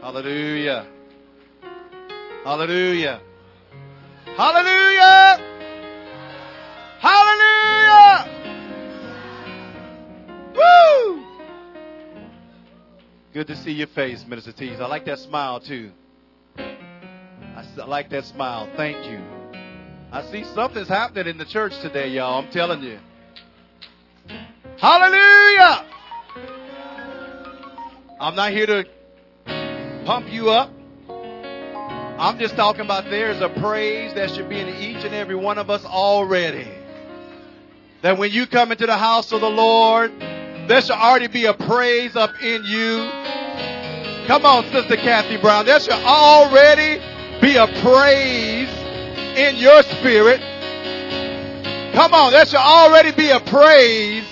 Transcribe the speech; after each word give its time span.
Hallelujah. 0.00 0.86
Hallelujah. 2.44 3.20
Hallelujah. 4.36 5.38
Hallelujah. 7.00 8.28
Woo. 10.54 11.24
Good 13.32 13.48
to 13.48 13.56
see 13.56 13.72
your 13.72 13.88
face, 13.88 14.24
Minister 14.26 14.52
Tees. 14.52 14.80
I 14.80 14.86
like 14.86 15.04
that 15.06 15.18
smile 15.18 15.60
too. 15.60 15.90
I 16.56 17.84
like 17.86 18.10
that 18.10 18.24
smile. 18.24 18.68
Thank 18.76 19.04
you. 19.10 19.20
I 20.12 20.22
see 20.30 20.44
something's 20.54 20.88
happening 20.88 21.26
in 21.26 21.38
the 21.38 21.44
church 21.44 21.72
today, 21.80 22.08
y'all. 22.08 22.42
I'm 22.42 22.50
telling 22.50 22.82
you. 22.82 22.98
Hallelujah. 24.78 25.84
I'm 28.20 28.34
not 28.34 28.52
here 28.52 28.66
to 28.66 28.84
pump 30.08 30.32
you 30.32 30.48
up. 30.48 30.70
I'm 32.18 32.38
just 32.38 32.56
talking 32.56 32.80
about 32.80 33.10
there's 33.10 33.42
a 33.42 33.50
praise 33.50 34.14
that 34.14 34.30
should 34.30 34.48
be 34.48 34.58
in 34.58 34.68
each 34.68 35.04
and 35.04 35.14
every 35.14 35.34
one 35.34 35.58
of 35.58 35.68
us 35.68 35.84
already. 35.84 36.66
That 38.00 38.16
when 38.16 38.30
you 38.30 38.46
come 38.46 38.72
into 38.72 38.86
the 38.86 38.96
house 38.96 39.32
of 39.32 39.42
the 39.42 39.50
Lord, 39.50 40.10
there 40.66 40.80
should 40.80 40.92
already 40.92 41.26
be 41.26 41.44
a 41.44 41.52
praise 41.52 42.16
up 42.16 42.30
in 42.42 42.64
you. 42.64 43.06
Come 44.26 44.46
on, 44.46 44.64
Sister 44.72 44.96
Kathy 44.96 45.36
Brown. 45.36 45.66
There 45.66 45.78
should 45.78 45.92
already 45.92 47.02
be 47.42 47.56
a 47.56 47.66
praise 47.82 48.70
in 49.36 49.56
your 49.56 49.82
spirit. 49.82 50.40
Come 51.92 52.14
on, 52.14 52.32
there 52.32 52.46
should 52.46 52.56
already 52.56 53.12
be 53.12 53.28
a 53.28 53.40
praise 53.40 54.24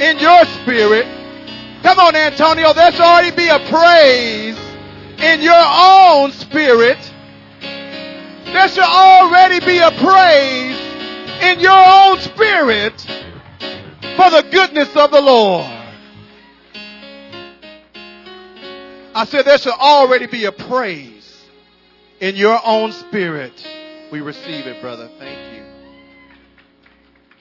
in 0.00 0.18
your 0.18 0.46
spirit. 0.46 1.04
Come 1.82 1.98
on, 1.98 2.16
Antonio, 2.16 2.72
there 2.72 2.90
should 2.90 3.02
already 3.02 3.36
be 3.36 3.48
a 3.48 3.58
praise 3.68 4.56
in 5.18 5.42
your 5.42 5.54
own 5.54 6.32
spirit. 6.32 6.98
There 7.60 8.68
should 8.68 8.84
already 8.84 9.64
be 9.64 9.78
a 9.78 9.90
praise 9.90 10.80
in 11.42 11.60
your 11.60 11.72
own 11.72 12.20
spirit 12.20 13.00
for 14.16 14.30
the 14.30 14.46
goodness 14.50 14.94
of 14.96 15.10
the 15.10 15.20
Lord. 15.20 15.66
I 19.16 19.24
said 19.26 19.44
there 19.44 19.58
should 19.58 19.74
already 19.74 20.26
be 20.26 20.44
a 20.44 20.52
praise 20.52 21.44
in 22.20 22.36
your 22.36 22.60
own 22.64 22.92
spirit. 22.92 23.52
We 24.10 24.20
receive 24.20 24.66
it, 24.66 24.80
brother. 24.80 25.08
Thank 25.18 25.56
you. 25.56 25.64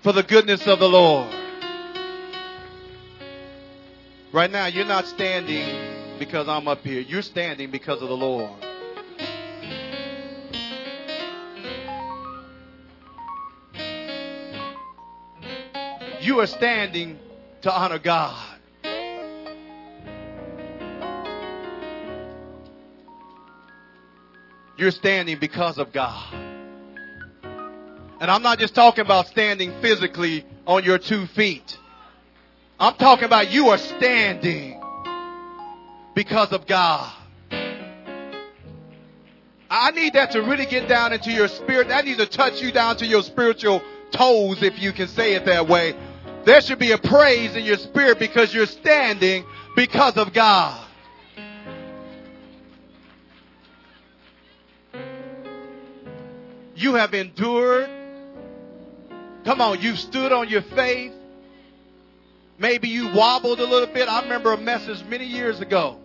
For 0.01 0.11
the 0.11 0.23
goodness 0.23 0.67
of 0.67 0.79
the 0.79 0.89
Lord. 0.89 1.33
Right 4.31 4.49
now, 4.49 4.65
you're 4.65 4.85
not 4.85 5.05
standing 5.05 5.92
because 6.25 6.47
I'm 6.47 6.67
up 6.69 6.79
here. 6.83 7.01
You're 7.01 7.21
standing 7.21 7.69
because 7.69 8.01
of 8.01 8.07
the 8.07 8.15
Lord. 8.15 8.49
You 16.21 16.39
are 16.39 16.47
standing 16.47 17.19
to 17.63 17.71
honor 17.71 17.99
God. 17.99 18.59
You're 24.77 24.91
standing 24.91 25.39
because 25.39 25.77
of 25.77 25.91
God. 25.91 26.33
And 28.21 28.31
I'm 28.31 28.41
not 28.41 28.59
just 28.59 28.73
talking 28.73 29.03
about 29.03 29.27
standing 29.27 29.73
physically 29.81 30.45
on 30.65 30.85
your 30.85 30.97
two 30.97 31.25
feet. 31.27 31.77
I'm 32.79 32.95
talking 32.95 33.25
about 33.25 33.51
you 33.51 33.67
are 33.67 33.77
standing 33.77 34.82
because 36.15 36.51
of 36.51 36.67
God. 36.67 37.11
I 39.69 39.89
need 39.91 40.13
that 40.13 40.31
to 40.31 40.41
really 40.41 40.67
get 40.67 40.87
down 40.87 41.13
into 41.13 41.31
your 41.31 41.47
spirit. 41.47 41.87
That 41.87 42.05
needs 42.05 42.19
to 42.19 42.27
touch 42.27 42.61
you 42.61 42.71
down 42.71 42.97
to 42.97 43.07
your 43.07 43.23
spiritual 43.23 43.81
toes, 44.11 44.61
if 44.61 44.79
you 44.79 44.93
can 44.93 45.07
say 45.07 45.33
it 45.33 45.45
that 45.45 45.67
way. 45.67 45.95
There 46.45 46.61
should 46.61 46.77
be 46.77 46.91
a 46.91 46.97
praise 46.97 47.55
in 47.55 47.63
your 47.63 47.77
spirit 47.77 48.19
because 48.19 48.53
you're 48.53 48.67
standing 48.67 49.45
because 49.75 50.15
of 50.17 50.31
God. 50.31 50.79
You 56.75 56.95
have 56.95 57.13
endured. 57.13 57.89
Come 59.45 59.61
on, 59.61 59.81
you've 59.81 59.99
stood 59.99 60.31
on 60.31 60.49
your 60.49 60.61
faith. 60.61 61.13
Maybe 62.59 62.89
you 62.89 63.11
wobbled 63.13 63.59
a 63.59 63.65
little 63.65 63.91
bit. 63.93 64.07
I 64.07 64.21
remember 64.21 64.53
a 64.53 64.57
message 64.57 65.03
many 65.05 65.25
years 65.25 65.59
ago. 65.59 65.97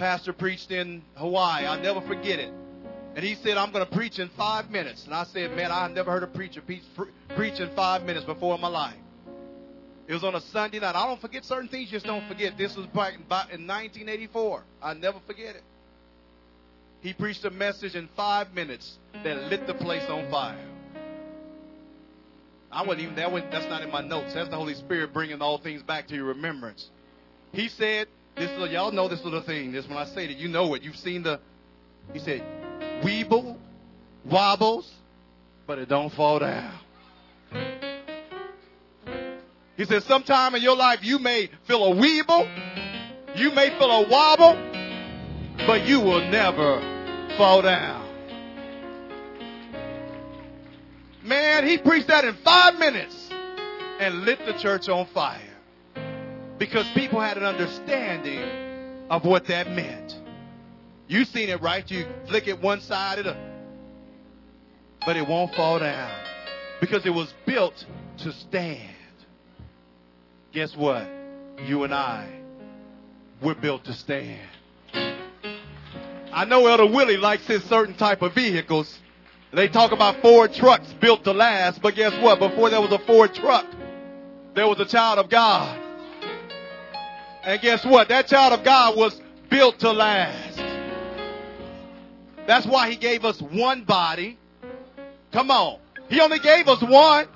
Pastor 0.00 0.32
preached 0.32 0.70
in 0.70 1.02
Hawaii. 1.14 1.66
I'll 1.66 1.78
never 1.78 2.00
forget 2.00 2.38
it. 2.38 2.50
And 3.14 3.22
he 3.22 3.34
said, 3.34 3.58
I'm 3.58 3.70
going 3.70 3.84
to 3.84 3.92
preach 3.92 4.18
in 4.18 4.30
five 4.30 4.70
minutes. 4.70 5.04
And 5.04 5.12
I 5.12 5.24
said, 5.24 5.54
man, 5.54 5.70
I've 5.70 5.90
never 5.90 6.10
heard 6.10 6.22
a 6.22 6.26
preacher 6.26 6.62
preach, 6.62 6.84
preach 7.36 7.60
in 7.60 7.68
five 7.76 8.04
minutes 8.04 8.24
before 8.24 8.54
in 8.54 8.62
my 8.62 8.68
life. 8.68 8.96
It 10.08 10.14
was 10.14 10.24
on 10.24 10.34
a 10.34 10.40
Sunday 10.40 10.78
night. 10.78 10.94
I 10.94 11.06
don't 11.06 11.20
forget 11.20 11.44
certain 11.44 11.68
things, 11.68 11.92
you 11.92 11.98
just 11.98 12.06
don't 12.06 12.26
forget. 12.28 12.56
This 12.56 12.76
was 12.76 12.86
back 12.86 13.12
in, 13.12 13.20
in 13.20 13.66
1984. 13.66 14.62
I'll 14.82 14.94
never 14.94 15.18
forget 15.26 15.54
it. 15.54 15.62
He 17.02 17.12
preached 17.12 17.44
a 17.44 17.50
message 17.50 17.94
in 17.94 18.08
five 18.16 18.54
minutes 18.54 18.96
that 19.22 19.50
lit 19.50 19.66
the 19.66 19.74
place 19.74 20.04
on 20.08 20.30
fire. 20.30 20.66
I 22.72 22.84
wasn't 22.84 23.02
even 23.02 23.16
that. 23.16 23.52
That's 23.52 23.66
not 23.66 23.82
in 23.82 23.90
my 23.90 24.00
notes. 24.00 24.32
That's 24.32 24.48
the 24.48 24.56
Holy 24.56 24.74
Spirit 24.74 25.12
bringing 25.12 25.42
all 25.42 25.58
things 25.58 25.82
back 25.82 26.08
to 26.08 26.14
your 26.14 26.24
remembrance. 26.24 26.88
He 27.52 27.68
said, 27.68 28.08
"This 28.40 28.50
little, 28.52 28.68
y'all 28.68 28.90
know 28.90 29.06
this 29.06 29.22
little 29.22 29.42
thing. 29.42 29.70
This 29.70 29.86
when 29.86 29.98
I 29.98 30.06
say 30.06 30.26
that 30.26 30.38
you 30.38 30.48
know 30.48 30.72
it. 30.72 30.82
You've 30.82 30.96
seen 30.96 31.22
the." 31.22 31.40
He 32.14 32.18
said, 32.18 32.42
"Weeble, 33.02 33.58
wobbles, 34.24 34.90
but 35.66 35.78
it 35.78 35.90
don't 35.90 36.08
fall 36.08 36.38
down." 36.38 36.72
He 39.76 39.84
said, 39.84 40.04
"Sometime 40.04 40.54
in 40.54 40.62
your 40.62 40.74
life 40.74 41.00
you 41.04 41.18
may 41.18 41.50
feel 41.64 41.84
a 41.84 41.94
weeble, 41.94 42.48
you 43.36 43.50
may 43.50 43.68
feel 43.78 43.90
a 43.90 44.08
wobble, 44.08 44.54
but 45.66 45.86
you 45.86 46.00
will 46.00 46.26
never 46.30 46.80
fall 47.36 47.60
down." 47.60 48.08
Man, 51.22 51.68
he 51.68 51.76
preached 51.76 52.08
that 52.08 52.24
in 52.24 52.32
five 52.36 52.78
minutes 52.78 53.28
and 53.98 54.24
lit 54.24 54.46
the 54.46 54.54
church 54.54 54.88
on 54.88 55.04
fire. 55.04 55.49
Because 56.60 56.86
people 56.90 57.18
had 57.18 57.38
an 57.38 57.44
understanding 57.44 59.08
of 59.08 59.24
what 59.24 59.46
that 59.46 59.70
meant. 59.70 60.14
You 61.08 61.24
seen 61.24 61.48
it, 61.48 61.62
right? 61.62 61.90
You 61.90 62.06
flick 62.28 62.48
it 62.48 62.60
one 62.60 62.82
side, 62.82 63.18
it'll, 63.18 63.34
but 65.06 65.16
it 65.16 65.26
won't 65.26 65.54
fall 65.54 65.78
down. 65.78 66.12
Because 66.78 67.06
it 67.06 67.14
was 67.14 67.32
built 67.46 67.86
to 68.18 68.32
stand. 68.32 68.94
Guess 70.52 70.76
what? 70.76 71.08
You 71.64 71.84
and 71.84 71.94
I, 71.94 72.28
we're 73.42 73.54
built 73.54 73.84
to 73.86 73.94
stand. 73.94 74.46
I 76.30 76.44
know 76.44 76.66
Elder 76.66 76.86
Willie 76.86 77.16
likes 77.16 77.46
his 77.46 77.64
certain 77.64 77.94
type 77.94 78.20
of 78.20 78.34
vehicles. 78.34 78.98
They 79.54 79.68
talk 79.68 79.92
about 79.92 80.20
Ford 80.20 80.52
trucks 80.52 80.92
built 81.00 81.24
to 81.24 81.32
last, 81.32 81.80
but 81.80 81.94
guess 81.94 82.12
what? 82.22 82.38
Before 82.38 82.68
there 82.68 82.82
was 82.82 82.92
a 82.92 82.98
Ford 82.98 83.34
truck, 83.34 83.64
there 84.54 84.68
was 84.68 84.78
a 84.78 84.84
child 84.84 85.18
of 85.18 85.30
God. 85.30 85.79
And 87.42 87.60
guess 87.60 87.84
what? 87.84 88.08
That 88.08 88.26
child 88.26 88.58
of 88.58 88.64
God 88.64 88.96
was 88.96 89.20
built 89.48 89.78
to 89.80 89.90
last. 89.90 90.58
That's 92.46 92.66
why 92.66 92.90
he 92.90 92.96
gave 92.96 93.24
us 93.24 93.40
one 93.40 93.84
body. 93.84 94.38
Come 95.32 95.50
on. 95.50 95.78
He 96.08 96.20
only 96.20 96.38
gave 96.38 96.68
us 96.68 96.82
one. 96.82 97.28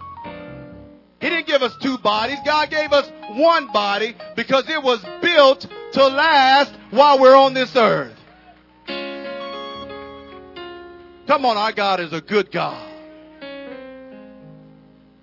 He 1.20 1.30
didn't 1.30 1.46
give 1.46 1.62
us 1.62 1.74
two 1.80 1.96
bodies. 1.98 2.38
God 2.44 2.68
gave 2.70 2.92
us 2.92 3.10
one 3.30 3.72
body 3.72 4.14
because 4.36 4.68
it 4.68 4.82
was 4.82 5.02
built 5.22 5.66
to 5.92 6.06
last 6.06 6.74
while 6.90 7.18
we're 7.18 7.36
on 7.36 7.54
this 7.54 7.74
earth. 7.76 8.12
Come 11.26 11.46
on, 11.46 11.56
our 11.56 11.72
God 11.72 12.00
is 12.00 12.12
a 12.12 12.20
good 12.20 12.50
God. 12.50 12.90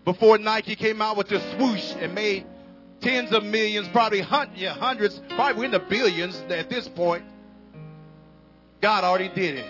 Before 0.03 0.39
Nike 0.39 0.75
came 0.75 1.01
out 1.01 1.17
with 1.17 1.27
this 1.27 1.43
swoosh 1.55 1.93
and 1.99 2.15
made 2.15 2.45
tens 3.01 3.31
of 3.31 3.43
millions, 3.43 3.87
probably 3.89 4.21
hundreds, 4.21 5.19
probably 5.29 5.65
in 5.65 5.71
the 5.71 5.79
billions 5.79 6.35
at 6.49 6.69
this 6.69 6.87
point, 6.87 7.23
God 8.81 9.03
already 9.03 9.29
did 9.29 9.57
it. 9.57 9.65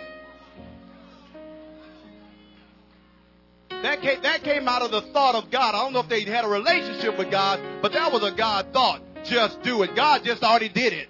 That 3.70 4.02
came, 4.02 4.22
that 4.22 4.44
came 4.44 4.68
out 4.68 4.84
of 4.84 4.92
the 4.92 5.02
thought 5.14 5.34
of 5.36 5.50
God. 5.50 5.74
I 5.74 5.80
don't 5.80 5.94
know 5.94 6.02
if 6.02 6.10
they 6.10 6.24
had 6.24 6.46
a 6.46 6.48
relationship 6.48 7.18
with 7.18 7.32
God, 7.32 7.60
but 7.82 7.94
that 7.94 8.12
was 8.12 8.22
a 8.24 8.32
God 8.32 8.68
thought. 8.72 9.02
Just 9.24 9.62
do 9.64 9.82
it. 9.82 9.96
God 9.96 10.24
just 10.24 10.44
already 10.44 10.70
did 10.70 10.94
it. 10.94 11.08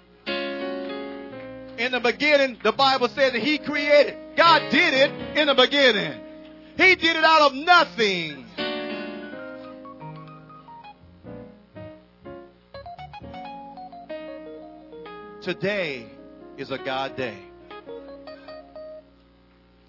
In 1.78 1.92
the 1.92 2.00
beginning, 2.00 2.58
the 2.62 2.72
Bible 2.72 3.08
says 3.08 3.32
that 3.32 3.42
He 3.42 3.58
created. 3.58 4.16
God 4.36 4.70
did 4.70 4.94
it 4.94 5.36
in 5.36 5.48
the 5.48 5.54
beginning. 5.54 6.18
He 6.76 6.94
did 6.94 7.16
it 7.16 7.24
out 7.24 7.50
of 7.50 7.54
nothing. 7.54 8.46
Today, 15.42 16.06
is 16.56 16.70
a 16.70 16.78
God 16.78 17.16
day. 17.16 17.36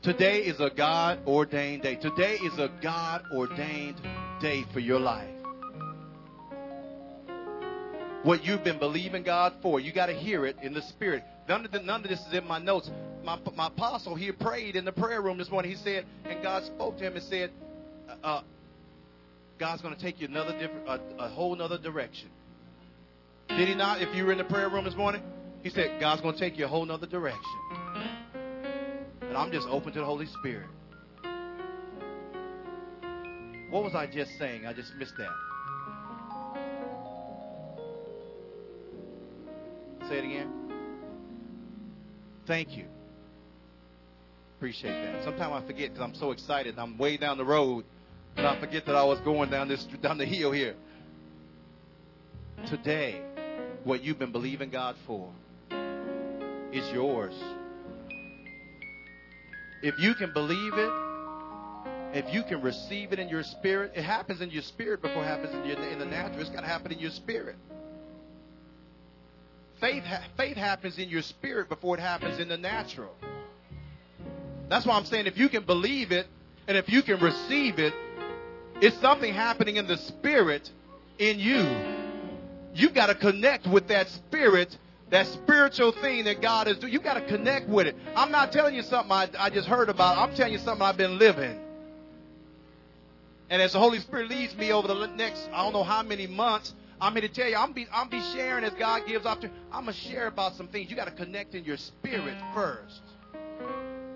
Today 0.02 0.40
is 0.40 0.60
a 0.60 0.72
God 0.76 1.20
ordained 1.28 1.84
day. 1.84 1.96
Today 1.96 2.38
is 2.38 2.58
a 2.58 2.72
God 2.82 3.24
ordained 3.32 4.02
day 4.42 4.66
for 4.74 4.80
your 4.80 5.00
life. 5.00 5.30
What 8.24 8.44
you've 8.44 8.64
been 8.64 8.80
believing 8.80 9.22
God 9.22 9.54
for, 9.62 9.80
you 9.80 9.94
got 9.94 10.08
to 10.08 10.14
hear 10.14 10.48
it 10.48 10.56
in 10.64 10.74
the 10.74 10.82
spirit. 10.82 11.24
None 11.48 11.66
of, 11.66 11.72
the, 11.72 11.82
none 11.82 12.02
of 12.02 12.10
this 12.10 12.20
is 12.20 12.34
in 12.34 12.48
my 12.48 12.58
notes. 12.58 12.90
My, 13.24 13.38
my 13.56 13.68
apostle, 13.68 14.16
he 14.16 14.32
prayed 14.32 14.76
in 14.76 14.86
the 14.86 14.92
prayer 14.92 15.22
room 15.22 15.38
this 15.38 15.52
morning. 15.52 15.70
He 15.70 15.78
said, 15.78 16.08
and 16.26 16.42
God 16.42 16.64
spoke 16.64 16.98
to 16.98 17.06
him 17.06 17.16
and 17.16 17.24
said, 17.26 17.52
uh, 18.10 18.16
uh 18.24 18.42
God's 19.60 19.84
going 19.84 19.96
to 19.96 20.02
take 20.02 20.20
you 20.20 20.28
another 20.28 20.58
different, 20.58 21.02
a 21.20 21.30
whole 21.30 21.62
other 21.62 21.78
direction. 21.78 22.30
Did 23.50 23.68
he 23.68 23.76
not? 23.76 24.02
If 24.02 24.16
you 24.16 24.26
were 24.26 24.32
in 24.32 24.40
the 24.40 24.44
prayer 24.46 24.68
room 24.68 24.86
this 24.86 24.96
morning, 24.96 25.22
he 25.64 25.70
said, 25.70 26.00
God's 26.00 26.22
going 26.22 26.34
to 26.34 26.40
take 26.40 26.58
you 26.58 26.66
a 26.66 26.68
whole 26.68 26.90
other 26.92 27.08
direction. 27.08 27.42
And 29.22 29.38
I'm 29.38 29.50
just 29.52 29.66
open 29.70 29.94
to 29.94 30.00
the 30.00 30.06
Holy 30.06 30.26
Spirit. 30.26 30.68
What 33.70 33.84
was 33.84 33.96
I 33.96 34.06
just 34.06 34.38
saying? 34.38 34.68
I 34.68 34.74
just 34.74 34.94
missed 34.96 35.14
that. 35.18 35.32
Say 40.10 40.18
it 40.18 40.26
again. 40.26 40.52
Thank 42.46 42.78
you. 42.78 42.86
Appreciate 44.58 44.92
that. 44.92 45.24
Sometimes 45.24 45.64
I 45.64 45.66
forget 45.66 45.94
because 45.94 46.02
I'm 46.02 46.16
so 46.16 46.32
excited. 46.32 46.78
I'm 46.78 46.98
way 46.98 47.16
down 47.16 47.38
the 47.38 47.46
road, 47.46 47.86
and 48.36 48.46
I 48.46 48.60
forget 48.60 48.86
that 48.86 48.96
I 48.96 49.04
was 49.06 49.20
going 49.22 49.50
down 49.50 49.70
this 49.70 49.86
down 50.02 50.18
the 50.18 50.26
hill 50.26 50.52
here. 50.52 50.76
Today, 52.68 53.22
what 53.86 54.04
you've 54.04 54.20
been 54.20 54.32
believing 54.32 54.70
God 54.70 54.96
for 55.08 55.32
is 56.74 56.92
yours. 56.92 57.34
If 59.82 60.00
you 60.00 60.16
can 60.16 60.34
believe 60.34 60.74
it, 60.74 60.92
if 62.14 62.34
you 62.34 62.44
can 62.44 62.62
receive 62.62 63.12
it 63.12 63.20
in 63.20 63.28
your 63.28 63.44
spirit, 63.44 63.94
it 63.96 64.04
happens 64.04 64.42
in 64.42 64.50
your 64.50 64.62
spirit 64.62 65.02
before 65.02 65.24
it 65.24 65.28
happens 65.28 65.54
in, 65.54 65.66
your, 65.66 65.80
in 65.90 66.00
the 66.00 66.06
natural. 66.06 66.42
It's 66.42 66.50
got 66.50 66.62
to 66.62 66.68
happen 66.68 66.92
in 66.92 67.00
your 67.00 67.12
spirit. 67.12 67.56
Faith, 69.80 70.04
faith 70.38 70.56
happens 70.56 70.98
in 70.98 71.10
your 71.10 71.22
spirit 71.22 71.70
before 71.70 71.98
it 71.98 72.02
happens 72.02 72.40
in 72.40 72.48
the 72.48 72.58
natural. 72.58 73.14
That's 74.70 74.86
why 74.86 74.96
I'm 74.96 75.06
saying 75.06 75.26
if 75.26 75.38
you 75.38 75.50
can 75.50 75.66
believe 75.66 76.12
it 76.12 76.28
and 76.68 76.78
if 76.78 76.88
you 76.88 77.02
can 77.02 77.20
receive 77.20 77.80
it, 77.80 77.94
it's 78.82 78.98
something 79.02 79.34
happening 79.34 79.76
in 79.78 79.88
the 79.88 79.98
spirit 79.98 80.70
in 81.20 81.40
you. 81.40 81.68
You've 82.74 82.94
got 82.94 83.08
to 83.08 83.16
connect 83.16 83.68
with 83.68 83.90
that 83.90 84.08
spirit 84.10 84.78
that 85.14 85.28
spiritual 85.28 85.92
thing 85.92 86.24
that 86.26 86.42
God 86.42 86.68
is 86.68 86.78
doing. 86.78 86.92
You 86.92 87.00
got 87.00 87.14
to 87.16 87.22
connect 87.22 87.70
with 87.70 87.88
it. 87.88 87.96
I'm 88.16 88.32
not 88.32 88.52
telling 88.52 88.74
you 88.74 88.82
something 88.82 89.12
I, 89.12 89.30
I 89.38 89.50
just 89.50 89.68
heard 89.68 89.90
about. 89.90 90.18
I'm 90.18 90.36
telling 90.36 90.54
you 90.54 90.60
something 90.60 90.82
I've 90.82 90.98
been 90.98 91.20
living. 91.20 91.60
And 93.50 93.62
as 93.62 93.74
the 93.74 93.80
Holy 93.80 94.00
Spirit 94.00 94.30
leads 94.30 94.56
me 94.56 94.72
over 94.72 94.88
the 94.88 95.06
next, 95.08 95.48
I 95.54 95.64
don't 95.64 95.74
know 95.74 95.84
how 95.84 96.02
many 96.02 96.26
months, 96.26 96.74
I'm 97.00 97.14
here 97.14 97.22
to 97.22 97.28
tell 97.28 97.48
you, 97.48 97.56
I'm 97.56 97.74
be, 97.74 97.86
I'm 97.94 98.10
be 98.10 98.22
sharing 98.34 98.64
as 98.64 98.74
God 98.74 99.04
gives 99.06 99.26
to. 99.26 99.52
I'm 99.72 99.86
gonna 99.86 99.94
share 99.94 100.28
about 100.28 100.56
some 100.56 100.68
things. 100.68 100.90
You 100.90 100.96
got 100.96 101.06
to 101.06 101.12
connect 101.12 101.54
in 101.54 101.64
your 101.64 101.78
spirit 101.78 102.38
first. 102.54 103.02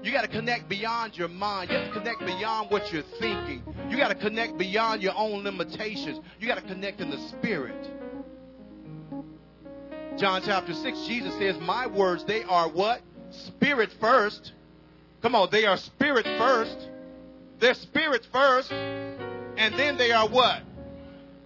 You 0.01 0.11
got 0.11 0.21
to 0.21 0.27
connect 0.27 0.69
beyond 0.69 1.17
your 1.17 1.27
mind. 1.27 1.69
You 1.69 1.77
have 1.77 1.87
to 1.87 1.99
connect 1.99 2.19
beyond 2.21 2.71
what 2.71 2.91
you're 2.93 3.03
thinking. 3.19 3.61
You 3.89 3.97
got 3.97 4.07
to 4.09 4.15
connect 4.15 4.57
beyond 4.57 5.01
your 5.01 5.13
own 5.15 5.43
limitations. 5.43 6.19
You 6.39 6.47
got 6.47 6.55
to 6.55 6.61
connect 6.61 7.01
in 7.01 7.09
the 7.09 7.19
spirit. 7.29 7.96
John 10.17 10.41
chapter 10.43 10.73
6, 10.73 11.05
Jesus 11.05 11.33
says, 11.37 11.59
My 11.59 11.85
words, 11.85 12.23
they 12.25 12.43
are 12.43 12.67
what? 12.67 13.01
Spirit 13.29 13.91
first. 13.99 14.51
Come 15.21 15.35
on, 15.35 15.49
they 15.51 15.65
are 15.65 15.77
spirit 15.77 16.25
first. 16.25 16.75
They're 17.59 17.75
spirit 17.75 18.25
first. 18.31 18.71
And 18.71 19.75
then 19.75 19.97
they 19.97 20.11
are 20.11 20.27
what? 20.27 20.63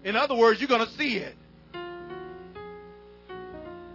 In 0.06 0.16
other 0.16 0.36
words, 0.36 0.62
you're 0.62 0.70
going 0.70 0.86
to 0.86 0.94
see 0.94 1.18
it. 1.18 1.36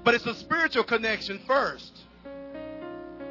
But 0.04 0.14
it's 0.14 0.26
a 0.26 0.34
spiritual 0.34 0.84
connection 0.84 1.40
first. 1.46 1.92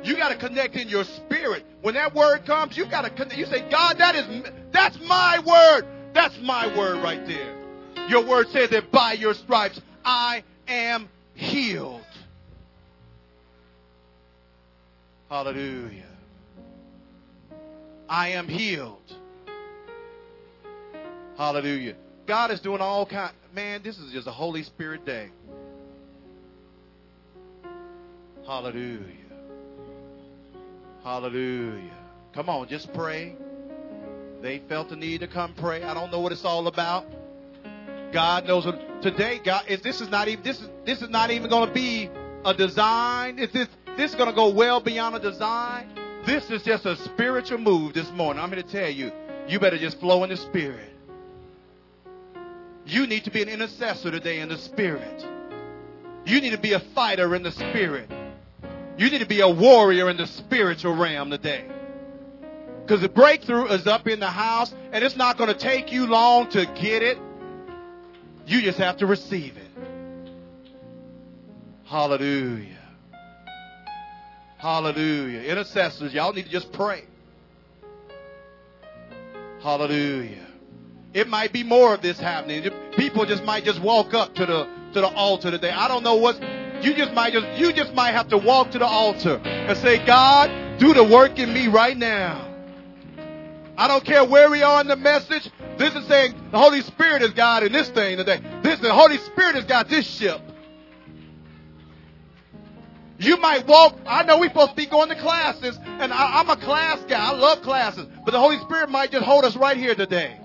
You 0.03 0.17
got 0.17 0.29
to 0.29 0.35
connect 0.37 0.75
in 0.75 0.89
your 0.89 1.03
spirit. 1.03 1.65
When 1.81 1.93
that 1.93 2.13
word 2.13 2.45
comes, 2.45 2.75
you 2.75 2.85
got 2.85 3.03
to 3.03 3.09
connect. 3.11 3.37
You 3.37 3.45
say, 3.45 3.69
God, 3.69 3.97
that 3.99 4.15
is, 4.15 4.51
that's 4.71 4.99
my 5.01 5.39
word. 5.45 5.87
That's 6.13 6.37
my 6.41 6.75
word 6.75 7.03
right 7.03 7.25
there. 7.25 7.55
Your 8.09 8.25
word 8.25 8.49
says 8.49 8.71
that 8.71 8.91
by 8.91 9.13
your 9.13 9.33
stripes 9.33 9.79
I 10.03 10.43
am 10.67 11.07
healed. 11.35 12.01
Hallelujah. 15.29 16.03
I 18.07 18.29
am 18.29 18.47
healed. 18.47 19.01
Hallelujah. 21.37 21.95
God 22.25 22.51
is 22.51 22.59
doing 22.59 22.81
all 22.81 23.05
kind. 23.05 23.33
Man, 23.53 23.81
this 23.83 23.97
is 23.97 24.11
just 24.11 24.27
a 24.27 24.31
Holy 24.31 24.63
Spirit 24.63 25.05
day. 25.05 25.29
Hallelujah. 28.45 28.99
Hallelujah. 31.03 31.91
Come 32.33 32.49
on, 32.49 32.67
just 32.67 32.93
pray. 32.93 33.35
They 34.41 34.61
felt 34.69 34.89
the 34.89 34.95
need 34.95 35.21
to 35.21 35.27
come 35.27 35.53
pray. 35.55 35.83
I 35.83 35.93
don't 35.93 36.11
know 36.11 36.19
what 36.19 36.31
it's 36.31 36.45
all 36.45 36.67
about. 36.67 37.05
God 38.11 38.45
knows 38.45 38.65
what 38.65 38.94
today, 39.05 39.39
God, 39.43 39.65
is 39.67 39.81
this 39.81 40.01
is 40.01 40.09
not 40.09 40.27
even 40.27 40.43
this 40.43 40.59
is 40.59 40.67
this 40.83 41.01
is 41.03 41.09
not 41.09 41.29
even 41.29 41.47
going 41.47 41.67
to 41.67 41.73
be 41.73 42.09
a 42.43 42.55
design. 42.55 43.37
Is 43.37 43.51
this 43.51 43.67
this 43.95 44.11
is 44.11 44.15
going 44.15 44.29
to 44.29 44.35
go 44.35 44.49
well 44.49 44.79
beyond 44.79 45.15
a 45.15 45.19
design? 45.19 45.87
This 46.25 46.49
is 46.49 46.63
just 46.63 46.87
a 46.87 46.95
spiritual 46.97 47.59
move 47.59 47.93
this 47.93 48.11
morning. 48.11 48.41
I'm 48.41 48.51
here 48.51 48.63
to 48.63 48.67
tell 48.67 48.89
you, 48.89 49.11
you 49.47 49.59
better 49.59 49.77
just 49.77 49.99
flow 49.99 50.23
in 50.23 50.31
the 50.31 50.37
spirit. 50.37 50.89
You 52.87 53.05
need 53.05 53.25
to 53.25 53.31
be 53.31 53.43
an 53.43 53.49
intercessor 53.49 54.09
today 54.09 54.39
in 54.39 54.49
the 54.49 54.57
spirit. 54.57 55.23
You 56.25 56.41
need 56.41 56.51
to 56.51 56.57
be 56.57 56.73
a 56.73 56.79
fighter 56.79 57.35
in 57.35 57.43
the 57.43 57.51
spirit. 57.51 58.09
You 58.97 59.11
need 59.11 59.19
to 59.19 59.27
be 59.27 59.41
a 59.41 59.49
warrior 59.49 60.09
in 60.09 60.17
the 60.17 60.25
spiritual 60.25 60.95
realm 60.95 61.29
today. 61.29 61.65
Because 62.81 63.01
the 63.01 63.09
breakthrough 63.09 63.65
is 63.67 63.85
up 63.85 64.07
in 64.07 64.19
the 64.19 64.27
house, 64.27 64.73
and 64.91 65.03
it's 65.03 65.15
not 65.15 65.37
going 65.37 65.53
to 65.53 65.59
take 65.59 65.91
you 65.91 66.07
long 66.07 66.49
to 66.51 66.65
get 66.65 67.03
it. 67.03 67.19
You 68.47 68.61
just 68.61 68.77
have 68.77 68.97
to 68.97 69.05
receive 69.05 69.57
it. 69.57 69.63
Hallelujah. 71.85 72.77
Hallelujah. 74.57 75.41
Intercessors, 75.41 76.13
y'all 76.13 76.33
need 76.33 76.45
to 76.45 76.51
just 76.51 76.71
pray. 76.71 77.03
Hallelujah. 79.61 80.45
It 81.13 81.27
might 81.27 81.53
be 81.53 81.63
more 81.63 81.93
of 81.93 82.01
this 82.01 82.19
happening. 82.19 82.69
People 82.97 83.25
just 83.25 83.43
might 83.43 83.63
just 83.63 83.81
walk 83.81 84.13
up 84.13 84.35
to 84.35 84.45
the 84.45 84.67
to 84.93 85.01
the 85.01 85.07
altar 85.07 85.51
today. 85.51 85.71
I 85.71 85.87
don't 85.87 86.03
know 86.03 86.15
what 86.15 86.41
you 86.83 86.93
just 86.93 87.13
might 87.13 87.33
just 87.33 87.59
you 87.59 87.73
just 87.73 87.93
might 87.93 88.11
have 88.11 88.27
to 88.29 88.37
walk 88.37 88.71
to 88.71 88.79
the 88.79 88.85
altar 88.85 89.37
and 89.43 89.77
say, 89.77 90.05
God, 90.05 90.79
do 90.79 90.93
the 90.93 91.03
work 91.03 91.39
in 91.39 91.53
me 91.53 91.67
right 91.67 91.97
now. 91.97 92.44
I 93.77 93.87
don't 93.87 94.05
care 94.05 94.23
where 94.23 94.49
we 94.49 94.63
are 94.63 94.81
in 94.81 94.87
the 94.87 94.95
message. 94.95 95.49
This 95.77 95.93
is 95.95 96.05
saying 96.07 96.33
the 96.51 96.57
Holy 96.57 96.81
Spirit 96.81 97.21
is 97.21 97.31
God 97.31 97.63
in 97.63 97.71
this 97.71 97.89
thing 97.89 98.17
today. 98.17 98.41
This 98.63 98.79
the 98.79 98.93
Holy 98.93 99.17
Spirit 99.17 99.55
has 99.55 99.65
got 99.65 99.89
this 99.89 100.07
ship. 100.07 100.41
You 103.17 103.37
might 103.37 103.65
walk. 103.67 103.97
I 104.05 104.23
know 104.23 104.39
we're 104.39 104.49
supposed 104.49 104.71
to 104.71 104.75
be 104.75 104.85
going 104.85 105.09
to 105.09 105.15
classes, 105.15 105.77
and 105.83 106.11
I, 106.11 106.41
am 106.41 106.49
a 106.49 106.57
class 106.57 107.01
guy. 107.07 107.31
I 107.31 107.33
love 107.33 107.61
classes, 107.61 108.07
but 108.25 108.31
the 108.31 108.39
Holy 108.39 108.59
Spirit 108.59 108.89
might 108.89 109.11
just 109.11 109.25
hold 109.25 109.45
us 109.45 109.55
right 109.55 109.77
here 109.77 109.95
today. 109.95 110.37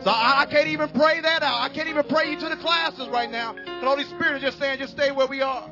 So 0.00 0.10
I, 0.10 0.42
I 0.42 0.46
can't 0.46 0.68
even 0.68 0.88
pray 0.90 1.20
that 1.20 1.42
out. 1.42 1.60
I 1.60 1.68
can't 1.68 1.88
even 1.88 2.04
pray 2.04 2.30
you 2.30 2.38
to 2.38 2.48
the 2.48 2.56
classes 2.56 3.08
right 3.08 3.30
now. 3.30 3.52
The 3.52 3.86
Holy 3.86 4.04
Spirit 4.04 4.36
is 4.36 4.42
just 4.42 4.58
saying, 4.58 4.78
just 4.78 4.92
stay 4.92 5.10
where 5.10 5.26
we 5.26 5.42
are. 5.42 5.68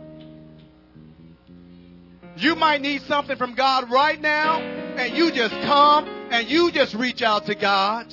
You 2.36 2.54
might 2.54 2.82
need 2.82 3.02
something 3.02 3.36
from 3.36 3.54
God 3.54 3.90
right 3.90 4.20
now, 4.20 4.60
and 4.98 5.16
you 5.16 5.30
just 5.30 5.54
come 5.66 6.08
and 6.30 6.48
you 6.48 6.72
just 6.72 6.94
reach 6.94 7.22
out 7.22 7.46
to 7.46 7.54
God. 7.54 8.12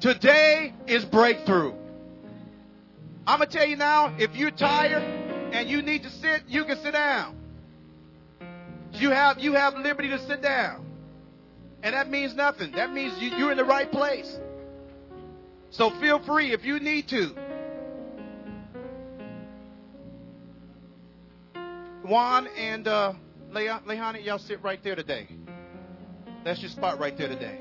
Today 0.00 0.74
is 0.86 1.04
breakthrough. 1.04 1.74
I'm 3.26 3.38
going 3.38 3.50
to 3.50 3.56
tell 3.56 3.66
you 3.66 3.76
now, 3.76 4.14
if 4.18 4.34
you're 4.36 4.50
tired 4.50 5.02
and 5.52 5.68
you 5.68 5.82
need 5.82 6.02
to 6.04 6.10
sit, 6.10 6.42
you 6.46 6.64
can 6.64 6.76
sit 6.82 6.92
down. 6.92 7.36
You 8.92 9.10
have, 9.10 9.38
you 9.38 9.52
have 9.54 9.74
liberty 9.74 10.08
to 10.10 10.18
sit 10.26 10.40
down. 10.40 10.86
And 11.82 11.94
that 11.94 12.10
means 12.10 12.34
nothing. 12.34 12.72
That 12.72 12.92
means 12.92 13.20
you, 13.20 13.30
you're 13.30 13.50
in 13.50 13.58
the 13.58 13.64
right 13.64 13.90
place. 13.90 14.38
So 15.70 15.90
feel 16.00 16.18
free 16.24 16.52
if 16.52 16.64
you 16.64 16.80
need 16.80 17.08
to. 17.08 17.34
Juan 22.02 22.46
and 22.56 22.88
uh, 22.88 23.12
Lehani, 23.52 24.24
y'all 24.24 24.38
sit 24.38 24.62
right 24.62 24.82
there 24.82 24.96
today. 24.96 25.28
That's 26.44 26.60
your 26.60 26.70
spot 26.70 26.98
right 26.98 27.16
there 27.16 27.28
today. 27.28 27.58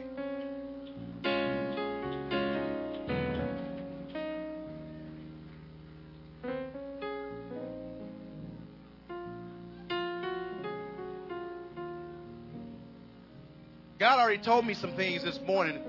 God 13.99 14.19
already 14.19 14.41
told 14.41 14.65
me 14.65 14.73
some 14.73 14.93
things 14.95 15.23
this 15.23 15.39
morning. 15.45 15.79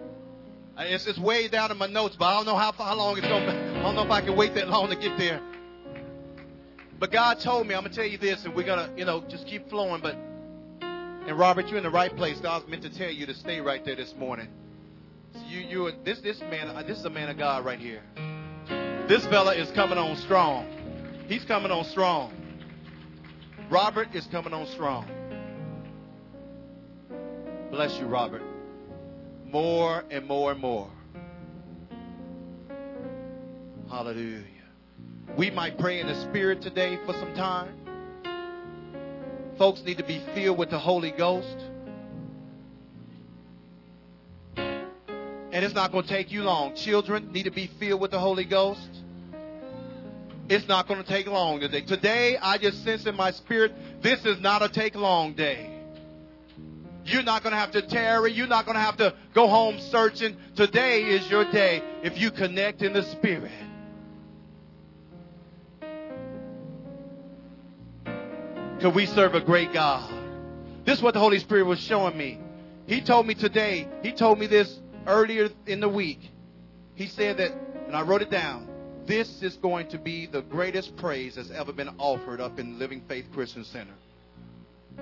Uh, 0.77 0.85
it's, 0.87 1.07
it's 1.07 1.19
way 1.19 1.47
down 1.47 1.71
in 1.71 1.77
my 1.77 1.87
notes, 1.87 2.17
but 2.19 2.25
I 2.25 2.37
don't 2.37 2.47
know 2.47 2.57
how, 2.57 2.73
how 2.73 2.97
long 2.97 3.19
it's 3.19 3.27
going 3.27 3.47
to 3.47 3.79
I 3.79 3.83
don't 3.83 3.95
know 3.95 4.05
if 4.05 4.11
I 4.11 4.23
can 4.23 4.37
wait 4.37 4.55
that 4.55 4.69
long 4.69 4.89
to 4.91 4.97
get 4.97 5.19
there. 5.19 5.41
But 6.99 7.13
God 7.13 7.39
told 7.39 7.67
me, 7.67 7.75
I'm 7.75 7.83
going 7.83 7.93
to 7.93 7.97
tell 7.97 8.09
you 8.09 8.19
this, 8.19 8.45
and 8.45 8.55
we're 8.55 8.65
going 8.65 8.89
to, 8.89 8.99
you 8.99 9.05
know, 9.05 9.23
just 9.29 9.47
keep 9.47 9.69
flowing. 9.69 10.01
But 10.01 10.17
and 11.29 11.39
Robert, 11.39 11.69
you're 11.69 11.77
in 11.77 11.85
the 11.85 11.91
right 11.91 12.17
place. 12.17 12.41
God's 12.41 12.67
meant 12.69 12.83
to 12.85 12.89
tell 12.89 13.11
you 13.11 13.27
to 13.27 13.35
stay 13.35 13.61
right 13.61 13.85
there 13.85 13.95
this 13.95 14.15
morning. 14.17 14.49
So 15.35 15.41
you, 15.47 15.61
you, 15.61 15.93
this, 16.03 16.21
this 16.23 16.41
man, 16.41 16.69
uh, 16.69 16.83
this 16.83 16.99
is 16.99 17.05
a 17.05 17.11
man 17.11 17.29
of 17.29 17.37
God 17.37 17.67
right 17.67 17.79
here. 17.79 18.03
This 19.09 19.27
fella 19.27 19.55
is 19.55 19.71
coming 19.73 19.99
on 19.99 20.17
strong. 20.17 20.67
He's 21.29 21.45
coming 21.45 21.71
on 21.71 21.85
strong. 21.85 22.33
Robert 23.69 24.09
is 24.15 24.27
coming 24.29 24.55
on 24.55 24.67
strong. 24.69 25.07
Bless 27.71 27.99
you, 27.99 28.07
Robert. 28.07 28.43
More 29.45 30.05
and 30.11 30.27
more 30.27 30.53
and 30.53 30.61
more. 30.63 30.91
Hallelujah. 33.91 34.45
We 35.37 35.51
might 35.51 35.79
pray 35.79 36.01
in 36.01 36.07
the 36.07 36.19
Spirit 36.23 36.63
today 36.63 36.99
for 37.05 37.13
some 37.13 37.35
time. 37.35 37.78
Folks 39.59 39.83
need 39.83 39.99
to 39.99 40.05
be 40.05 40.23
filled 40.35 40.57
with 40.57 40.71
the 40.71 40.79
Holy 40.79 41.11
Ghost. 41.11 41.57
And 44.57 45.65
it's 45.65 45.75
not 45.75 45.91
going 45.91 46.05
to 46.05 46.09
take 46.09 46.31
you 46.31 46.43
long. 46.43 46.77
Children 46.77 47.33
need 47.33 47.45
to 47.45 47.51
be 47.51 47.69
filled 47.81 48.01
with 48.01 48.13
the 48.13 48.21
Holy 48.21 48.45
Ghost. 48.45 48.89
It's 50.49 50.69
not 50.69 50.87
going 50.87 51.03
to 51.03 51.09
take 51.09 51.27
long 51.27 51.61
today. 51.61 51.81
Today, 51.81 52.39
I 52.41 52.59
just 52.59 52.85
sense 52.85 53.07
in 53.07 53.17
my 53.17 53.33
spirit, 53.33 53.73
this 54.01 54.25
is 54.25 54.41
not 54.41 54.63
a 54.63 54.69
take 54.69 54.95
long 54.95 55.35
day. 55.35 55.75
You're 57.05 57.23
not 57.23 57.43
going 57.43 57.53
to 57.53 57.59
have 57.59 57.73
to 57.73 57.83
tarry. 57.83 58.33
You're 58.33 58.47
not 58.47 58.65
going 58.65 58.77
to 58.77 58.81
have 58.81 58.99
to 58.99 59.15
go 59.35 59.49
home 59.49 59.81
searching. 59.81 60.37
Today 60.55 61.03
is 61.03 61.29
your 61.31 61.51
day 61.51 61.83
if 62.03 62.19
you 62.19 62.31
connect 62.31 62.83
in 62.83 62.93
the 62.93 63.03
Spirit. 63.03 63.51
Because 68.79 68.95
we 68.95 69.07
serve 69.07 69.35
a 69.35 69.41
great 69.41 69.73
God. 69.73 70.09
This 70.85 70.99
is 70.99 71.03
what 71.03 71.13
the 71.13 71.19
Holy 71.19 71.41
Spirit 71.41 71.65
was 71.65 71.81
showing 71.81 72.17
me. 72.17 72.39
He 72.87 73.01
told 73.01 73.27
me 73.27 73.35
today, 73.35 73.89
he 74.05 74.13
told 74.13 74.39
me 74.39 74.47
this 74.47 74.73
earlier 75.05 75.49
in 75.67 75.81
the 75.81 75.89
week. 75.89 76.21
He 76.95 77.09
said 77.09 77.39
that, 77.39 77.51
and 77.89 77.97
I 77.97 78.03
wrote 78.03 78.23
it 78.23 78.31
down, 78.31 78.69
this 79.05 79.43
is 79.43 79.57
going 79.57 79.89
to 79.89 79.99
be 79.99 80.27
the 80.27 80.43
greatest 80.43 80.97
praise 80.97 81.35
that's 81.35 81.51
ever 81.51 81.73
been 81.73 81.89
offered 81.99 82.41
up 82.41 82.61
in 82.61 82.79
Living 82.79 83.03
Faith 83.09 83.27
Christian 83.35 83.65
Center. 83.65 83.95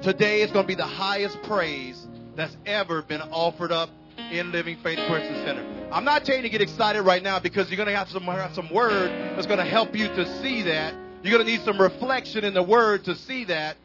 Today 0.01 0.41
is 0.41 0.51
going 0.51 0.65
to 0.65 0.69
be 0.69 0.75
the 0.75 0.87
highest 0.87 1.43
praise 1.43 2.07
that's 2.35 2.57
ever 2.65 3.03
been 3.03 3.21
offered 3.21 3.73
up 3.73 3.91
in 4.31 4.53
Living 4.53 4.79
Faith 4.83 5.01
Christian 5.07 5.35
Center. 5.45 5.91
I'm 5.93 6.05
not 6.05 6.25
telling 6.25 6.45
you 6.45 6.49
to 6.49 6.51
get 6.51 6.63
excited 6.63 7.03
right 7.03 7.23
now 7.23 7.41
because 7.41 7.69
you're 7.69 7.77
going 7.77 7.91
to 7.91 7.97
have 7.97 8.09
some, 8.09 8.23
have 8.23 8.55
some 8.55 8.73
word 8.73 9.11
that's 9.37 9.47
going 9.47 9.59
to 9.59 9.67
help 9.67 9.95
you 9.95 10.09
to 10.09 10.41
see 10.41 10.63
that. 10.63 10.95
You're 11.23 11.33
going 11.39 11.47
to 11.47 11.51
need 11.51 11.65
some 11.65 11.81
reflection 11.81 12.45
in 12.45 12.55
the 12.55 12.63
word 12.63 13.05
to 13.05 13.15
see 13.15 13.45
that. 13.45 13.77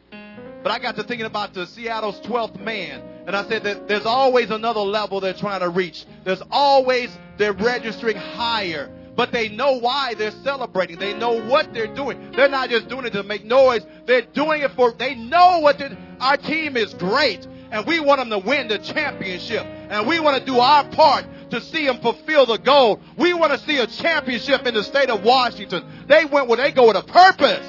But 0.62 0.70
I 0.70 0.78
got 0.78 0.96
to 0.96 1.02
thinking 1.02 1.26
about 1.26 1.54
the 1.54 1.66
Seattle's 1.66 2.20
12th 2.20 2.60
man. 2.60 3.02
And 3.26 3.36
I 3.36 3.48
said 3.48 3.64
that 3.64 3.88
there's 3.88 4.06
always 4.06 4.50
another 4.50 4.80
level 4.80 5.20
they're 5.20 5.34
trying 5.34 5.60
to 5.60 5.68
reach. 5.68 6.04
There's 6.24 6.42
always, 6.50 7.10
they're 7.36 7.52
registering 7.52 8.16
higher. 8.16 8.90
But 9.14 9.32
they 9.32 9.48
know 9.48 9.78
why 9.78 10.14
they're 10.14 10.30
celebrating. 10.30 10.98
They 10.98 11.14
know 11.14 11.42
what 11.46 11.74
they're 11.74 11.94
doing. 11.94 12.32
They're 12.32 12.48
not 12.48 12.70
just 12.70 12.88
doing 12.88 13.06
it 13.06 13.12
to 13.12 13.22
make 13.22 13.44
noise. 13.44 13.82
They're 14.06 14.22
doing 14.22 14.62
it 14.62 14.70
for, 14.72 14.92
they 14.92 15.14
know 15.14 15.60
what 15.60 15.78
the, 15.78 15.96
our 16.20 16.36
team 16.36 16.76
is 16.76 16.94
great. 16.94 17.46
And 17.70 17.86
we 17.86 18.00
want 18.00 18.20
them 18.20 18.30
to 18.30 18.38
win 18.38 18.68
the 18.68 18.78
championship. 18.78 19.64
And 19.64 20.06
we 20.06 20.20
want 20.20 20.38
to 20.38 20.44
do 20.44 20.58
our 20.58 20.84
part 20.90 21.26
to 21.52 21.60
see 21.60 21.84
them 21.84 22.00
fulfill 22.00 22.46
the 22.46 22.56
goal. 22.56 23.00
We 23.18 23.34
want 23.34 23.52
to 23.52 23.58
see 23.58 23.78
a 23.78 23.86
championship 23.86 24.66
in 24.66 24.74
the 24.74 24.82
state 24.82 25.10
of 25.10 25.22
Washington. 25.22 25.84
They 26.08 26.24
went 26.24 26.48
where 26.48 26.56
they 26.56 26.72
go 26.72 26.88
with 26.88 26.96
a 26.96 27.02
purpose. 27.02 27.66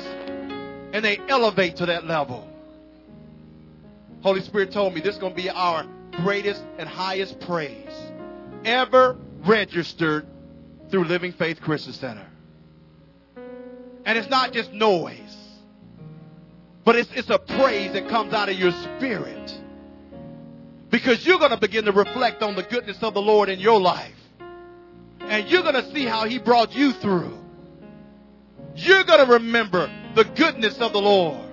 And 0.93 1.03
they 1.03 1.19
elevate 1.27 1.77
to 1.77 1.87
that 1.87 2.05
level. 2.05 2.47
Holy 4.21 4.41
Spirit 4.41 4.71
told 4.71 4.93
me 4.93 5.01
this 5.01 5.15
is 5.15 5.21
going 5.21 5.35
to 5.35 5.41
be 5.41 5.49
our 5.49 5.85
greatest 6.11 6.63
and 6.77 6.87
highest 6.87 7.39
praise 7.41 7.89
ever 8.63 9.17
registered 9.45 10.25
through 10.89 11.03
Living 11.05 11.33
Faith 11.33 11.59
Christian 11.59 11.93
Center. 11.93 12.25
And 14.05 14.17
it's 14.17 14.29
not 14.29 14.53
just 14.53 14.71
noise, 14.71 15.35
but 16.85 16.95
it's, 16.95 17.09
it's 17.15 17.29
a 17.29 17.39
praise 17.39 17.93
that 17.93 18.07
comes 18.07 18.33
out 18.33 18.47
of 18.47 18.57
your 18.57 18.71
spirit. 18.71 19.62
Because 20.93 21.25
you're 21.25 21.39
going 21.39 21.49
to 21.49 21.57
begin 21.57 21.85
to 21.85 21.91
reflect 21.91 22.43
on 22.43 22.55
the 22.55 22.61
goodness 22.61 23.01
of 23.01 23.15
the 23.15 23.19
Lord 23.19 23.49
in 23.49 23.59
your 23.59 23.81
life. 23.81 24.13
And 25.21 25.49
you're 25.49 25.63
going 25.63 25.73
to 25.73 25.91
see 25.91 26.05
how 26.05 26.27
He 26.27 26.37
brought 26.37 26.75
you 26.75 26.91
through. 26.91 27.35
You're 28.75 29.03
going 29.03 29.25
to 29.25 29.33
remember 29.33 29.91
the 30.13 30.23
goodness 30.23 30.77
of 30.77 30.93
the 30.93 31.01
Lord. 31.01 31.49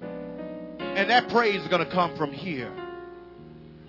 And 0.00 1.10
that 1.10 1.30
praise 1.30 1.60
is 1.60 1.66
going 1.66 1.84
to 1.84 1.90
come 1.90 2.16
from 2.16 2.30
here. 2.30 2.72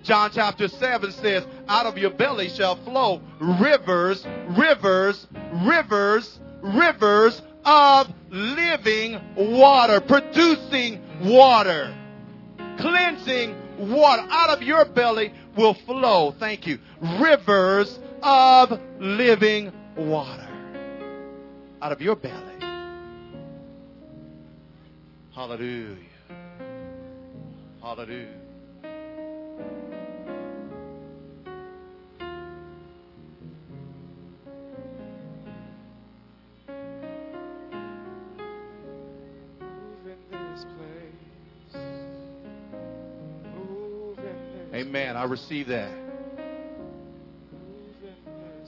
John 0.01 0.31
chapter 0.33 0.67
7 0.67 1.11
says, 1.11 1.45
Out 1.67 1.85
of 1.85 1.95
your 1.99 2.09
belly 2.09 2.49
shall 2.49 2.75
flow 2.83 3.21
rivers, 3.39 4.25
rivers, 4.57 5.27
rivers, 5.63 6.39
rivers 6.63 7.39
of 7.63 8.07
living 8.31 9.21
water, 9.35 10.01
producing 10.01 11.03
water, 11.21 11.95
cleansing 12.79 13.55
water. 13.91 14.25
Out 14.29 14.49
of 14.49 14.63
your 14.63 14.85
belly 14.85 15.33
will 15.55 15.73
flow, 15.85 16.33
thank 16.39 16.65
you, 16.67 16.79
rivers 17.21 17.99
of 18.21 18.79
living 18.99 19.71
water. 19.95 20.47
Out 21.81 21.91
of 21.91 22.01
your 22.01 22.15
belly. 22.15 22.55
Hallelujah. 25.33 25.95
Hallelujah. 27.81 28.38
Amen. 44.79 45.17
I 45.17 45.25
receive 45.25 45.67
that. 45.67 45.91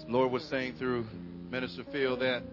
Lord 0.10 0.30
was 0.30 0.44
saying 0.44 0.74
through 0.78 1.06
Minister 1.50 1.86
Phil 1.90 2.18
that 2.18 2.44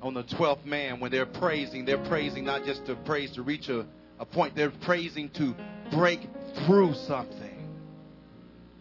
on 0.00 0.14
the 0.14 0.22
12th 0.22 0.64
man, 0.64 1.00
when 1.00 1.10
they're 1.10 1.26
praising, 1.26 1.84
they're 1.84 2.04
praising 2.04 2.44
not 2.44 2.64
just 2.64 2.86
to 2.86 2.94
praise 2.94 3.32
to 3.32 3.42
reach 3.42 3.68
a, 3.68 3.86
a 4.20 4.24
point, 4.24 4.54
they're 4.54 4.70
praising 4.70 5.30
to 5.30 5.56
break 5.90 6.28
through 6.64 6.94
something. 6.94 7.72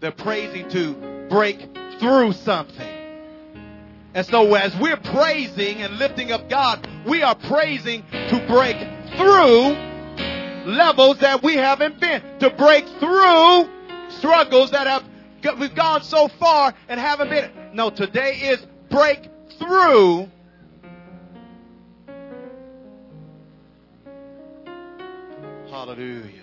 They're 0.02 0.12
praising 0.12 0.70
to 0.70 1.28
break 1.28 1.68
through 2.00 2.34
something. 2.34 2.96
And 4.14 4.24
so 4.28 4.54
as 4.54 4.76
we're 4.80 4.98
praising 4.98 5.82
and 5.82 5.98
lifting 5.98 6.32
up 6.32 6.48
God, 6.48 6.88
we 7.08 7.24
are 7.24 7.34
praising 7.34 8.04
to 8.12 8.46
break 8.48 8.78
through 9.18 9.96
levels 10.72 11.18
that 11.22 11.42
we 11.42 11.56
haven't 11.56 12.00
been, 12.00 12.22
to 12.38 12.52
break 12.52 12.86
through 13.00 13.75
struggles 14.10 14.72
that 14.72 14.88
have 14.88 15.04
we've 15.60 15.76
gone 15.76 16.04
so 16.04 16.28
far 16.40 16.74
and 16.88 17.00
haven't 17.00 17.30
been. 17.30 17.52
No, 17.74 17.90
today 17.90 18.34
is 18.36 18.66
break 18.90 19.30
through. 19.60 20.28
Hallelujah. 25.70 26.42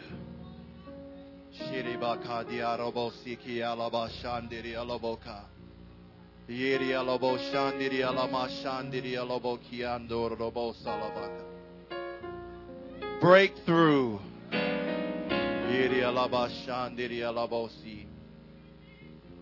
Breakthrough. 13.20 14.18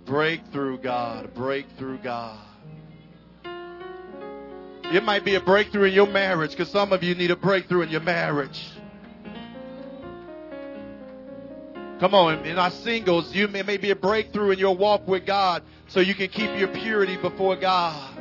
Breakthrough, 0.07 0.79
God. 0.79 1.35
Breakthrough, 1.35 1.99
God. 1.99 2.39
It 4.93 5.05
might 5.05 5.25
be 5.25 5.35
a 5.35 5.41
breakthrough 5.41 5.89
in 5.89 5.95
your 5.95 6.07
marriage 6.07 6.51
because 6.51 6.69
some 6.69 6.93
of 6.93 7.03
you 7.03 7.15
need 7.15 7.31
a 7.31 7.37
breakthrough 7.37 7.83
in 7.83 7.91
your 7.91 8.01
marriage. 8.01 8.61
Come 12.01 12.15
on, 12.15 12.47
in 12.47 12.59
our 12.59 12.71
singles, 12.71 13.35
you 13.35 13.47
may, 13.49 13.63
may 13.63 13.77
be 13.77 13.91
a 13.91 13.97
breakthrough 13.97 14.53
in 14.53 14.59
your 14.59 14.77
walk 14.77 15.07
with 15.07 15.27
God 15.27 15.63
so 15.89 16.01
you 16.01 16.15
can 16.15 16.29
keep 16.29 16.57
your 16.59 16.69
purity 16.69 17.17
before 17.17 17.57
God. 17.57 18.19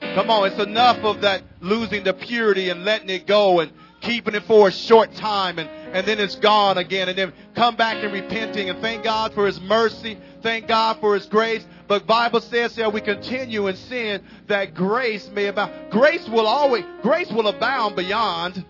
Come 0.00 0.30
on, 0.30 0.50
it's 0.50 0.60
enough 0.60 0.98
of 0.98 1.22
that 1.22 1.42
losing 1.60 2.04
the 2.04 2.12
purity 2.12 2.68
and 2.68 2.84
letting 2.84 3.10
it 3.10 3.26
go 3.26 3.60
and 3.60 3.72
keeping 4.00 4.34
it 4.34 4.44
for 4.44 4.68
a 4.68 4.72
short 4.72 5.14
time 5.14 5.58
and, 5.58 5.68
and 5.92 6.06
then 6.06 6.20
it's 6.20 6.36
gone 6.36 6.78
again. 6.78 7.08
And 7.08 7.18
then 7.18 7.32
come 7.54 7.76
back 7.76 8.02
and 8.02 8.12
repenting 8.12 8.70
and 8.70 8.80
thank 8.80 9.04
God 9.04 9.34
for 9.34 9.46
His 9.46 9.60
mercy. 9.60 10.18
Thank 10.42 10.68
God 10.68 10.98
for 11.00 11.14
His 11.14 11.26
grace. 11.26 11.66
But 11.88 12.06
Bible 12.06 12.40
says 12.40 12.76
that 12.76 12.92
we 12.92 13.00
continue 13.00 13.66
in 13.66 13.76
sin 13.76 14.22
that 14.46 14.74
grace 14.74 15.28
may 15.28 15.46
abound. 15.46 15.90
Grace 15.90 16.28
will 16.28 16.46
always, 16.46 16.84
grace 17.02 17.30
will 17.30 17.48
abound 17.48 17.96
beyond. 17.96 18.64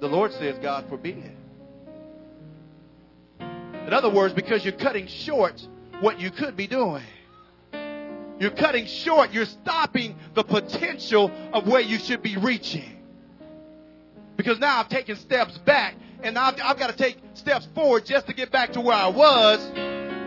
The 0.00 0.08
Lord 0.08 0.32
says, 0.32 0.56
God 0.58 0.88
forbid. 0.88 1.32
In 3.40 3.92
other 3.92 4.10
words, 4.10 4.32
because 4.32 4.64
you're 4.64 4.72
cutting 4.72 5.08
short 5.08 5.66
what 6.00 6.20
you 6.20 6.30
could 6.30 6.56
be 6.56 6.66
doing. 6.66 7.02
You're 8.38 8.52
cutting 8.52 8.86
short, 8.86 9.32
you're 9.32 9.44
stopping 9.44 10.16
the 10.34 10.44
potential 10.44 11.30
of 11.52 11.66
where 11.66 11.80
you 11.80 11.98
should 11.98 12.22
be 12.22 12.36
reaching. 12.36 12.99
Because 14.40 14.58
now 14.58 14.80
I've 14.80 14.88
taken 14.88 15.16
steps 15.16 15.58
back 15.58 15.96
and 16.22 16.38
I've, 16.38 16.54
I've 16.64 16.78
got 16.78 16.88
to 16.88 16.96
take 16.96 17.18
steps 17.34 17.68
forward 17.74 18.06
just 18.06 18.26
to 18.26 18.32
get 18.32 18.50
back 18.50 18.72
to 18.72 18.80
where 18.80 18.96
I 18.96 19.08
was. 19.08 19.60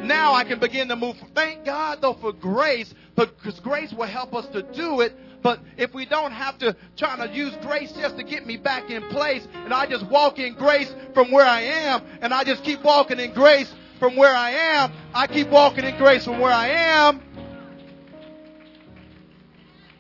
Now 0.05 0.33
I 0.35 0.43
can 0.43 0.59
begin 0.59 0.87
to 0.89 0.95
move. 0.95 1.15
Thank 1.33 1.65
God 1.65 1.99
though 1.99 2.13
for 2.13 2.31
grace, 2.31 2.93
because 3.15 3.59
grace 3.61 3.91
will 3.91 4.05
help 4.05 4.35
us 4.35 4.45
to 4.49 4.61
do 4.61 5.01
it. 5.01 5.15
But 5.41 5.61
if 5.77 5.95
we 5.95 6.05
don't 6.05 6.31
have 6.31 6.59
to 6.59 6.75
try 6.95 7.25
to 7.25 7.33
use 7.33 7.55
grace 7.63 7.91
just 7.93 8.15
to 8.17 8.23
get 8.23 8.45
me 8.45 8.55
back 8.55 8.91
in 8.91 9.01
place, 9.09 9.47
and 9.51 9.73
I 9.73 9.87
just 9.87 10.05
walk 10.05 10.37
in 10.37 10.53
grace 10.53 10.93
from 11.15 11.31
where 11.31 11.47
I 11.47 11.61
am, 11.61 12.03
and 12.21 12.35
I 12.35 12.43
just 12.43 12.63
keep 12.63 12.83
walking 12.83 13.19
in 13.19 13.33
grace 13.33 13.73
from 13.97 14.15
where 14.15 14.35
I 14.35 14.51
am, 14.51 14.91
I 15.15 15.25
keep 15.25 15.49
walking 15.49 15.85
in 15.85 15.97
grace 15.97 16.23
from 16.23 16.39
where 16.39 16.53
I 16.53 16.67
am. 16.67 17.19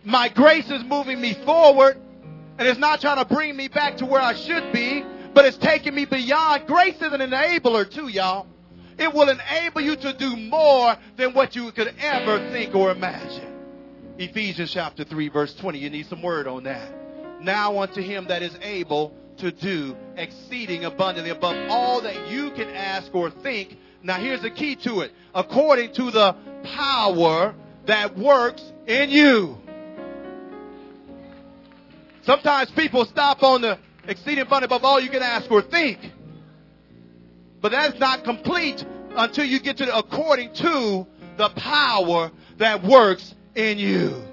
My 0.03 0.29
grace 0.29 0.69
is 0.69 0.83
moving 0.83 1.19
me 1.19 1.33
forward, 1.33 1.97
and 2.57 2.67
it's 2.67 2.79
not 2.79 3.01
trying 3.01 3.17
to 3.17 3.25
bring 3.25 3.55
me 3.55 3.67
back 3.67 3.97
to 3.97 4.05
where 4.05 4.21
I 4.21 4.33
should 4.33 4.71
be, 4.73 5.03
but 5.33 5.45
it's 5.45 5.57
taking 5.57 5.95
me 5.95 6.05
beyond. 6.05 6.67
Grace 6.67 6.95
is 6.95 7.13
an 7.13 7.21
enabler 7.21 7.89
too, 7.89 8.07
y'all. 8.07 8.47
It 8.97 9.13
will 9.13 9.29
enable 9.29 9.81
you 9.81 9.95
to 9.95 10.13
do 10.13 10.35
more 10.35 10.95
than 11.17 11.33
what 11.33 11.55
you 11.55 11.71
could 11.71 11.93
ever 11.99 12.37
think 12.51 12.75
or 12.75 12.91
imagine. 12.91 13.53
Ephesians 14.17 14.71
chapter 14.71 15.03
3 15.03 15.29
verse 15.29 15.55
20. 15.55 15.79
You 15.79 15.89
need 15.89 16.05
some 16.05 16.21
word 16.21 16.47
on 16.47 16.63
that. 16.63 17.41
Now 17.41 17.79
unto 17.79 18.01
him 18.01 18.27
that 18.27 18.43
is 18.43 18.55
able 18.61 19.15
to 19.37 19.51
do 19.51 19.95
exceeding 20.15 20.85
abundantly 20.85 21.31
above 21.31 21.55
all 21.69 22.01
that 22.01 22.29
you 22.29 22.51
can 22.51 22.69
ask 22.69 23.13
or 23.15 23.31
think. 23.31 23.77
Now 24.03 24.19
here's 24.19 24.41
the 24.41 24.51
key 24.51 24.75
to 24.77 25.01
it. 25.01 25.11
According 25.33 25.93
to 25.93 26.11
the 26.11 26.35
power 26.63 27.55
that 27.85 28.17
works 28.17 28.61
in 28.85 29.09
you. 29.09 29.57
Sometimes 32.23 32.71
people 32.71 33.05
stop 33.05 33.43
on 33.43 33.61
the 33.61 33.77
exceeding 34.07 34.43
abundant 34.43 34.71
above 34.71 34.85
all 34.85 34.99
you 34.99 35.09
can 35.09 35.21
ask 35.21 35.49
or 35.51 35.61
think. 35.61 35.99
But 37.61 37.71
that's 37.71 37.99
not 37.99 38.23
complete 38.23 38.83
until 39.15 39.45
you 39.45 39.59
get 39.59 39.77
to 39.77 39.85
the 39.85 39.97
according 39.97 40.53
to 40.55 41.07
the 41.37 41.49
power 41.49 42.31
that 42.57 42.83
works 42.83 43.33
in 43.55 43.77
you. 43.77 44.23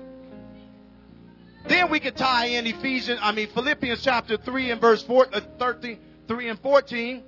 Then 1.68 1.90
we 1.90 2.00
could 2.00 2.16
tie 2.16 2.46
in 2.46 2.66
Ephesians, 2.66 3.20
I 3.22 3.32
mean 3.32 3.48
Philippians 3.48 4.02
chapter 4.02 4.36
3 4.36 4.70
and 4.70 4.80
verse 4.80 5.02
4, 5.02 5.28
uh, 5.32 5.40
13, 5.58 5.98
3 6.26 6.48
and 6.48 6.58
14, 6.60 7.22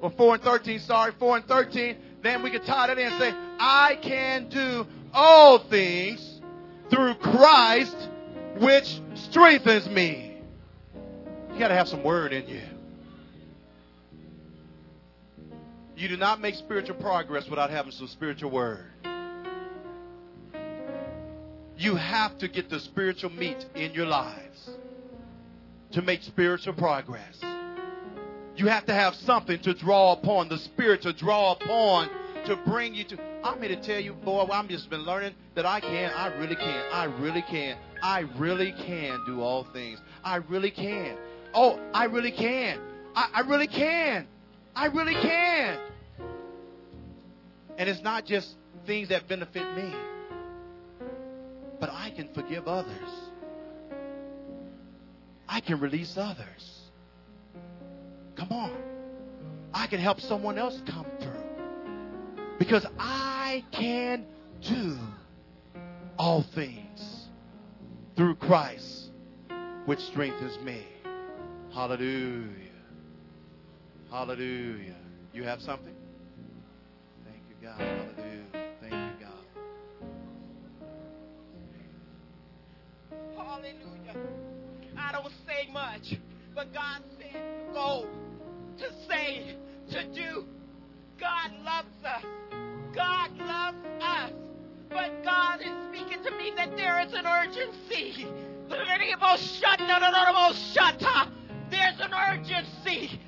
or 0.00 0.10
4 0.10 0.34
and 0.34 0.42
13, 0.42 0.78
sorry, 0.80 1.12
4 1.18 1.36
and 1.36 1.46
13. 1.46 1.96
Then 2.22 2.42
we 2.42 2.50
could 2.50 2.64
tie 2.64 2.86
that 2.86 2.98
in 2.98 3.12
and 3.12 3.20
say, 3.20 3.34
I 3.58 3.98
can 4.00 4.48
do 4.48 4.86
all 5.12 5.58
things 5.58 6.40
through 6.88 7.14
Christ 7.14 8.08
which 8.58 9.00
strengthens 9.14 9.88
me. 9.88 10.36
You 11.52 11.58
got 11.58 11.68
to 11.68 11.74
have 11.74 11.88
some 11.88 12.02
word 12.02 12.32
in 12.32 12.48
you. 12.48 12.62
You 15.96 16.08
do 16.08 16.16
not 16.16 16.40
make 16.40 16.54
spiritual 16.56 16.96
progress 16.96 17.48
without 17.48 17.70
having 17.70 17.92
some 17.92 18.08
spiritual 18.08 18.50
word. 18.50 18.86
You 21.76 21.96
have 21.96 22.38
to 22.38 22.48
get 22.48 22.70
the 22.70 22.80
spiritual 22.80 23.30
meat 23.30 23.64
in 23.74 23.92
your 23.92 24.06
lives 24.06 24.70
to 25.92 26.02
make 26.02 26.22
spiritual 26.22 26.74
progress. 26.74 27.40
You 28.56 28.66
have 28.66 28.86
to 28.86 28.94
have 28.94 29.14
something 29.14 29.60
to 29.60 29.74
draw 29.74 30.12
upon, 30.12 30.48
the 30.48 30.58
spirit 30.58 31.02
to 31.02 31.12
draw 31.12 31.52
upon 31.52 32.08
to 32.46 32.56
bring 32.66 32.94
you 32.94 33.04
to. 33.04 33.31
I'm 33.44 33.60
here 33.60 33.68
to 33.68 33.82
tell 33.82 33.98
you, 33.98 34.12
boy, 34.12 34.46
I'm 34.52 34.68
just 34.68 34.88
been 34.88 35.02
learning 35.02 35.34
that 35.54 35.66
I 35.66 35.80
can, 35.80 36.12
I 36.14 36.28
really 36.38 36.56
can, 36.56 36.84
I 36.92 37.04
really 37.04 37.42
can, 37.42 37.76
I 38.02 38.20
really 38.36 38.72
can 38.72 39.24
do 39.26 39.40
all 39.40 39.64
things. 39.72 40.00
I 40.24 40.36
really 40.36 40.70
can. 40.70 41.16
Oh, 41.54 41.78
I 41.92 42.04
really 42.04 42.32
can. 42.32 42.80
I, 43.14 43.30
I 43.34 43.40
really 43.40 43.66
can. 43.66 44.26
I 44.74 44.86
really 44.86 45.14
can. 45.14 45.78
And 47.78 47.88
it's 47.88 48.02
not 48.02 48.24
just 48.24 48.56
things 48.86 49.08
that 49.08 49.28
benefit 49.28 49.64
me, 49.76 49.94
but 51.80 51.90
I 51.90 52.10
can 52.10 52.28
forgive 52.32 52.68
others. 52.68 53.08
I 55.48 55.60
can 55.60 55.80
release 55.80 56.16
others. 56.16 56.80
Come 58.36 58.52
on. 58.52 58.72
I 59.74 59.86
can 59.86 60.00
help 60.00 60.20
someone 60.20 60.58
else 60.58 60.80
come 60.86 61.06
through. 61.20 61.31
Because 62.62 62.86
I 62.96 63.64
can 63.72 64.24
do 64.60 64.96
all 66.16 66.44
things 66.54 67.26
through 68.16 68.36
Christ, 68.36 69.10
which 69.86 69.98
strengthens 69.98 70.56
me. 70.64 70.86
Hallelujah. 71.74 72.46
Hallelujah. 74.12 74.94
You 75.32 75.42
have 75.42 75.60
something? 75.60 75.92
Thank 77.24 77.42
you, 77.48 77.56
God. 77.66 77.80
Hallelujah. 77.80 78.44
Thank 78.80 78.92
you, 78.92 79.26
God. 79.26 79.44
Hallelujah. 83.36 84.16
I 84.96 85.10
don't 85.10 85.32
say 85.48 85.68
much, 85.72 86.14
but 86.54 86.72
God 86.72 87.02
said 87.18 87.42
go, 87.74 88.06
to 88.78 88.92
say, 89.08 89.56
to 89.90 90.04
do. 90.14 90.44
God 91.18 91.52
loves 91.64 92.04
us. 92.04 92.51
God 92.94 93.30
loves 93.38 93.78
us. 94.02 94.32
But 94.90 95.24
God 95.24 95.60
is 95.60 95.72
speaking 95.88 96.22
to 96.24 96.30
me 96.32 96.52
that 96.56 96.76
there 96.76 97.00
is 97.00 97.12
an 97.12 97.26
urgency. 97.26 98.26
There's 101.70 101.98
an 102.00 102.12
urgency. 102.12 103.18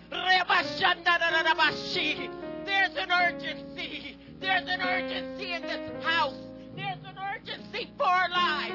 There's 2.64 2.96
an 2.96 3.10
urgency. 3.10 4.16
There's 4.40 4.68
an 4.68 4.80
urgency 4.80 5.52
in 5.52 5.62
this 5.62 6.04
house. 6.04 6.36
There's 6.76 6.98
an 7.04 7.16
urgency 7.34 7.90
for 7.96 8.06
our 8.06 8.28
lives. 8.28 8.74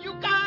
You 0.00 0.14
guys, 0.20 0.45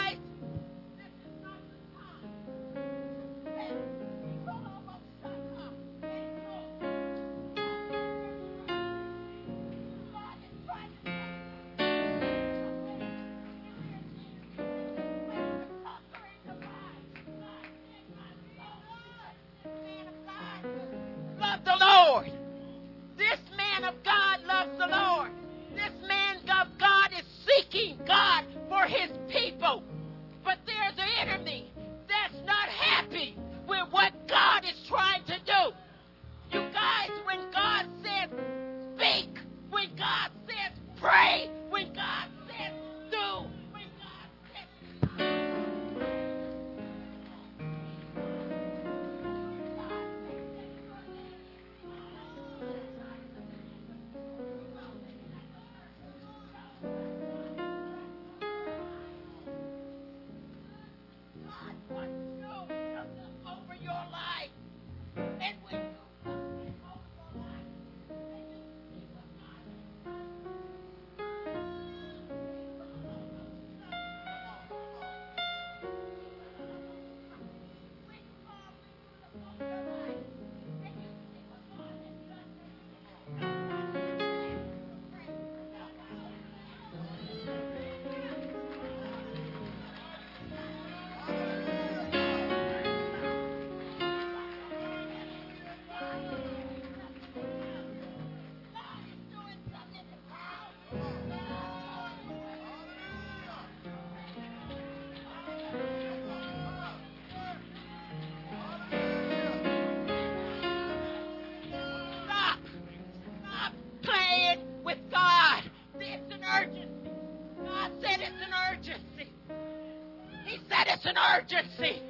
an 121.20 121.42
urgency. 121.42 122.02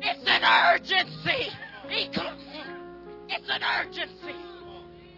It's 0.00 0.24
an 0.26 0.42
urgency. 0.44 1.50
It's 3.28 3.48
an 3.48 3.62
urgency. 3.80 4.36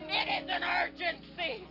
It 0.02 0.42
is 0.42 0.48
an 0.48 0.62
urgency. 0.62 1.66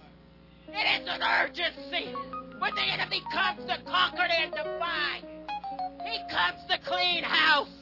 It 0.67 1.01
is 1.01 1.07
an 1.07 1.21
urgency. 1.21 2.15
When 2.59 2.75
the 2.75 2.81
enemy 2.81 3.21
comes 3.31 3.65
to 3.67 3.77
conquer 3.85 4.23
and 4.23 4.51
to 4.53 4.63
divide, 4.63 5.23
he 6.05 6.19
comes 6.31 6.59
to 6.69 6.79
clean 6.89 7.23
house. 7.23 7.72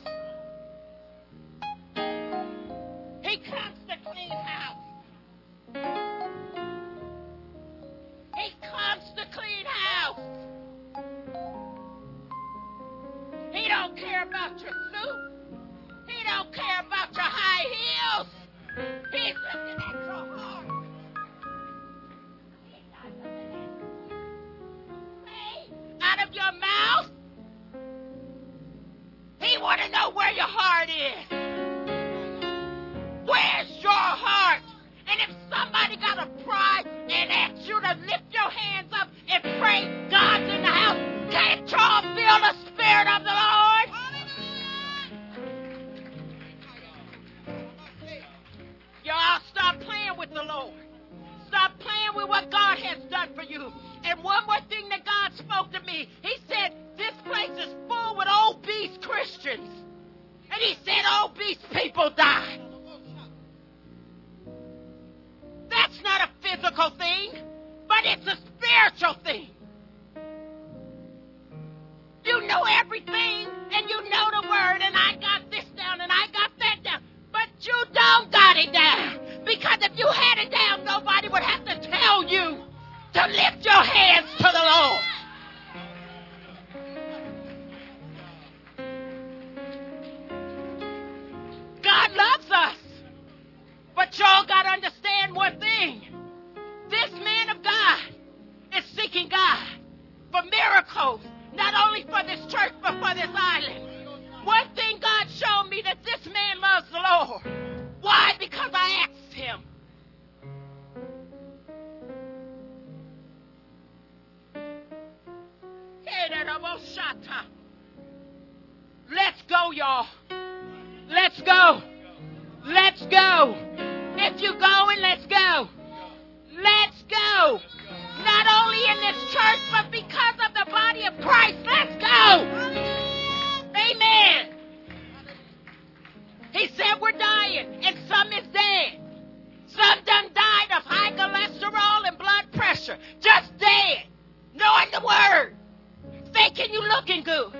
Looking 146.95 147.23
good. 147.23 147.53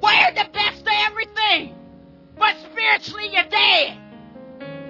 Wearing 0.00 0.34
the 0.34 0.48
best 0.52 0.80
of 0.82 0.92
everything. 1.06 1.74
But 2.38 2.56
spiritually 2.72 3.28
you're 3.32 3.50
dead. 3.50 3.98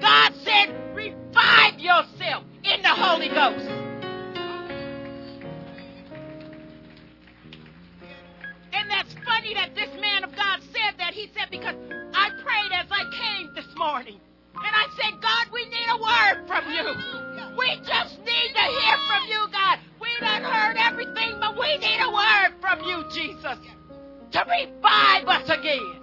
God 0.01 0.33
said, 0.45 0.95
revive 0.95 1.79
yourself 1.79 2.45
in 2.65 2.83
the 2.83 2.89
Holy 2.89 3.29
Ghost. 3.29 3.67
And 8.73 8.89
that's 8.89 9.13
funny 9.25 9.55
that 9.55 9.75
this 9.75 9.91
man 10.01 10.25
of 10.25 10.35
God 10.37 10.61
said 10.73 10.95
that. 10.99 11.13
He 11.13 11.31
said, 11.37 11.49
because 11.51 11.75
I 12.15 12.31
prayed 12.43 12.73
as 12.73 12.87
I 12.91 13.05
came 13.13 13.55
this 13.55 13.67
morning. 13.77 14.21
And 14.55 14.75
I 14.75 14.87
said, 15.01 15.21
God, 15.21 15.47
we 15.53 15.65
need 15.67 15.89
a 15.89 15.97
word 15.97 16.47
from 16.47 16.71
you. 16.71 17.57
We 17.59 17.77
just 17.87 18.19
need 18.21 18.55
to 18.55 18.63
hear 18.63 18.97
from 19.09 19.27
you, 19.29 19.49
God. 19.53 19.79
We 20.21 20.27
done 20.27 20.43
heard 20.43 20.77
everything, 20.77 21.41
but 21.41 21.59
we 21.59 21.79
need 21.79 21.99
a 22.03 22.11
word 22.11 22.61
from 22.61 22.83
you, 22.83 23.05
Jesus. 23.11 23.57
To 24.33 24.45
revive 24.45 25.27
us 25.27 25.49
again. 25.49 25.97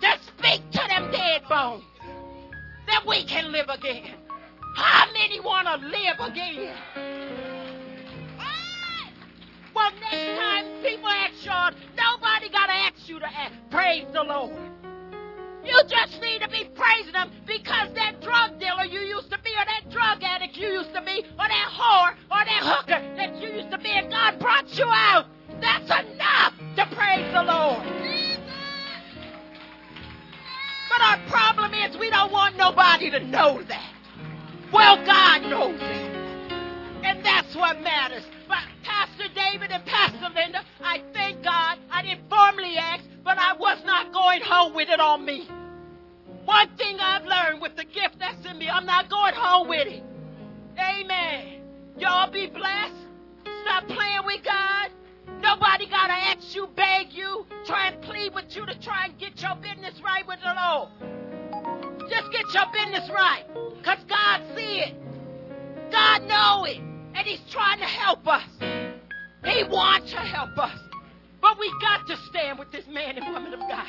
To 0.00 0.18
speak 0.28 0.70
to 0.70 0.80
them 0.88 1.10
dead 1.10 1.42
bones. 1.48 1.82
That 2.86 3.04
we 3.04 3.24
can 3.24 3.50
live 3.50 3.68
again. 3.68 4.14
How 4.76 5.10
many 5.12 5.40
want 5.40 5.66
to 5.66 5.88
live 5.88 6.20
again? 6.20 6.76
Well, 9.74 9.90
next 10.00 10.38
time 10.38 10.66
people 10.82 11.08
ask 11.08 11.44
y'all, 11.44 11.72
nobody 11.96 12.48
got 12.50 12.66
to 12.66 12.72
ask 12.72 13.08
you 13.08 13.18
to 13.18 13.26
ask. 13.26 13.54
Praise 13.70 14.06
the 14.12 14.22
Lord. 14.22 14.54
You 15.64 15.80
just 15.88 16.20
need 16.20 16.42
to 16.42 16.48
be 16.48 16.64
praising 16.74 17.14
Him 17.14 17.30
because 17.46 17.92
that 17.94 18.20
drug 18.20 18.60
dealer 18.60 18.84
you 18.84 19.00
used 19.00 19.30
to 19.30 19.38
be, 19.38 19.50
or 19.50 19.64
that 19.64 19.90
drug 19.90 20.22
addict 20.22 20.56
you 20.56 20.68
used 20.68 20.92
to 20.92 21.02
be, 21.02 21.24
or 21.38 21.48
that 21.48 21.70
whore, 21.72 22.14
or 22.30 22.44
that 22.44 22.62
hooker 22.62 23.16
that 23.16 23.40
you 23.40 23.48
used 23.48 23.70
to 23.70 23.78
be, 23.78 23.90
and 23.90 24.10
God 24.10 24.38
brought 24.38 24.76
you 24.76 24.86
out. 24.86 25.26
That's 25.60 25.84
enough 25.84 26.54
to 26.76 26.86
praise 26.94 27.32
the 27.32 27.42
Lord. 27.42 27.82
But 30.90 31.00
our 31.00 31.18
problem 31.28 31.74
is 31.74 31.96
we 31.96 32.10
don't 32.10 32.30
want 32.30 32.56
nobody 32.56 33.10
to 33.10 33.20
know 33.20 33.62
that. 33.62 33.92
Well, 34.72 34.96
God 35.04 35.42
knows 35.42 35.80
it. 35.80 36.12
And 37.04 37.24
that's 37.24 37.54
what 37.56 37.80
matters. 37.80 38.24
Pastor 38.48 39.28
David 39.34 39.70
and 39.70 39.84
Pastor 39.84 40.28
Linda, 40.34 40.62
I 40.82 41.02
thank 41.12 41.42
God 41.42 41.78
I 41.90 42.02
didn't 42.02 42.28
formally 42.28 42.76
ask, 42.76 43.04
but 43.24 43.38
I 43.38 43.54
was 43.54 43.82
not 43.84 44.12
going 44.12 44.40
home 44.42 44.74
with 44.74 44.88
it 44.88 45.00
on 45.00 45.24
me. 45.24 45.48
One 46.44 46.68
thing 46.76 46.98
I've 47.00 47.24
learned 47.24 47.62
with 47.62 47.76
the 47.76 47.84
gift 47.84 48.18
that's 48.18 48.44
in 48.46 48.58
me, 48.58 48.68
I'm 48.68 48.86
not 48.86 49.08
going 49.08 49.34
home 49.34 49.68
with 49.68 49.86
it. 49.86 50.02
Amen. 50.78 51.62
Y'all 51.98 52.30
be 52.30 52.46
blessed. 52.48 52.94
Stop 53.62 53.86
playing 53.86 54.26
with 54.26 54.44
God. 54.44 54.90
Nobody 55.40 55.88
got 55.88 56.08
to 56.08 56.12
ask 56.12 56.54
you, 56.54 56.68
beg 56.76 57.12
you, 57.12 57.46
try 57.64 57.88
and 57.88 58.02
plead 58.02 58.34
with 58.34 58.54
you 58.54 58.66
to 58.66 58.78
try 58.80 59.06
and 59.06 59.18
get 59.18 59.40
your 59.40 59.56
business 59.56 60.00
right 60.04 60.26
with 60.26 60.38
the 60.42 60.52
Lord. 60.54 60.88
Just 62.10 62.30
get 62.30 62.44
your 62.52 62.66
business 62.72 63.10
right. 63.10 63.44
Because 63.78 63.98
God 64.08 64.42
see 64.54 64.80
it. 64.80 64.94
God 65.90 66.22
know 66.24 66.64
it. 66.64 66.93
And 67.14 67.26
He's 67.26 67.40
trying 67.50 67.78
to 67.78 67.86
help 67.86 68.26
us. 68.26 68.48
He 69.44 69.62
wants 69.64 70.10
to 70.12 70.18
help 70.18 70.58
us. 70.58 70.78
But 71.40 71.58
we 71.58 71.70
got 71.80 72.06
to 72.06 72.16
stand 72.30 72.58
with 72.58 72.72
this 72.72 72.86
man 72.88 73.18
and 73.18 73.32
woman 73.32 73.52
of 73.52 73.60
God. 73.60 73.86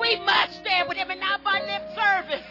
We 0.00 0.18
must 0.26 0.58
stand 0.60 0.88
with 0.88 0.98
him 0.98 1.08
and 1.08 1.20
not 1.20 1.44
by 1.44 1.60
lip 1.62 1.86
service. 1.94 2.46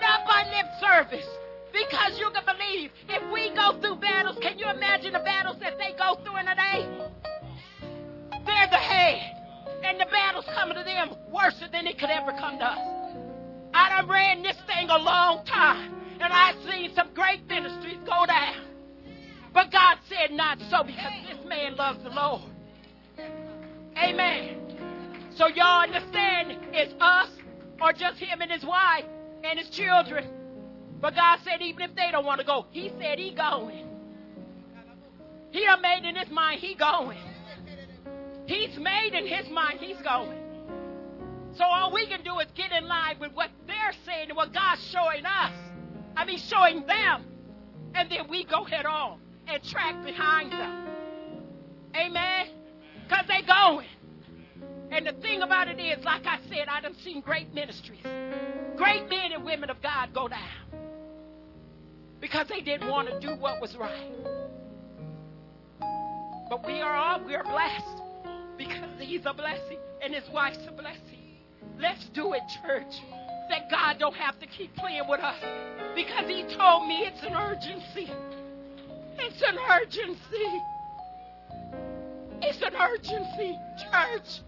Not 0.00 0.22
by 0.24 0.46
lip 0.46 0.66
service. 0.78 1.26
Because 1.72 2.18
you 2.20 2.30
can 2.30 2.44
believe 2.46 2.90
if 3.08 3.32
we 3.32 3.52
go 3.54 3.78
through 3.80 3.96
battles, 3.96 4.38
can 4.40 4.58
you 4.58 4.70
imagine 4.70 5.12
the 5.12 5.18
battles 5.18 5.56
that 5.60 5.76
they 5.76 5.98
go 5.98 6.14
through 6.22 6.38
in 6.38 6.46
a 6.46 6.54
day? 6.54 6.86
They're 8.46 8.70
the 8.70 8.78
head. 8.78 9.32
And 9.82 10.00
the 10.00 10.06
battle's 10.06 10.46
coming 10.54 10.76
to 10.76 10.84
them 10.84 11.10
worse 11.32 11.60
than 11.72 11.88
it 11.88 11.98
could 11.98 12.10
ever 12.10 12.30
come 12.30 12.58
to 12.58 12.64
us. 12.64 12.78
I 13.74 13.90
done 13.90 14.08
ran 14.08 14.42
this 14.42 14.56
thing 14.68 14.88
a 14.88 14.98
long 14.98 15.44
time. 15.44 15.92
And 16.20 16.32
I've 16.32 16.56
seen 16.70 16.94
some 16.94 17.12
great 17.12 17.44
ministries 17.46 17.98
go 18.06 18.24
down. 18.24 18.75
But 19.56 19.70
God 19.70 19.96
said 20.10 20.32
not 20.32 20.58
so 20.68 20.84
because 20.84 21.14
this 21.26 21.42
man 21.46 21.76
loves 21.76 22.02
the 22.02 22.10
Lord. 22.10 22.42
Amen. 23.96 24.58
So 25.34 25.46
y'all 25.46 25.82
understand 25.82 26.58
it's 26.74 26.92
us 27.00 27.30
or 27.80 27.94
just 27.94 28.18
him 28.18 28.42
and 28.42 28.52
his 28.52 28.62
wife 28.66 29.06
and 29.42 29.58
his 29.58 29.70
children. 29.70 30.28
But 31.00 31.14
God 31.14 31.38
said 31.42 31.62
even 31.62 31.80
if 31.80 31.94
they 31.94 32.10
don't 32.12 32.26
want 32.26 32.40
to 32.40 32.46
go, 32.46 32.66
he 32.70 32.92
said 33.00 33.18
he 33.18 33.30
going. 33.30 33.88
He 35.52 35.64
done 35.64 35.80
made 35.80 36.04
in 36.04 36.16
his 36.16 36.28
mind 36.28 36.60
he 36.60 36.74
going. 36.74 37.16
He's 38.44 38.76
made 38.76 39.14
in 39.14 39.26
his 39.26 39.48
mind 39.48 39.78
he's 39.80 39.96
going. 40.02 40.38
So 41.54 41.64
all 41.64 41.94
we 41.94 42.06
can 42.06 42.22
do 42.22 42.38
is 42.40 42.46
get 42.54 42.72
in 42.72 42.86
line 42.86 43.18
with 43.18 43.32
what 43.32 43.48
they're 43.66 43.94
saying 44.04 44.28
and 44.28 44.36
what 44.36 44.52
God's 44.52 44.86
showing 44.88 45.24
us. 45.24 45.52
I 46.14 46.26
mean 46.26 46.40
showing 46.40 46.86
them. 46.86 47.24
And 47.94 48.10
then 48.10 48.28
we 48.28 48.44
go 48.44 48.62
head 48.62 48.84
on 48.84 49.20
and 49.48 49.62
track 49.64 50.04
behind 50.04 50.52
them. 50.52 50.86
Amen? 51.94 52.48
Because 53.04 53.26
they 53.28 53.42
going. 53.46 53.86
And 54.90 55.06
the 55.06 55.12
thing 55.20 55.42
about 55.42 55.68
it 55.68 55.80
is, 55.80 56.04
like 56.04 56.26
I 56.26 56.38
said, 56.48 56.68
I 56.68 56.80
done 56.80 56.94
seen 57.02 57.20
great 57.20 57.52
ministries. 57.52 58.04
Great 58.76 59.08
men 59.08 59.32
and 59.32 59.44
women 59.44 59.70
of 59.70 59.82
God 59.82 60.12
go 60.14 60.28
down. 60.28 60.40
Because 62.20 62.48
they 62.48 62.60
didn't 62.60 62.88
want 62.88 63.08
to 63.08 63.20
do 63.20 63.34
what 63.36 63.60
was 63.60 63.76
right. 63.76 64.12
But 66.48 66.66
we 66.66 66.80
are 66.80 66.94
all 66.94 67.24
we're 67.24 67.42
blessed. 67.42 68.02
Because 68.56 69.00
he's 69.00 69.26
a 69.26 69.34
blessing 69.34 69.78
and 70.02 70.14
his 70.14 70.24
wife's 70.32 70.66
a 70.68 70.72
blessing. 70.72 71.36
Let's 71.78 72.08
do 72.14 72.32
it, 72.32 72.42
church. 72.62 72.94
That 73.50 73.70
God 73.70 73.98
don't 73.98 74.14
have 74.14 74.38
to 74.40 74.46
keep 74.46 74.74
playing 74.76 75.04
with 75.08 75.20
us. 75.20 75.36
Because 75.94 76.26
he 76.26 76.42
told 76.56 76.88
me 76.88 77.06
it's 77.06 77.22
an 77.22 77.34
urgency. 77.34 78.10
It's 79.18 79.42
an 79.42 79.58
urgency. 79.58 80.62
It's 82.42 82.62
an 82.62 82.74
urgency, 82.76 83.58
church. 83.78 84.42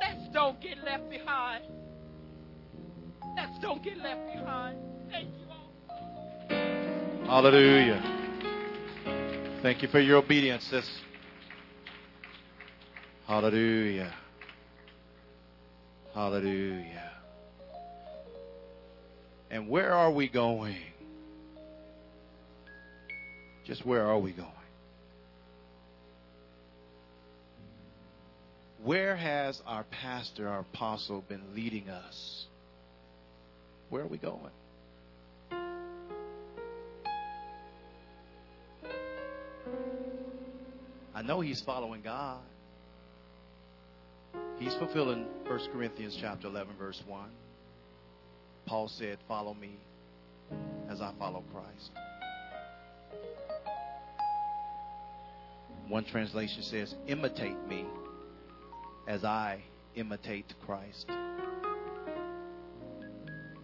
Let's 0.00 0.28
don't 0.32 0.60
get 0.60 0.82
left 0.84 1.08
behind. 1.08 1.64
Let's 3.36 3.58
don't 3.60 3.82
get 3.82 3.98
left 3.98 4.26
behind. 4.26 4.78
Thank 5.10 5.28
you 5.28 5.46
all. 5.50 5.70
Hallelujah. 7.26 8.02
Thank 9.62 9.82
you 9.82 9.88
for 9.88 10.00
your 10.00 10.18
obedience, 10.18 10.64
sis. 10.64 10.88
Hallelujah. 13.26 14.12
Hallelujah. 16.12 17.12
And 19.50 19.68
where 19.68 19.92
are 19.92 20.10
we 20.10 20.28
going? 20.28 20.76
Just 23.64 23.86
where 23.86 24.06
are 24.06 24.18
we 24.18 24.32
going? 24.32 24.50
Where 28.82 29.16
has 29.16 29.62
our 29.66 29.84
pastor, 29.84 30.46
our 30.46 30.60
apostle, 30.60 31.24
been 31.26 31.54
leading 31.54 31.88
us? 31.88 32.44
Where 33.88 34.02
are 34.02 34.06
we 34.06 34.18
going? 34.18 34.50
I 41.14 41.22
know 41.22 41.40
he's 41.40 41.62
following 41.62 42.02
God. 42.02 42.40
He's 44.58 44.74
fulfilling 44.74 45.26
1 45.46 45.60
Corinthians 45.72 46.18
chapter 46.20 46.48
11 46.48 46.74
verse 46.78 47.02
1. 47.06 47.30
Paul 48.66 48.88
said, 48.88 49.18
"Follow 49.26 49.54
me 49.54 49.76
as 50.88 51.00
I 51.00 51.12
follow 51.18 51.42
Christ." 51.52 51.90
One 55.88 56.04
translation 56.04 56.62
says, 56.62 56.94
"Imitate 57.06 57.58
me 57.68 57.86
as 59.06 59.24
I 59.24 59.62
imitate 59.94 60.52
Christ." 60.64 61.08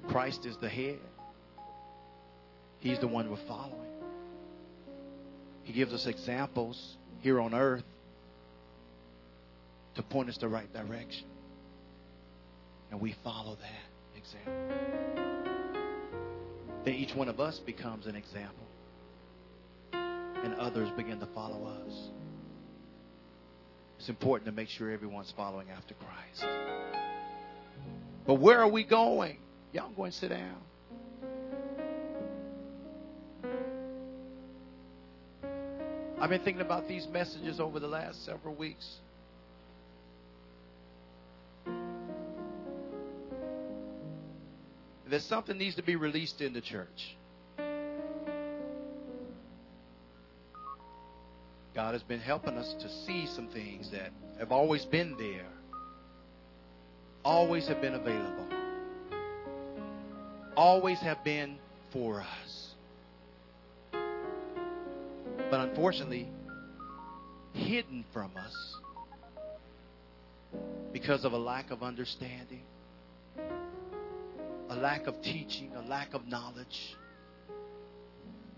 Christ 0.09 0.44
is 0.44 0.56
the 0.59 0.68
head. 0.68 0.98
He's 2.80 2.98
the 2.98 3.09
one 3.09 3.30
we're 3.30 3.37
following. 3.37 3.90
He 5.64 5.72
gives 5.72 5.92
us 5.92 6.06
examples 6.06 6.96
here 7.20 7.40
on 7.40 7.54
earth 7.54 7.85
to 9.94 10.02
point 10.02 10.28
us 10.28 10.38
the 10.38 10.48
right 10.48 10.72
direction. 10.72 11.26
And 12.90 13.00
we 13.00 13.12
follow 13.22 13.56
that 13.56 14.18
example. 14.18 14.52
Then 16.85 16.94
each 16.94 17.14
one 17.14 17.28
of 17.28 17.38
us 17.38 17.59
becomes 17.61 18.06
an 18.06 18.16
example. 18.16 18.66
And 20.42 20.55
others 20.55 20.88
begin 20.96 21.20
to 21.20 21.26
follow 21.26 21.66
us. 21.66 22.09
It's 23.98 24.09
important 24.09 24.46
to 24.46 24.53
make 24.53 24.68
sure 24.68 24.90
everyone's 24.90 25.33
following 25.37 25.68
after 25.70 25.94
Christ. 25.94 26.46
But 28.26 28.35
where 28.35 28.61
are 28.61 28.68
we 28.68 28.85
going? 28.85 29.37
Y'all 29.72 29.90
go 29.90 30.05
and 30.05 30.14
sit 30.14 30.31
down. 30.31 30.57
I've 36.20 36.29
been 36.29 36.42
thinking 36.42 36.61
about 36.61 36.87
these 36.87 37.07
messages 37.09 37.61
over 37.61 37.81
the 37.81 37.88
last 37.88 38.24
several 38.24 38.55
weeks. 38.55 38.98
There's 45.09 45.24
something 45.24 45.59
needs 45.59 45.76
to 45.76 45.83
be 45.83 45.96
released 45.96 46.40
in 46.40 46.53
the 46.53 46.61
church. 46.61 47.16
God 51.74 51.94
has 51.94 52.02
been 52.02 52.20
helping 52.20 52.56
us 52.56 52.74
to 52.80 52.88
see 53.06 53.26
some 53.26 53.48
things 53.48 53.90
that 53.92 54.11
have 54.38 54.50
always 54.50 54.85
been 54.85 55.16
there, 55.18 55.46
always 57.24 57.68
have 57.68 57.80
been 57.80 57.94
available, 57.94 58.48
always 60.56 60.98
have 61.00 61.22
been 61.22 61.59
for 61.92 62.20
us. 62.20 62.74
But 65.50 65.68
unfortunately, 65.68 66.28
hidden 67.52 68.04
from 68.12 68.33
us 68.37 68.76
because 70.92 71.24
of 71.24 71.33
a 71.33 71.38
lack 71.38 71.70
of 71.70 71.83
understanding, 71.83 72.62
a 74.68 74.76
lack 74.76 75.06
of 75.06 75.20
teaching, 75.22 75.72
a 75.76 75.83
lack 75.83 76.14
of 76.14 76.26
knowledge. 76.26 76.96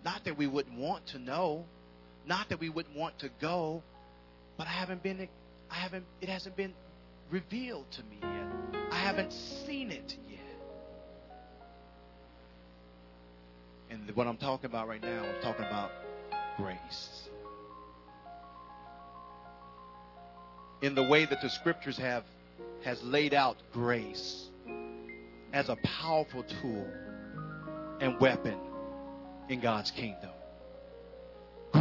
Not 0.04 0.24
that 0.24 0.36
we 0.36 0.46
wouldn't 0.46 0.78
want 0.78 1.06
to 1.08 1.18
know, 1.18 1.64
not 2.26 2.48
that 2.48 2.60
we 2.60 2.68
wouldn't 2.68 2.96
want 2.96 3.18
to 3.20 3.30
go, 3.40 3.82
but 4.56 4.66
I 4.66 4.70
haven't 4.70 5.02
been 5.02 5.28
I 5.70 5.74
haven't 5.74 6.04
it 6.20 6.28
hasn't 6.28 6.56
been 6.56 6.74
revealed 7.30 7.90
to 7.92 8.02
me 8.04 8.18
yet. 8.20 8.82
I 8.90 8.96
haven't 8.96 9.32
seen 9.32 9.90
it 9.90 10.16
yet. 10.28 10.40
And 13.90 14.10
what 14.14 14.26
I'm 14.26 14.36
talking 14.36 14.66
about 14.66 14.88
right 14.88 15.02
now, 15.02 15.24
I'm 15.24 15.42
talking 15.42 15.64
about 15.64 15.90
grace. 16.56 17.28
In 20.82 20.94
the 20.94 21.02
way 21.02 21.24
that 21.24 21.40
the 21.40 21.48
scriptures 21.48 21.96
have 21.98 22.24
has 22.84 23.02
laid 23.02 23.34
out 23.34 23.56
grace 23.72 24.48
as 25.52 25.68
a 25.68 25.76
powerful 25.84 26.44
tool 26.60 26.86
and 28.00 28.18
weapon 28.20 28.58
in 29.48 29.60
God's 29.60 29.90
kingdom. 29.90 30.30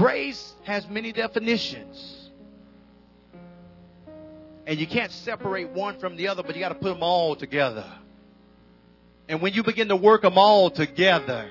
Grace 0.01 0.55
has 0.63 0.87
many 0.89 1.11
definitions. 1.11 2.31
And 4.65 4.79
you 4.79 4.87
can't 4.87 5.11
separate 5.11 5.69
one 5.69 5.99
from 5.99 6.15
the 6.15 6.27
other, 6.27 6.41
but 6.41 6.55
you 6.55 6.61
got 6.61 6.69
to 6.69 6.75
put 6.75 6.93
them 6.93 7.03
all 7.03 7.35
together. 7.35 7.85
And 9.29 9.43
when 9.43 9.53
you 9.53 9.61
begin 9.61 9.89
to 9.89 9.95
work 9.95 10.23
them 10.23 10.39
all 10.39 10.71
together, 10.71 11.47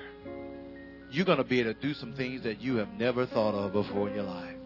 you're 1.09 1.23
going 1.23 1.37
to 1.37 1.45
be 1.45 1.61
able 1.61 1.73
to 1.73 1.79
do 1.79 1.93
some 1.93 2.11
things 2.13 2.43
that 2.43 2.59
you 2.59 2.75
have 2.75 2.89
never 2.89 3.25
thought 3.25 3.55
of 3.55 3.71
before 3.71 4.09
in 4.09 4.15
your 4.15 4.25
life. 4.25 4.57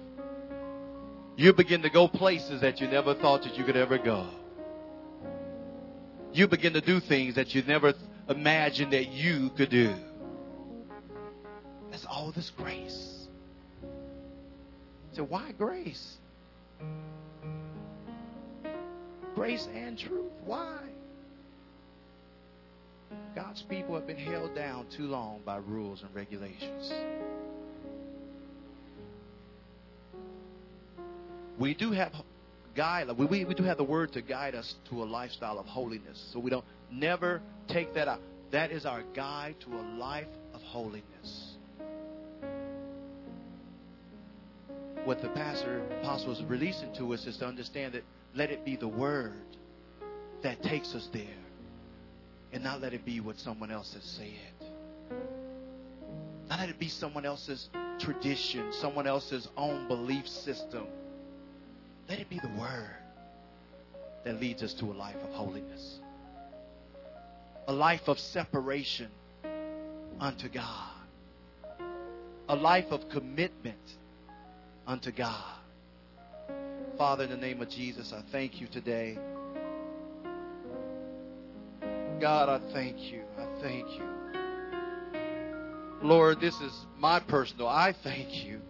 You 1.36 1.54
begin 1.54 1.84
to 1.84 1.90
go 1.92 2.08
places 2.08 2.62
that 2.62 2.82
you 2.82 2.88
never 2.88 3.14
thought 3.14 3.44
that 3.44 3.56
you 3.56 3.64
could 3.64 3.78
ever 3.78 4.00
go. 4.00 4.28
You 6.34 6.48
begin 6.48 6.74
to 6.74 6.82
do 6.82 7.00
things 7.00 7.36
that 7.36 7.54
you 7.54 7.62
never 7.62 7.94
imagined 8.28 8.94
that 8.94 9.10
you 9.10 9.52
could 9.52 9.70
do. 9.70 9.94
That's 11.92 12.06
all 12.06 12.32
this 12.32 12.50
grace. 12.50 13.25
So 15.16 15.24
why 15.24 15.54
grace? 15.58 16.18
Grace 19.34 19.68
and 19.74 19.98
truth. 19.98 20.32
Why? 20.44 20.80
God's 23.34 23.62
people 23.64 23.96
have 23.96 24.08
been 24.08 24.18
held 24.18 24.56
down 24.56 24.88
too 24.96 25.04
long 25.04 25.42
by 25.46 25.58
rules 25.58 26.04
and 26.04 26.14
regulations. 26.14 26.92
We 31.58 31.74
do 31.74 31.92
have 31.92 32.12
guide 32.76 33.08
we, 33.18 33.26
we, 33.26 33.46
we 33.46 33.54
do 33.54 33.64
have 33.64 33.78
the 33.78 33.84
word 33.84 34.12
to 34.14 34.22
guide 34.22 34.54
us 34.54 34.76
to 34.90 35.04
a 35.04 35.06
lifestyle 35.06 35.60
of 35.60 35.66
holiness. 35.66 36.30
So 36.34 36.40
we 36.40 36.50
don't 36.50 36.66
never 36.92 37.42
take 37.70 37.94
that 37.94 38.10
out. 38.10 38.20
That 38.52 38.72
is 38.72 38.86
our 38.86 39.04
guide 39.16 39.56
to 39.62 39.76
a 39.76 39.84
life 39.98 40.28
of 40.54 40.62
holiness. 40.62 41.45
What 45.06 45.22
the 45.22 45.30
pastor 45.30 45.84
apostle 46.02 46.32
is 46.32 46.44
releasing 46.44 46.92
to 46.94 47.14
us 47.14 47.26
is 47.28 47.38
to 47.38 47.46
understand 47.46 47.94
that 47.94 48.04
let 48.34 48.52
it 48.52 48.66
be 48.66 48.76
the 48.76 48.88
word 48.88 49.34
that 50.42 50.62
takes 50.64 50.94
us 50.96 51.08
there 51.14 51.24
and 52.52 52.64
not 52.64 52.82
let 52.82 52.94
it 52.94 53.06
be 53.06 53.20
what 53.20 53.38
someone 53.40 53.72
else 53.72 53.94
has 53.94 54.04
said. 54.04 54.70
Not 56.50 56.60
let 56.60 56.70
it 56.70 56.80
be 56.80 56.88
someone 56.88 57.26
else's 57.26 57.70
tradition, 58.00 58.72
someone 58.74 59.08
else's 59.08 59.48
own 59.58 59.88
belief 59.88 60.28
system. 60.28 60.88
Let 62.10 62.20
it 62.20 62.30
be 62.30 62.40
the 62.40 62.52
word 62.60 62.96
that 64.24 64.40
leads 64.40 64.64
us 64.64 64.74
to 64.76 64.86
a 64.86 64.94
life 64.94 65.16
of 65.24 65.32
holiness, 65.34 66.00
a 67.68 67.74
life 67.74 68.08
of 68.08 68.20
separation 68.20 69.10
unto 70.20 70.50
God, 70.50 70.92
a 72.50 72.56
life 72.56 72.88
of 72.92 73.08
commitment 73.10 73.78
unto 74.88 75.12
God. 75.12 75.56
Father, 76.98 77.26
in 77.26 77.30
the 77.30 77.38
name 77.38 77.62
of 77.62 77.70
Jesus, 77.70 78.14
I 78.14 78.22
thank 78.32 78.62
you 78.62 78.68
today. 78.68 79.18
God, 82.22 82.50
I 82.50 82.60
thank 82.72 82.98
you. 83.12 83.22
I 83.38 83.46
thank 83.62 83.90
you. 83.90 84.04
Lord, 86.02 86.40
this 86.40 86.56
is 86.62 86.72
my 86.98 87.20
personal. 87.20 87.68
I 87.68 87.94
thank 88.04 88.46
you. 88.46 88.62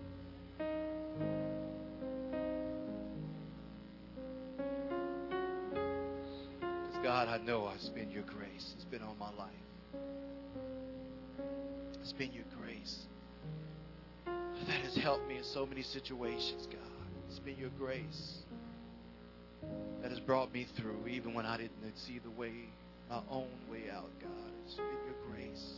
Because, 6.59 7.03
God, 7.03 7.27
I 7.27 7.37
know 7.37 7.71
it's 7.75 7.89
been 7.89 8.09
your 8.09 8.23
grace. 8.23 8.73
It's 8.75 8.85
been 8.85 9.03
on 9.03 9.17
my 9.19 9.31
life. 9.31 9.51
It's 12.01 12.13
been 12.13 12.31
your 12.33 12.45
grace 12.59 13.05
that 14.67 14.81
has 14.81 14.95
helped 14.95 15.27
me 15.27 15.37
in 15.37 15.43
so 15.43 15.65
many 15.65 15.81
situations, 15.81 16.67
God. 16.67 16.79
It's 17.29 17.39
been 17.39 17.57
your 17.57 17.69
grace 17.77 18.39
that 20.01 20.11
has 20.11 20.19
brought 20.19 20.53
me 20.53 20.67
through, 20.77 21.07
even 21.07 21.33
when 21.33 21.45
I 21.45 21.57
didn't 21.57 21.97
see 22.07 22.19
the 22.19 22.29
way, 22.31 22.53
my 23.09 23.21
own 23.29 23.49
way 23.69 23.89
out, 23.91 24.09
God. 24.21 24.51
It's 24.65 24.75
been 24.75 24.85
your 24.85 25.15
grace 25.31 25.73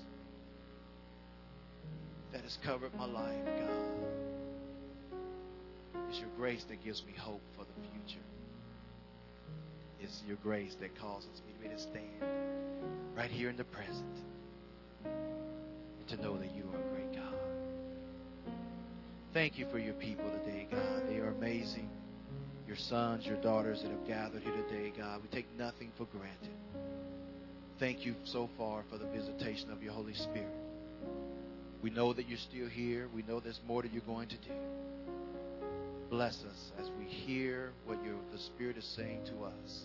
that 2.32 2.42
has 2.42 2.58
covered 2.64 2.94
my 2.96 3.06
life, 3.06 3.46
God. 3.46 4.08
It's 6.10 6.20
your 6.20 6.30
grace 6.38 6.64
that 6.70 6.84
gives 6.84 7.04
me 7.06 7.14
hope 7.18 7.42
for 7.56 7.66
the 7.66 7.74
future. 7.92 8.24
It's 10.00 10.22
your 10.28 10.38
grace 10.38 10.76
that 10.80 10.98
causes 11.00 11.42
me 11.62 11.70
to 11.70 11.80
stand 11.80 12.24
right 13.16 13.32
here 13.32 13.50
in 13.50 13.58
the 13.58 13.64
present 13.66 14.06
and 15.06 16.08
to 16.10 16.22
know 16.22 16.38
that 16.38 16.56
you 16.56 16.64
are 16.74 16.82
great. 16.92 16.97
Thank 19.38 19.60
you 19.60 19.68
for 19.72 19.78
your 19.78 19.94
people 19.94 20.26
today, 20.32 20.66
God. 20.72 21.04
They 21.08 21.18
are 21.18 21.28
amazing. 21.28 21.88
Your 22.68 22.76
sons, 22.76 23.24
your 23.24 23.40
daughters 23.40 23.84
that 23.84 23.92
have 23.92 24.08
gathered 24.08 24.42
here 24.42 24.64
today, 24.68 24.92
God. 24.98 25.22
We 25.22 25.30
take 25.30 25.46
nothing 25.56 25.92
for 25.96 26.06
granted. 26.06 26.58
Thank 27.80 28.04
you 28.04 28.16
so 28.26 28.50
far 28.58 28.84
for 28.90 28.98
the 28.98 29.06
visitation 29.06 29.70
of 29.72 29.84
your 29.84 29.94
Holy 29.94 30.16
Spirit. 30.16 30.50
We 31.84 31.92
know 31.92 32.14
that 32.14 32.28
you're 32.28 32.40
still 32.50 32.68
here. 32.68 33.10
We 33.14 33.22
know 33.22 33.40
there's 33.40 33.60
more 33.68 33.84
that 33.84 33.94
you're 33.94 34.02
going 34.08 34.30
to 34.30 34.38
do. 34.38 34.56
Bless 36.10 36.34
us 36.44 36.72
as 36.82 36.88
we 36.98 37.06
hear 37.06 37.70
what 37.86 38.04
your, 38.04 38.16
the 38.32 38.40
Spirit 38.40 38.76
is 38.76 38.92
saying 38.96 39.20
to 39.26 39.46
us 39.46 39.82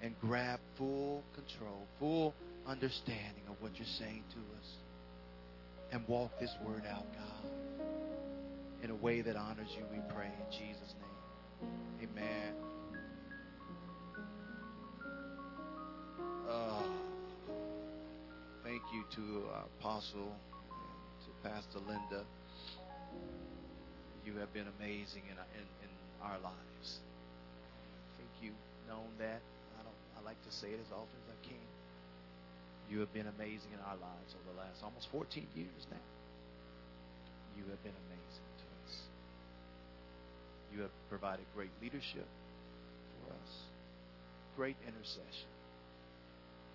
and 0.00 0.14
grab 0.20 0.60
full 0.78 1.24
control, 1.34 1.88
full 1.98 2.34
understanding 2.68 3.42
of 3.48 3.60
what 3.60 3.72
you're 3.74 3.98
saying 3.98 4.22
to 4.30 4.38
us 4.38 4.68
and 5.90 6.06
walk 6.06 6.30
this 6.38 6.54
word 6.64 6.84
out, 6.88 7.06
God, 7.12 7.50
in 8.82 8.90
a 8.90 8.94
way 8.94 9.20
that 9.20 9.36
honors 9.36 9.68
you, 9.76 9.84
we 9.92 10.00
pray 10.14 10.26
in 10.26 10.50
Jesus' 10.50 10.94
name. 11.00 12.08
Amen. 12.08 12.54
Uh, 16.48 16.82
thank 18.64 18.82
you 18.92 19.04
to 19.14 19.44
our 19.54 19.64
apostle 19.78 20.32
and 20.32 21.24
to 21.24 21.48
Pastor 21.48 21.78
Linda. 21.86 22.24
You 24.24 24.36
have 24.36 24.52
been 24.52 24.66
amazing 24.80 25.22
in, 25.28 25.36
in, 25.36 25.66
in 25.84 25.90
our 26.22 26.38
lives. 26.40 27.00
I 27.00 28.16
think 28.16 28.28
you've 28.42 28.64
known 28.88 29.08
that. 29.18 29.40
I 29.78 29.82
don't. 29.82 30.00
I 30.18 30.24
like 30.24 30.40
to 30.44 30.52
say 30.52 30.68
it 30.68 30.80
as 30.80 30.92
often 30.92 31.16
as 31.28 31.34
I 31.36 31.38
can. 31.46 31.66
You 32.90 33.00
have 33.00 33.12
been 33.12 33.28
amazing 33.38 33.70
in 33.72 33.80
our 33.86 33.96
lives 33.96 34.34
over 34.34 34.50
the 34.50 34.58
last 34.58 34.82
almost 34.82 35.08
14 35.12 35.46
years 35.54 35.86
now. 35.90 36.04
You 37.56 37.64
have 37.70 37.82
been 37.84 37.94
amazing. 38.08 38.49
You 40.72 40.82
have 40.82 40.94
provided 41.08 41.44
great 41.54 41.70
leadership 41.82 42.26
for 43.26 43.34
us, 43.34 43.52
great 44.56 44.76
intercession, 44.86 45.50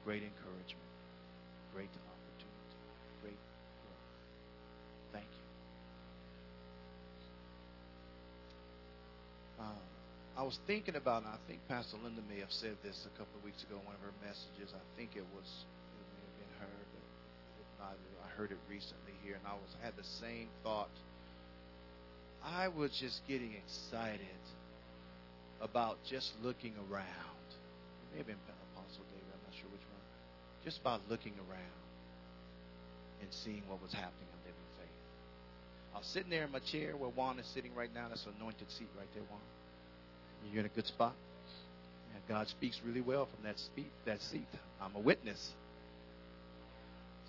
great 0.04 0.22
encouragement, 0.22 0.92
great 1.74 1.88
opportunity, 1.88 2.76
great 3.24 3.40
growth. 3.40 4.12
Thank 5.16 5.32
you. 5.32 5.46
Uh, 9.64 9.80
I 10.36 10.44
was 10.44 10.60
thinking 10.68 11.00
about, 11.00 11.24
and 11.24 11.32
I 11.32 11.40
think 11.48 11.64
Pastor 11.72 11.96
Linda 12.04 12.22
may 12.28 12.44
have 12.44 12.52
said 12.52 12.76
this 12.84 13.00
a 13.08 13.14
couple 13.16 13.40
of 13.40 13.48
weeks 13.48 13.64
ago 13.64 13.80
in 13.80 13.86
one 13.88 13.96
of 13.96 14.04
her 14.04 14.12
messages. 14.20 14.76
I 14.76 14.84
think 15.00 15.16
it 15.16 15.24
was, 15.32 15.48
it 15.48 16.08
may 16.12 16.20
have 16.20 16.36
been 16.44 16.54
her, 16.68 16.76
but 16.92 17.08
if 17.64 17.70
not, 17.80 17.96
I 17.96 18.30
heard 18.36 18.52
it 18.52 18.60
recently 18.68 19.16
here, 19.24 19.40
and 19.40 19.48
I 19.48 19.56
was 19.56 19.72
had 19.80 19.96
the 19.96 20.04
same 20.20 20.52
thought. 20.68 20.92
I 22.46 22.68
was 22.68 22.92
just 22.92 23.26
getting 23.28 23.54
excited 23.58 24.44
about 25.62 25.98
just 26.08 26.34
looking 26.44 26.74
around. 26.92 27.48
It 27.50 28.14
may 28.14 28.18
have 28.20 28.28
been 28.28 28.38
Apostle 28.76 29.04
David, 29.10 29.34
I'm 29.34 29.42
not 29.50 29.56
sure 29.58 29.70
which 29.72 29.82
one. 29.82 30.06
Just 30.64 30.80
about 30.80 31.02
looking 31.10 31.34
around 31.50 31.80
and 33.22 33.30
seeing 33.34 33.64
what 33.68 33.82
was 33.82 33.94
happening 33.94 34.30
in 34.30 34.40
Living 34.46 34.70
Faith. 34.78 35.00
I 35.96 35.98
was 35.98 36.08
sitting 36.08 36.30
there 36.30 36.44
in 36.44 36.52
my 36.52 36.60
chair 36.60 36.96
where 36.96 37.10
Juan 37.10 37.40
is 37.40 37.48
sitting 37.48 37.74
right 37.74 37.90
now. 37.94 38.10
That's 38.10 38.26
an 38.26 38.34
anointed 38.40 38.70
seat 38.70 38.90
right 38.98 39.10
there, 39.16 39.24
Juan. 39.24 39.42
You're 40.52 40.60
in 40.60 40.66
a 40.68 40.76
good 40.76 40.86
spot. 40.86 41.16
God 42.28 42.48
speaks 42.48 42.80
really 42.86 43.02
well 43.02 43.26
from 43.26 43.44
that 43.44 43.60
speak, 43.60 43.92
that 44.06 44.22
seat. 44.22 44.48
I'm 44.82 44.96
a 44.96 45.00
witness. 45.00 45.52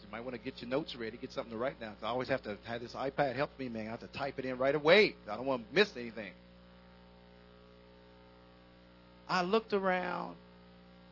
You 0.06 0.12
might 0.12 0.20
want 0.24 0.34
to 0.36 0.40
get 0.40 0.62
your 0.62 0.70
notes 0.70 0.94
ready, 0.94 1.16
get 1.16 1.32
something 1.32 1.52
to 1.52 1.58
write 1.58 1.80
down. 1.80 1.94
I 2.02 2.06
always 2.06 2.28
have 2.28 2.42
to 2.44 2.56
have 2.64 2.80
this 2.80 2.92
iPad 2.92 3.34
help 3.34 3.50
me, 3.58 3.68
man. 3.68 3.88
I 3.88 3.90
have 3.90 4.00
to 4.00 4.06
type 4.18 4.38
it 4.38 4.44
in 4.44 4.56
right 4.56 4.74
away. 4.74 5.16
I 5.30 5.36
don't 5.36 5.46
want 5.46 5.68
to 5.68 5.74
miss 5.74 5.90
anything. 5.96 6.32
I 9.28 9.42
looked 9.42 9.72
around 9.72 10.36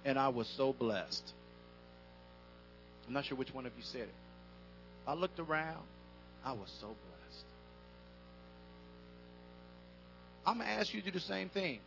and 0.05 0.19
I 0.19 0.29
was 0.29 0.47
so 0.57 0.73
blessed. 0.73 1.33
I'm 3.07 3.13
not 3.13 3.25
sure 3.25 3.37
which 3.37 3.53
one 3.53 3.67
of 3.67 3.73
you 3.77 3.83
said 3.83 4.03
it. 4.03 4.15
I 5.07 5.15
looked 5.15 5.41
around, 5.41 5.83
I 6.45 6.53
was 6.53 6.73
so 6.81 6.87
blessed. 6.87 7.45
I'm 10.47 10.59
going 10.59 10.69
to 10.69 10.75
ask 10.75 10.95
you 10.95 11.01
to 11.01 11.07
do 11.07 11.19
the 11.19 11.25
same 11.25 11.49
thing. 11.49 11.81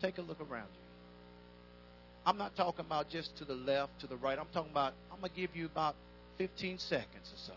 Take 0.00 0.18
a 0.18 0.22
look 0.22 0.40
around 0.40 0.68
you. 0.74 0.81
I'm 2.24 2.38
not 2.38 2.56
talking 2.56 2.84
about 2.84 3.10
just 3.10 3.36
to 3.38 3.44
the 3.44 3.54
left, 3.54 4.00
to 4.00 4.06
the 4.06 4.16
right. 4.16 4.38
I'm 4.38 4.46
talking 4.52 4.70
about, 4.70 4.94
I'm 5.12 5.18
going 5.18 5.32
to 5.32 5.40
give 5.40 5.56
you 5.56 5.66
about 5.66 5.96
15 6.38 6.78
seconds 6.78 7.32
or 7.32 7.38
so. 7.46 7.52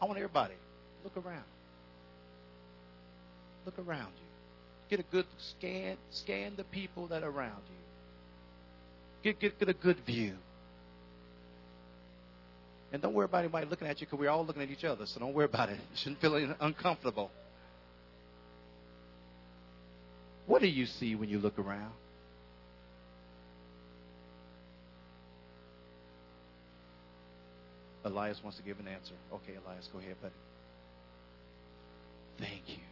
I 0.00 0.06
want 0.06 0.18
everybody, 0.18 0.54
look 1.04 1.16
around. 1.16 1.44
Look 3.66 3.78
around 3.78 4.12
you. 4.16 4.26
Get 4.88 5.00
a 5.00 5.10
good 5.10 5.26
scan, 5.38 5.96
scan 6.10 6.54
the 6.56 6.64
people 6.64 7.08
that 7.08 7.22
are 7.22 7.28
around 7.28 7.62
you. 7.68 7.76
Get, 9.22 9.40
get, 9.40 9.58
get 9.58 9.68
a 9.68 9.74
good 9.74 9.98
view. 10.06 10.34
And 12.92 13.00
don't 13.02 13.14
worry 13.14 13.26
about 13.26 13.40
anybody 13.40 13.66
looking 13.66 13.86
at 13.86 14.00
you 14.00 14.06
because 14.06 14.18
we're 14.18 14.30
all 14.30 14.44
looking 14.44 14.62
at 14.62 14.70
each 14.70 14.84
other, 14.84 15.06
so 15.06 15.20
don't 15.20 15.34
worry 15.34 15.44
about 15.44 15.68
it. 15.68 15.78
You 15.90 15.96
shouldn't 15.96 16.20
feel 16.20 16.54
uncomfortable. 16.60 17.30
What 20.46 20.62
do 20.62 20.68
you 20.68 20.86
see 20.86 21.14
when 21.14 21.28
you 21.28 21.38
look 21.38 21.58
around? 21.58 21.92
Elias 28.04 28.40
wants 28.42 28.58
to 28.58 28.64
give 28.64 28.78
an 28.78 28.88
answer. 28.88 29.14
Okay, 29.32 29.54
Elias, 29.64 29.88
go 29.92 29.98
ahead, 29.98 30.16
buddy. 30.22 30.34
Thank 32.38 32.68
you. 32.68 32.82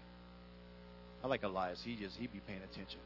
I 1.25 1.27
like 1.27 1.43
Elias. 1.43 1.83
He 1.83 1.97
just—he'd 1.97 2.33
be 2.33 2.41
paying 2.47 2.61
attention. 2.71 3.01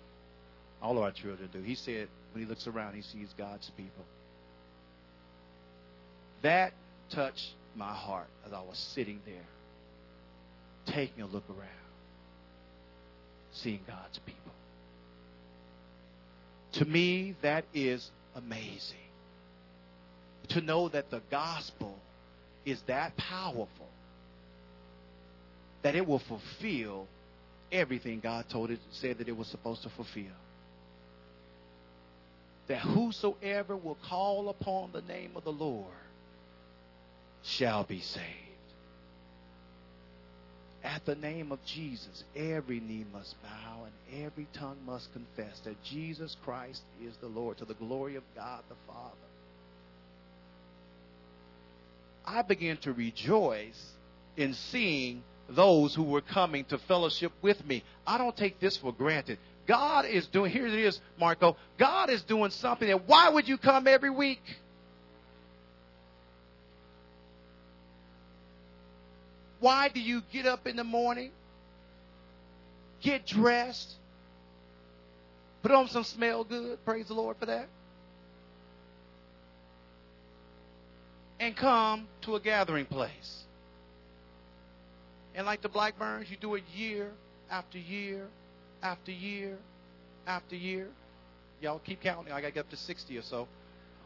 All 0.82 0.96
of 0.98 1.04
our 1.04 1.12
children 1.12 1.48
do. 1.52 1.62
He 1.62 1.76
said 1.76 2.08
when 2.32 2.42
he 2.42 2.48
looks 2.48 2.66
around, 2.66 2.94
he 2.94 3.02
sees 3.02 3.28
God's 3.38 3.70
people. 3.76 4.04
That 6.42 6.72
touched 7.10 7.52
my 7.76 7.92
heart 7.92 8.26
as 8.44 8.52
I 8.52 8.60
was 8.60 8.76
sitting 8.76 9.20
there, 9.24 10.94
taking 10.94 11.22
a 11.22 11.26
look 11.26 11.44
around, 11.48 11.68
seeing 13.52 13.80
God's 13.86 14.18
people. 14.18 14.52
To 16.72 16.84
me, 16.84 17.36
that 17.42 17.64
is 17.72 18.10
amazing. 18.34 18.96
To 20.48 20.60
know 20.60 20.88
that 20.88 21.10
the 21.10 21.22
gospel 21.30 21.98
is 22.64 22.80
that 22.82 23.16
powerful 23.16 23.88
that 25.82 25.96
it 25.96 26.06
will 26.06 26.20
fulfill 26.20 27.06
everything 27.70 28.20
God 28.20 28.48
told 28.48 28.70
it 28.70 28.78
said 28.92 29.18
that 29.18 29.28
it 29.28 29.36
was 29.36 29.48
supposed 29.48 29.82
to 29.82 29.88
fulfill. 29.90 30.24
That 32.68 32.78
whosoever 32.78 33.76
will 33.76 33.98
call 34.08 34.48
upon 34.48 34.92
the 34.92 35.02
name 35.02 35.32
of 35.34 35.44
the 35.44 35.52
Lord 35.52 35.86
shall 37.42 37.84
be 37.84 38.00
saved. 38.00 38.26
At 40.84 41.04
the 41.04 41.14
name 41.14 41.52
of 41.52 41.64
Jesus, 41.64 42.24
every 42.34 42.80
knee 42.80 43.04
must 43.12 43.40
bow 43.42 43.84
and 43.84 44.24
every 44.24 44.46
tongue 44.52 44.78
must 44.84 45.12
confess 45.12 45.60
that 45.60 45.82
Jesus 45.84 46.36
Christ 46.44 46.82
is 47.04 47.16
the 47.18 47.28
Lord 47.28 47.58
to 47.58 47.64
the 47.64 47.74
glory 47.74 48.16
of 48.16 48.22
God 48.34 48.62
the 48.68 48.74
Father. 48.86 49.31
I 52.32 52.40
began 52.40 52.78
to 52.78 52.94
rejoice 52.94 53.92
in 54.38 54.54
seeing 54.54 55.22
those 55.50 55.94
who 55.94 56.02
were 56.02 56.22
coming 56.22 56.64
to 56.66 56.78
fellowship 56.78 57.30
with 57.42 57.64
me. 57.66 57.84
I 58.06 58.16
don't 58.16 58.34
take 58.34 58.58
this 58.58 58.76
for 58.78 58.90
granted. 58.90 59.38
God 59.66 60.06
is 60.06 60.26
doing, 60.28 60.50
here 60.50 60.66
it 60.66 60.72
is, 60.72 60.98
Marco. 61.20 61.56
God 61.78 62.08
is 62.08 62.22
doing 62.22 62.50
something 62.50 62.88
that, 62.88 63.06
why 63.06 63.28
would 63.28 63.46
you 63.46 63.58
come 63.58 63.86
every 63.86 64.08
week? 64.08 64.42
Why 69.60 69.90
do 69.90 70.00
you 70.00 70.22
get 70.32 70.46
up 70.46 70.66
in 70.66 70.76
the 70.76 70.84
morning, 70.84 71.30
get 73.02 73.26
dressed, 73.26 73.92
put 75.62 75.70
on 75.70 75.88
some 75.88 76.04
smell 76.04 76.44
good? 76.44 76.82
Praise 76.84 77.08
the 77.08 77.14
Lord 77.14 77.36
for 77.36 77.46
that. 77.46 77.68
And 81.42 81.56
come 81.56 82.06
to 82.20 82.36
a 82.36 82.40
gathering 82.40 82.86
place. 82.86 83.42
And 85.34 85.44
like 85.44 85.60
the 85.60 85.68
Blackburns, 85.68 86.30
you 86.30 86.36
do 86.36 86.54
it 86.54 86.62
year 86.72 87.10
after 87.50 87.78
year 87.78 88.28
after 88.80 89.10
year 89.10 89.58
after 90.24 90.54
year. 90.54 90.86
Y'all 91.60 91.80
keep 91.80 92.00
counting. 92.00 92.32
I 92.32 92.40
got 92.40 92.46
to 92.46 92.52
get 92.52 92.60
up 92.60 92.70
to 92.70 92.76
60 92.76 93.18
or 93.18 93.22
so. 93.22 93.48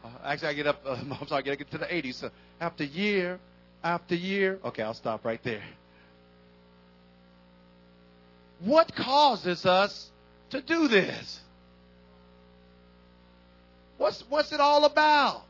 Uh, 0.03 0.07
actually, 0.25 0.47
I 0.47 0.53
get 0.53 0.65
up, 0.65 0.81
uh, 0.83 0.93
I'm 1.21 1.27
sorry, 1.27 1.43
I 1.43 1.45
got 1.45 1.51
to 1.51 1.57
get 1.57 1.69
to 1.69 1.77
the 1.77 1.85
80s. 1.85 2.15
So 2.15 2.31
after 2.59 2.83
year 2.83 3.39
after 3.83 4.15
year. 4.15 4.57
Okay, 4.65 4.81
I'll 4.81 4.95
stop 4.95 5.23
right 5.23 5.43
there. 5.43 5.63
What 8.61 8.95
causes 8.95 9.63
us 9.63 10.09
to 10.49 10.59
do 10.59 10.87
this? 10.87 11.39
What's, 13.99 14.23
what's 14.27 14.51
it 14.51 14.59
all 14.59 14.85
about? 14.85 15.43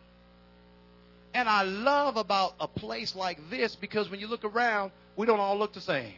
And 1.38 1.48
I 1.48 1.62
love 1.62 2.18
about 2.18 2.56
a 2.60 2.68
place 2.68 3.16
like 3.16 3.38
this 3.52 3.76
because 3.76 4.10
when 4.10 4.20
you 4.20 4.26
look 4.26 4.44
around, 4.44 4.92
we 5.16 5.28
don't 5.28 5.40
all 5.40 5.56
look 5.56 5.72
the 5.72 5.82
same. 5.82 6.16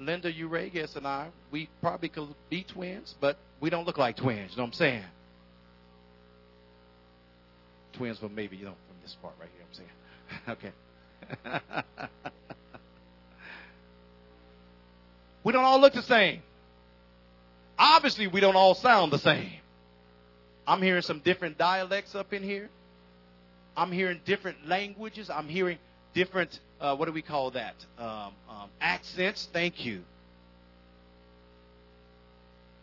Linda 0.00 0.32
Uregas 0.32 0.96
and 0.96 1.06
I, 1.06 1.28
we 1.50 1.68
probably 1.82 2.08
could 2.08 2.28
be 2.48 2.62
twins, 2.62 3.14
but 3.20 3.36
we 3.60 3.68
don't 3.68 3.84
look 3.84 3.98
like 3.98 4.16
twins. 4.16 4.52
You 4.52 4.56
know 4.56 4.62
what 4.62 4.68
I'm 4.68 4.72
saying? 4.72 5.04
Twins 7.92 8.16
but 8.18 8.32
maybe, 8.32 8.56
you 8.56 8.64
know, 8.64 8.76
from 8.88 8.96
this 9.02 9.14
part 9.20 9.34
right 9.38 9.50
here, 9.58 9.66
I'm 9.68 9.74
saying. 10.56 10.72
okay. 10.72 10.72
we 15.44 15.52
don't 15.52 15.64
all 15.64 15.82
look 15.82 15.92
the 15.92 16.02
same. 16.02 16.40
Obviously, 17.78 18.26
we 18.26 18.40
don't 18.40 18.56
all 18.56 18.74
sound 18.74 19.12
the 19.12 19.18
same. 19.18 19.52
I'm 20.68 20.82
hearing 20.82 21.00
some 21.00 21.20
different 21.20 21.56
dialects 21.56 22.14
up 22.14 22.34
in 22.34 22.42
here. 22.42 22.68
I'm 23.74 23.90
hearing 23.90 24.20
different 24.26 24.68
languages. 24.68 25.30
I'm 25.30 25.48
hearing 25.48 25.78
different, 26.12 26.60
uh, 26.78 26.94
what 26.94 27.06
do 27.06 27.12
we 27.12 27.22
call 27.22 27.52
that? 27.52 27.74
Um, 27.98 28.34
um, 28.50 28.68
accents. 28.78 29.48
Thank 29.50 29.86
you. 29.86 30.02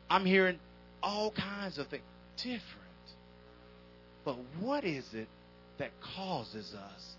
I'm 0.09 0.25
hearing 0.25 0.57
all 1.03 1.29
kinds 1.29 1.77
of 1.77 1.88
things. 1.88 2.01
Different. 2.38 2.63
But 4.23 4.38
what 4.59 4.83
is 4.83 5.13
it 5.13 5.27
that 5.77 5.91
causes 6.01 6.73
us 6.73 7.15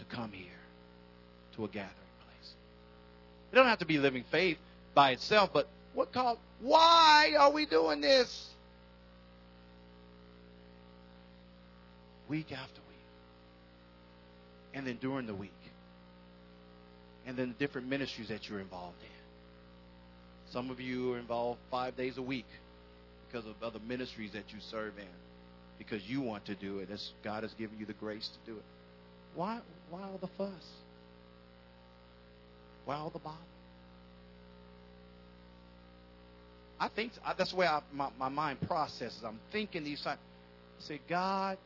to 0.00 0.04
come 0.16 0.32
here 0.32 0.46
to 1.54 1.64
a 1.64 1.68
gathering 1.68 1.92
place? 1.92 2.52
It 3.52 3.54
don't 3.54 3.66
have 3.66 3.78
to 3.78 3.86
be 3.86 3.98
living 3.98 4.24
faith 4.32 4.58
by 4.94 5.12
itself, 5.12 5.50
but 5.52 5.68
what 5.94 6.12
cause? 6.12 6.38
Why 6.60 7.36
are 7.38 7.52
we 7.52 7.66
doing 7.66 8.00
this? 8.00 8.48
Week 12.28 12.52
after 12.52 12.80
week. 12.88 12.96
And 14.74 14.86
then 14.86 14.98
during 15.00 15.26
the 15.26 15.34
week. 15.34 15.50
And 17.26 17.36
then 17.36 17.48
the 17.48 17.66
different 17.66 17.88
ministries 17.88 18.28
that 18.28 18.48
you're 18.48 18.60
involved 18.60 19.00
in. 19.02 20.52
Some 20.52 20.70
of 20.70 20.80
you 20.80 21.12
are 21.14 21.18
involved 21.18 21.60
five 21.70 21.96
days 21.96 22.16
a 22.16 22.22
week 22.22 22.46
because 23.26 23.46
of 23.46 23.62
other 23.62 23.78
ministries 23.86 24.32
that 24.32 24.44
you 24.52 24.60
serve 24.70 24.96
in 24.98 25.06
because 25.78 26.02
you 26.06 26.20
want 26.20 26.44
to 26.46 26.54
do 26.54 26.78
it 26.80 26.90
as 26.90 27.10
God 27.22 27.42
has 27.42 27.52
given 27.54 27.78
you 27.78 27.86
the 27.86 27.92
grace 27.94 28.28
to 28.28 28.50
do 28.50 28.56
it. 28.56 28.64
Why, 29.34 29.60
why 29.90 30.02
all 30.02 30.18
the 30.20 30.28
fuss? 30.36 30.50
Why 32.84 32.96
all 32.96 33.10
the 33.10 33.18
bother? 33.18 33.36
I 36.80 36.88
think 36.88 37.12
that's 37.36 37.50
the 37.50 37.56
way 37.56 37.66
I, 37.66 37.80
my, 37.92 38.08
my 38.18 38.28
mind 38.28 38.60
processes. 38.66 39.20
I'm 39.24 39.38
thinking 39.52 39.84
these 39.84 40.00
times. 40.00 40.20
Say, 40.80 41.00
God, 41.08 41.58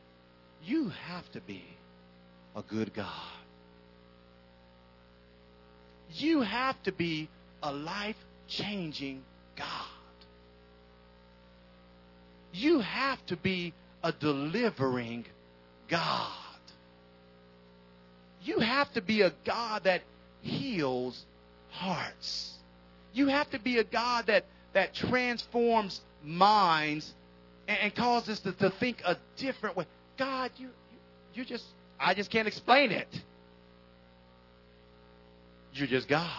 you 0.65 0.89
have 1.07 1.29
to 1.31 1.41
be 1.41 1.63
a 2.55 2.61
good 2.61 2.93
God. 2.93 3.07
You 6.15 6.41
have 6.41 6.81
to 6.83 6.91
be 6.91 7.29
a 7.61 7.73
life 7.73 8.15
changing 8.47 9.23
God. 9.57 9.67
You 12.53 12.79
have 12.79 13.25
to 13.27 13.35
be 13.35 13.73
a 14.03 14.11
delivering 14.11 15.25
God. 15.89 16.29
You 18.43 18.59
have 18.59 18.91
to 18.93 19.01
be 19.01 19.21
a 19.21 19.33
God 19.45 19.85
that 19.85 20.01
heals 20.41 21.25
hearts. 21.71 22.53
You 23.13 23.27
have 23.27 23.49
to 23.51 23.59
be 23.59 23.79
a 23.79 23.83
God 23.83 24.27
that, 24.27 24.45
that 24.73 24.93
transforms 24.93 26.01
minds 26.23 27.11
and, 27.67 27.77
and 27.79 27.95
causes 27.95 28.37
us 28.37 28.39
to, 28.41 28.51
to 28.53 28.69
think 28.79 29.01
a 29.05 29.17
different 29.37 29.77
way. 29.77 29.85
God, 30.17 30.51
you, 30.57 30.69
you, 31.33 31.45
just, 31.45 31.65
I 31.99 32.13
just 32.13 32.29
can't 32.29 32.47
explain 32.47 32.91
it. 32.91 33.07
You're 35.73 35.87
just 35.87 36.07
God. 36.07 36.29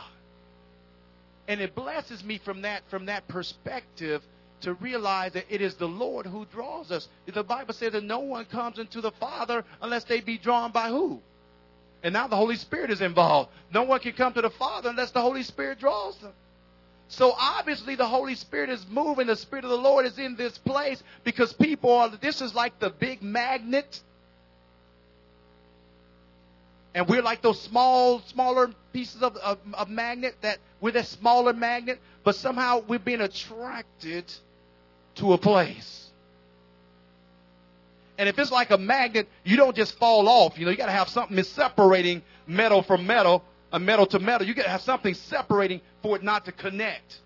And 1.48 1.60
it 1.60 1.74
blesses 1.74 2.24
me 2.24 2.38
from 2.38 2.62
that, 2.62 2.82
from 2.88 3.06
that 3.06 3.28
perspective 3.28 4.22
to 4.62 4.74
realize 4.74 5.32
that 5.32 5.44
it 5.50 5.60
is 5.60 5.74
the 5.74 5.88
Lord 5.88 6.26
who 6.26 6.46
draws 6.46 6.90
us. 6.90 7.08
The 7.26 7.44
Bible 7.44 7.74
says 7.74 7.92
that 7.92 8.04
no 8.04 8.20
one 8.20 8.46
comes 8.46 8.78
into 8.78 9.00
the 9.00 9.10
Father 9.12 9.64
unless 9.82 10.04
they 10.04 10.20
be 10.20 10.38
drawn 10.38 10.72
by 10.72 10.88
who? 10.88 11.20
And 12.02 12.12
now 12.12 12.28
the 12.28 12.36
Holy 12.36 12.56
Spirit 12.56 12.90
is 12.90 13.00
involved. 13.00 13.50
No 13.72 13.82
one 13.82 14.00
can 14.00 14.12
come 14.12 14.32
to 14.34 14.42
the 14.42 14.50
Father 14.50 14.90
unless 14.90 15.10
the 15.10 15.20
Holy 15.20 15.42
Spirit 15.42 15.80
draws 15.80 16.16
them. 16.18 16.32
So 17.08 17.32
obviously 17.38 17.94
the 17.94 18.06
Holy 18.06 18.34
Spirit 18.34 18.70
is 18.70 18.84
moving. 18.88 19.26
The 19.26 19.36
Spirit 19.36 19.64
of 19.64 19.70
the 19.70 19.78
Lord 19.78 20.06
is 20.06 20.18
in 20.18 20.36
this 20.36 20.56
place 20.58 21.02
because 21.22 21.52
people 21.52 21.92
are, 21.92 22.08
this 22.08 22.40
is 22.40 22.54
like 22.54 22.78
the 22.78 22.90
big 22.90 23.22
magnet. 23.22 24.00
And 26.94 27.08
we're 27.08 27.22
like 27.22 27.42
those 27.42 27.60
small, 27.60 28.20
smaller 28.20 28.70
pieces 28.92 29.22
of, 29.22 29.36
of, 29.36 29.58
of 29.74 29.88
magnet 29.88 30.36
that 30.42 30.58
we're 30.80 30.92
that 30.92 31.06
smaller 31.06 31.52
magnet, 31.52 32.00
but 32.22 32.36
somehow 32.36 32.82
we're 32.86 32.98
being 32.98 33.20
attracted 33.20 34.32
to 35.16 35.32
a 35.32 35.38
place. 35.38 36.10
And 38.16 38.28
if 38.28 38.38
it's 38.38 38.52
like 38.52 38.70
a 38.70 38.78
magnet, 38.78 39.28
you 39.42 39.56
don't 39.56 39.74
just 39.74 39.98
fall 39.98 40.28
off. 40.28 40.58
You 40.58 40.66
know, 40.66 40.70
you 40.70 40.76
got 40.76 40.86
to 40.86 40.92
have 40.92 41.08
something 41.08 41.42
separating 41.42 42.22
metal 42.46 42.82
from 42.82 43.06
metal, 43.06 43.42
a 43.74 43.78
metal 43.80 44.06
to 44.06 44.20
metal. 44.20 44.46
You 44.46 44.54
got 44.54 44.62
to 44.62 44.70
have 44.70 44.82
something 44.82 45.14
separating 45.14 45.80
for 46.00 46.14
it 46.14 46.22
not 46.22 46.44
to 46.44 46.52
connect. 46.52 47.18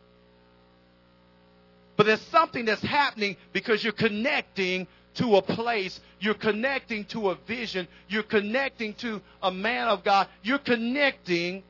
But 1.95 2.07
there's 2.07 2.23
something 2.23 2.65
that's 2.65 2.81
happening 2.81 3.37
because 3.53 3.85
you're 3.85 3.93
connecting 3.93 4.87
to 5.17 5.37
a 5.37 5.43
place. 5.43 6.01
You're 6.21 6.33
connecting 6.33 7.05
to 7.07 7.31
a 7.31 7.35
vision. 7.47 7.87
You're 8.09 8.23
connecting 8.23 8.95
to 8.95 9.21
a 9.43 9.51
man 9.51 9.89
of 9.89 10.03
God. 10.03 10.27
You're 10.43 10.59
connecting 10.59 11.65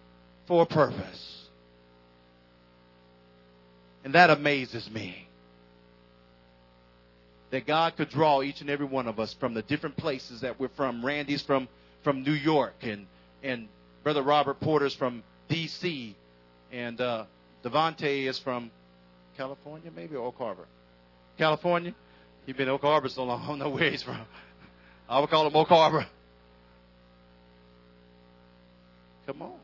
for 0.46 0.62
a 0.62 0.66
purpose. 0.66 1.48
And 4.04 4.14
that 4.14 4.30
amazes 4.30 4.88
me 4.88 5.26
that 7.50 7.66
God 7.66 7.96
could 7.96 8.10
draw 8.10 8.42
each 8.42 8.60
and 8.60 8.70
every 8.70 8.86
one 8.86 9.08
of 9.08 9.18
us 9.18 9.34
from 9.34 9.54
the 9.54 9.62
different 9.62 9.96
places 9.96 10.42
that 10.42 10.60
we're 10.60 10.68
from. 10.68 11.04
Randy's 11.04 11.42
from, 11.42 11.66
from 12.04 12.22
New 12.22 12.30
York, 12.30 12.74
and, 12.82 13.06
and 13.42 13.66
Brother 14.02 14.22
Robert 14.22 14.60
Porter's 14.60 14.94
from 14.94 15.22
D.C., 15.48 16.16
and 16.72 17.00
uh, 17.00 17.24
Devontae 17.64 18.28
is 18.28 18.38
from 18.38 18.70
California, 19.36 19.90
maybe, 19.94 20.16
or 20.16 20.26
Oak 20.26 20.36
Harbor. 20.38 20.66
California? 21.38 21.94
He's 22.46 22.56
been 22.56 22.68
in 22.68 22.74
Oak 22.74 22.82
Harbor 22.82 23.08
so 23.08 23.24
long, 23.24 23.42
I 23.42 23.46
don't 23.48 23.58
know 23.58 23.70
where 23.70 23.90
he's 23.90 24.02
from. 24.02 24.20
I 25.08 25.20
would 25.20 25.30
call 25.30 25.46
him 25.46 25.56
Oak 25.56 25.68
Harbor. 25.68 26.06
Come 29.26 29.42
on. 29.42 29.58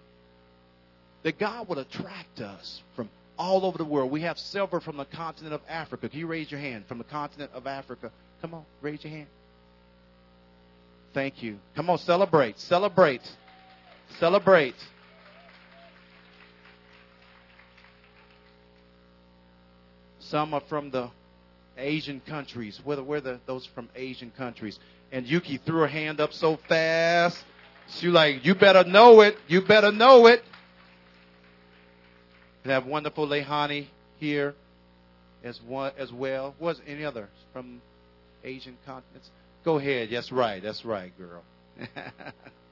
That 1.22 1.38
God 1.38 1.68
would 1.68 1.78
attract 1.78 2.40
us 2.40 2.82
from 2.96 3.08
all 3.38 3.64
over 3.64 3.78
the 3.78 3.84
world. 3.84 4.10
We 4.10 4.22
have 4.22 4.38
silver 4.38 4.80
from 4.80 4.96
the 4.96 5.06
continent 5.06 5.54
of 5.54 5.60
Africa. 5.68 6.08
Can 6.08 6.20
you 6.20 6.26
raise 6.26 6.50
your 6.50 6.60
hand? 6.60 6.84
From 6.86 6.98
the 6.98 7.04
continent 7.04 7.50
of 7.54 7.66
Africa. 7.66 8.10
Come 8.42 8.54
on, 8.54 8.64
raise 8.82 9.02
your 9.02 9.12
hand. 9.12 9.26
Thank 11.14 11.42
you. 11.42 11.58
Come 11.76 11.88
on, 11.88 11.98
celebrate. 11.98 12.58
Celebrate. 12.58 13.22
Celebrate. 14.18 14.76
Some 20.20 20.54
are 20.54 20.62
from 20.68 20.90
the 20.90 21.10
Asian 21.76 22.20
countries. 22.20 22.80
Where, 22.84 23.02
where 23.02 23.20
the 23.20 23.40
those 23.46 23.66
from 23.66 23.88
Asian 23.94 24.30
countries? 24.30 24.78
And 25.12 25.26
Yuki 25.26 25.58
threw 25.58 25.80
her 25.80 25.86
hand 25.86 26.20
up 26.20 26.32
so 26.32 26.58
fast. 26.68 27.44
She 27.88 28.08
like, 28.08 28.44
you 28.44 28.54
better 28.54 28.84
know 28.84 29.20
it. 29.20 29.36
You 29.46 29.60
better 29.62 29.92
know 29.92 30.26
it. 30.26 30.42
We 32.64 32.70
have 32.70 32.86
wonderful 32.86 33.28
Lehani 33.28 33.86
here 34.18 34.54
as 35.44 35.60
one 35.62 35.92
as 35.98 36.10
well. 36.10 36.54
Was 36.58 36.80
any 36.86 37.04
others 37.04 37.28
from 37.52 37.82
Asian 38.42 38.78
continents? 38.86 39.30
Go 39.64 39.78
ahead. 39.78 40.08
That's 40.10 40.32
right. 40.32 40.62
That's 40.62 40.84
right, 40.84 41.12
girl. 41.18 41.42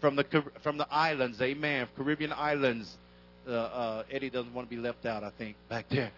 from 0.00 0.16
the 0.16 0.24
from 0.62 0.78
the 0.78 0.86
islands, 0.90 1.40
amen. 1.40 1.88
Caribbean 1.96 2.32
islands. 2.32 2.96
Uh, 3.46 3.52
uh, 3.52 4.02
Eddie 4.10 4.30
doesn't 4.30 4.52
want 4.52 4.68
to 4.68 4.74
be 4.74 4.80
left 4.80 5.06
out. 5.06 5.24
I 5.24 5.30
think 5.30 5.56
back 5.68 5.88
there. 5.88 6.10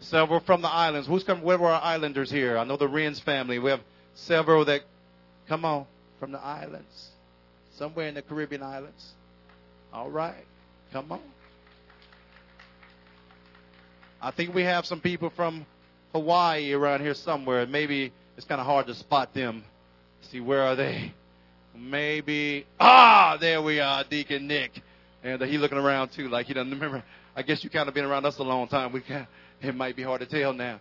Several 0.00 0.40
from 0.40 0.62
the 0.62 0.68
islands. 0.68 1.08
Who's 1.08 1.24
coming? 1.24 1.42
Where 1.42 1.58
were 1.58 1.68
our 1.68 1.82
islanders 1.82 2.30
here? 2.30 2.56
I 2.56 2.64
know 2.64 2.76
the 2.76 2.88
Renz 2.88 3.20
family. 3.20 3.58
We 3.58 3.70
have 3.70 3.80
several 4.14 4.64
that 4.66 4.82
come 5.48 5.64
on 5.64 5.86
from 6.20 6.32
the 6.32 6.40
islands, 6.40 7.08
somewhere 7.76 8.08
in 8.08 8.14
the 8.14 8.22
Caribbean 8.22 8.62
islands. 8.62 9.12
All 9.92 10.10
right, 10.10 10.44
come 10.92 11.10
on. 11.10 11.20
I 14.20 14.30
think 14.32 14.54
we 14.54 14.64
have 14.64 14.84
some 14.84 15.00
people 15.00 15.30
from 15.30 15.64
Hawaii 16.12 16.72
around 16.72 17.00
here 17.00 17.14
somewhere. 17.14 17.66
Maybe 17.66 18.12
it's 18.36 18.46
kind 18.46 18.60
of 18.60 18.66
hard 18.66 18.86
to 18.88 18.94
spot 18.94 19.32
them. 19.32 19.64
See, 20.22 20.40
where 20.40 20.62
are 20.62 20.76
they? 20.76 21.12
Maybe, 21.78 22.66
ah, 22.80 23.36
there 23.40 23.62
we 23.62 23.80
are, 23.80 24.04
Deacon 24.04 24.46
Nick. 24.46 24.82
And 25.22 25.40
uh, 25.40 25.46
he 25.46 25.58
looking 25.58 25.78
around 25.78 26.10
too, 26.10 26.28
like 26.28 26.46
he 26.46 26.54
doesn't 26.54 26.70
remember. 26.72 27.02
I 27.36 27.42
guess 27.42 27.62
you 27.62 27.70
kind 27.70 27.88
of 27.88 27.94
been 27.94 28.04
around 28.04 28.26
us 28.26 28.38
a 28.38 28.42
long 28.42 28.68
time. 28.68 28.92
We 28.92 29.02
it 29.60 29.74
might 29.74 29.96
be 29.96 30.02
hard 30.02 30.20
to 30.20 30.26
tell 30.26 30.52
now. 30.52 30.80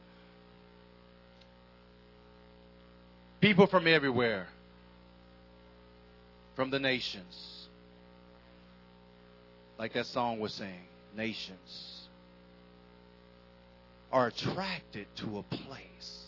People 3.40 3.68
from 3.68 3.88
everywhere, 3.88 4.48
from 6.56 6.72
the 6.72 6.80
nations, 6.80 7.68
like 9.78 9.94
that 9.94 10.08
song 10.08 10.40
was 10.40 10.54
saying, 10.54 10.82
nations 11.16 12.08
are 14.12 14.28
attracted 14.28 15.06
to 15.18 15.38
a 15.38 15.44
place. 15.44 16.24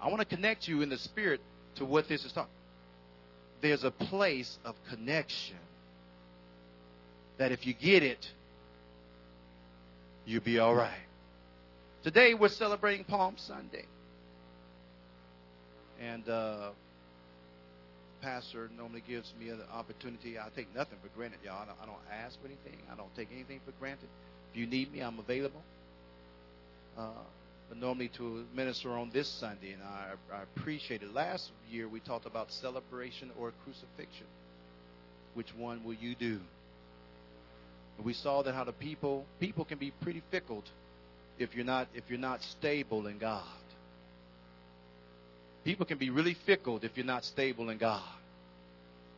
I 0.00 0.08
want 0.08 0.20
to 0.20 0.24
connect 0.24 0.66
you 0.66 0.80
in 0.80 0.88
the 0.88 0.96
spirit 0.96 1.40
to 1.74 1.84
what 1.84 2.08
this 2.08 2.24
is 2.24 2.32
talking. 2.32 2.50
There's 3.60 3.84
a 3.84 3.90
place 3.90 4.58
of 4.64 4.74
connection 4.88 5.56
that 7.38 7.52
if 7.52 7.66
you 7.66 7.74
get 7.74 8.02
it, 8.02 8.26
you'll 10.24 10.42
be 10.42 10.58
all 10.58 10.74
right. 10.74 10.90
Today 12.02 12.34
we're 12.34 12.48
celebrating 12.48 13.04
Palm 13.04 13.34
Sunday. 13.36 13.84
And 16.00 16.26
uh, 16.28 16.70
pastor 18.22 18.70
normally 18.76 19.02
gives 19.06 19.32
me 19.38 19.50
an 19.50 19.60
opportunity. 19.72 20.38
I 20.38 20.48
take 20.54 20.74
nothing 20.74 20.98
for 21.02 21.08
granted, 21.16 21.40
y'all. 21.44 21.62
I 21.62 21.66
don't, 21.66 21.76
I 21.82 21.86
don't 21.86 22.24
ask 22.24 22.40
for 22.40 22.46
anything. 22.46 22.78
I 22.90 22.96
don't 22.96 23.14
take 23.14 23.28
anything 23.32 23.60
for 23.66 23.72
granted. 23.72 24.08
If 24.52 24.58
you 24.58 24.66
need 24.66 24.92
me, 24.92 25.00
I'm 25.00 25.18
available. 25.18 25.62
Uh, 26.96 27.10
Uh, 27.70 27.74
normally 27.74 28.08
to 28.08 28.44
minister 28.54 28.90
on 28.90 29.10
this 29.10 29.28
Sunday, 29.28 29.72
and 29.72 29.82
I, 29.82 30.12
I 30.32 30.42
appreciate 30.42 31.02
it. 31.02 31.12
Last 31.14 31.50
year 31.70 31.88
we 31.88 32.00
talked 32.00 32.26
about 32.26 32.50
celebration 32.50 33.30
or 33.38 33.52
crucifixion. 33.64 34.26
Which 35.34 35.54
one 35.56 35.84
will 35.84 35.94
you 35.94 36.14
do? 36.14 36.40
And 37.96 38.06
we 38.06 38.12
saw 38.12 38.42
that 38.42 38.54
how 38.54 38.64
the 38.64 38.72
people 38.72 39.26
people 39.38 39.64
can 39.64 39.78
be 39.78 39.92
pretty 40.02 40.22
fickle 40.30 40.64
if 41.38 41.54
you're 41.54 41.64
not 41.64 41.88
if 41.94 42.04
you're 42.08 42.18
not 42.18 42.42
stable 42.42 43.06
in 43.06 43.18
God. 43.18 43.44
People 45.64 45.86
can 45.86 45.98
be 45.98 46.10
really 46.10 46.34
fickle 46.46 46.80
if 46.82 46.96
you're 46.96 47.06
not 47.06 47.24
stable 47.24 47.68
in 47.68 47.78
God. 47.78 48.02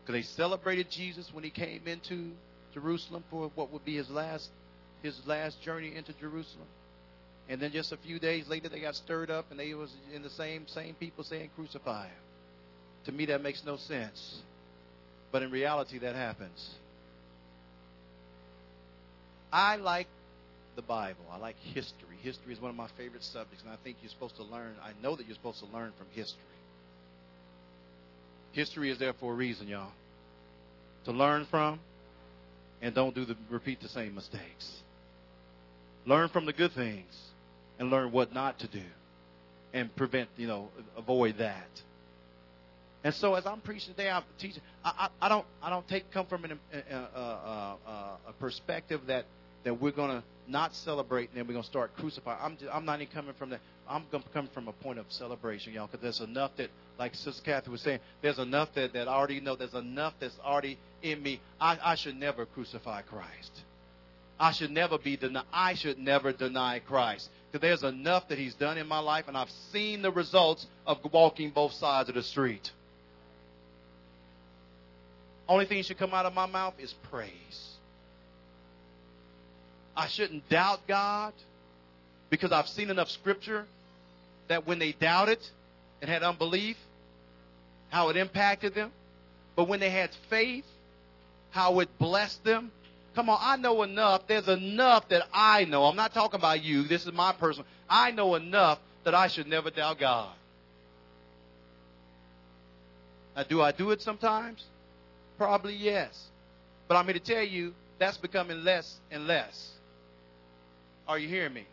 Because 0.01 0.21
they 0.21 0.23
celebrated 0.23 0.91
Jesus 0.91 1.33
when 1.33 1.45
he 1.45 1.51
came 1.51 1.87
into 1.87 2.33
Jerusalem 2.75 3.23
for 3.31 3.51
what 3.55 3.73
would 3.73 3.85
be 3.85 3.97
his 3.97 4.11
last 4.11 4.51
his 5.03 5.19
last 5.27 5.63
journey 5.63 5.95
into 5.95 6.13
Jerusalem. 6.15 6.67
And 7.49 7.61
then 7.61 7.73
just 7.73 7.93
a 7.93 7.97
few 7.97 8.19
days 8.19 8.49
later, 8.49 8.69
they 8.69 8.81
got 8.81 8.95
stirred 8.95 9.31
up, 9.31 9.51
and 9.51 9.59
they 9.59 9.75
was 9.75 9.93
in 10.15 10.23
the 10.23 10.31
same 10.31 10.67
same 10.69 10.95
people 10.95 11.25
saying, 11.25 11.51
"Crucify 11.57 12.07
him." 12.07 12.15
To 13.05 13.13
me, 13.13 13.27
that 13.27 13.43
makes 13.43 13.65
no 13.65 13.77
sense. 13.77 14.43
But 15.33 15.43
in 15.43 15.51
reality, 15.51 15.99
that 15.99 16.15
happens. 16.15 16.71
I 19.53 19.77
like 19.77 20.07
the 20.77 20.83
Bible. 20.83 21.25
I 21.31 21.37
like 21.37 21.57
history. 21.57 22.17
History 22.23 22.53
is 22.53 22.61
one 22.61 22.71
of 22.71 22.77
my 22.77 22.89
favorite 22.97 23.25
subjects, 23.25 23.63
and 23.63 23.73
I 23.73 23.77
think 23.83 23.97
you're 24.03 24.11
supposed 24.11 24.37
to 24.37 24.45
learn. 24.45 24.77
I 24.83 24.93
know 25.03 25.17
that 25.17 25.27
you're 25.27 25.35
supposed 25.35 25.61
to 25.61 25.67
learn 25.67 25.93
from 25.99 26.07
history. 26.13 26.41
History 28.53 28.91
is 28.91 28.99
there 28.99 29.13
for 29.15 29.33
a 29.33 29.35
reason, 29.35 29.69
y'all. 29.69 29.93
To 31.05 31.13
learn 31.13 31.47
from, 31.47 31.81
and 32.81 32.95
don't 32.95 33.15
do 33.15 33.25
the 33.25 33.37
repeat 33.51 33.81
the 33.81 33.89
same 33.89 34.15
mistakes. 34.15 34.83
Learn 36.07 36.29
from 36.29 36.47
the 36.47 36.53
good 36.53 36.73
things 36.73 37.15
and 37.79 37.91
learn 37.91 38.13
what 38.13 38.33
not 38.33 38.59
to 38.61 38.69
do 38.69 38.83
and 39.73 39.95
prevent, 39.97 40.29
you 40.37 40.47
know, 40.47 40.69
avoid 40.97 41.39
that. 41.39 41.69
And 43.05 43.13
so, 43.15 43.35
as 43.35 43.47
I'm 43.47 43.61
preaching 43.61 43.95
today, 43.95 44.09
I'm 44.11 44.23
teaching. 44.39 44.63
I, 44.85 45.09
I, 45.21 45.27
I 45.27 45.29
don't, 45.29 45.47
I 45.63 45.71
don't 45.71 45.87
take 45.89 46.11
come 46.13 46.27
from 46.27 46.45
an, 46.45 46.59
a, 46.73 46.97
a, 46.97 47.79
a, 47.87 48.19
a 48.29 48.33
perspective 48.39 49.01
that 49.07 49.25
that 49.65 49.81
we're 49.81 49.93
going 49.93 50.11
to 50.11 50.23
not 50.49 50.75
celebrate 50.75 51.29
and 51.31 51.39
then 51.39 51.47
we're 51.47 51.53
going 51.53 51.63
to 51.63 51.69
start 51.71 51.95
crucifying. 51.97 52.39
I'm, 52.43 52.57
just, 52.57 52.73
I'm 52.73 52.85
not 52.85 53.01
even 53.01 53.13
coming 53.13 53.35
from 53.39 53.51
that. 53.51 53.61
I'm 53.89 54.05
going 54.11 54.23
to 54.23 54.29
come 54.31 54.49
from 54.53 54.69
a 54.69 54.73
point 54.73 54.99
of 54.99 55.07
celebration, 55.09 55.73
y'all, 55.73 55.87
because 55.87 56.03
there's 56.03 56.21
enough 56.21 56.53
that, 56.57 56.71
like 56.99 57.15
Sister 57.15 57.43
Kathy 57.45 57.71
was 57.71 57.81
saying, 57.81 58.01
there's 58.23 58.39
enough 58.39 58.75
that, 58.75 58.93
that 58.93 59.09
I 59.09 59.13
already 59.13 59.41
know. 59.41 59.57
There's 59.57 59.75
enough 59.75 60.15
that's 60.21 60.37
already 60.45 60.79
in 61.03 61.23
me. 61.23 61.41
I, 61.61 61.79
I 61.83 61.95
should 61.95 62.17
never 62.17 62.47
crucify 62.47 63.03
Christ. 63.03 63.63
I 64.43 64.51
should 64.51 64.73
never 64.73 64.99
be 64.99 65.17
denied. 65.17 65.45
I 65.53 65.75
should 65.75 66.01
never 66.01 66.33
deny 66.33 66.81
Christ. 66.81 67.31
Because 67.53 67.63
there's 67.63 67.85
enough 67.85 68.27
that 68.27 68.39
He's 68.39 68.55
done 68.55 68.77
in 68.77 68.89
my 68.89 68.99
life, 68.99 69.27
and 69.29 69.37
I've 69.37 69.53
seen 69.73 70.03
the 70.03 70.11
results 70.11 70.67
of 70.85 70.99
walking 71.13 71.51
both 71.51 71.75
sides 71.75 72.09
of 72.09 72.17
the 72.17 72.25
street. 72.25 72.69
Only 75.49 75.65
thing 75.67 75.81
should 75.85 75.97
come 75.97 76.13
out 76.13 76.27
of 76.27 76.35
my 76.35 76.47
mouth 76.47 76.75
is 76.81 76.93
praise. 77.09 77.77
I 79.97 80.09
shouldn't 80.09 80.49
doubt 80.49 80.89
God 80.89 81.35
because 82.29 82.51
I've 82.51 82.67
seen 82.67 82.91
enough 82.91 83.11
scripture 83.11 83.65
that 84.49 84.67
when 84.67 84.81
they 84.81 84.91
doubted 84.91 85.39
and 86.01 86.11
had 86.11 86.25
unbelief, 86.25 86.77
how 87.91 88.09
it 88.09 88.17
impacted 88.17 88.75
them. 88.75 88.91
But 89.55 89.69
when 89.69 89.79
they 89.79 89.91
had 89.91 90.11
faith, 90.29 90.65
how 91.51 91.79
it 91.79 91.97
blessed 92.01 92.43
them. 92.43 92.73
Come 93.15 93.29
on, 93.29 93.39
I 93.41 93.57
know 93.57 93.83
enough. 93.83 94.27
There's 94.27 94.49
enough 94.49 95.09
that 95.11 95.23
I 95.33 95.65
know. 95.65 95.85
I'm 95.85 95.97
not 95.97 96.15
talking 96.15 96.41
about 96.41 96.63
you. 96.63 96.85
This 96.85 97.07
is 97.07 97.13
my 97.13 97.33
personal. 97.33 97.67
I 97.89 98.11
know 98.11 98.35
enough 98.35 98.79
that 99.05 99.15
I 99.15 99.29
should 99.29 99.47
never 99.47 99.71
doubt 99.71 99.99
God. 99.99 100.33
Now, 103.37 103.43
do 103.45 103.61
I 103.61 103.73
do 103.73 103.91
it 103.91 104.01
sometimes? 104.01 104.65
Probably 105.37 105.75
yes. 105.75 106.29
But 106.89 106.97
I'm 106.97 107.05
here 107.05 107.15
to 107.15 107.21
tell 107.21 107.43
you 107.43 107.75
that's 107.99 108.17
becoming 108.17 108.65
less 108.65 108.99
and 109.11 109.27
less. 109.27 109.71
Are 111.07 111.19
you 111.19 111.29
hearing 111.29 111.53
me? 111.53 111.67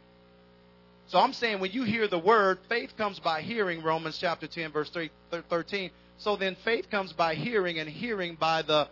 So 1.08 1.20
I'm 1.20 1.34
saying 1.34 1.60
when 1.60 1.72
you 1.72 1.84
hear 1.84 2.08
the 2.08 2.20
word, 2.20 2.60
faith 2.68 2.96
comes 2.98 3.20
by 3.20 3.42
hearing, 3.42 3.82
Romans 3.82 4.18
chapter 4.20 4.48
10, 4.48 4.72
verse 4.72 4.92
13. 5.32 5.92
So 6.18 6.36
then 6.36 6.56
faith 6.64 6.90
comes 6.90 7.14
by 7.14 7.36
hearing, 7.36 7.80
and 7.80 7.90
hearing 7.90 8.36
by 8.36 8.62
the. 8.62 8.88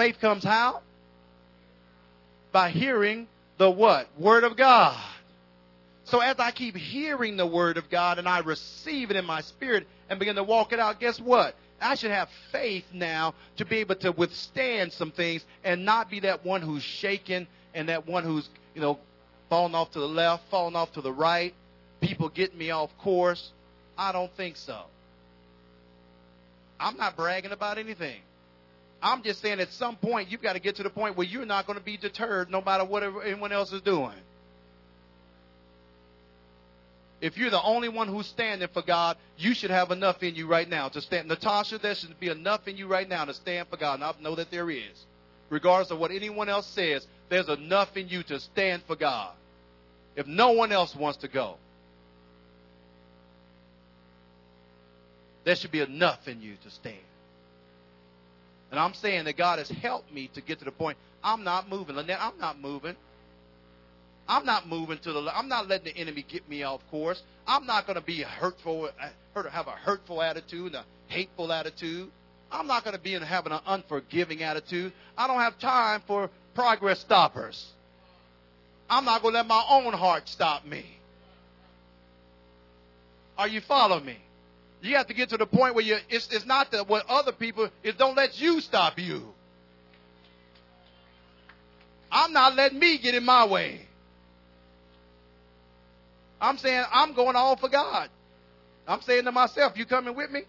Faith 0.00 0.18
comes 0.18 0.42
how? 0.42 0.80
By 2.52 2.70
hearing 2.70 3.28
the 3.58 3.70
what? 3.70 4.08
Word 4.18 4.44
of 4.44 4.56
God. 4.56 4.98
So 6.04 6.20
as 6.20 6.36
I 6.38 6.52
keep 6.52 6.74
hearing 6.74 7.36
the 7.36 7.46
word 7.46 7.76
of 7.76 7.90
God 7.90 8.18
and 8.18 8.26
I 8.26 8.38
receive 8.38 9.10
it 9.10 9.16
in 9.18 9.26
my 9.26 9.42
spirit 9.42 9.86
and 10.08 10.18
begin 10.18 10.36
to 10.36 10.42
walk 10.42 10.72
it 10.72 10.78
out, 10.80 11.00
guess 11.00 11.20
what? 11.20 11.54
I 11.82 11.96
should 11.96 12.12
have 12.12 12.30
faith 12.50 12.86
now 12.94 13.34
to 13.58 13.66
be 13.66 13.76
able 13.80 13.96
to 13.96 14.10
withstand 14.10 14.94
some 14.94 15.10
things 15.10 15.44
and 15.64 15.84
not 15.84 16.08
be 16.08 16.20
that 16.20 16.46
one 16.46 16.62
who's 16.62 16.82
shaken 16.82 17.46
and 17.74 17.90
that 17.90 18.06
one 18.06 18.24
who's, 18.24 18.48
you 18.74 18.80
know, 18.80 18.98
falling 19.50 19.74
off 19.74 19.90
to 19.90 20.00
the 20.00 20.08
left, 20.08 20.44
falling 20.50 20.76
off 20.76 20.92
to 20.92 21.02
the 21.02 21.12
right, 21.12 21.52
people 22.00 22.30
getting 22.30 22.56
me 22.56 22.70
off 22.70 22.88
course. 22.96 23.52
I 23.98 24.12
don't 24.12 24.34
think 24.34 24.56
so. 24.56 24.80
I'm 26.80 26.96
not 26.96 27.16
bragging 27.16 27.52
about 27.52 27.76
anything. 27.76 28.22
I'm 29.02 29.22
just 29.22 29.40
saying 29.40 29.60
at 29.60 29.72
some 29.72 29.96
point 29.96 30.30
you've 30.30 30.42
got 30.42 30.54
to 30.54 30.60
get 30.60 30.76
to 30.76 30.82
the 30.82 30.90
point 30.90 31.16
where 31.16 31.26
you're 31.26 31.46
not 31.46 31.66
going 31.66 31.78
to 31.78 31.84
be 31.84 31.96
deterred 31.96 32.50
no 32.50 32.60
matter 32.60 32.84
what 32.84 33.02
anyone 33.02 33.52
else 33.52 33.72
is 33.72 33.80
doing. 33.82 34.16
If 37.20 37.36
you're 37.36 37.50
the 37.50 37.62
only 37.62 37.88
one 37.88 38.08
who's 38.08 38.26
standing 38.26 38.68
for 38.72 38.82
God, 38.82 39.16
you 39.36 39.54
should 39.54 39.70
have 39.70 39.90
enough 39.90 40.22
in 40.22 40.34
you 40.34 40.46
right 40.46 40.68
now 40.68 40.88
to 40.88 41.00
stand. 41.02 41.28
Natasha, 41.28 41.78
there 41.78 41.94
should 41.94 42.18
be 42.18 42.28
enough 42.28 42.66
in 42.66 42.78
you 42.78 42.86
right 42.86 43.08
now 43.08 43.26
to 43.26 43.34
stand 43.34 43.68
for 43.68 43.76
God. 43.76 43.94
And 43.94 44.04
I 44.04 44.12
know 44.22 44.34
that 44.36 44.50
there 44.50 44.70
is. 44.70 45.04
Regardless 45.50 45.90
of 45.90 45.98
what 45.98 46.10
anyone 46.10 46.48
else 46.48 46.66
says, 46.66 47.06
there's 47.28 47.48
enough 47.48 47.96
in 47.96 48.08
you 48.08 48.22
to 48.24 48.40
stand 48.40 48.82
for 48.86 48.96
God. 48.96 49.34
If 50.16 50.26
no 50.26 50.52
one 50.52 50.72
else 50.72 50.96
wants 50.96 51.18
to 51.18 51.28
go, 51.28 51.56
there 55.44 55.56
should 55.56 55.72
be 55.72 55.80
enough 55.80 56.26
in 56.26 56.40
you 56.40 56.54
to 56.62 56.70
stand. 56.70 56.96
And 58.70 58.78
I'm 58.78 58.94
saying 58.94 59.24
that 59.24 59.36
God 59.36 59.58
has 59.58 59.68
helped 59.68 60.12
me 60.12 60.30
to 60.34 60.40
get 60.40 60.58
to 60.60 60.64
the 60.64 60.70
point 60.70 60.96
I'm 61.22 61.44
not 61.44 61.68
moving. 61.68 61.96
Lynette, 61.96 62.20
I'm 62.20 62.38
not 62.38 62.60
moving. 62.60 62.96
I'm 64.28 64.46
not 64.46 64.68
moving 64.68 64.98
to 64.98 65.12
the. 65.12 65.36
I'm 65.36 65.48
not 65.48 65.68
letting 65.68 65.92
the 65.92 65.98
enemy 65.98 66.24
get 66.26 66.48
me 66.48 66.62
off 66.62 66.80
course. 66.90 67.20
I'm 67.46 67.66
not 67.66 67.86
going 67.86 67.96
to 67.96 68.04
be 68.04 68.22
hurtful, 68.22 68.88
hurt, 69.34 69.50
have 69.50 69.66
a 69.66 69.72
hurtful 69.72 70.22
attitude, 70.22 70.74
a 70.74 70.84
hateful 71.08 71.52
attitude. 71.52 72.10
I'm 72.52 72.66
not 72.66 72.84
going 72.84 72.96
to 72.96 73.02
be 73.02 73.14
in 73.14 73.22
having 73.22 73.52
an 73.52 73.60
unforgiving 73.66 74.42
attitude. 74.42 74.92
I 75.16 75.26
don't 75.26 75.40
have 75.40 75.58
time 75.58 76.02
for 76.06 76.30
progress 76.54 77.00
stoppers. 77.00 77.72
I'm 78.88 79.04
not 79.04 79.22
going 79.22 79.34
to 79.34 79.38
let 79.38 79.46
my 79.46 79.64
own 79.68 79.92
heart 79.92 80.28
stop 80.28 80.64
me. 80.64 80.84
Are 83.38 83.48
you 83.48 83.60
following 83.60 84.04
me? 84.04 84.18
You 84.82 84.96
have 84.96 85.08
to 85.08 85.14
get 85.14 85.28
to 85.30 85.36
the 85.36 85.46
point 85.46 85.74
where 85.74 85.84
you 85.84 85.98
it's, 86.08 86.28
it's 86.32 86.46
not 86.46 86.70
that 86.72 86.88
what 86.88 87.04
other 87.08 87.32
people 87.32 87.68
it 87.82 87.98
don't 87.98 88.16
let 88.16 88.40
you 88.40 88.60
stop 88.60 88.98
you. 88.98 89.22
I'm 92.10 92.32
not 92.32 92.56
letting 92.56 92.78
me 92.78 92.98
get 92.98 93.14
in 93.14 93.24
my 93.24 93.46
way. 93.46 93.82
I'm 96.40 96.56
saying 96.58 96.84
I'm 96.92 97.12
going 97.14 97.36
all 97.36 97.56
for 97.56 97.68
God. 97.68 98.08
I'm 98.88 99.02
saying 99.02 99.24
to 99.24 99.32
myself, 99.32 99.74
you 99.76 99.84
coming 99.84 100.16
with 100.16 100.30
me? 100.30 100.42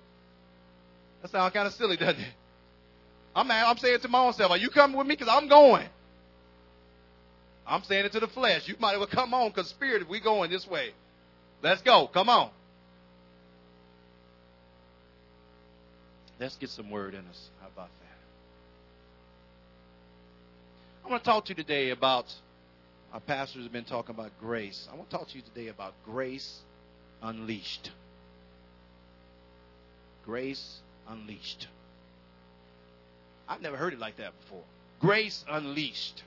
That 1.22 1.32
sounds 1.32 1.54
kind 1.54 1.68
of 1.68 1.74
silly, 1.74 1.98
doesn't 1.98 2.20
it? 2.20 2.34
I'm, 3.36 3.50
I'm 3.52 3.78
saying 3.78 4.00
to 4.00 4.08
my 4.08 4.26
own 4.26 4.34
self, 4.34 4.52
are 4.52 4.58
you 4.58 4.70
coming 4.70 4.98
with 4.98 5.08
me? 5.08 5.16
Because 5.16 5.32
I'm 5.32 5.48
going. 5.48 5.88
I'm 7.68 7.84
saying 7.84 8.06
it 8.06 8.12
to 8.14 8.20
the 8.20 8.28
flesh. 8.28 8.68
You 8.68 8.76
might 8.80 8.94
as 8.94 8.98
well 8.98 9.08
come 9.08 9.34
on 9.34 9.50
because 9.50 9.70
spirit, 9.70 10.10
we 10.10 10.20
going 10.20 10.50
this 10.50 10.68
way. 10.68 10.92
Let's 11.62 11.82
go. 11.82 12.08
Come 12.08 12.28
on. 12.30 12.50
Let's 16.42 16.56
get 16.56 16.72
some 16.72 16.90
word 16.90 17.14
in 17.14 17.20
us. 17.28 17.50
How 17.62 17.68
about 17.68 17.90
that? 18.00 18.18
I 21.06 21.12
want 21.12 21.24
to 21.24 21.30
talk 21.30 21.46
to 21.46 21.50
you 21.50 21.56
today 21.56 21.92
about, 21.92 22.34
our 23.14 23.20
pastors 23.20 23.62
have 23.62 23.72
been 23.72 23.84
talking 23.84 24.16
about 24.16 24.32
grace. 24.40 24.90
I 24.92 24.96
want 24.96 25.12
to 25.12 25.18
talk 25.18 25.28
to 25.28 25.36
you 25.36 25.44
today 25.44 25.68
about 25.68 25.94
grace 26.04 26.62
unleashed. 27.22 27.92
Grace 30.26 30.80
unleashed. 31.08 31.68
I've 33.48 33.62
never 33.62 33.78
heard 33.78 33.94
it 33.94 34.00
like 34.00 34.18
that 34.18 34.34
before. 34.42 34.64
Grace 35.00 35.46
unleashed. 35.48 36.24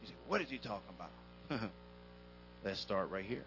You 0.00 0.08
say, 0.08 0.14
what 0.28 0.40
is 0.40 0.48
he 0.48 0.56
talking 0.56 0.94
about? 0.96 1.60
Let's 2.64 2.80
start 2.80 3.10
right 3.10 3.24
here. 3.26 3.44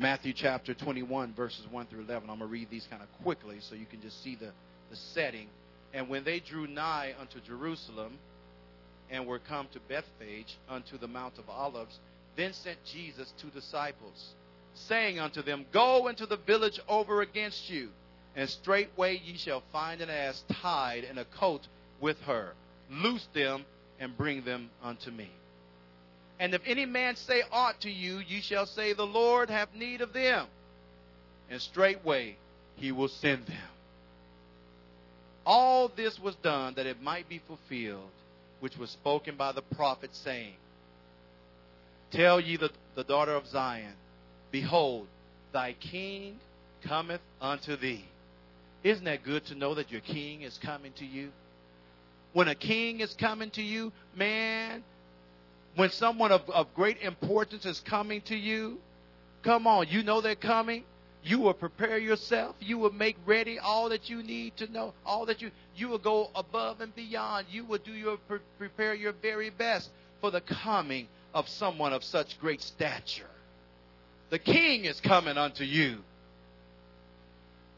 Matthew 0.00 0.32
chapter 0.32 0.74
21, 0.74 1.34
verses 1.34 1.66
1 1.72 1.86
through 1.86 2.02
11. 2.02 2.30
I'm 2.30 2.38
going 2.38 2.48
to 2.48 2.52
read 2.52 2.70
these 2.70 2.86
kind 2.88 3.02
of 3.02 3.08
quickly 3.24 3.56
so 3.58 3.74
you 3.74 3.84
can 3.84 4.00
just 4.00 4.22
see 4.22 4.36
the, 4.36 4.52
the 4.90 4.96
setting. 5.12 5.48
And 5.92 6.08
when 6.08 6.22
they 6.22 6.38
drew 6.38 6.68
nigh 6.68 7.14
unto 7.20 7.40
Jerusalem 7.40 8.16
and 9.10 9.26
were 9.26 9.40
come 9.40 9.66
to 9.72 9.80
Bethphage 9.80 10.56
unto 10.68 10.98
the 10.98 11.08
Mount 11.08 11.38
of 11.38 11.50
Olives, 11.50 11.98
then 12.36 12.52
sent 12.52 12.78
Jesus 12.84 13.32
two 13.40 13.48
disciples, 13.50 14.34
saying 14.74 15.18
unto 15.18 15.42
them, 15.42 15.66
Go 15.72 16.06
into 16.06 16.26
the 16.26 16.36
village 16.36 16.78
over 16.88 17.20
against 17.20 17.68
you, 17.68 17.88
and 18.36 18.48
straightway 18.48 19.20
ye 19.24 19.36
shall 19.36 19.64
find 19.72 20.00
an 20.00 20.10
ass 20.10 20.44
tied 20.62 21.02
and 21.02 21.18
a 21.18 21.24
coat 21.24 21.66
with 22.00 22.20
her. 22.20 22.52
Loose 22.88 23.26
them 23.34 23.64
and 23.98 24.16
bring 24.16 24.44
them 24.44 24.70
unto 24.80 25.10
me. 25.10 25.28
And 26.40 26.54
if 26.54 26.62
any 26.66 26.86
man 26.86 27.16
say 27.16 27.42
aught 27.50 27.80
to 27.80 27.90
you, 27.90 28.18
you 28.18 28.40
shall 28.40 28.66
say, 28.66 28.92
The 28.92 29.06
Lord 29.06 29.50
hath 29.50 29.74
need 29.74 30.00
of 30.00 30.12
them. 30.12 30.46
And 31.50 31.60
straightway 31.60 32.36
he 32.76 32.92
will 32.92 33.08
send 33.08 33.46
them. 33.46 33.56
All 35.44 35.88
this 35.88 36.18
was 36.18 36.34
done 36.36 36.74
that 36.74 36.86
it 36.86 37.02
might 37.02 37.28
be 37.28 37.40
fulfilled, 37.46 38.10
which 38.60 38.76
was 38.76 38.90
spoken 38.90 39.36
by 39.36 39.52
the 39.52 39.62
prophet, 39.62 40.10
saying, 40.12 40.54
Tell 42.12 42.38
ye 42.38 42.56
the, 42.56 42.70
the 42.94 43.04
daughter 43.04 43.34
of 43.34 43.46
Zion, 43.46 43.94
Behold, 44.50 45.06
thy 45.52 45.72
king 45.72 46.38
cometh 46.84 47.20
unto 47.40 47.76
thee. 47.76 48.04
Isn't 48.84 49.04
that 49.04 49.24
good 49.24 49.44
to 49.46 49.54
know 49.54 49.74
that 49.74 49.90
your 49.90 50.00
king 50.00 50.42
is 50.42 50.58
coming 50.58 50.92
to 50.98 51.04
you? 51.04 51.30
When 52.32 52.48
a 52.48 52.54
king 52.54 53.00
is 53.00 53.12
coming 53.14 53.50
to 53.52 53.62
you, 53.62 53.92
man, 54.14 54.84
when 55.78 55.90
someone 55.90 56.32
of, 56.32 56.40
of 56.50 56.74
great 56.74 57.00
importance 57.02 57.64
is 57.64 57.78
coming 57.78 58.20
to 58.22 58.34
you, 58.34 58.78
come 59.44 59.68
on, 59.68 59.86
you 59.88 60.02
know 60.02 60.20
they're 60.20 60.34
coming. 60.34 60.82
You 61.22 61.38
will 61.38 61.54
prepare 61.54 61.98
yourself. 61.98 62.56
You 62.58 62.78
will 62.78 62.90
make 62.90 63.16
ready 63.24 63.60
all 63.60 63.88
that 63.90 64.10
you 64.10 64.24
need 64.24 64.56
to 64.56 64.66
know. 64.72 64.92
All 65.06 65.26
that 65.26 65.40
you 65.40 65.52
you 65.76 65.88
will 65.88 65.98
go 65.98 66.30
above 66.34 66.80
and 66.80 66.92
beyond. 66.96 67.46
You 67.50 67.64
will 67.64 67.78
do 67.78 67.92
your 67.92 68.18
prepare 68.58 68.92
your 68.94 69.12
very 69.12 69.50
best 69.50 69.90
for 70.20 70.32
the 70.32 70.40
coming 70.40 71.06
of 71.32 71.48
someone 71.48 71.92
of 71.92 72.02
such 72.02 72.40
great 72.40 72.60
stature. 72.60 73.30
The 74.30 74.40
king 74.40 74.84
is 74.84 75.00
coming 75.00 75.38
unto 75.38 75.62
you. 75.62 75.98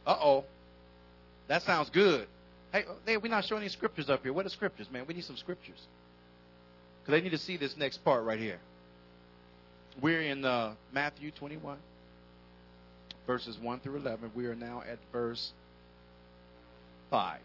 Uh 0.07 0.17
oh. 0.23 0.45
That 1.49 1.63
sounds 1.65 1.91
good. 1.91 2.27
Hey, 2.73 2.85
hey, 3.05 3.19
we're 3.19 3.29
not 3.29 3.45
showing 3.45 3.61
any 3.63 3.69
scriptures 3.69 4.09
up 4.09 4.23
here. 4.23 4.33
What 4.33 4.47
are 4.47 4.51
scriptures, 4.51 4.87
man? 4.91 5.05
We 5.07 5.13
need 5.13 5.25
some 5.25 5.37
scriptures. 5.37 5.87
Because 7.01 7.13
they 7.13 7.21
need 7.21 7.31
to 7.31 7.39
see 7.39 7.57
this 7.57 7.77
next 7.77 8.05
part 8.05 8.25
right 8.25 8.39
here. 8.39 8.59
We're 10.01 10.23
in 10.23 10.45
uh, 10.45 10.75
Matthew 10.93 11.31
21, 11.31 11.79
verses 13.27 13.59
1 13.61 13.81
through 13.81 13.97
11. 13.97 14.33
We 14.35 14.47
are 14.47 14.55
now 14.55 14.83
at 14.89 14.99
verse 15.13 15.53
5. 17.11 17.41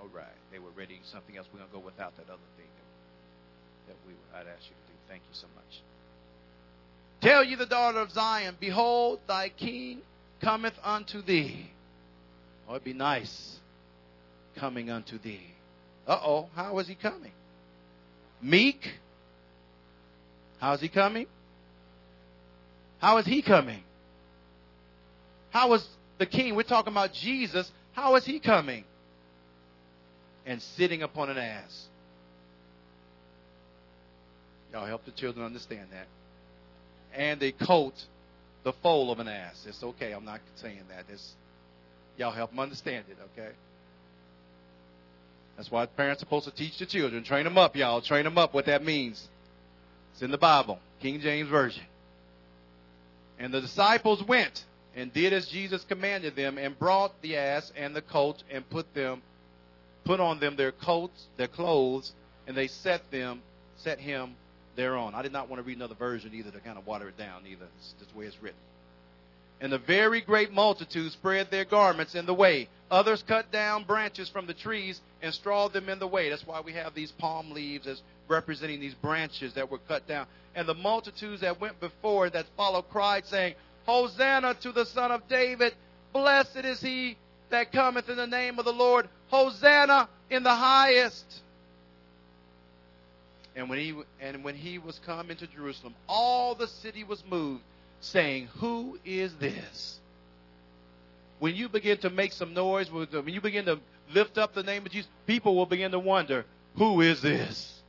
All 0.00 0.08
right. 0.14 0.26
They 0.52 0.58
were 0.58 0.70
ready 0.76 1.00
something 1.10 1.36
else. 1.36 1.46
We're 1.52 1.58
going 1.58 1.70
to 1.70 1.76
go 1.76 1.84
without 1.84 2.16
that 2.16 2.24
other 2.24 2.38
thing 2.56 2.66
that 3.88 3.96
we 4.06 4.14
I'd 4.34 4.46
ask 4.46 4.62
you 4.64 4.74
to 4.74 4.92
do. 4.92 4.98
Thank 5.08 5.22
you 5.22 5.34
so 5.34 5.46
much. 5.54 5.82
Tell 7.20 7.44
you 7.44 7.56
the 7.56 7.66
daughter 7.66 8.00
of 8.00 8.10
Zion, 8.10 8.56
behold, 8.60 9.20
thy 9.26 9.48
king 9.48 10.00
cometh 10.42 10.74
unto 10.82 11.22
thee. 11.22 11.70
Oh, 12.68 12.72
it'd 12.72 12.84
be 12.84 12.92
nice 12.92 13.56
coming 14.56 14.90
unto 14.90 15.18
thee. 15.18 15.53
Uh 16.06 16.20
oh, 16.22 16.48
how 16.54 16.78
is 16.78 16.88
he 16.88 16.94
coming? 16.94 17.32
Meek. 18.42 18.80
How 20.58 20.74
is 20.74 20.80
he 20.80 20.88
coming? 20.88 21.26
How 22.98 23.18
is 23.18 23.26
he 23.26 23.42
coming? 23.42 23.82
How 25.50 25.72
is 25.74 25.86
the 26.18 26.26
king? 26.26 26.54
We're 26.54 26.62
talking 26.62 26.92
about 26.92 27.12
Jesus. 27.12 27.70
How 27.92 28.16
is 28.16 28.24
he 28.24 28.40
coming? 28.40 28.84
And 30.46 30.60
sitting 30.60 31.02
upon 31.02 31.30
an 31.30 31.38
ass. 31.38 31.86
Y'all 34.72 34.86
help 34.86 35.04
the 35.04 35.12
children 35.12 35.46
understand 35.46 35.88
that. 35.92 36.06
And 37.16 37.42
a 37.42 37.52
coat, 37.52 37.94
the 38.64 38.72
foal 38.82 39.12
of 39.12 39.20
an 39.20 39.28
ass. 39.28 39.64
It's 39.66 39.82
okay. 39.82 40.12
I'm 40.12 40.24
not 40.24 40.40
saying 40.56 40.80
that. 40.88 41.04
It's, 41.08 41.34
y'all 42.18 42.32
help 42.32 42.50
them 42.50 42.58
understand 42.58 43.04
it, 43.08 43.16
okay? 43.32 43.52
That's 45.56 45.70
why 45.70 45.86
parents 45.86 46.22
are 46.22 46.26
supposed 46.26 46.46
to 46.46 46.50
teach 46.50 46.78
the 46.78 46.86
children. 46.86 47.22
Train 47.24 47.44
them 47.44 47.58
up, 47.58 47.76
y'all. 47.76 48.00
Train 48.00 48.24
them 48.24 48.38
up 48.38 48.54
what 48.54 48.66
that 48.66 48.84
means. 48.84 49.28
It's 50.12 50.22
in 50.22 50.30
the 50.30 50.38
Bible, 50.38 50.78
King 51.00 51.20
James 51.20 51.48
Version. 51.48 51.84
And 53.38 53.52
the 53.52 53.60
disciples 53.60 54.22
went 54.22 54.64
and 54.94 55.12
did 55.12 55.32
as 55.32 55.48
Jesus 55.48 55.84
commanded 55.84 56.36
them 56.36 56.58
and 56.58 56.78
brought 56.78 57.20
the 57.20 57.36
ass 57.36 57.72
and 57.76 57.94
the 57.94 58.02
colt 58.02 58.42
and 58.50 58.68
put 58.68 58.92
them 58.94 59.22
put 60.04 60.20
on 60.20 60.38
them 60.38 60.54
their 60.54 60.70
coats, 60.70 61.26
their 61.36 61.48
clothes, 61.48 62.12
and 62.46 62.56
they 62.56 62.68
set 62.68 63.10
them 63.10 63.40
set 63.76 63.98
him 63.98 64.34
thereon. 64.76 65.14
I 65.14 65.22
did 65.22 65.32
not 65.32 65.48
want 65.48 65.60
to 65.62 65.66
read 65.66 65.76
another 65.76 65.94
version 65.94 66.32
either 66.34 66.50
to 66.50 66.60
kind 66.60 66.78
of 66.78 66.86
water 66.86 67.08
it 67.08 67.18
down 67.18 67.42
either. 67.46 67.66
It's 67.78 67.94
just 67.98 68.12
the 68.12 68.18
way 68.18 68.26
it's 68.26 68.40
written. 68.42 68.58
And 69.60 69.72
the 69.72 69.78
very 69.78 70.20
great 70.20 70.52
multitude 70.52 71.12
spread 71.12 71.50
their 71.50 71.64
garments 71.64 72.14
in 72.14 72.26
the 72.26 72.34
way. 72.34 72.68
Others 72.90 73.24
cut 73.26 73.50
down 73.50 73.84
branches 73.84 74.28
from 74.28 74.46
the 74.46 74.54
trees 74.54 75.00
and 75.22 75.32
strawed 75.32 75.72
them 75.72 75.88
in 75.88 75.98
the 75.98 76.06
way. 76.06 76.28
That's 76.28 76.46
why 76.46 76.60
we 76.60 76.72
have 76.72 76.94
these 76.94 77.12
palm 77.12 77.52
leaves 77.52 77.86
as 77.86 78.02
representing 78.28 78.80
these 78.80 78.94
branches 78.94 79.54
that 79.54 79.70
were 79.70 79.78
cut 79.78 80.06
down. 80.06 80.26
And 80.54 80.68
the 80.68 80.74
multitudes 80.74 81.40
that 81.40 81.60
went 81.60 81.80
before 81.80 82.30
that 82.30 82.46
followed 82.56 82.88
cried, 82.90 83.26
saying, 83.26 83.54
Hosanna 83.86 84.54
to 84.62 84.72
the 84.72 84.86
Son 84.86 85.10
of 85.10 85.28
David. 85.28 85.74
Blessed 86.12 86.64
is 86.64 86.80
he 86.80 87.16
that 87.50 87.72
cometh 87.72 88.08
in 88.08 88.16
the 88.16 88.26
name 88.26 88.58
of 88.58 88.64
the 88.64 88.72
Lord. 88.72 89.08
Hosanna 89.28 90.08
in 90.30 90.42
the 90.42 90.54
highest. 90.54 91.24
And 93.56 93.68
when 93.68 93.78
he 93.78 93.94
and 94.20 94.42
when 94.42 94.56
he 94.56 94.78
was 94.78 94.98
come 95.06 95.30
into 95.30 95.46
Jerusalem, 95.46 95.94
all 96.08 96.54
the 96.54 96.66
city 96.66 97.04
was 97.04 97.22
moved, 97.28 97.62
saying, 98.04 98.48
Who 98.58 98.98
is 99.04 99.34
this? 99.36 99.98
When 101.38 101.54
you 101.54 101.68
begin 101.68 101.98
to 101.98 102.10
make 102.10 102.32
some 102.32 102.54
noise, 102.54 102.90
when 102.90 103.28
you 103.28 103.40
begin 103.40 103.64
to 103.66 103.78
lift 104.12 104.38
up 104.38 104.54
the 104.54 104.62
name 104.62 104.86
of 104.86 104.92
Jesus, 104.92 105.10
people 105.26 105.54
will 105.54 105.66
begin 105.66 105.90
to 105.92 105.98
wonder, 105.98 106.44
Who 106.76 107.00
is 107.00 107.20
this? 107.20 107.82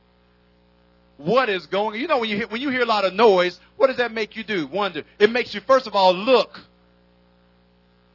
What 1.18 1.48
is 1.48 1.66
going 1.66 1.98
You 1.98 2.08
know, 2.08 2.18
when 2.18 2.28
you, 2.28 2.36
hear, 2.36 2.48
when 2.48 2.60
you 2.60 2.70
hear 2.70 2.82
a 2.82 2.86
lot 2.86 3.04
of 3.04 3.14
noise, 3.14 3.58
what 3.76 3.86
does 3.86 3.96
that 3.96 4.12
make 4.12 4.36
you 4.36 4.44
do? 4.44 4.66
Wonder. 4.66 5.02
It 5.18 5.30
makes 5.30 5.54
you, 5.54 5.60
first 5.60 5.86
of 5.86 5.94
all, 5.94 6.14
look. 6.14 6.60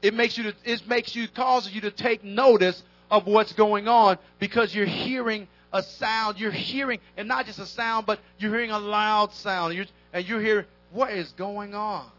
It 0.01 0.13
makes 0.13 0.37
you, 0.37 0.51
it 0.63 0.87
makes 0.87 1.15
you, 1.15 1.27
causes 1.27 1.73
you 1.73 1.81
to 1.81 1.91
take 1.91 2.23
notice 2.23 2.81
of 3.09 3.27
what's 3.27 3.53
going 3.53 3.87
on 3.87 4.17
because 4.39 4.73
you're 4.73 4.85
hearing 4.85 5.47
a 5.73 5.83
sound. 5.83 6.39
You're 6.39 6.51
hearing, 6.51 6.99
and 7.17 7.27
not 7.27 7.45
just 7.45 7.59
a 7.59 7.65
sound, 7.65 8.05
but 8.05 8.19
you're 8.39 8.51
hearing 8.51 8.71
a 8.71 8.79
loud 8.79 9.33
sound. 9.33 9.75
You're, 9.75 9.85
and 10.13 10.27
you 10.27 10.37
hear, 10.39 10.65
what 10.91 11.11
is 11.11 11.31
going 11.37 11.73
on? 11.73 12.09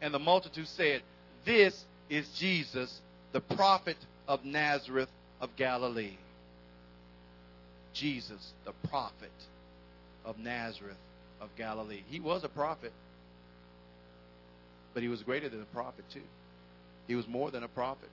And 0.00 0.12
the 0.12 0.18
multitude 0.18 0.68
said, 0.68 1.02
This 1.44 1.84
is 2.08 2.28
Jesus, 2.38 3.00
the 3.32 3.40
prophet 3.40 3.96
of 4.28 4.44
Nazareth 4.44 5.08
of 5.40 5.50
Galilee. 5.56 6.16
Jesus, 7.92 8.52
the 8.64 8.72
prophet 8.88 9.32
of 10.24 10.38
Nazareth 10.38 10.96
of 11.40 11.48
Galilee. 11.56 12.02
He 12.08 12.20
was 12.20 12.44
a 12.44 12.48
prophet, 12.48 12.92
but 14.92 15.02
he 15.02 15.08
was 15.08 15.22
greater 15.22 15.48
than 15.48 15.62
a 15.62 15.74
prophet, 15.74 16.04
too. 16.12 16.20
He 17.06 17.14
was 17.14 17.26
more 17.26 17.50
than 17.50 17.62
a 17.62 17.68
prophet. 17.68 18.10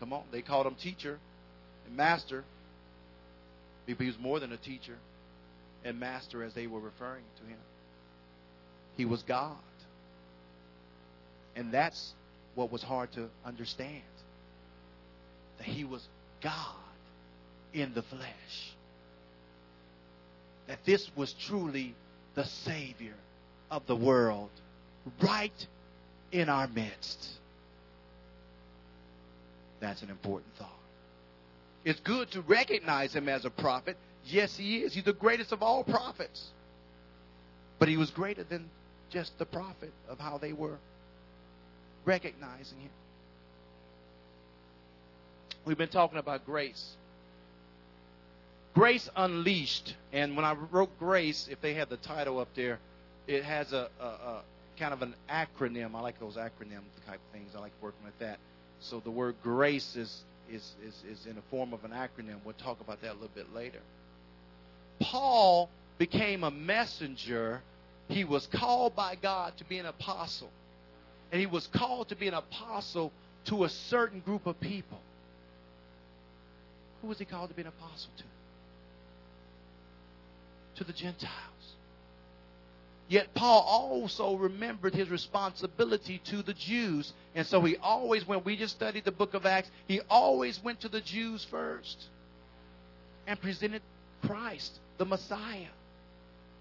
Come 0.00 0.12
on. 0.12 0.24
They 0.30 0.42
called 0.42 0.66
him 0.66 0.74
teacher 0.74 1.18
and 1.86 1.96
master. 1.96 2.44
He 3.86 3.94
was 3.94 4.18
more 4.18 4.40
than 4.40 4.52
a 4.52 4.56
teacher 4.56 4.96
and 5.84 6.00
master 6.00 6.42
as 6.42 6.54
they 6.54 6.66
were 6.66 6.80
referring 6.80 7.24
to 7.40 7.46
him. 7.46 7.58
He 8.96 9.04
was 9.04 9.22
God. 9.22 9.56
And 11.54 11.72
that's 11.72 12.12
what 12.54 12.72
was 12.72 12.82
hard 12.82 13.12
to 13.12 13.28
understand. 13.44 14.02
That 15.58 15.66
he 15.66 15.84
was 15.84 16.06
God 16.42 16.76
in 17.72 17.94
the 17.94 18.02
flesh. 18.02 18.74
That 20.66 20.78
this 20.84 21.10
was 21.16 21.32
truly 21.32 21.94
the 22.34 22.44
Savior 22.44 23.14
of 23.70 23.86
the 23.86 23.96
world 23.96 24.50
right 25.22 25.66
in 26.32 26.48
our 26.48 26.66
midst. 26.68 27.28
That's 29.80 30.02
an 30.02 30.10
important 30.10 30.54
thought. 30.58 30.70
It's 31.84 32.00
good 32.00 32.30
to 32.32 32.40
recognize 32.40 33.14
him 33.14 33.28
as 33.28 33.44
a 33.44 33.50
prophet. 33.50 33.96
Yes, 34.26 34.56
he 34.56 34.78
is. 34.78 34.94
He's 34.94 35.04
the 35.04 35.12
greatest 35.12 35.52
of 35.52 35.62
all 35.62 35.84
prophets. 35.84 36.48
But 37.78 37.88
he 37.88 37.96
was 37.96 38.10
greater 38.10 38.44
than 38.44 38.68
just 39.10 39.38
the 39.38 39.46
prophet 39.46 39.92
of 40.08 40.18
how 40.18 40.38
they 40.38 40.52
were 40.52 40.78
recognizing 42.04 42.78
him. 42.78 42.90
We've 45.64 45.78
been 45.78 45.88
talking 45.88 46.18
about 46.18 46.46
grace. 46.46 46.96
Grace 48.74 49.08
Unleashed. 49.16 49.94
And 50.12 50.36
when 50.36 50.44
I 50.44 50.54
wrote 50.54 50.98
Grace, 50.98 51.48
if 51.50 51.60
they 51.60 51.74
had 51.74 51.88
the 51.88 51.96
title 51.96 52.38
up 52.38 52.48
there, 52.54 52.78
it 53.26 53.44
has 53.44 53.72
a, 53.72 53.88
a, 54.00 54.04
a 54.04 54.42
kind 54.78 54.92
of 54.92 55.02
an 55.02 55.14
acronym. 55.30 55.94
I 55.94 56.00
like 56.00 56.20
those 56.20 56.36
acronym 56.36 56.82
type 57.06 57.20
things. 57.32 57.52
I 57.56 57.60
like 57.60 57.72
working 57.80 58.04
with 58.04 58.18
that. 58.20 58.38
So 58.80 59.00
the 59.00 59.10
word 59.10 59.36
grace 59.42 59.96
is 59.96 60.22
is, 60.50 60.74
is, 60.84 60.94
is 61.10 61.26
in 61.26 61.34
the 61.34 61.42
form 61.50 61.72
of 61.72 61.84
an 61.84 61.90
acronym. 61.90 62.36
We'll 62.44 62.54
talk 62.54 62.80
about 62.80 63.02
that 63.02 63.12
a 63.12 63.14
little 63.14 63.30
bit 63.34 63.52
later. 63.52 63.80
Paul 65.00 65.70
became 65.98 66.44
a 66.44 66.50
messenger. 66.50 67.62
He 68.08 68.24
was 68.24 68.46
called 68.46 68.94
by 68.94 69.16
God 69.16 69.56
to 69.58 69.64
be 69.64 69.78
an 69.78 69.86
apostle. 69.86 70.50
And 71.32 71.40
he 71.40 71.46
was 71.46 71.66
called 71.66 72.08
to 72.10 72.16
be 72.16 72.28
an 72.28 72.34
apostle 72.34 73.12
to 73.46 73.64
a 73.64 73.68
certain 73.68 74.20
group 74.20 74.46
of 74.46 74.60
people. 74.60 75.00
Who 77.02 77.08
was 77.08 77.18
he 77.18 77.24
called 77.24 77.50
to 77.50 77.54
be 77.54 77.62
an 77.62 77.68
apostle 77.68 78.10
to? 78.18 78.24
To 80.76 80.84
the 80.84 80.92
Gentiles. 80.92 81.32
Yet 83.08 83.34
Paul 83.34 83.60
also 83.60 84.34
remembered 84.36 84.94
his 84.94 85.08
responsibility 85.08 86.20
to 86.24 86.42
the 86.42 86.54
Jews. 86.54 87.12
And 87.34 87.46
so 87.46 87.60
he 87.62 87.76
always, 87.76 88.26
when 88.26 88.42
we 88.42 88.56
just 88.56 88.74
studied 88.74 89.04
the 89.04 89.12
book 89.12 89.34
of 89.34 89.46
Acts, 89.46 89.70
he 89.86 90.00
always 90.10 90.62
went 90.62 90.80
to 90.80 90.88
the 90.88 91.00
Jews 91.00 91.46
first 91.48 92.04
and 93.26 93.40
presented 93.40 93.82
Christ, 94.22 94.78
the 94.98 95.04
Messiah. 95.04 95.68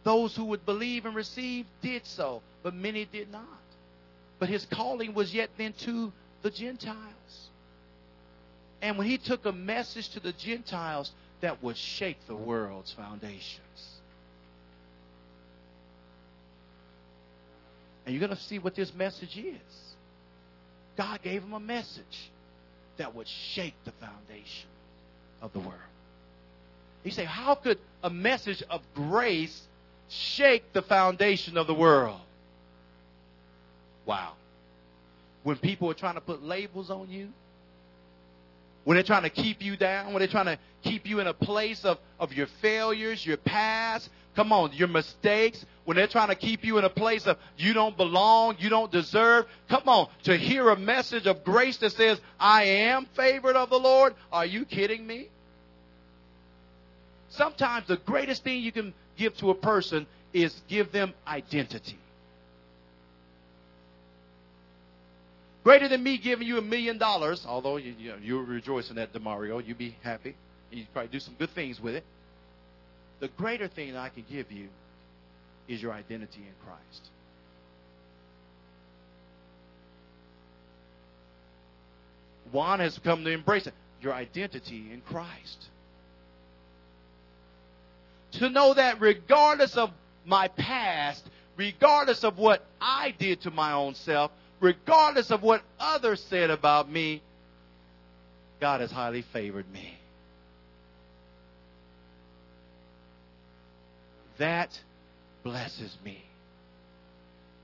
Those 0.03 0.35
who 0.35 0.45
would 0.45 0.65
believe 0.65 1.05
and 1.05 1.15
receive 1.15 1.65
did 1.81 2.05
so, 2.05 2.41
but 2.63 2.73
many 2.73 3.05
did 3.05 3.31
not. 3.31 3.41
But 4.39 4.49
his 4.49 4.65
calling 4.65 5.13
was 5.13 5.33
yet 5.33 5.49
then 5.57 5.73
to 5.79 6.11
the 6.41 6.51
Gentiles. 6.51 7.49
And 8.81 8.97
when 8.97 9.07
he 9.07 9.17
took 9.17 9.45
a 9.45 9.51
message 9.51 10.09
to 10.09 10.19
the 10.19 10.33
Gentiles 10.33 11.11
that 11.41 11.63
would 11.63 11.77
shake 11.77 12.17
the 12.27 12.35
world's 12.35 12.91
foundations. 12.93 13.59
And 18.05 18.13
you're 18.13 18.25
going 18.25 18.37
to 18.37 18.43
see 18.43 18.59
what 18.59 18.75
this 18.75 18.93
message 18.93 19.37
is. 19.37 19.95
God 20.95 21.21
gave 21.23 21.41
him 21.41 21.53
a 21.53 21.59
message 21.59 22.31
that 22.97 23.15
would 23.15 23.27
shake 23.27 23.73
the 23.83 23.91
foundation 23.93 24.69
of 25.41 25.51
the 25.53 25.59
world. 25.59 25.94
He 27.05 27.11
said, 27.11 27.27
How 27.27 27.53
could 27.53 27.77
a 28.03 28.09
message 28.09 28.63
of 28.67 28.81
grace 28.95 29.61
shake 30.09 30.73
the 30.73 30.81
foundation 30.81 31.55
of 31.55 31.67
the 31.67 31.73
world? 31.73 32.19
Wow. 34.07 34.33
When 35.43 35.55
people 35.57 35.89
are 35.91 35.93
trying 35.93 36.15
to 36.15 36.21
put 36.21 36.41
labels 36.41 36.89
on 36.89 37.11
you, 37.11 37.29
when 38.85 38.95
they're 38.95 39.03
trying 39.03 39.21
to 39.21 39.29
keep 39.29 39.61
you 39.61 39.77
down, 39.77 40.13
when 40.13 40.19
they're 40.19 40.27
trying 40.27 40.47
to 40.47 40.57
keep 40.81 41.07
you 41.07 41.19
in 41.19 41.27
a 41.27 41.33
place 41.33 41.85
of, 41.85 41.99
of 42.19 42.33
your 42.33 42.47
failures, 42.63 43.23
your 43.23 43.37
past, 43.37 44.09
come 44.35 44.51
on, 44.51 44.73
your 44.73 44.87
mistakes, 44.87 45.63
when 45.85 45.97
they're 45.97 46.07
trying 46.07 46.29
to 46.29 46.35
keep 46.35 46.65
you 46.65 46.79
in 46.79 46.85
a 46.85 46.89
place 46.89 47.27
of 47.27 47.37
you 47.55 47.73
don't 47.73 47.95
belong, 47.97 48.55
you 48.57 48.69
don't 48.69 48.91
deserve, 48.91 49.45
come 49.69 49.87
on, 49.87 50.09
to 50.23 50.35
hear 50.35 50.69
a 50.69 50.77
message 50.77 51.27
of 51.27 51.43
grace 51.43 51.77
that 51.77 51.91
says, 51.91 52.19
I 52.39 52.63
am 52.63 53.05
favored 53.15 53.55
of 53.55 53.69
the 53.69 53.79
Lord, 53.79 54.15
are 54.31 54.45
you 54.45 54.65
kidding 54.65 55.05
me? 55.05 55.29
Sometimes 57.35 57.87
the 57.87 57.97
greatest 57.97 58.43
thing 58.43 58.61
you 58.61 58.71
can 58.71 58.93
give 59.17 59.35
to 59.37 59.49
a 59.49 59.55
person 59.55 60.07
is 60.33 60.53
give 60.67 60.91
them 60.91 61.13
identity. 61.27 61.97
Greater 65.63 65.87
than 65.87 66.03
me 66.03 66.17
giving 66.17 66.47
you 66.47 66.57
a 66.57 66.61
million 66.61 66.97
dollars, 66.97 67.43
although 67.47 67.77
you, 67.77 67.95
you 67.97 68.13
you'll 68.21 68.43
rejoice 68.43 68.89
in 68.89 68.97
that, 68.97 69.11
Demario. 69.13 69.65
You'll 69.65 69.77
be 69.77 69.95
happy. 70.03 70.35
You'd 70.71 70.91
probably 70.93 71.11
do 71.11 71.19
some 71.19 71.33
good 71.39 71.49
things 71.51 71.79
with 71.81 71.95
it. 71.95 72.03
The 73.19 73.29
greater 73.29 73.67
thing 73.67 73.95
I 73.95 74.09
can 74.09 74.25
give 74.29 74.51
you 74.51 74.67
is 75.67 75.81
your 75.81 75.91
identity 75.91 76.41
in 76.41 76.53
Christ. 76.65 77.09
Juan 82.51 82.79
has 82.79 82.99
come 82.99 83.23
to 83.23 83.31
embrace 83.31 83.65
it. 83.65 83.73
Your 84.01 84.13
identity 84.13 84.91
in 84.93 85.01
Christ. 85.01 85.65
To 88.39 88.49
know 88.49 88.73
that 88.73 88.99
regardless 88.99 89.77
of 89.77 89.91
my 90.25 90.47
past, 90.49 91.23
regardless 91.55 92.23
of 92.23 92.37
what 92.37 92.65
I 92.81 93.13
did 93.17 93.41
to 93.41 93.51
my 93.51 93.73
own 93.73 93.95
self, 93.95 94.31
regardless 94.59 95.31
of 95.31 95.41
what 95.41 95.61
others 95.79 96.23
said 96.29 96.49
about 96.49 96.89
me, 96.89 97.21
God 98.59 98.81
has 98.81 98.91
highly 98.91 99.21
favored 99.21 99.71
me. 99.71 99.97
That 104.37 104.77
blesses 105.43 105.97
me. 106.03 106.21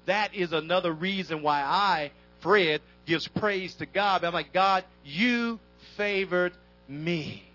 That 0.05 0.33
is 0.33 0.53
another 0.53 0.91
reason 0.91 1.41
why 1.41 1.61
I, 1.61 2.11
Fred, 2.39 2.81
gives 3.05 3.27
praise 3.27 3.75
to 3.75 3.85
God. 3.85 4.23
I'm 4.23 4.33
like, 4.33 4.53
God, 4.53 4.83
you 5.03 5.59
favored 5.97 6.53
me. 6.87 7.50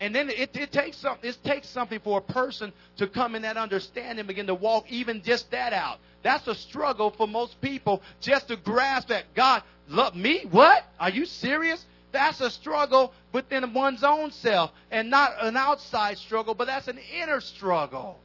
And 0.00 0.14
then 0.14 0.30
it, 0.30 0.56
it 0.56 0.72
takes 0.72 0.96
something. 0.96 1.28
It 1.28 1.36
takes 1.44 1.68
something 1.68 2.00
for 2.00 2.18
a 2.18 2.32
person 2.32 2.72
to 2.96 3.06
come 3.06 3.34
in 3.34 3.42
that 3.42 3.58
understanding, 3.58 4.26
begin 4.26 4.46
to 4.46 4.54
walk 4.54 4.90
even 4.90 5.22
just 5.22 5.50
that 5.50 5.74
out. 5.74 5.98
That's 6.22 6.46
a 6.48 6.54
struggle 6.54 7.10
for 7.10 7.28
most 7.28 7.60
people 7.60 8.02
just 8.20 8.48
to 8.48 8.56
grasp 8.56 9.08
that 9.08 9.34
God 9.34 9.62
love 9.88 10.16
me. 10.16 10.46
What? 10.50 10.84
Are 10.98 11.10
you 11.10 11.26
serious? 11.26 11.84
That's 12.12 12.40
a 12.40 12.50
struggle 12.50 13.12
within 13.32 13.72
one's 13.72 14.02
own 14.02 14.32
self, 14.32 14.72
and 14.90 15.10
not 15.10 15.32
an 15.40 15.56
outside 15.56 16.18
struggle, 16.18 16.54
but 16.54 16.66
that's 16.66 16.88
an 16.88 16.98
inner 17.20 17.40
struggle 17.40 18.18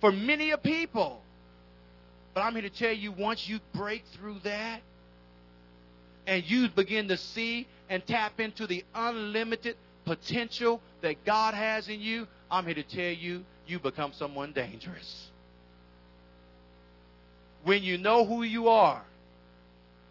for 0.00 0.10
many 0.10 0.50
a 0.50 0.58
people. 0.58 1.20
But 2.34 2.40
I'm 2.40 2.54
here 2.54 2.62
to 2.62 2.70
tell 2.70 2.92
you 2.92 3.12
once 3.12 3.48
you 3.48 3.60
break 3.74 4.04
through 4.14 4.38
that 4.42 4.80
and 6.26 6.42
you 6.50 6.68
begin 6.70 7.08
to 7.08 7.16
see 7.16 7.68
and 7.88 8.04
tap 8.06 8.40
into 8.40 8.66
the 8.66 8.84
unlimited 8.94 9.76
potential 10.16 10.82
that 11.00 11.24
God 11.24 11.54
has 11.54 11.88
in 11.88 12.00
you, 12.00 12.26
I'm 12.50 12.66
here 12.66 12.74
to 12.74 12.82
tell 12.82 13.12
you, 13.12 13.44
you 13.66 13.78
become 13.78 14.12
someone 14.12 14.52
dangerous. 14.52 15.30
When 17.64 17.82
you 17.82 17.96
know 17.96 18.26
who 18.26 18.42
you 18.42 18.68
are, 18.68 19.02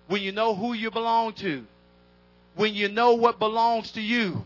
when 0.08 0.24
you 0.24 0.32
know 0.32 0.56
who 0.56 0.74
you 0.74 0.90
belong 0.90 1.34
to, 1.34 1.64
when 2.56 2.74
you 2.74 2.90
know 2.90 3.14
what 3.14 3.38
belongs 3.38 3.92
to 3.92 4.02
you, 4.02 4.44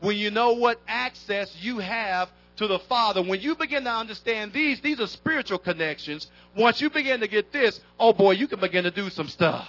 when 0.00 0.16
you 0.16 0.30
know 0.30 0.54
what 0.54 0.80
access 0.88 1.54
you 1.60 1.78
have 1.78 2.30
to 2.56 2.66
the 2.66 2.78
Father, 2.78 3.22
when 3.22 3.42
you 3.42 3.54
begin 3.56 3.84
to 3.84 3.90
understand 3.90 4.54
these, 4.54 4.80
these 4.80 4.98
are 4.98 5.06
spiritual 5.06 5.58
connections. 5.58 6.26
Once 6.56 6.80
you 6.80 6.88
begin 6.88 7.20
to 7.20 7.28
get 7.28 7.52
this, 7.52 7.78
oh 7.98 8.14
boy, 8.14 8.30
you 8.32 8.48
can 8.48 8.60
begin 8.60 8.84
to 8.84 8.90
do 8.90 9.10
some 9.10 9.28
stuff. 9.28 9.68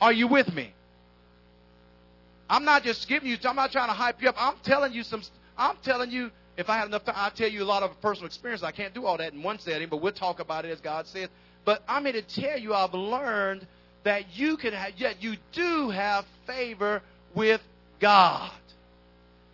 Are 0.00 0.12
you 0.12 0.26
with 0.26 0.54
me? 0.54 0.72
I'm 2.50 2.64
not 2.64 2.82
just 2.82 3.06
giving 3.08 3.30
you, 3.30 3.38
I'm 3.44 3.54
not 3.54 3.70
trying 3.70 3.88
to 3.88 3.94
hype 3.94 4.20
you 4.20 4.28
up. 4.28 4.34
I'm 4.36 4.56
telling 4.64 4.92
you 4.92 5.04
some, 5.04 5.22
I'm 5.56 5.76
telling 5.84 6.10
you, 6.10 6.32
if 6.56 6.68
I 6.68 6.76
had 6.76 6.88
enough 6.88 7.04
time, 7.04 7.14
I'll 7.16 7.30
tell 7.30 7.48
you 7.48 7.62
a 7.62 7.64
lot 7.64 7.84
of 7.84 7.98
personal 8.02 8.26
experience. 8.26 8.64
I 8.64 8.72
can't 8.72 8.92
do 8.92 9.06
all 9.06 9.16
that 9.18 9.32
in 9.32 9.42
one 9.42 9.60
setting, 9.60 9.88
but 9.88 10.02
we'll 10.02 10.12
talk 10.12 10.40
about 10.40 10.64
it 10.64 10.70
as 10.70 10.80
God 10.80 11.06
says. 11.06 11.28
But 11.64 11.84
I'm 11.88 12.04
here 12.04 12.14
to 12.14 12.22
tell 12.22 12.58
you, 12.58 12.74
I've 12.74 12.92
learned 12.92 13.66
that 14.02 14.36
you 14.36 14.56
can 14.56 14.72
have, 14.72 14.98
yet 14.98 15.22
you 15.22 15.36
do 15.52 15.90
have 15.90 16.26
favor 16.46 17.02
with 17.34 17.60
God. 18.00 18.50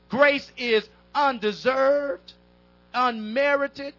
Grace 0.09 0.51
is 0.57 0.89
undeserved, 1.15 2.33
unmerited. 2.95 3.93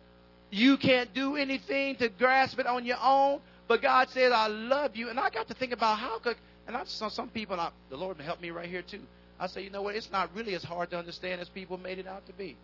You 0.50 0.78
can't 0.78 1.14
do 1.14 1.36
anything 1.36 1.98
to 1.98 2.10
grasp 2.10 2.58
it 2.58 2.66
on 2.66 2.84
your 2.84 2.98
own. 3.02 3.42
But 3.68 3.82
God 3.82 4.10
says, 4.10 4.32
I 4.34 4.48
love 4.48 4.96
you. 4.96 5.10
And 5.10 5.20
I 5.20 5.30
got 5.30 5.50
to 5.50 5.54
think 5.54 5.74
about 5.74 6.00
how 6.00 6.20
could, 6.20 6.38
and 6.68 6.76
I 6.76 6.84
saw 6.86 7.10
some 7.10 7.30
people, 7.30 7.60
I, 7.60 7.72
the 7.90 7.98
Lord 7.98 8.20
helped 8.20 8.42
me 8.42 8.52
right 8.52 8.70
here 8.70 8.82
too. 8.82 9.02
I 9.40 9.48
say, 9.48 9.64
you 9.64 9.70
know 9.70 9.82
what? 9.82 9.96
It's 9.96 10.12
not 10.12 10.30
really 10.36 10.56
as 10.56 10.64
hard 10.64 10.90
to 10.92 10.98
understand 10.98 11.42
as 11.42 11.50
people 11.50 11.78
made 11.78 12.00
it 12.00 12.08
out 12.08 12.26
to 12.28 12.34
be. 12.34 12.58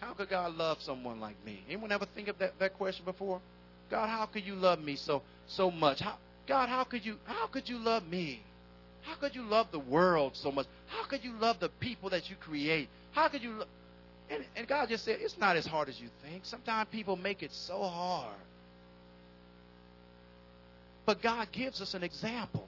How 0.00 0.12
could 0.12 0.30
God 0.30 0.54
love 0.56 0.78
someone 0.80 1.20
like 1.20 1.36
me? 1.44 1.62
Anyone 1.68 1.92
ever 1.92 2.06
think 2.14 2.28
of 2.28 2.38
that, 2.38 2.58
that 2.58 2.74
question 2.74 3.04
before? 3.04 3.40
God, 3.90 4.08
how 4.08 4.26
could 4.26 4.44
you 4.44 4.54
love 4.54 4.80
me 4.80 4.96
so 4.96 5.22
so 5.46 5.70
much? 5.70 6.00
How, 6.00 6.16
God, 6.46 6.68
how 6.68 6.84
could 6.84 7.04
you 7.04 7.16
how 7.24 7.46
could 7.46 7.68
you 7.68 7.78
love 7.78 8.06
me? 8.06 8.42
How 9.02 9.14
could 9.16 9.34
you 9.34 9.42
love 9.42 9.68
the 9.70 9.78
world 9.78 10.32
so 10.34 10.50
much? 10.50 10.66
How 10.86 11.04
could 11.04 11.22
you 11.22 11.32
love 11.32 11.60
the 11.60 11.68
people 11.68 12.10
that 12.10 12.30
you 12.30 12.36
create? 12.36 12.88
How 13.12 13.28
could 13.28 13.42
you 13.42 13.52
lo-? 13.52 13.66
and, 14.30 14.44
and 14.56 14.66
God 14.66 14.88
just 14.88 15.04
said, 15.04 15.18
it's 15.20 15.38
not 15.38 15.56
as 15.56 15.66
hard 15.66 15.88
as 15.88 16.00
you 16.00 16.08
think. 16.22 16.44
Sometimes 16.44 16.88
people 16.90 17.16
make 17.16 17.42
it 17.42 17.52
so 17.52 17.82
hard. 17.82 18.34
But 21.06 21.22
God 21.22 21.48
gives 21.52 21.80
us 21.80 21.94
an 21.94 22.02
example. 22.02 22.66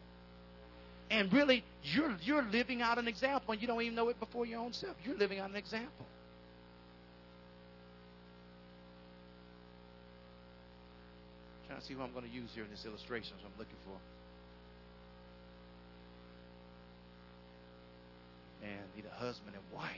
And 1.10 1.32
really, 1.32 1.64
you're, 1.82 2.16
you're 2.22 2.42
living 2.42 2.82
out 2.82 2.98
an 2.98 3.08
example, 3.08 3.52
and 3.52 3.62
you 3.62 3.68
don't 3.68 3.80
even 3.80 3.94
know 3.94 4.08
it 4.08 4.18
before 4.18 4.44
your 4.44 4.60
own 4.60 4.72
self. 4.72 4.96
You're 5.04 5.16
living 5.16 5.38
out 5.38 5.50
an 5.50 5.56
example. 5.56 6.06
trying 11.76 11.80
to 11.80 11.86
see 11.86 11.94
who 11.94 12.02
I'm 12.02 12.12
going 12.12 12.24
to 12.24 12.30
use 12.30 12.48
here 12.54 12.64
in 12.64 12.70
this 12.70 12.86
illustration, 12.86 13.34
I'm 13.44 13.52
looking 13.58 13.76
for. 13.84 13.98
And 18.66 18.80
need 18.94 19.04
a 19.04 19.14
husband 19.14 19.54
and 19.54 19.78
wife. 19.78 19.90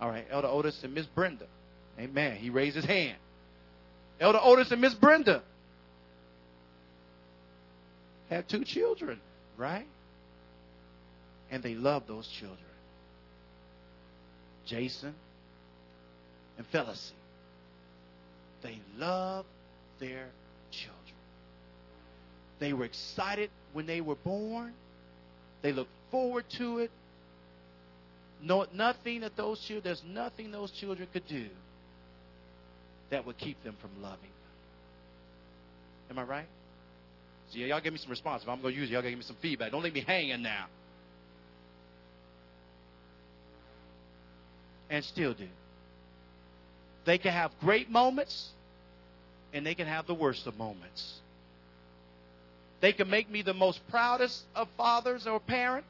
All 0.00 0.08
right, 0.08 0.24
Elder 0.30 0.48
Otis 0.48 0.80
and 0.82 0.94
Miss 0.94 1.04
Brenda. 1.04 1.46
Amen. 1.98 2.36
He 2.36 2.48
raised 2.48 2.76
his 2.76 2.86
hand. 2.86 3.18
Elder 4.18 4.40
Otis 4.42 4.70
and 4.70 4.80
Miss 4.80 4.94
Brenda 4.94 5.42
have 8.30 8.46
two 8.46 8.64
children, 8.64 9.20
right? 9.56 9.86
And 11.50 11.62
they 11.62 11.74
love 11.74 12.04
those 12.06 12.26
children. 12.28 12.58
Jason 14.66 15.14
and 16.56 16.66
Felicity. 16.68 17.16
They 18.62 18.78
love 18.96 19.46
their 19.98 20.28
children. 20.70 20.96
They 22.60 22.72
were 22.72 22.84
excited 22.84 23.50
when 23.72 23.86
they 23.86 24.00
were 24.00 24.16
born. 24.16 24.74
They 25.62 25.72
look 25.72 25.88
forward 26.10 26.44
to 26.58 26.78
it. 26.78 26.90
No, 28.42 28.66
nothing 28.72 29.20
that 29.20 29.36
those 29.36 29.60
children, 29.60 29.82
there's 29.82 30.02
nothing 30.06 30.52
those 30.52 30.70
children 30.70 31.08
could 31.12 31.26
do 31.26 31.46
that 33.10 33.26
would 33.26 33.38
keep 33.38 33.62
them 33.64 33.76
from 33.80 34.02
loving. 34.02 34.30
Am 36.10 36.18
I 36.18 36.22
right? 36.22 36.46
Yeah, 37.52 37.66
y'all 37.66 37.80
give 37.80 37.92
me 37.92 37.98
some 37.98 38.10
response. 38.10 38.42
If 38.42 38.48
I'm 38.48 38.60
going 38.60 38.74
to 38.74 38.80
use 38.80 38.90
it, 38.90 38.92
y'all 38.92 39.02
give 39.02 39.16
me 39.16 39.24
some 39.24 39.36
feedback. 39.42 39.72
Don't 39.72 39.82
leave 39.82 39.94
me 39.94 40.04
hanging 40.06 40.42
now. 40.42 40.66
And 44.88 45.04
still 45.04 45.34
do. 45.34 45.48
They 47.04 47.18
can 47.18 47.32
have 47.32 47.52
great 47.60 47.90
moments, 47.90 48.50
and 49.52 49.64
they 49.64 49.74
can 49.74 49.86
have 49.86 50.06
the 50.06 50.14
worst 50.14 50.46
of 50.46 50.56
moments. 50.56 51.20
They 52.80 52.92
can 52.92 53.10
make 53.10 53.30
me 53.30 53.42
the 53.42 53.54
most 53.54 53.80
proudest 53.90 54.42
of 54.54 54.68
fathers 54.76 55.26
or 55.26 55.40
parent, 55.40 55.84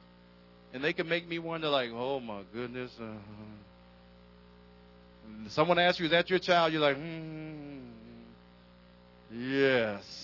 and 0.72 0.82
they 0.82 0.92
can 0.92 1.08
make 1.08 1.28
me 1.28 1.38
wonder, 1.38 1.68
like, 1.68 1.90
oh 1.92 2.20
my 2.20 2.42
goodness. 2.52 2.90
Uh, 3.00 3.12
someone 5.48 5.78
asks 5.78 5.98
you, 5.98 6.06
is 6.06 6.10
that 6.12 6.30
your 6.30 6.38
child? 6.38 6.72
You're 6.72 6.82
like, 6.82 6.96
hmm, 6.96 7.78
yes. 9.32 10.19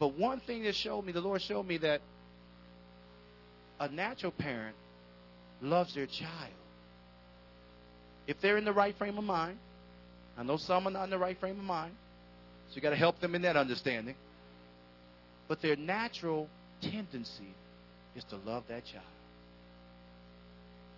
But 0.00 0.18
one 0.18 0.40
thing 0.40 0.64
that 0.64 0.74
showed 0.74 1.04
me, 1.04 1.12
the 1.12 1.20
Lord 1.20 1.42
showed 1.42 1.66
me 1.66 1.76
that 1.78 2.00
a 3.78 3.88
natural 3.88 4.32
parent 4.32 4.74
loves 5.60 5.94
their 5.94 6.06
child. 6.06 6.54
If 8.26 8.40
they're 8.40 8.56
in 8.56 8.64
the 8.64 8.72
right 8.72 8.96
frame 8.96 9.18
of 9.18 9.24
mind, 9.24 9.58
I 10.38 10.42
know 10.42 10.56
some 10.56 10.88
are 10.88 10.90
not 10.90 11.04
in 11.04 11.10
the 11.10 11.18
right 11.18 11.38
frame 11.38 11.58
of 11.58 11.64
mind, 11.64 11.92
so 12.70 12.76
you 12.76 12.80
got 12.80 12.90
to 12.90 12.96
help 12.96 13.20
them 13.20 13.34
in 13.34 13.42
that 13.42 13.56
understanding. 13.56 14.14
But 15.48 15.60
their 15.60 15.76
natural 15.76 16.48
tendency 16.80 17.54
is 18.16 18.24
to 18.24 18.36
love 18.36 18.64
that 18.68 18.86
child, 18.86 19.04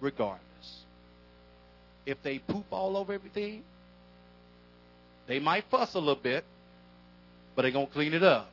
regardless. 0.00 0.40
If 2.06 2.22
they 2.22 2.38
poop 2.38 2.66
all 2.70 2.96
over 2.96 3.12
everything, 3.12 3.64
they 5.26 5.40
might 5.40 5.64
fuss 5.70 5.94
a 5.94 5.98
little 5.98 6.14
bit, 6.14 6.44
but 7.56 7.62
they're 7.62 7.72
going 7.72 7.88
to 7.88 7.92
clean 7.92 8.14
it 8.14 8.22
up. 8.22 8.51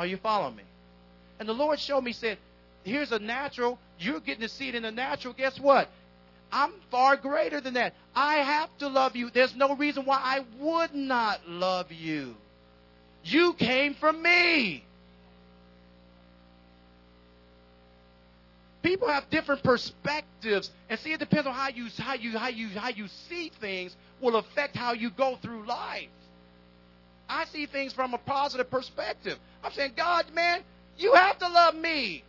Are 0.00 0.06
you 0.06 0.16
following 0.16 0.56
me? 0.56 0.62
And 1.38 1.46
the 1.46 1.52
Lord 1.52 1.78
showed 1.78 2.00
me, 2.00 2.12
said, 2.12 2.38
here's 2.84 3.12
a 3.12 3.18
natural, 3.18 3.78
you're 3.98 4.20
getting 4.20 4.40
to 4.40 4.48
see 4.48 4.70
it 4.70 4.74
in 4.74 4.84
the 4.84 4.90
natural. 4.90 5.34
Guess 5.34 5.60
what? 5.60 5.90
I'm 6.50 6.72
far 6.90 7.16
greater 7.16 7.60
than 7.60 7.74
that. 7.74 7.92
I 8.16 8.36
have 8.36 8.70
to 8.78 8.88
love 8.88 9.14
you. 9.14 9.28
There's 9.28 9.54
no 9.54 9.76
reason 9.76 10.06
why 10.06 10.18
I 10.22 10.42
would 10.58 10.94
not 10.94 11.46
love 11.46 11.92
you. 11.92 12.34
You 13.24 13.52
came 13.52 13.92
from 13.92 14.22
me. 14.22 14.84
People 18.82 19.08
have 19.08 19.28
different 19.28 19.62
perspectives, 19.62 20.70
and 20.88 20.98
see, 20.98 21.12
it 21.12 21.20
depends 21.20 21.46
on 21.46 21.52
how 21.52 21.68
you 21.68 21.88
how 21.98 22.14
you 22.14 22.38
how 22.38 22.48
you 22.48 22.68
how 22.68 22.88
you 22.88 23.06
see 23.28 23.52
things 23.60 23.94
will 24.22 24.36
affect 24.36 24.74
how 24.74 24.94
you 24.94 25.10
go 25.10 25.36
through 25.42 25.66
life. 25.66 26.08
I 27.30 27.44
see 27.44 27.66
things 27.66 27.92
from 27.92 28.12
a 28.12 28.18
positive 28.18 28.68
perspective. 28.70 29.38
I'm 29.62 29.70
saying, 29.72 29.92
God, 29.96 30.26
man, 30.34 30.62
you 30.98 31.14
have 31.14 31.38
to 31.38 31.48
love 31.48 31.76
me. 31.76 32.24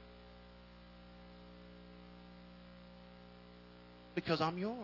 Because 4.14 4.41
I'm 4.41 4.60
yours. 4.60 4.78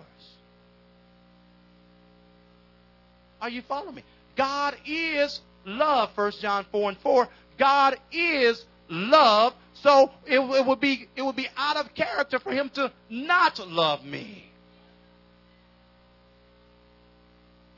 Are 3.40 3.50
you 3.50 3.62
following 3.62 3.94
me? 3.94 4.04
God 4.36 4.76
is 4.88 5.40
love, 5.66 6.10
1 6.16 6.32
John 6.42 6.66
4 6.72 6.90
and 6.90 6.98
4. 6.98 7.28
God 7.60 7.98
is 8.12 8.66
love. 8.90 9.54
So 9.76 10.10
it, 10.26 10.40
it, 10.40 10.66
would 10.66 10.80
be 10.80 11.08
it 11.16 11.22
would 11.22 11.36
be 11.36 11.48
out 11.56 11.78
of 11.78 11.94
character 11.94 12.40
for 12.40 12.52
him 12.52 12.72
to 12.72 12.92
not 13.10 13.60
love 13.68 14.04
me. 14.04 14.47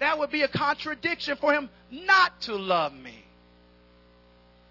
That 0.09 0.17
would 0.17 0.31
be 0.31 0.41
a 0.41 0.47
contradiction 0.47 1.37
for 1.37 1.53
him 1.53 1.69
not 1.91 2.41
to 2.41 2.55
love 2.55 2.93
me. 2.93 3.23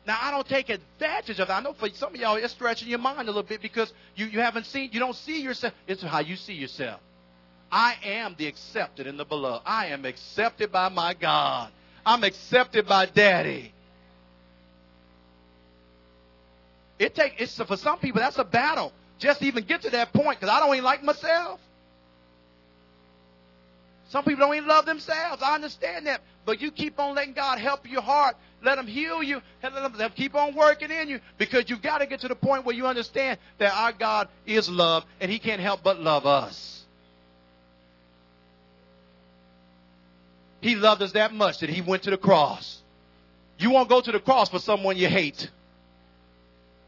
Now 0.05 0.18
I 0.20 0.32
don't 0.32 0.49
take 0.49 0.68
advantage 0.68 1.39
of 1.39 1.47
that. 1.47 1.55
I 1.55 1.61
know 1.61 1.74
for 1.74 1.89
some 1.91 2.12
of 2.12 2.20
y'all 2.20 2.34
it's 2.34 2.53
stretching 2.53 2.89
your 2.89 2.99
mind 2.99 3.20
a 3.20 3.30
little 3.30 3.45
bit 3.45 3.62
because 3.62 3.93
you, 4.16 4.26
you 4.26 4.41
haven't 4.41 4.66
seen 4.66 4.91
you 4.93 4.99
don't 4.99 5.14
see 5.14 5.41
yourself. 5.41 5.74
It's 5.86 6.03
how 6.03 6.18
you 6.18 6.34
see 6.34 6.55
yourself. 6.55 7.01
I 7.70 7.95
am 8.03 8.34
the 8.36 8.49
accepted 8.49 9.07
in 9.07 9.16
the 9.16 9.24
beloved. 9.24 9.62
I 9.64 9.86
am 9.86 10.05
accepted 10.07 10.72
by 10.72 10.89
my 10.89 11.14
God. 11.14 11.70
I'm 12.05 12.24
accepted 12.24 12.89
by 12.89 13.07
Daddy. 13.07 13.72
It 16.99 17.14
take 17.14 17.34
it's 17.39 17.62
for 17.62 17.76
some 17.76 18.01
people 18.01 18.20
that's 18.20 18.39
a 18.39 18.45
battle. 18.45 18.93
just 19.20 19.41
even 19.43 19.62
get 19.62 19.82
to 19.82 19.91
that 19.91 20.12
point 20.12 20.41
because 20.41 20.53
I 20.53 20.59
don't 20.59 20.74
even 20.74 20.84
like 20.84 21.05
myself. 21.05 21.61
Some 24.09 24.25
people 24.25 24.47
don't 24.47 24.57
even 24.57 24.69
love 24.69 24.87
themselves. 24.87 25.43
I 25.43 25.55
understand 25.55 26.07
that. 26.07 26.23
But 26.47 26.61
you 26.63 26.71
keep 26.71 26.99
on 26.99 27.15
letting 27.15 27.35
God 27.35 27.59
help 27.59 27.89
your 27.89 28.01
heart. 28.01 28.37
Let 28.63 28.79
Him 28.79 28.87
heal 28.87 29.23
you. 29.23 29.43
Let 29.63 29.73
him, 29.73 29.83
let 29.83 30.01
him 30.01 30.13
keep 30.17 30.35
on 30.35 30.55
working 30.55 30.91
in 30.91 31.09
you. 31.09 31.21
Because 31.37 31.69
you've 31.69 31.83
got 31.83 31.99
to 31.99 32.07
get 32.07 32.21
to 32.21 32.29
the 32.29 32.35
point 32.35 32.65
where 32.65 32.75
you 32.75 32.87
understand 32.87 33.39
that 33.59 33.73
our 33.75 33.93
God 33.93 34.29
is 34.47 34.69
love 34.69 35.05
and 35.21 35.31
He 35.31 35.39
can't 35.39 35.61
help 35.61 35.83
but 35.83 36.01
love 36.01 36.25
us. 36.25 36.85
He 40.61 40.75
loved 40.75 41.03
us 41.03 41.13
that 41.13 41.35
much 41.35 41.61
that 41.61 41.71
He 41.71 41.83
went 41.83 42.05
to 42.05 42.11
the 42.11 42.17
cross. 42.17 42.81
You 43.59 43.71
won't 43.71 43.89
go 43.89 44.01
to 44.01 44.13
the 44.13 44.21
cross 44.21 44.49
for 44.49 44.59
someone 44.59 44.97
you 44.97 45.09
hate. 45.09 45.51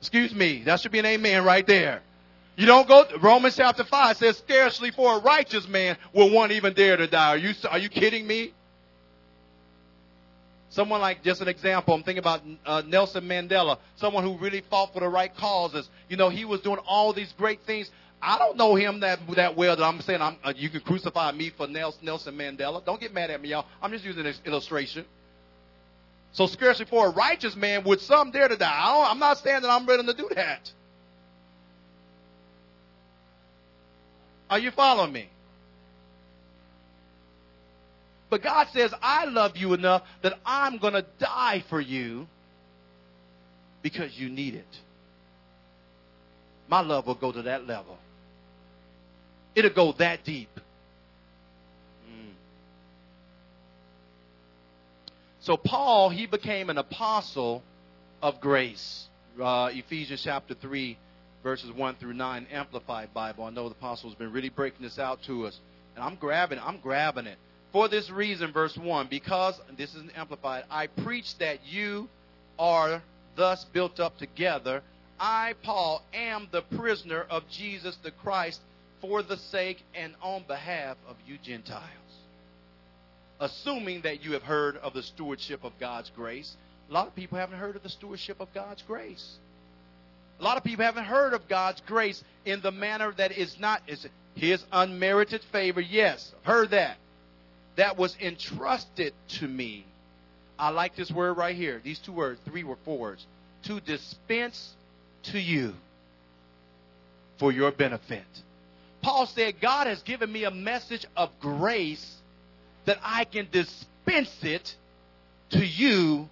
Excuse 0.01 0.35
me. 0.35 0.63
That 0.65 0.81
should 0.81 0.93
be 0.93 0.99
an 0.99 1.07
amen 1.07 1.45
right 1.45 1.67
there. 1.67 2.03
You 2.61 2.67
don't 2.67 2.87
go. 2.87 3.07
Romans 3.23 3.57
chapter 3.57 3.85
five 3.85 4.19
says, 4.19 4.37
"Scarcely 4.37 4.91
for 4.91 5.17
a 5.17 5.19
righteous 5.21 5.67
man 5.67 5.97
will 6.13 6.29
one 6.29 6.53
even 6.53 6.75
dare 6.75 6.95
to 6.95 7.07
die." 7.07 7.29
Are 7.29 7.37
you 7.39 7.55
are 7.71 7.79
you 7.79 7.89
kidding 7.89 8.27
me? 8.27 8.53
Someone 10.69 11.01
like 11.01 11.25
just 11.25 11.41
an 11.41 11.49
example. 11.49 11.95
I'm 11.95 12.03
thinking 12.03 12.19
about 12.19 12.43
uh, 12.67 12.83
Nelson 12.87 13.27
Mandela, 13.27 13.79
someone 13.97 14.25
who 14.25 14.37
really 14.37 14.61
fought 14.69 14.93
for 14.93 15.01
the 15.01 15.09
right 15.09 15.35
causes. 15.35 15.89
You 16.11 16.19
know, 16.19 16.29
he 16.29 16.45
was 16.45 16.61
doing 16.61 16.77
all 16.87 17.15
these 17.15 17.33
great 17.39 17.63
things. 17.63 17.91
I 18.21 18.37
don't 18.37 18.59
know 18.59 18.75
him 18.75 19.01
that 19.01 19.21
that 19.37 19.57
well 19.57 19.75
that 19.75 19.83
I'm 19.83 20.03
saying 20.03 20.21
I'm, 20.21 20.37
uh, 20.45 20.53
you 20.55 20.69
can 20.69 20.83
crucify 20.83 21.33
me 21.33 21.49
for 21.57 21.67
Nelson 21.67 22.37
Mandela. 22.37 22.85
Don't 22.85 23.01
get 23.01 23.15
mad 23.15 23.31
at 23.31 23.41
me, 23.41 23.49
y'all. 23.49 23.65
I'm 23.81 23.91
just 23.91 24.05
using 24.05 24.25
this 24.25 24.39
illustration. 24.45 25.07
So 26.33 26.47
scarcely 26.47 26.85
for 26.85 27.07
a 27.07 27.11
righteous 27.11 27.57
man 27.57 27.85
would 27.85 28.03
some 28.03 28.33
dare 28.33 28.49
to 28.49 28.57
die. 28.59 28.71
I 28.71 29.11
am 29.11 29.19
not 29.19 29.39
saying 29.39 29.63
that 29.63 29.71
I'm 29.71 29.87
ready 29.87 30.05
to 30.05 30.13
do 30.13 30.29
that. 30.35 30.71
Are 34.51 34.59
you 34.59 34.73
following 34.73 35.13
me? 35.13 35.31
But 38.29 38.43
God 38.43 38.67
says, 38.73 38.93
I 39.01 39.25
love 39.25 39.57
you 39.57 39.75
enough 39.75 40.03
that 40.23 40.39
I'm 40.45 40.79
going 40.79 40.93
to 40.93 41.05
die 41.19 41.65
for 41.69 41.81
you 41.81 42.27
because 43.83 44.17
you 44.19 44.29
need 44.29 44.55
it. 44.55 44.79
My 46.69 46.81
love 46.81 47.07
will 47.07 47.15
go 47.15 47.33
to 47.33 47.43
that 47.43 47.67
level. 47.67 47.99
It'll 49.55 49.71
go 49.71 49.93
that 49.99 50.25
deep. 50.25 50.51
Mm. 52.09 52.33
So, 55.41 55.57
Paul, 55.57 56.11
he 56.11 56.27
became 56.27 56.71
an 56.71 56.79
apostle 56.79 57.65
of 58.23 58.41
grace. 58.41 59.09
Uh, 59.41 59.71
Ephesians 59.73 60.23
chapter 60.23 60.55
3, 60.55 60.97
verses 61.43 61.73
1 61.73 61.97
through 61.97 62.15
9, 62.15 62.47
Amplified 62.53 63.13
Bible. 63.15 63.45
I 63.45 63.51
know 63.51 63.69
the 63.69 63.75
apostle's 63.75 64.15
been 64.15 64.33
really 64.33 64.49
breaking 64.49 64.83
this 64.83 64.99
out 64.99 65.23
to 65.25 65.47
us. 65.47 65.59
And 65.95 66.05
I'm 66.05 66.17
grabbing. 66.17 66.59
I'm 66.59 66.79
grabbing 66.79 67.27
it. 67.27 67.39
For 67.73 67.89
this 67.89 68.11
reason, 68.11 68.53
verse 68.53 68.77
1, 68.77 69.07
because, 69.09 69.61
this 69.77 69.95
is 69.95 70.03
amplified, 70.17 70.65
I 70.71 70.89
preach 70.89 71.39
that 71.39 71.59
you 71.67 72.09
are 72.59 73.03
thus 73.37 73.65
built 73.65 74.01
up 74.01 74.19
together. 74.19 74.83
I, 75.19 75.55
Paul, 75.63 76.03
am 76.13 76.49
the 76.51 76.63
prisoner 76.63 77.27
of 77.31 77.49
Jesus 77.49 77.97
the 78.03 78.11
Christ 78.11 78.61
for 79.01 79.23
the 79.23 79.37
sake 79.37 79.83
and 79.95 80.15
on 80.21 80.45
behalf 80.47 80.97
of 81.09 81.17
you 81.27 81.39
Gentiles. 81.43 81.85
Assuming 83.39 84.03
that 84.03 84.23
you 84.23 84.33
have 84.33 84.43
heard 84.43 84.77
of 84.79 84.93
the 84.93 85.03
stewardship 85.03 85.65
of 85.65 85.73
God's 85.79 86.11
grace. 86.15 86.57
A 86.91 86.93
lot 86.93 87.07
of 87.07 87.15
people 87.15 87.39
haven't 87.39 87.59
heard 87.59 87.77
of 87.77 87.83
the 87.83 87.89
stewardship 87.89 88.41
of 88.41 88.53
God's 88.53 88.83
grace. 88.83 89.37
A 90.41 90.43
lot 90.43 90.57
of 90.57 90.65
people 90.65 90.85
haven't 90.85 91.05
heard 91.05 91.35
of 91.35 91.47
God's 91.49 91.83
grace 91.83 92.25
in 92.47 92.63
the 92.63 92.73
manner 92.73 93.13
that 93.19 93.33
is 93.33 93.61
not 93.61 93.83
is 93.87 94.07
his 94.35 94.65
unmerited 94.73 95.43
favor. 95.53 95.81
Yes, 95.81 96.33
heard 96.43 96.71
that 96.71 96.97
that 97.77 97.97
was 97.97 98.17
entrusted 98.21 99.13
to 99.29 99.47
me. 99.47 99.85
I 100.59 100.71
like 100.71 100.97
this 100.97 101.11
word 101.11 101.35
right 101.35 101.57
here. 101.57 101.81
These 101.83 101.99
two 101.99 102.13
words, 102.13 102.41
three 102.45 102.63
or 102.63 102.77
four 102.85 102.99
words. 102.99 103.27
To 103.65 103.81
dispense 103.81 104.75
to 105.25 105.39
you 105.39 105.75
for 107.39 107.53
your 107.53 107.71
benefit. 107.71 108.25
Paul 109.03 109.27
said, 109.27 109.61
God 109.61 109.87
has 109.87 110.03
given 110.03 110.31
me 110.31 110.45
a 110.45 110.51
message 110.51 111.07
of 111.17 111.31
grace 111.41 112.17
that 112.85 112.99
I 113.03 113.25
can 113.25 113.49
dispense 113.51 114.37
it 114.43 114.75
to 115.51 115.65
you 115.65 116.29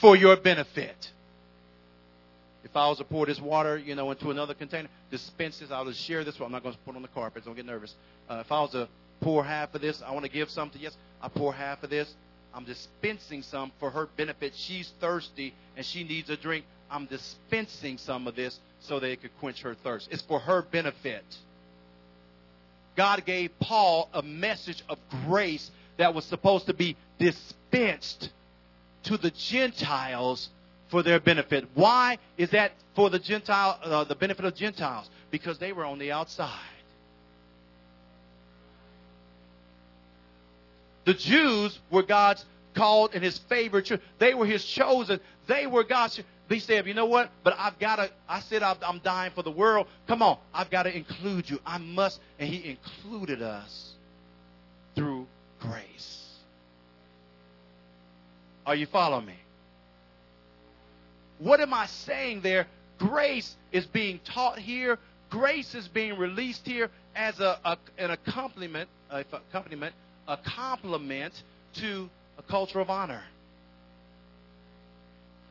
for 0.00 0.16
your 0.16 0.36
benefit. 0.36 1.10
To 2.74 3.04
pour 3.04 3.26
this 3.26 3.40
water, 3.40 3.76
you 3.76 3.94
know, 3.94 4.10
into 4.10 4.30
another 4.30 4.54
container, 4.54 4.88
dispense 5.10 5.58
this. 5.58 5.70
I'll 5.70 5.84
just 5.84 6.00
share 6.00 6.24
this. 6.24 6.40
I'm 6.40 6.50
not 6.50 6.62
going 6.62 6.74
to 6.74 6.80
put 6.86 6.96
on 6.96 7.02
the 7.02 7.08
carpet. 7.08 7.44
Don't 7.44 7.54
get 7.54 7.66
nervous. 7.66 7.94
Uh, 8.30 8.42
if 8.44 8.50
I 8.50 8.60
was 8.62 8.70
to 8.70 8.88
pour 9.22 9.44
half 9.44 9.74
of 9.74 9.80
this. 9.80 10.02
I 10.04 10.12
want 10.12 10.24
to 10.26 10.30
give 10.30 10.50
some 10.50 10.68
to 10.70 10.78
yes. 10.78 10.96
I 11.22 11.28
pour 11.28 11.54
half 11.54 11.82
of 11.82 11.90
this. 11.90 12.12
I'm 12.54 12.64
dispensing 12.64 13.42
some 13.42 13.72
for 13.80 13.90
her 13.90 14.08
benefit. 14.16 14.52
She's 14.54 14.92
thirsty 15.00 15.54
and 15.76 15.86
she 15.86 16.04
needs 16.04 16.28
a 16.28 16.36
drink. 16.36 16.66
I'm 16.90 17.06
dispensing 17.06 17.96
some 17.96 18.26
of 18.26 18.36
this 18.36 18.58
so 18.80 19.00
that 19.00 19.10
it 19.10 19.22
could 19.22 19.30
quench 19.40 19.62
her 19.62 19.74
thirst. 19.74 20.08
It's 20.10 20.22
for 20.22 20.40
her 20.40 20.62
benefit. 20.62 21.24
God 22.94 23.24
gave 23.24 23.58
Paul 23.58 24.10
a 24.12 24.20
message 24.22 24.82
of 24.88 24.98
grace 25.26 25.70
that 25.96 26.14
was 26.14 26.26
supposed 26.26 26.66
to 26.66 26.74
be 26.74 26.96
dispensed 27.18 28.28
to 29.04 29.16
the 29.16 29.30
Gentiles 29.30 30.50
for 30.92 31.02
their 31.02 31.18
benefit. 31.18 31.64
Why 31.72 32.18
is 32.36 32.50
that 32.50 32.72
for 32.94 33.08
the 33.08 33.18
Gentile, 33.18 33.80
uh, 33.82 34.04
the 34.04 34.14
benefit 34.14 34.44
of 34.44 34.54
Gentiles? 34.54 35.08
Because 35.30 35.58
they 35.58 35.72
were 35.72 35.86
on 35.86 35.98
the 35.98 36.12
outside. 36.12 36.50
The 41.06 41.14
Jews 41.14 41.80
were 41.90 42.02
God's 42.02 42.44
called 42.74 43.14
and 43.14 43.24
his 43.24 43.38
favorite 43.38 43.90
They 44.18 44.34
were 44.34 44.44
his 44.44 44.64
chosen. 44.64 45.18
They 45.46 45.66
were 45.66 45.82
God's. 45.82 46.20
He 46.50 46.58
said, 46.58 46.86
you 46.86 46.92
know 46.92 47.06
what? 47.06 47.30
But 47.42 47.54
I've 47.58 47.78
got 47.78 47.96
to, 47.96 48.10
I 48.28 48.40
said 48.40 48.62
I'm 48.62 48.98
dying 48.98 49.32
for 49.34 49.42
the 49.42 49.50
world. 49.50 49.86
Come 50.06 50.20
on. 50.20 50.36
I've 50.52 50.68
got 50.68 50.82
to 50.82 50.94
include 50.94 51.48
you. 51.48 51.58
I 51.64 51.78
must. 51.78 52.20
And 52.38 52.50
he 52.50 52.68
included 52.68 53.40
us 53.40 53.94
through 54.94 55.26
grace. 55.58 56.36
Are 58.66 58.74
you 58.74 58.84
following 58.84 59.24
me? 59.24 59.36
What 61.42 61.60
am 61.60 61.74
I 61.74 61.86
saying 61.86 62.42
there? 62.42 62.66
Grace 62.98 63.56
is 63.72 63.84
being 63.86 64.20
taught 64.24 64.58
here. 64.58 64.98
Grace 65.28 65.74
is 65.74 65.88
being 65.88 66.16
released 66.16 66.64
here 66.66 66.88
as 67.16 67.40
a, 67.40 67.58
a 67.64 67.76
an 67.98 68.10
accompaniment, 68.12 68.88
accompaniment 69.10 69.94
a 70.28 70.36
complement 70.36 71.34
to 71.74 72.08
a 72.38 72.42
culture 72.42 72.78
of 72.78 72.90
honor. 72.90 73.22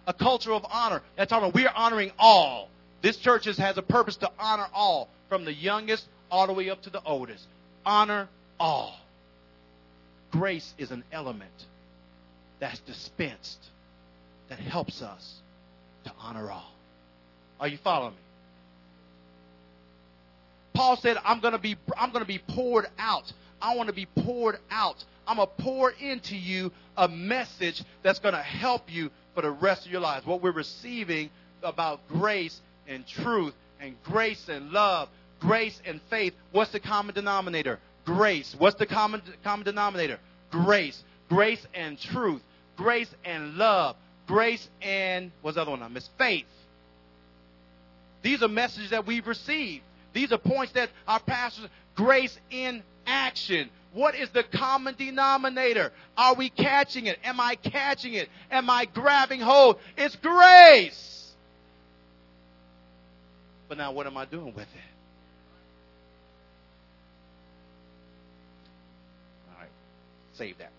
A 0.07 0.13
culture 0.13 0.53
of 0.53 0.65
honor. 0.71 1.01
That's 1.17 1.31
honor. 1.33 1.49
We're 1.49 1.69
honoring 1.75 2.11
all. 2.17 2.69
This 3.01 3.17
church 3.17 3.45
has 3.45 3.77
a 3.77 3.81
purpose 3.81 4.15
to 4.17 4.31
honor 4.39 4.67
all, 4.73 5.09
from 5.27 5.43
the 5.43 5.53
youngest 5.53 6.05
all 6.29 6.47
the 6.47 6.53
way 6.53 6.69
up 6.69 6.81
to 6.83 6.89
the 6.89 7.01
oldest. 7.03 7.45
Honor 7.85 8.29
all. 8.59 8.95
Grace 10.31 10.73
is 10.77 10.91
an 10.91 11.03
element 11.11 11.65
that's 12.59 12.79
dispensed 12.79 13.59
that 14.49 14.59
helps 14.59 15.01
us 15.01 15.41
to 16.05 16.11
honor 16.19 16.51
all. 16.51 16.71
Are 17.59 17.67
you 17.67 17.77
following 17.83 18.13
me? 18.13 18.19
Paul 20.73 20.97
said, 20.97 21.17
I'm 21.23 21.39
going 21.41 21.53
to 21.53 21.59
be, 21.59 21.75
I'm 21.97 22.11
going 22.11 22.23
to 22.23 22.27
be 22.27 22.39
poured 22.39 22.87
out. 22.97 23.31
I 23.61 23.75
want 23.75 23.87
to 23.87 23.93
be 23.93 24.07
poured 24.23 24.57
out. 24.69 25.03
I'm 25.27 25.37
going 25.37 25.47
to 25.47 25.63
pour 25.63 25.91
into 25.91 26.35
you 26.35 26.71
a 26.97 27.07
message 27.07 27.83
that's 28.03 28.19
going 28.19 28.33
to 28.33 28.41
help 28.41 28.91
you 28.91 29.11
for 29.35 29.41
the 29.41 29.51
rest 29.51 29.85
of 29.85 29.91
your 29.91 30.01
lives. 30.01 30.25
What 30.25 30.41
we're 30.41 30.51
receiving 30.51 31.29
about 31.61 32.07
grace 32.07 32.59
and 32.87 33.05
truth 33.05 33.53
and 33.79 33.95
grace 34.03 34.49
and 34.49 34.71
love, 34.71 35.09
grace 35.39 35.79
and 35.85 36.01
faith. 36.09 36.33
What's 36.51 36.71
the 36.71 36.79
common 36.79 37.13
denominator? 37.13 37.79
Grace. 38.05 38.55
What's 38.57 38.77
the 38.77 38.85
common, 38.85 39.21
common 39.43 39.65
denominator? 39.65 40.19
Grace. 40.49 41.03
Grace 41.29 41.65
and 41.73 41.99
truth. 41.99 42.41
Grace 42.75 43.09
and 43.23 43.55
love. 43.55 43.95
Grace 44.31 44.65
and, 44.81 45.29
what's 45.41 45.55
the 45.55 45.61
other 45.61 45.71
one 45.71 45.83
I 45.83 45.89
missed? 45.89 46.09
Faith. 46.17 46.45
These 48.21 48.41
are 48.41 48.47
messages 48.47 48.91
that 48.91 49.05
we've 49.05 49.27
received. 49.27 49.83
These 50.13 50.31
are 50.31 50.37
points 50.37 50.71
that 50.71 50.89
our 51.05 51.19
pastors, 51.19 51.67
grace 51.95 52.39
in 52.49 52.81
action. 53.05 53.69
What 53.91 54.15
is 54.15 54.29
the 54.29 54.43
common 54.43 54.95
denominator? 54.97 55.91
Are 56.15 56.33
we 56.35 56.49
catching 56.49 57.07
it? 57.07 57.19
Am 57.25 57.41
I 57.41 57.55
catching 57.55 58.13
it? 58.13 58.29
Am 58.49 58.69
I 58.69 58.85
grabbing 58.85 59.41
hold? 59.41 59.79
It's 59.97 60.15
grace. 60.15 61.33
But 63.67 63.79
now, 63.79 63.91
what 63.91 64.07
am 64.07 64.15
I 64.15 64.23
doing 64.23 64.53
with 64.53 64.59
it? 64.59 64.91
All 69.49 69.59
right, 69.59 69.69
save 70.35 70.57
that. 70.59 70.71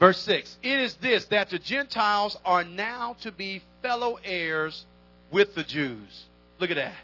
Verse 0.00 0.18
6 0.22 0.56
It 0.62 0.80
is 0.80 0.94
this 0.94 1.26
that 1.26 1.50
the 1.50 1.58
Gentiles 1.58 2.36
are 2.44 2.64
now 2.64 3.16
to 3.20 3.30
be 3.30 3.62
fellow 3.82 4.18
heirs 4.24 4.86
with 5.30 5.54
the 5.54 5.62
Jews. 5.62 6.24
Look 6.58 6.70
at 6.70 6.76
that. 6.76 6.94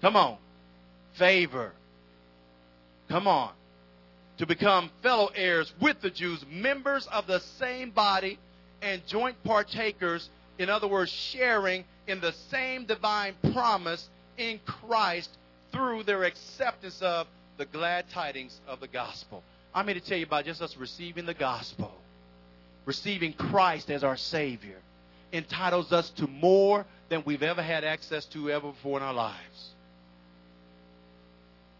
Come 0.00 0.16
on. 0.16 0.38
Favor. 1.14 1.72
Come 3.08 3.28
on. 3.28 3.52
To 4.38 4.46
become 4.46 4.90
fellow 5.02 5.30
heirs 5.34 5.72
with 5.78 6.00
the 6.00 6.10
Jews, 6.10 6.44
members 6.50 7.06
of 7.06 7.26
the 7.26 7.38
same 7.38 7.90
body 7.90 8.38
and 8.80 9.06
joint 9.06 9.36
partakers, 9.44 10.30
in 10.58 10.70
other 10.70 10.88
words, 10.88 11.12
sharing 11.12 11.84
in 12.08 12.20
the 12.20 12.32
same 12.50 12.86
divine 12.86 13.34
promise 13.52 14.08
in 14.38 14.58
Christ 14.64 15.30
through 15.70 16.04
their 16.04 16.24
acceptance 16.24 17.00
of 17.02 17.26
the 17.58 17.66
glad 17.66 18.08
tidings 18.08 18.58
of 18.66 18.80
the 18.80 18.88
gospel. 18.88 19.42
I'm 19.74 19.86
here 19.86 19.94
to 19.94 20.00
tell 20.00 20.18
you 20.18 20.26
about 20.26 20.44
just 20.44 20.60
us 20.60 20.76
receiving 20.76 21.26
the 21.26 21.34
gospel, 21.34 21.92
receiving 22.84 23.32
Christ 23.32 23.90
as 23.90 24.04
our 24.04 24.16
Savior, 24.16 24.78
entitles 25.32 25.92
us 25.92 26.10
to 26.10 26.26
more 26.26 26.84
than 27.08 27.22
we've 27.24 27.42
ever 27.42 27.62
had 27.62 27.84
access 27.84 28.24
to 28.26 28.50
ever 28.50 28.72
before 28.72 28.98
in 28.98 29.02
our 29.02 29.14
lives. 29.14 29.70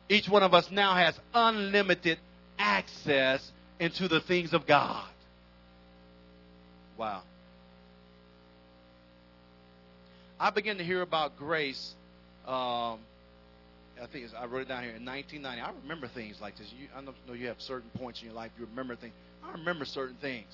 Each 0.08 0.28
one 0.28 0.42
of 0.42 0.54
us 0.54 0.70
now 0.70 0.94
has 0.94 1.18
unlimited 1.34 2.18
access 2.58 3.50
into 3.78 4.08
the 4.08 4.20
things 4.20 4.52
of 4.52 4.66
God. 4.66 5.08
Wow. 6.96 7.22
I 10.38 10.50
began 10.50 10.78
to 10.78 10.84
hear 10.84 11.02
about 11.02 11.36
grace. 11.38 11.94
Um, 12.46 12.98
I 14.02 14.06
think 14.06 14.26
I 14.36 14.46
wrote 14.46 14.62
it 14.62 14.68
down 14.68 14.82
here 14.82 14.96
in 14.96 15.04
1990. 15.04 15.60
I 15.60 15.70
remember 15.82 16.08
things 16.08 16.40
like 16.40 16.58
this. 16.58 16.72
You, 16.76 16.88
I 16.96 17.00
know 17.02 17.34
you 17.34 17.46
have 17.46 17.60
certain 17.60 17.90
points 17.98 18.20
in 18.20 18.26
your 18.26 18.34
life 18.34 18.50
you 18.58 18.66
remember 18.66 18.96
things. 18.96 19.14
I 19.44 19.52
remember 19.52 19.84
certain 19.84 20.16
things. 20.20 20.48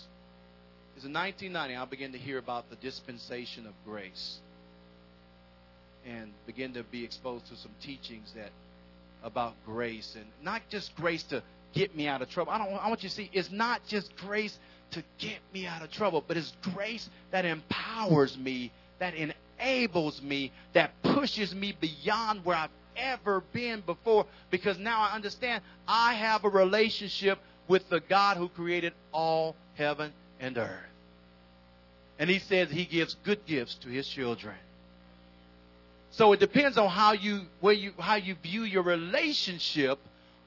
It's 0.96 1.06
in 1.06 1.12
1990 1.12 1.76
I 1.76 1.84
began 1.86 2.12
to 2.12 2.18
hear 2.18 2.38
about 2.38 2.68
the 2.68 2.76
dispensation 2.76 3.66
of 3.66 3.72
grace, 3.86 4.38
and 6.06 6.32
begin 6.46 6.74
to 6.74 6.82
be 6.82 7.04
exposed 7.04 7.46
to 7.46 7.56
some 7.56 7.70
teachings 7.80 8.32
that 8.36 8.50
about 9.22 9.54
grace, 9.64 10.14
and 10.14 10.26
not 10.42 10.60
just 10.68 10.94
grace 10.96 11.22
to 11.24 11.42
get 11.72 11.96
me 11.96 12.06
out 12.06 12.20
of 12.20 12.28
trouble. 12.28 12.52
I 12.52 12.58
don't. 12.58 12.74
I 12.74 12.88
want 12.88 13.02
you 13.02 13.08
to 13.08 13.14
see 13.14 13.30
it's 13.32 13.50
not 13.50 13.80
just 13.88 14.14
grace 14.16 14.58
to 14.90 15.02
get 15.18 15.38
me 15.54 15.66
out 15.66 15.82
of 15.82 15.90
trouble, 15.90 16.22
but 16.26 16.36
it's 16.36 16.52
grace 16.74 17.08
that 17.30 17.46
empowers 17.46 18.36
me, 18.36 18.72
that 18.98 19.14
enables 19.14 20.20
me, 20.20 20.52
that 20.74 20.90
pushes 21.02 21.54
me 21.54 21.76
beyond 21.80 22.44
where 22.44 22.56
I've 22.56 22.70
ever 22.98 23.42
been 23.52 23.82
before 23.82 24.26
because 24.50 24.78
now 24.78 25.00
I 25.00 25.14
understand 25.14 25.62
I 25.86 26.14
have 26.14 26.44
a 26.44 26.48
relationship 26.48 27.38
with 27.68 27.88
the 27.88 28.00
God 28.00 28.36
who 28.36 28.48
created 28.48 28.92
all 29.12 29.56
heaven 29.74 30.12
and 30.40 30.56
earth. 30.58 30.70
And 32.18 32.28
he 32.28 32.38
says 32.40 32.70
he 32.70 32.84
gives 32.84 33.14
good 33.24 33.46
gifts 33.46 33.76
to 33.76 33.88
his 33.88 34.08
children. 34.08 34.56
So 36.10 36.32
it 36.32 36.40
depends 36.40 36.78
on 36.78 36.88
how 36.88 37.12
you 37.12 37.42
where 37.60 37.74
you 37.74 37.92
how 37.98 38.16
you 38.16 38.34
view 38.42 38.62
your 38.62 38.82
relationship 38.82 39.98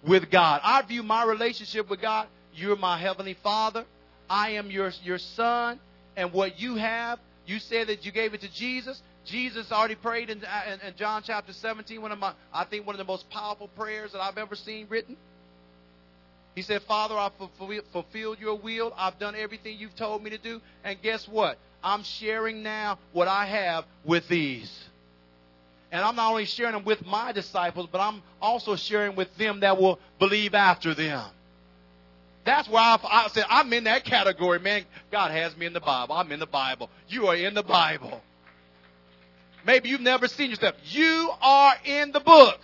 with 0.05 0.29
God. 0.29 0.61
I 0.63 0.81
view 0.81 1.03
my 1.03 1.23
relationship 1.23 1.89
with 1.89 2.01
God, 2.01 2.27
you're 2.53 2.75
my 2.75 2.97
heavenly 2.97 3.35
Father. 3.35 3.85
I 4.29 4.51
am 4.51 4.69
your 4.71 4.91
your 5.03 5.19
son 5.19 5.79
and 6.17 6.33
what 6.33 6.59
you 6.59 6.75
have, 6.75 7.19
you 7.45 7.59
said 7.59 7.87
that 7.87 8.05
you 8.05 8.11
gave 8.11 8.33
it 8.33 8.41
to 8.41 8.51
Jesus. 8.51 9.01
Jesus 9.26 9.72
already 9.72 9.95
prayed 9.95 10.30
in, 10.30 10.43
uh, 10.43 10.74
in, 10.74 10.88
in, 10.88 10.95
John 10.95 11.22
chapter 11.24 11.53
17, 11.53 12.01
one 12.01 12.11
of 12.11 12.19
my, 12.19 12.34
I 12.53 12.63
think 12.65 12.88
one 12.88 12.95
of 12.95 12.97
the 12.97 13.11
most 13.11 13.30
powerful 13.30 13.67
prayers 13.69 14.13
that 14.13 14.22
I've 14.22 14.38
ever 14.38 14.55
seen 14.55 14.88
written. 14.89 15.15
He 16.55 16.63
said, 16.63 16.82
Father, 16.84 17.17
I've 17.17 17.32
fulfilled 17.93 18.39
your 18.39 18.55
will. 18.55 18.93
I've 18.97 19.17
done 19.19 19.36
everything 19.36 19.78
you've 19.78 19.95
told 19.95 20.22
me 20.22 20.32
to 20.32 20.38
do. 20.38 20.59
And 20.84 21.01
guess 21.01 21.28
what? 21.28 21.57
I'm 21.84 22.03
sharing 22.03 22.61
now 22.61 22.99
what 23.13 23.28
I 23.28 23.45
have 23.45 23.86
with 24.03 24.28
these. 24.28 24.72
And 25.91 26.01
I'm 26.03 26.15
not 26.15 26.32
only 26.32 26.45
sharing 26.45 26.74
them 26.74 26.84
with 26.84 27.05
my 27.05 27.32
disciples, 27.32 27.88
but 27.91 27.99
I'm 27.99 28.22
also 28.41 28.76
sharing 28.76 29.15
with 29.15 29.36
them 29.38 29.61
that 29.61 29.80
will 29.80 29.99
believe 30.19 30.53
after 30.53 30.93
them. 30.93 31.24
That's 32.43 32.67
where 32.67 32.82
I, 32.82 32.97
I 33.03 33.28
said, 33.30 33.45
I'm 33.49 33.72
in 33.72 33.84
that 33.86 34.03
category, 34.03 34.59
man. 34.59 34.84
God 35.11 35.32
has 35.32 35.55
me 35.55 35.65
in 35.65 35.74
the 35.74 35.80
Bible. 35.80 36.15
I'm 36.15 36.32
in 36.32 36.39
the 36.39 36.47
Bible. 36.47 36.89
You 37.07 37.28
are 37.28 37.36
in 37.36 37.53
the 37.53 37.63
Bible. 37.63 38.22
Maybe 39.66 39.89
you've 39.89 40.01
never 40.01 40.28
seen 40.28 40.49
yourself. 40.49 40.76
You 40.86 41.32
are 41.41 41.76
in 41.86 42.12
the 42.12 42.20
book. 42.20 42.59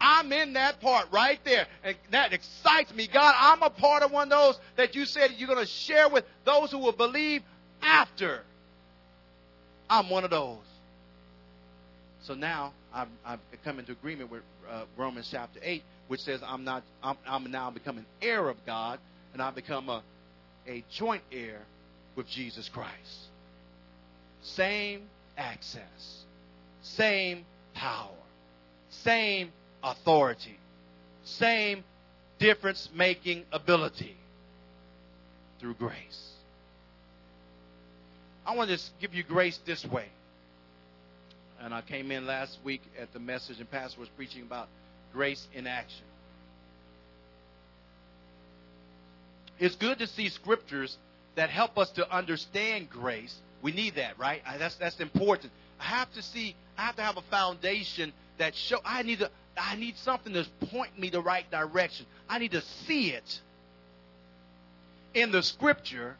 I'm 0.00 0.32
in 0.32 0.52
that 0.54 0.80
part 0.80 1.06
right 1.10 1.40
there. 1.44 1.66
And 1.82 1.96
that 2.10 2.32
excites 2.32 2.94
me. 2.94 3.08
God, 3.12 3.34
I'm 3.36 3.62
a 3.62 3.70
part 3.70 4.02
of 4.02 4.10
one 4.10 4.30
of 4.30 4.38
those 4.38 4.60
that 4.76 4.94
you 4.94 5.04
said 5.06 5.32
you're 5.36 5.48
going 5.48 5.64
to 5.64 5.70
share 5.70 6.08
with 6.08 6.24
those 6.44 6.70
who 6.70 6.78
will 6.78 6.92
believe 6.92 7.42
after. 7.82 8.42
I'm 9.88 10.10
one 10.10 10.24
of 10.24 10.30
those. 10.30 10.58
So 12.22 12.34
now 12.34 12.72
I've, 12.92 13.08
I've 13.24 13.38
come 13.64 13.78
into 13.78 13.92
agreement 13.92 14.30
with 14.30 14.42
uh, 14.68 14.84
Romans 14.96 15.28
chapter 15.30 15.60
8, 15.62 15.82
which 16.08 16.20
says 16.20 16.40
I'm, 16.44 16.64
not, 16.64 16.82
I'm, 17.02 17.16
I'm 17.26 17.50
now 17.50 17.70
becoming 17.70 18.04
heir 18.20 18.48
of 18.48 18.56
God, 18.66 18.98
and 19.32 19.40
I 19.40 19.50
become 19.50 19.88
a, 19.88 20.02
a 20.66 20.84
joint 20.90 21.22
heir 21.30 21.60
with 22.16 22.26
Jesus 22.28 22.68
Christ. 22.68 23.28
Same 24.54 25.02
access, 25.36 26.24
same 26.82 27.44
power, 27.74 28.08
same 28.90 29.50
authority, 29.82 30.58
same 31.24 31.82
difference 32.38 32.88
making 32.94 33.44
ability 33.52 34.16
through 35.58 35.74
grace. 35.74 36.32
I 38.46 38.54
want 38.54 38.70
to 38.70 38.76
just 38.76 38.92
give 39.00 39.14
you 39.14 39.24
grace 39.24 39.58
this 39.66 39.84
way. 39.84 40.06
And 41.60 41.74
I 41.74 41.82
came 41.82 42.12
in 42.12 42.26
last 42.26 42.58
week 42.64 42.82
at 43.00 43.12
the 43.12 43.18
message, 43.18 43.58
and 43.58 43.68
Pastor 43.68 43.98
was 43.98 44.08
preaching 44.10 44.42
about 44.42 44.68
grace 45.12 45.44
in 45.54 45.66
action. 45.66 46.04
It's 49.58 49.74
good 49.74 49.98
to 49.98 50.06
see 50.06 50.28
scriptures 50.28 50.96
that 51.34 51.50
help 51.50 51.76
us 51.78 51.90
to 51.92 52.08
understand 52.14 52.88
grace 52.90 53.34
we 53.62 53.72
need 53.72 53.96
that, 53.96 54.18
right? 54.18 54.42
That's 54.58 54.76
that's 54.76 55.00
important. 55.00 55.52
I 55.80 55.84
have 55.84 56.12
to 56.14 56.22
see. 56.22 56.54
I 56.78 56.82
have 56.82 56.96
to 56.96 57.02
have 57.02 57.16
a 57.16 57.22
foundation 57.22 58.12
that 58.38 58.54
show. 58.54 58.78
I 58.84 59.02
need 59.02 59.20
to. 59.20 59.30
I 59.56 59.76
need 59.76 59.96
something 59.98 60.32
to 60.34 60.46
point 60.66 60.98
me 60.98 61.10
the 61.10 61.20
right 61.20 61.50
direction. 61.50 62.06
I 62.28 62.38
need 62.38 62.52
to 62.52 62.62
see 62.86 63.10
it 63.10 63.40
in 65.14 65.32
the 65.32 65.42
scripture, 65.42 66.16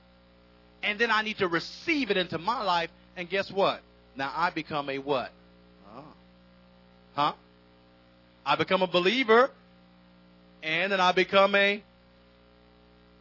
and 0.82 0.98
then 0.98 1.10
I 1.10 1.22
need 1.22 1.38
to 1.38 1.48
receive 1.48 2.10
it 2.10 2.16
into 2.16 2.38
my 2.38 2.62
life. 2.62 2.90
And 3.16 3.28
guess 3.28 3.50
what? 3.50 3.80
Now 4.16 4.32
I 4.34 4.50
become 4.50 4.88
a 4.88 4.98
what? 4.98 5.30
Oh. 5.94 6.04
Huh? 7.14 7.32
I 8.44 8.56
become 8.56 8.82
a 8.82 8.86
believer, 8.86 9.50
and 10.62 10.92
then 10.92 11.00
I 11.00 11.12
become 11.12 11.54
a. 11.54 11.82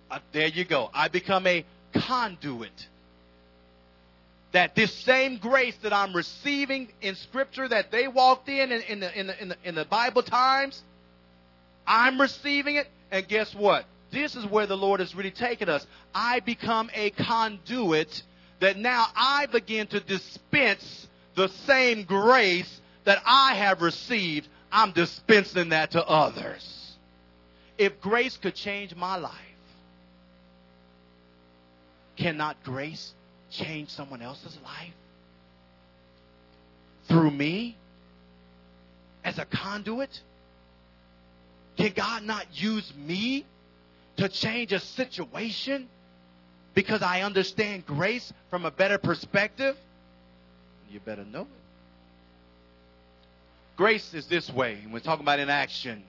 Uh, 0.09 0.19
there 0.31 0.47
you 0.47 0.65
go. 0.65 0.89
I 0.93 1.07
become 1.07 1.47
a 1.47 1.65
conduit 1.93 2.87
that 4.55 4.73
this 4.73 4.93
same 4.93 5.37
grace 5.37 5.75
that 5.83 5.91
I'm 5.91 6.15
receiving 6.15 6.87
in 7.01 7.15
Scripture 7.15 7.67
that 7.67 7.91
they 7.91 8.07
walked 8.07 8.47
in 8.47 8.71
in, 8.71 8.81
in, 8.83 8.99
the, 9.01 9.19
in, 9.19 9.27
the, 9.27 9.41
in, 9.41 9.49
the, 9.49 9.57
in 9.65 9.75
the 9.75 9.83
Bible 9.83 10.23
times, 10.23 10.81
I'm 11.85 12.21
receiving 12.21 12.77
it, 12.77 12.87
and 13.11 13.27
guess 13.27 13.53
what? 13.53 13.83
This 14.11 14.33
is 14.33 14.45
where 14.45 14.65
the 14.65 14.77
Lord 14.77 15.01
has 15.01 15.13
really 15.13 15.31
taken 15.31 15.67
us. 15.67 15.85
I 16.13 16.39
become 16.39 16.89
a 16.93 17.09
conduit 17.09 18.23
that 18.61 18.77
now 18.77 19.07
I 19.13 19.47
begin 19.47 19.87
to 19.87 19.99
dispense 19.99 21.05
the 21.35 21.49
same 21.49 22.05
grace 22.05 22.79
that 23.03 23.21
I 23.25 23.55
have 23.55 23.81
received. 23.81 24.47
I'm 24.71 24.93
dispensing 24.93 25.69
that 25.69 25.91
to 25.91 26.07
others. 26.07 26.95
If 27.77 27.99
grace 27.99 28.37
could 28.37 28.55
change 28.55 28.95
my 28.95 29.17
life, 29.17 29.33
cannot 32.15 32.63
grace 32.63 33.13
change 33.55 33.89
someone 33.89 34.21
else's 34.21 34.57
life 34.63 34.93
through 37.07 37.31
me 37.31 37.75
as 39.23 39.37
a 39.39 39.45
conduit? 39.45 40.21
Can 41.77 41.91
God 41.91 42.23
not 42.23 42.45
use 42.53 42.91
me 42.95 43.45
to 44.17 44.29
change 44.29 44.71
a 44.71 44.79
situation 44.79 45.89
because 46.73 47.01
I 47.01 47.21
understand 47.21 47.85
grace 47.85 48.31
from 48.49 48.65
a 48.65 48.71
better 48.71 48.97
perspective? 48.97 49.75
You 50.89 50.99
better 50.99 51.25
know 51.25 51.41
it. 51.41 51.47
Grace 53.75 54.13
is 54.13 54.27
this 54.27 54.49
way. 54.49 54.79
When 54.83 54.93
we're 54.93 54.99
talking 54.99 55.25
about 55.25 55.39
in 55.39 55.49
action, 55.49 56.03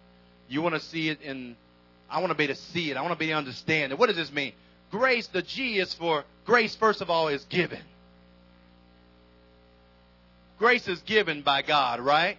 you 0.49 0.63
want 0.63 0.77
to 0.77 0.81
see 0.81 1.09
it 1.09 1.21
in, 1.23 1.57
I 2.09 2.21
want 2.21 2.31
to 2.31 2.37
be 2.37 2.47
to 2.47 2.55
see 2.55 2.91
it. 2.93 2.97
I 2.97 3.03
want 3.03 3.13
to 3.13 3.19
be 3.19 3.27
to 3.27 3.33
understand 3.33 3.93
it. 3.93 3.99
What 3.99 4.07
does 4.07 4.17
this 4.17 4.33
mean? 4.33 4.53
Grace, 4.91 5.27
the 5.29 5.43
G 5.43 5.79
is 5.79 5.93
for 5.95 6.25
grace, 6.45 6.75
first 6.77 7.01
of 7.01 7.11
all, 7.11 7.29
is 7.29 7.45
given. 7.47 7.81
Grace 10.59 10.89
is 10.89 11.01
given 11.01 11.43
by 11.43 11.63
God, 11.63 12.01
right? 12.01 12.39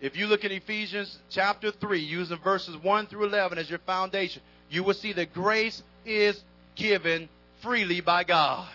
If 0.00 0.16
you 0.16 0.26
look 0.26 0.44
at 0.44 0.52
Ephesians 0.52 1.18
chapter 1.30 1.70
3, 1.70 2.00
using 2.00 2.38
verses 2.38 2.76
1 2.76 3.06
through 3.06 3.26
11 3.26 3.58
as 3.58 3.68
your 3.68 3.80
foundation, 3.80 4.42
you 4.70 4.82
will 4.82 4.94
see 4.94 5.12
that 5.12 5.32
grace 5.32 5.82
is 6.04 6.40
given 6.74 7.28
freely 7.62 8.00
by 8.00 8.24
God. 8.24 8.68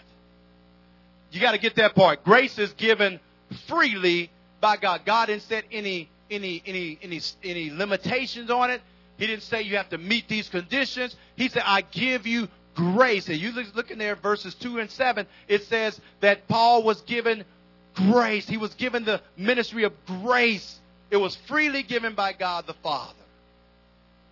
You 1.32 1.42
got 1.42 1.54
to 1.54 1.58
get 1.58 1.76
that 1.76 1.96
part. 1.96 2.24
Grace 2.24 2.60
is 2.60 2.72
given 2.74 3.20
freely 3.68 4.30
by 4.62 4.78
God. 4.78 5.02
God 5.06 5.28
didn't 5.28 5.44
set 5.44 5.66
any 5.72 6.10
any 6.30 6.62
any 6.66 6.98
any 7.02 7.22
any 7.44 7.70
limitations 7.70 8.50
on 8.50 8.72
it. 8.72 8.82
He 9.18 9.28
didn't 9.28 9.44
say 9.44 9.62
you 9.62 9.78
have 9.78 9.90
to 9.90 9.98
meet 9.98 10.28
these 10.28 10.50
conditions. 10.50 11.16
He 11.36 11.50
said, 11.50 11.64
"I 11.66 11.82
give 11.82 12.28
you 12.28 12.48
grace." 12.76 13.28
And 13.30 13.38
you 13.38 13.52
look, 13.52 13.92
in 13.92 13.98
there, 13.98 14.16
verses 14.16 14.54
two 14.56 14.80
and 14.80 14.90
seven. 14.90 15.28
It 15.48 15.64
says 15.66 16.00
that 16.20 16.48
Paul 16.48 16.84
was 16.84 17.02
given 17.02 17.46
grace. 17.94 18.48
He 18.48 18.58
was 18.58 18.74
given 18.74 19.06
the 19.06 19.22
ministry 19.38 19.84
of 19.84 19.94
grace. 20.06 20.80
It 21.12 21.18
was 21.18 21.36
freely 21.48 21.84
given 21.84 22.16
by 22.16 22.34
God 22.34 22.66
the 22.66 22.74
Father. 22.76 23.14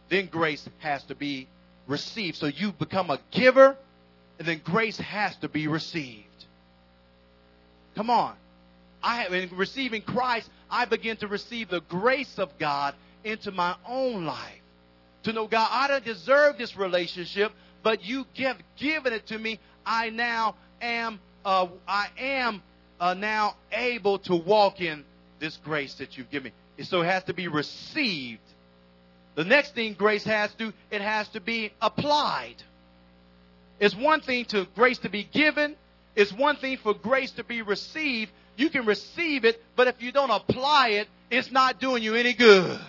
Then 0.09 0.27
grace 0.27 0.67
has 0.79 1.03
to 1.05 1.15
be 1.15 1.47
received. 1.87 2.37
So 2.37 2.47
you 2.47 2.71
become 2.71 3.09
a 3.09 3.19
giver, 3.31 3.77
and 4.39 4.47
then 4.47 4.61
grace 4.63 4.97
has 4.97 5.35
to 5.37 5.47
be 5.47 5.67
received. 5.67 6.25
Come 7.95 8.09
on. 8.09 8.35
I 9.03 9.21
have, 9.21 9.33
in 9.33 9.55
receiving 9.55 10.01
Christ, 10.01 10.49
I 10.69 10.85
begin 10.85 11.17
to 11.17 11.27
receive 11.27 11.69
the 11.69 11.81
grace 11.81 12.39
of 12.39 12.57
God 12.57 12.95
into 13.23 13.51
my 13.51 13.75
own 13.87 14.25
life. 14.25 14.61
To 15.23 15.33
know, 15.33 15.47
God, 15.47 15.69
I 15.71 15.87
don't 15.87 16.03
deserve 16.03 16.57
this 16.57 16.75
relationship, 16.75 17.51
but 17.83 18.03
you 18.03 18.25
give 18.33 18.57
given 18.77 19.13
it 19.13 19.27
to 19.27 19.37
me. 19.37 19.59
I 19.85 20.09
now 20.09 20.55
am, 20.81 21.19
uh, 21.45 21.67
I 21.87 22.07
am 22.17 22.61
uh, 22.99 23.13
now 23.13 23.55
able 23.71 24.19
to 24.19 24.35
walk 24.35 24.81
in 24.81 25.03
this 25.39 25.57
grace 25.57 25.95
that 25.95 26.17
you've 26.17 26.29
given 26.29 26.51
me. 26.77 26.83
So 26.83 27.01
it 27.01 27.05
has 27.05 27.23
to 27.25 27.33
be 27.33 27.47
received. 27.47 28.41
The 29.35 29.43
next 29.43 29.73
thing 29.73 29.93
grace 29.93 30.23
has 30.25 30.53
to, 30.55 30.73
it 30.89 31.01
has 31.01 31.27
to 31.29 31.39
be 31.39 31.71
applied. 31.81 32.55
It's 33.79 33.95
one 33.95 34.21
thing 34.21 34.45
to 34.45 34.67
grace 34.75 34.99
to 34.99 35.09
be 35.09 35.23
given. 35.23 35.75
It's 36.15 36.31
one 36.31 36.57
thing 36.57 36.77
for 36.77 36.93
grace 36.93 37.31
to 37.31 37.43
be 37.43 37.61
received. 37.61 38.31
You 38.57 38.69
can 38.69 38.85
receive 38.85 39.45
it, 39.45 39.63
but 39.75 39.87
if 39.87 40.01
you 40.01 40.11
don't 40.11 40.29
apply 40.29 40.89
it, 40.89 41.07
it's 41.31 41.51
not 41.51 41.79
doing 41.79 42.03
you 42.03 42.15
any 42.15 42.33
good. 42.33 42.79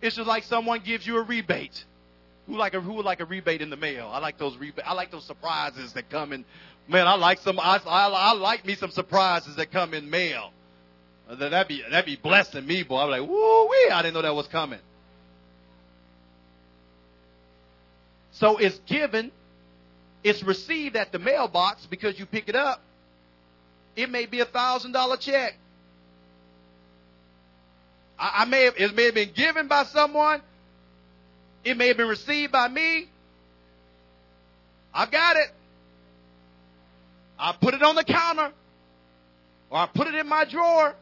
It's 0.00 0.16
just 0.16 0.26
like 0.26 0.42
someone 0.44 0.80
gives 0.80 1.06
you 1.06 1.18
a 1.18 1.22
rebate. 1.22 1.84
Who 2.46 2.56
like 2.56 2.74
a 2.74 2.80
who 2.80 2.94
would 2.94 3.04
like 3.04 3.20
a 3.20 3.24
rebate 3.24 3.62
in 3.62 3.70
the 3.70 3.76
mail? 3.76 4.10
I 4.12 4.18
like 4.18 4.38
those 4.38 4.56
rebate. 4.56 4.84
I 4.86 4.94
like 4.94 5.10
those 5.10 5.24
surprises 5.24 5.92
that 5.92 6.10
come 6.10 6.32
in. 6.32 6.44
Man, 6.88 7.06
I 7.06 7.14
like 7.14 7.38
some. 7.40 7.60
I, 7.60 7.80
I, 7.86 8.08
I 8.08 8.32
like 8.34 8.66
me 8.66 8.74
some 8.74 8.90
surprises 8.90 9.56
that 9.56 9.70
come 9.70 9.94
in 9.94 10.10
mail. 10.10 10.50
Uh, 11.30 11.36
That'd 11.36 11.68
be 11.68 11.82
that'd 11.88 12.04
be 12.04 12.16
blessing 12.16 12.66
me, 12.66 12.82
boy. 12.82 12.98
I'm 12.98 13.10
like, 13.10 13.28
woo 13.28 13.68
wee! 13.68 13.90
I 13.92 14.02
didn't 14.02 14.14
know 14.14 14.22
that 14.22 14.34
was 14.34 14.48
coming. 14.48 14.80
So 18.32 18.56
it's 18.56 18.78
given, 18.86 19.30
it's 20.24 20.42
received 20.42 20.96
at 20.96 21.12
the 21.12 21.20
mailbox 21.20 21.86
because 21.86 22.18
you 22.18 22.26
pick 22.26 22.48
it 22.48 22.56
up. 22.56 22.82
It 23.94 24.10
may 24.10 24.26
be 24.26 24.40
a 24.40 24.46
thousand 24.46 24.92
dollar 24.92 25.16
check. 25.16 25.54
I, 28.18 28.42
I 28.42 28.44
may 28.46 28.64
have 28.64 28.74
it 28.76 28.94
may 28.96 29.04
have 29.04 29.14
been 29.14 29.32
given 29.32 29.68
by 29.68 29.84
someone. 29.84 30.42
It 31.64 31.76
may 31.76 31.88
have 31.88 31.96
been 31.96 32.08
received 32.08 32.52
by 32.52 32.68
me. 32.68 33.08
I've 34.92 35.10
got 35.10 35.36
it. 35.36 35.48
I 37.38 37.54
put 37.60 37.74
it 37.74 37.82
on 37.82 37.94
the 37.94 38.04
counter. 38.04 38.52
Or 39.70 39.78
I 39.78 39.86
put 39.86 40.06
it 40.06 40.14
in 40.14 40.28
my 40.28 40.44
drawer. 40.44 40.94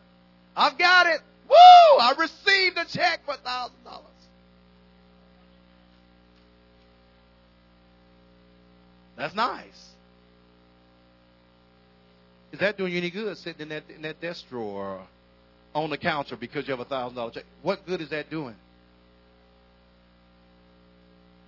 I've 0.56 0.78
got 0.78 1.06
it. 1.06 1.20
Woo! 1.48 1.98
I 2.00 2.14
received 2.18 2.78
a 2.78 2.84
check 2.84 3.24
for 3.24 3.34
thousand 3.34 3.82
dollars. 3.84 4.06
That's 9.16 9.34
nice. 9.34 9.90
Is 12.52 12.60
that 12.60 12.78
doing 12.78 12.92
you 12.92 12.98
any 12.98 13.10
good 13.10 13.36
sitting 13.36 13.62
in 13.62 13.68
that 13.68 13.82
in 13.94 14.02
that 14.02 14.20
desk 14.20 14.48
drawer 14.48 15.00
on 15.74 15.90
the 15.90 15.98
counter 15.98 16.36
because 16.36 16.66
you 16.66 16.72
have 16.72 16.80
a 16.80 16.84
thousand 16.84 17.16
dollar 17.16 17.30
check? 17.30 17.44
What 17.62 17.86
good 17.86 18.00
is 18.00 18.10
that 18.10 18.30
doing? 18.30 18.54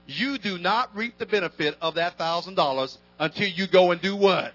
You 0.07 0.39
do 0.39 0.59
not 0.59 0.95
reap 0.97 1.19
the 1.19 1.27
benefit 1.27 1.77
of 1.81 1.95
that 1.95 2.19
thousand 2.19 2.55
dollars 2.55 2.99
until 3.19 3.49
you 3.49 3.67
go 3.67 3.93
and 3.93 4.01
do 4.01 4.17
what? 4.17 4.53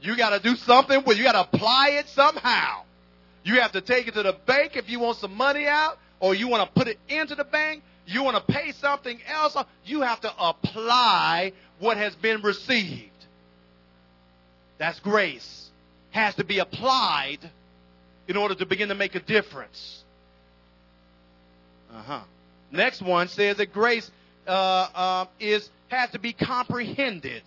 You 0.00 0.16
got 0.16 0.30
to 0.30 0.40
do 0.40 0.56
something 0.56 1.02
with. 1.06 1.18
You 1.18 1.24
got 1.24 1.32
to 1.32 1.40
apply 1.40 1.90
it 1.92 2.08
somehow. 2.08 2.82
You 3.44 3.60
have 3.60 3.72
to 3.72 3.80
take 3.80 4.06
it 4.06 4.14
to 4.14 4.22
the 4.22 4.36
bank 4.46 4.76
if 4.76 4.88
you 4.88 5.00
want 5.00 5.18
some 5.18 5.34
money 5.34 5.66
out, 5.66 5.98
or 6.20 6.34
you 6.34 6.48
want 6.48 6.68
to 6.68 6.78
put 6.78 6.88
it 6.88 6.98
into 7.08 7.34
the 7.34 7.44
bank. 7.44 7.82
You 8.06 8.22
want 8.22 8.36
to 8.36 8.52
pay 8.52 8.72
something 8.72 9.18
else. 9.26 9.56
You 9.84 10.02
have 10.02 10.20
to 10.20 10.32
apply 10.38 11.52
what 11.78 11.96
has 11.96 12.14
been 12.16 12.42
received. 12.42 13.10
That's 14.78 15.00
grace. 15.00 15.68
Has 16.10 16.34
to 16.36 16.44
be 16.44 16.58
applied 16.58 17.38
in 18.28 18.36
order 18.36 18.54
to 18.54 18.66
begin 18.66 18.88
to 18.88 18.94
make 18.94 19.14
a 19.14 19.20
difference. 19.20 20.04
Uh 21.92 22.02
huh. 22.02 22.20
Next 22.70 23.02
one 23.02 23.28
says 23.28 23.56
that 23.56 23.72
grace 23.72 24.10
uh, 24.48 24.88
uh, 24.94 25.26
is 25.38 25.68
has 25.88 26.10
to 26.10 26.18
be 26.18 26.32
comprehended. 26.32 27.42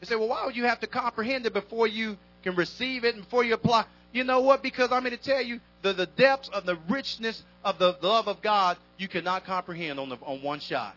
You 0.00 0.06
say, 0.06 0.16
well, 0.16 0.28
why 0.28 0.46
would 0.46 0.56
you 0.56 0.64
have 0.64 0.80
to 0.80 0.86
comprehend 0.86 1.46
it 1.46 1.52
before 1.52 1.86
you 1.86 2.16
can 2.42 2.54
receive 2.54 3.04
it 3.04 3.14
and 3.14 3.24
before 3.24 3.44
you 3.44 3.54
apply? 3.54 3.84
You 4.12 4.24
know 4.24 4.40
what? 4.40 4.62
Because 4.62 4.92
I'm 4.92 5.02
going 5.02 5.16
to 5.16 5.22
tell 5.22 5.42
you 5.42 5.60
the, 5.82 5.92
the 5.92 6.06
depths 6.06 6.48
of 6.52 6.66
the 6.66 6.78
richness 6.88 7.42
of 7.64 7.78
the 7.78 7.96
love 8.00 8.28
of 8.28 8.40
God 8.42 8.76
you 8.96 9.08
cannot 9.08 9.44
comprehend 9.44 9.98
on 9.98 10.08
the, 10.08 10.16
on 10.22 10.42
one 10.42 10.60
shot. 10.60 10.94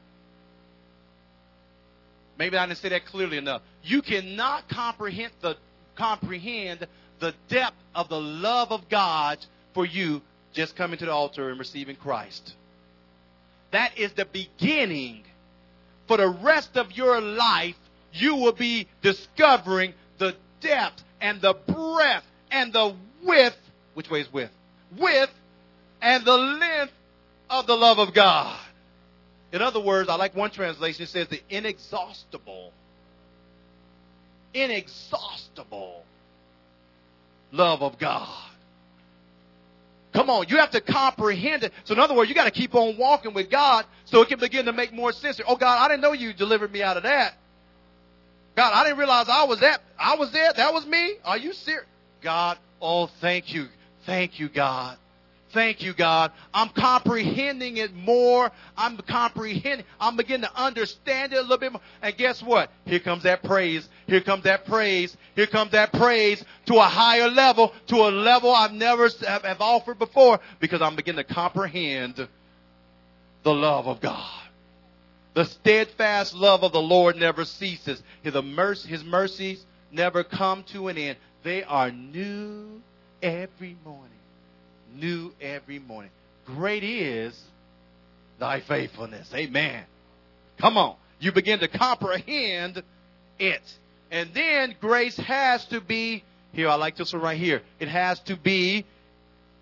Maybe 2.37 2.57
I 2.57 2.65
didn't 2.65 2.79
say 2.79 2.89
that 2.89 3.05
clearly 3.05 3.37
enough. 3.37 3.61
You 3.83 4.01
cannot 4.01 4.69
comprehend 4.69 5.33
the 5.41 5.57
comprehend 5.95 6.87
the 7.19 7.33
depth 7.49 7.75
of 7.93 8.09
the 8.09 8.19
love 8.19 8.71
of 8.71 8.89
God 8.89 9.37
for 9.73 9.85
you 9.85 10.21
just 10.53 10.75
coming 10.75 10.97
to 10.99 11.05
the 11.05 11.11
altar 11.11 11.49
and 11.49 11.59
receiving 11.59 11.95
Christ. 11.95 12.55
That 13.71 13.97
is 13.97 14.11
the 14.13 14.25
beginning. 14.25 15.23
For 16.07 16.17
the 16.17 16.27
rest 16.27 16.77
of 16.77 16.91
your 16.91 17.21
life, 17.21 17.77
you 18.13 18.35
will 18.35 18.51
be 18.51 18.87
discovering 19.01 19.93
the 20.17 20.35
depth 20.59 21.03
and 21.21 21.41
the 21.41 21.53
breadth 21.53 22.25
and 22.51 22.73
the 22.73 22.95
width. 23.23 23.57
Which 23.93 24.09
way 24.09 24.21
is 24.21 24.31
width? 24.31 24.51
Width 24.97 25.31
and 26.01 26.25
the 26.25 26.37
length 26.37 26.93
of 27.49 27.67
the 27.67 27.75
love 27.75 27.99
of 27.99 28.13
God. 28.13 28.59
In 29.51 29.61
other 29.61 29.79
words, 29.79 30.09
I 30.09 30.15
like 30.15 30.35
one 30.35 30.51
translation. 30.51 31.03
It 31.03 31.09
says 31.09 31.27
the 31.27 31.41
inexhaustible, 31.49 32.71
inexhaustible 34.53 36.03
love 37.51 37.81
of 37.81 37.99
God. 37.99 38.50
Come 40.13 40.29
on, 40.29 40.47
you 40.49 40.57
have 40.57 40.71
to 40.71 40.81
comprehend 40.81 41.63
it. 41.63 41.73
So 41.85 41.93
in 41.93 41.99
other 41.99 42.13
words, 42.13 42.29
you 42.29 42.35
got 42.35 42.45
to 42.45 42.51
keep 42.51 42.75
on 42.75 42.97
walking 42.97 43.33
with 43.33 43.49
God 43.49 43.85
so 44.05 44.21
it 44.21 44.27
can 44.27 44.39
begin 44.39 44.65
to 44.65 44.73
make 44.73 44.91
more 44.91 45.13
sense. 45.13 45.39
Oh 45.47 45.55
God, 45.55 45.77
I 45.77 45.87
didn't 45.87 46.01
know 46.01 46.11
you 46.11 46.33
delivered 46.33 46.71
me 46.71 46.81
out 46.81 46.97
of 46.97 47.03
that. 47.03 47.33
God, 48.55 48.73
I 48.73 48.83
didn't 48.83 48.97
realize 48.97 49.27
I 49.29 49.45
was 49.45 49.61
that. 49.61 49.81
I 49.97 50.15
was 50.15 50.31
there. 50.31 50.51
That 50.53 50.73
was 50.73 50.85
me. 50.85 51.13
Are 51.23 51.37
you 51.37 51.53
serious? 51.53 51.85
God, 52.21 52.57
oh, 52.81 53.09
thank 53.21 53.53
you. 53.53 53.67
Thank 54.05 54.39
you, 54.39 54.49
God. 54.49 54.97
Thank 55.53 55.81
you, 55.81 55.93
God. 55.93 56.31
I'm 56.53 56.69
comprehending 56.69 57.77
it 57.77 57.93
more. 57.93 58.51
I'm 58.77 58.97
comprehending. 58.97 59.85
I'm 59.99 60.15
beginning 60.15 60.49
to 60.49 60.61
understand 60.61 61.33
it 61.33 61.37
a 61.37 61.41
little 61.41 61.57
bit 61.57 61.73
more. 61.73 61.81
And 62.01 62.15
guess 62.15 62.41
what? 62.41 62.71
Here 62.85 62.99
comes 62.99 63.23
that 63.23 63.43
praise. 63.43 63.87
Here 64.11 64.19
comes 64.19 64.43
that 64.43 64.65
praise. 64.65 65.15
Here 65.35 65.47
comes 65.47 65.71
that 65.71 65.93
praise 65.93 66.43
to 66.65 66.75
a 66.75 66.83
higher 66.83 67.29
level, 67.29 67.73
to 67.87 67.95
a 67.95 68.11
level 68.11 68.53
I've 68.53 68.73
never 68.73 69.09
have, 69.25 69.61
offered 69.61 69.99
before 69.99 70.41
because 70.59 70.81
I'm 70.81 70.97
beginning 70.97 71.25
to 71.25 71.33
comprehend 71.33 72.27
the 73.43 73.53
love 73.53 73.87
of 73.87 74.01
God. 74.01 74.41
The 75.33 75.45
steadfast 75.45 76.33
love 76.33 76.61
of 76.63 76.73
the 76.73 76.81
Lord 76.81 77.15
never 77.15 77.45
ceases. 77.45 78.03
His, 78.21 78.35
mercy, 78.35 78.89
his 78.89 79.01
mercies 79.05 79.63
never 79.93 80.25
come 80.25 80.65
to 80.73 80.89
an 80.89 80.97
end. 80.97 81.17
They 81.43 81.63
are 81.63 81.89
new 81.89 82.81
every 83.23 83.77
morning. 83.85 84.11
New 84.93 85.31
every 85.39 85.79
morning. 85.79 86.11
Great 86.45 86.83
is 86.83 87.41
thy 88.39 88.59
faithfulness. 88.59 89.31
Amen. 89.33 89.85
Come 90.59 90.75
on. 90.75 90.97
You 91.21 91.31
begin 91.31 91.59
to 91.59 91.69
comprehend 91.69 92.83
it. 93.39 93.61
And 94.11 94.33
then 94.33 94.75
grace 94.81 95.15
has 95.15 95.65
to 95.67 95.79
be, 95.79 96.23
here, 96.51 96.67
I 96.67 96.75
like 96.75 96.97
this 96.97 97.13
one 97.13 97.21
right 97.21 97.37
here. 97.37 97.61
It 97.79 97.87
has 97.87 98.19
to 98.21 98.35
be, 98.35 98.85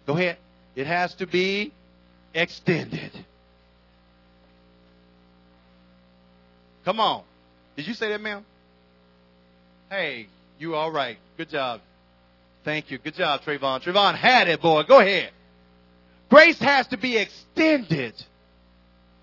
go 0.07 0.13
ahead. 0.13 0.37
It 0.75 0.87
has 0.87 1.13
to 1.15 1.27
be 1.27 1.71
extended. 2.33 3.11
Come 6.83 6.99
on. 6.99 7.23
Did 7.75 7.87
you 7.87 7.93
say 7.93 8.09
that, 8.09 8.19
ma'am? 8.19 8.43
Hey, 9.89 10.27
you 10.57 10.75
all 10.75 10.91
right. 10.91 11.17
Good 11.37 11.49
job. 11.49 11.81
Thank 12.63 12.89
you. 12.89 12.97
Good 12.97 13.15
job, 13.15 13.41
Trayvon. 13.41 13.83
Trayvon 13.83 14.15
had 14.15 14.47
it, 14.47 14.61
boy. 14.61 14.83
Go 14.83 14.99
ahead. 14.99 15.31
Grace 16.29 16.59
has 16.59 16.87
to 16.87 16.97
be 16.97 17.17
extended. 17.17 18.13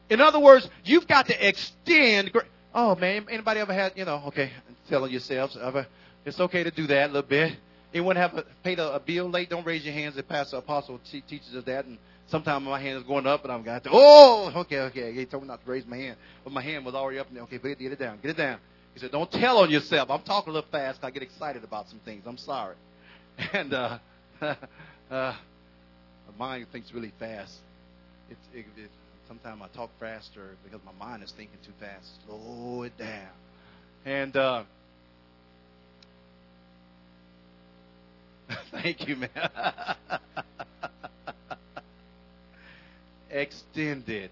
In 0.09 0.21
other 0.21 0.39
words, 0.39 0.69
you've 0.85 1.07
got 1.07 1.27
to 1.27 1.49
extend. 1.49 2.31
Oh 2.75 2.95
man, 2.95 3.27
anybody 3.31 3.61
ever 3.61 3.73
had? 3.73 3.93
You 3.97 4.05
know, 4.05 4.23
okay. 4.29 4.51
Telling 4.89 5.11
yourselves. 5.11 5.57
It's 6.25 6.41
okay 6.41 6.65
to 6.65 6.71
do 6.73 6.87
that 6.89 7.05
a 7.11 7.13
little 7.13 7.29
bit. 7.29 7.57
Anyone 7.95 8.17
have 8.17 8.45
paid 8.63 8.79
a, 8.79 8.95
a 8.97 9.01
bill 9.01 9.31
late? 9.31 9.49
Don't 9.49 9.65
raise 9.65 9.85
your 9.85 9.95
hands. 9.95 10.17
The 10.17 10.23
Pastor 10.23 10.57
Apostle 10.57 11.01
te- 11.11 11.21
teaches 11.23 11.55
us 11.55 11.65
that, 11.65 11.85
and 11.85 11.99
sometimes 12.27 12.65
my 12.65 12.81
hand 12.81 12.99
is 12.99 13.05
going 13.05 13.27
up, 13.27 13.45
and 13.45 13.53
I'm 13.53 13.63
got 13.63 13.85
to. 13.85 13.91
Oh, 13.93 14.53
okay, 14.57 14.81
okay. 14.81 15.13
He 15.13 15.25
told 15.25 15.45
me 15.45 15.49
not 15.49 15.65
to 15.65 15.71
raise 15.71 15.87
my 15.87 15.97
hand, 15.97 16.17
but 16.45 16.53
my 16.53 16.63
hand 16.63 16.85
was 16.85 16.95
already 16.95 17.21
up. 17.21 17.29
And 17.31 17.39
okay, 17.39 17.59
get 17.59 17.81
it 17.81 17.99
down, 17.99 18.19
get 18.21 18.33
it 18.33 18.37
down. 18.37 18.59
He 18.93 19.01
said, 19.01 19.13
"Don't 19.13 19.31
tell 19.31 19.59
on 19.59 19.71
yourself." 19.71 20.11
I'm 20.11 20.23
talking 20.23 20.51
a 20.51 20.55
little 20.55 20.71
fast. 20.71 21.01
I 21.05 21.11
get 21.11 21.23
excited 21.23 21.63
about 21.65 21.89
some 21.89 22.01
things. 22.01 22.25
I'm 22.27 22.39
sorry. 22.39 22.75
And 23.53 23.73
uh, 23.75 23.99
uh, 24.41 24.55
my 25.11 25.35
mind 26.39 26.67
thinks 26.73 26.93
really 26.93 27.13
fast. 27.19 27.55
It, 28.31 28.39
it, 28.55 28.67
it, 28.77 28.91
sometimes 29.29 29.61
I 29.63 29.69
talk 29.77 29.91
faster 30.01 30.57
because 30.65 30.81
my 30.85 30.93
mind 30.93 31.23
is 31.23 31.33
thinking 31.33 31.59
too 31.65 31.73
fast. 31.79 32.07
Slow 32.27 32.83
it 32.83 32.97
down. 32.99 33.29
And 34.07 34.37
uh, 34.37 34.65
thank 38.71 39.07
you, 39.09 39.17
man. 39.17 39.97
Extended. 43.31 44.31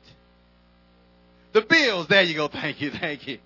The 1.52 1.62
bills. 1.62 2.06
There 2.08 2.22
you 2.22 2.34
go. 2.34 2.48
Thank 2.48 2.80
you. 2.80 2.90
Thank 2.90 3.26
you. 3.26 3.38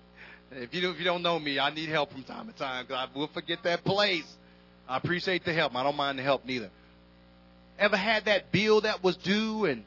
If 0.51 0.73
you, 0.73 0.89
if 0.89 0.97
you 0.97 1.03
don't 1.03 1.21
know 1.21 1.37
me, 1.37 1.59
I 1.59 1.69
need 1.69 1.89
help 1.89 2.11
from 2.11 2.23
time 2.23 2.47
to 2.47 2.53
time 2.53 2.85
because 2.85 3.07
I 3.07 3.17
will 3.17 3.27
forget 3.27 3.59
that 3.63 3.83
place. 3.83 4.25
I 4.87 4.97
appreciate 4.97 5.45
the 5.45 5.53
help. 5.53 5.75
I 5.75 5.83
don't 5.83 5.95
mind 5.95 6.17
the 6.17 6.23
help 6.23 6.43
neither. 6.45 6.69
Ever 7.77 7.97
had 7.97 8.25
that 8.25 8.51
bill 8.51 8.81
that 8.81 9.03
was 9.03 9.15
due 9.17 9.65
and 9.65 9.83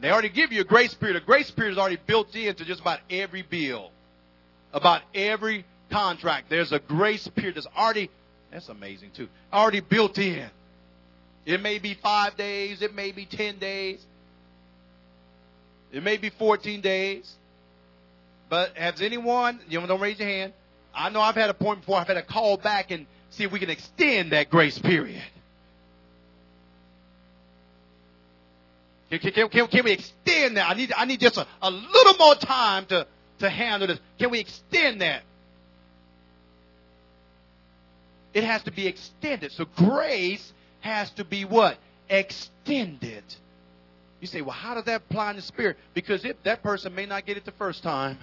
they 0.00 0.10
already 0.10 0.28
give 0.28 0.52
you 0.52 0.60
a 0.60 0.64
grace 0.64 0.92
period. 0.92 1.16
A 1.16 1.24
grace 1.24 1.50
period 1.50 1.72
is 1.72 1.78
already 1.78 1.98
built 2.04 2.34
into 2.34 2.64
just 2.64 2.80
about 2.80 2.98
every 3.08 3.42
bill. 3.42 3.90
About 4.72 5.02
every 5.14 5.64
contract. 5.90 6.50
There's 6.50 6.72
a 6.72 6.80
grace 6.80 7.28
period 7.28 7.54
that's 7.54 7.68
already, 7.76 8.10
that's 8.54 8.68
amazing 8.68 9.10
too, 9.10 9.28
already 9.52 9.80
built 9.80 10.16
in. 10.16 10.48
It 11.44 11.60
may 11.60 11.80
be 11.80 11.94
five 11.94 12.36
days, 12.36 12.82
it 12.82 12.94
may 12.94 13.10
be 13.10 13.26
10 13.26 13.58
days, 13.58 14.00
it 15.92 16.02
may 16.02 16.16
be 16.16 16.30
14 16.30 16.80
days. 16.80 17.30
But 18.48 18.76
has 18.76 19.02
anyone, 19.02 19.58
you 19.68 19.80
know, 19.80 19.86
don't 19.86 20.00
raise 20.00 20.20
your 20.20 20.28
hand. 20.28 20.52
I 20.94 21.10
know 21.10 21.20
I've 21.20 21.34
had 21.34 21.50
a 21.50 21.54
point 21.54 21.80
before, 21.80 21.98
I've 21.98 22.06
had 22.06 22.14
to 22.14 22.22
call 22.22 22.56
back 22.56 22.92
and 22.92 23.06
see 23.30 23.42
if 23.42 23.50
we 23.50 23.58
can 23.58 23.70
extend 23.70 24.30
that 24.30 24.50
grace 24.50 24.78
period. 24.78 25.22
Can, 29.10 29.32
can, 29.32 29.48
can, 29.48 29.66
can 29.66 29.84
we 29.84 29.92
extend 29.92 30.56
that? 30.58 30.70
I 30.70 30.74
need, 30.74 30.92
I 30.96 31.04
need 31.06 31.18
just 31.18 31.38
a, 31.38 31.46
a 31.60 31.70
little 31.70 32.14
more 32.18 32.36
time 32.36 32.86
to, 32.86 33.06
to 33.40 33.50
handle 33.50 33.88
this. 33.88 33.98
Can 34.18 34.30
we 34.30 34.38
extend 34.38 35.00
that? 35.00 35.22
It 38.34 38.44
has 38.44 38.62
to 38.64 38.72
be 38.72 38.86
extended. 38.86 39.52
So 39.52 39.64
grace 39.76 40.52
has 40.80 41.10
to 41.12 41.24
be 41.24 41.44
what? 41.44 41.78
Extended. 42.10 43.22
You 44.20 44.26
say, 44.26 44.42
well, 44.42 44.50
how 44.50 44.74
does 44.74 44.84
that 44.84 45.02
apply 45.08 45.30
in 45.30 45.36
the 45.36 45.42
spirit? 45.42 45.76
Because 45.94 46.24
if 46.24 46.42
that 46.42 46.62
person 46.62 46.94
may 46.94 47.06
not 47.06 47.24
get 47.24 47.36
it 47.36 47.44
the 47.44 47.52
first 47.52 47.82
time. 47.82 48.18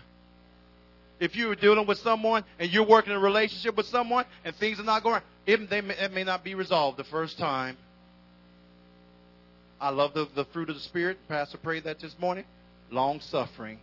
If 1.19 1.35
you're 1.35 1.55
dealing 1.55 1.85
with 1.85 1.99
someone 1.99 2.43
and 2.59 2.71
you're 2.71 2.85
working 2.85 3.11
in 3.11 3.17
a 3.17 3.21
relationship 3.21 3.77
with 3.77 3.85
someone 3.85 4.25
and 4.43 4.55
things 4.55 4.79
are 4.79 4.83
not 4.83 5.03
going, 5.03 5.21
it, 5.45 5.69
they 5.69 5.81
may, 5.81 5.95
it 5.95 6.11
may 6.11 6.23
not 6.23 6.43
be 6.43 6.55
resolved 6.55 6.97
the 6.97 7.03
first 7.05 7.37
time. 7.37 7.77
I 9.79 9.89
love 9.89 10.13
the, 10.13 10.27
the 10.35 10.45
fruit 10.45 10.69
of 10.69 10.75
the 10.75 10.81
Spirit. 10.81 11.17
Pastor 11.29 11.57
prayed 11.57 11.83
that 11.85 11.99
this 11.99 12.15
morning. 12.19 12.45
Long 12.89 13.19
suffering. 13.19 13.79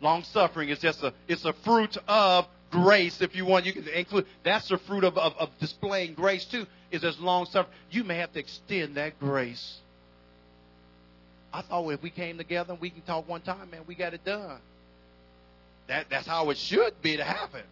Long 0.00 0.24
suffering 0.24 0.68
is 0.68 0.78
just 0.78 1.02
a 1.02 1.14
it's 1.26 1.44
a 1.44 1.52
fruit 1.52 1.96
of 2.06 2.46
grace, 2.70 3.20
if 3.20 3.34
you 3.34 3.44
want. 3.44 3.66
You 3.66 3.72
can 3.72 3.88
include 3.88 4.26
that's 4.42 4.68
the 4.68 4.78
fruit 4.78 5.04
of, 5.04 5.16
of, 5.18 5.34
of 5.38 5.50
displaying 5.60 6.14
grace 6.14 6.44
too, 6.44 6.66
is 6.90 7.04
as 7.04 7.18
long 7.18 7.46
suffering. 7.46 7.74
You 7.90 8.04
may 8.04 8.18
have 8.18 8.32
to 8.32 8.38
extend 8.38 8.96
that 8.96 9.18
grace. 9.18 9.78
I 11.52 11.62
thought 11.62 11.88
if 11.90 12.02
we 12.02 12.10
came 12.10 12.36
together 12.36 12.72
and 12.72 12.80
we 12.80 12.90
can 12.90 13.02
talk 13.02 13.28
one 13.28 13.40
time, 13.40 13.70
man, 13.70 13.80
we 13.86 13.94
got 13.94 14.14
it 14.14 14.24
done. 14.24 14.58
That 15.88 16.06
that's 16.10 16.26
how 16.26 16.50
it 16.50 16.58
should 16.58 17.00
be 17.02 17.16
to 17.16 17.24
happen. 17.24 17.62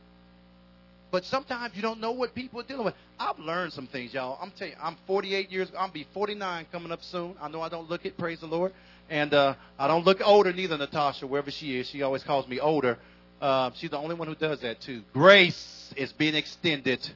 But 1.11 1.25
sometimes 1.25 1.77
you 1.77 1.83
don't 1.83 2.01
know 2.01 2.11
what 2.11 2.35
people 2.35 2.61
are 2.61 2.65
dealing 2.65 2.87
with. 2.87 2.95
I've 3.21 3.39
learned 3.39 3.73
some 3.73 3.87
things, 3.87 4.13
y'all. 4.13 4.37
I'm 4.43 4.51
telling 4.51 4.73
you, 4.73 4.79
I'm 4.83 4.97
48 5.07 5.49
years. 5.49 5.71
I'll 5.79 5.89
be 5.89 6.07
49 6.13 6.67
coming 6.73 6.91
up 6.91 7.05
soon. 7.05 7.37
I 7.41 7.49
know 7.49 7.61
I 7.61 7.69
don't 7.69 7.89
look 7.89 8.05
it. 8.05 8.19
Praise 8.19 8.41
the 8.41 8.47
Lord. 8.47 8.73
And 9.09 9.33
uh, 9.33 9.55
I 9.79 9.87
don't 9.87 10.05
look 10.05 10.21
older 10.25 10.53
neither. 10.53 10.77
Natasha, 10.77 11.27
wherever 11.27 11.53
she 11.53 11.79
is, 11.79 11.89
she 11.89 12.03
always 12.03 12.25
calls 12.25 12.49
me 12.49 12.59
older. 12.59 12.99
Uh, 13.45 13.71
she's 13.75 13.91
the 13.91 13.99
only 13.99 14.15
one 14.15 14.27
who 14.27 14.35
does 14.35 14.61
that 14.63 14.81
too. 14.81 15.03
Grace 15.13 15.93
is 15.99 16.11
being 16.15 16.35
extended 16.35 17.07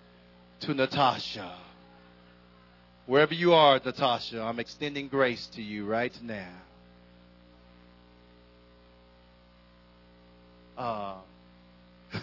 to 0.61 0.75
Natasha. 0.75 1.57
Wherever 3.07 3.33
you 3.33 3.55
are, 3.55 3.81
Natasha, 3.83 4.43
I'm 4.43 4.61
extending 4.61 5.09
grace 5.09 5.47
to 5.55 5.63
you 5.63 5.87
right 5.87 6.13
now. 6.23 6.53
Uh, 10.77 11.15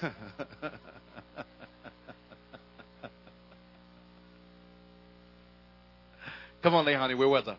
Come 6.61 6.76
on, 6.76 6.86
Lehani, 6.86 7.18
where 7.18 7.27
was 7.27 7.48
I? 7.48 7.56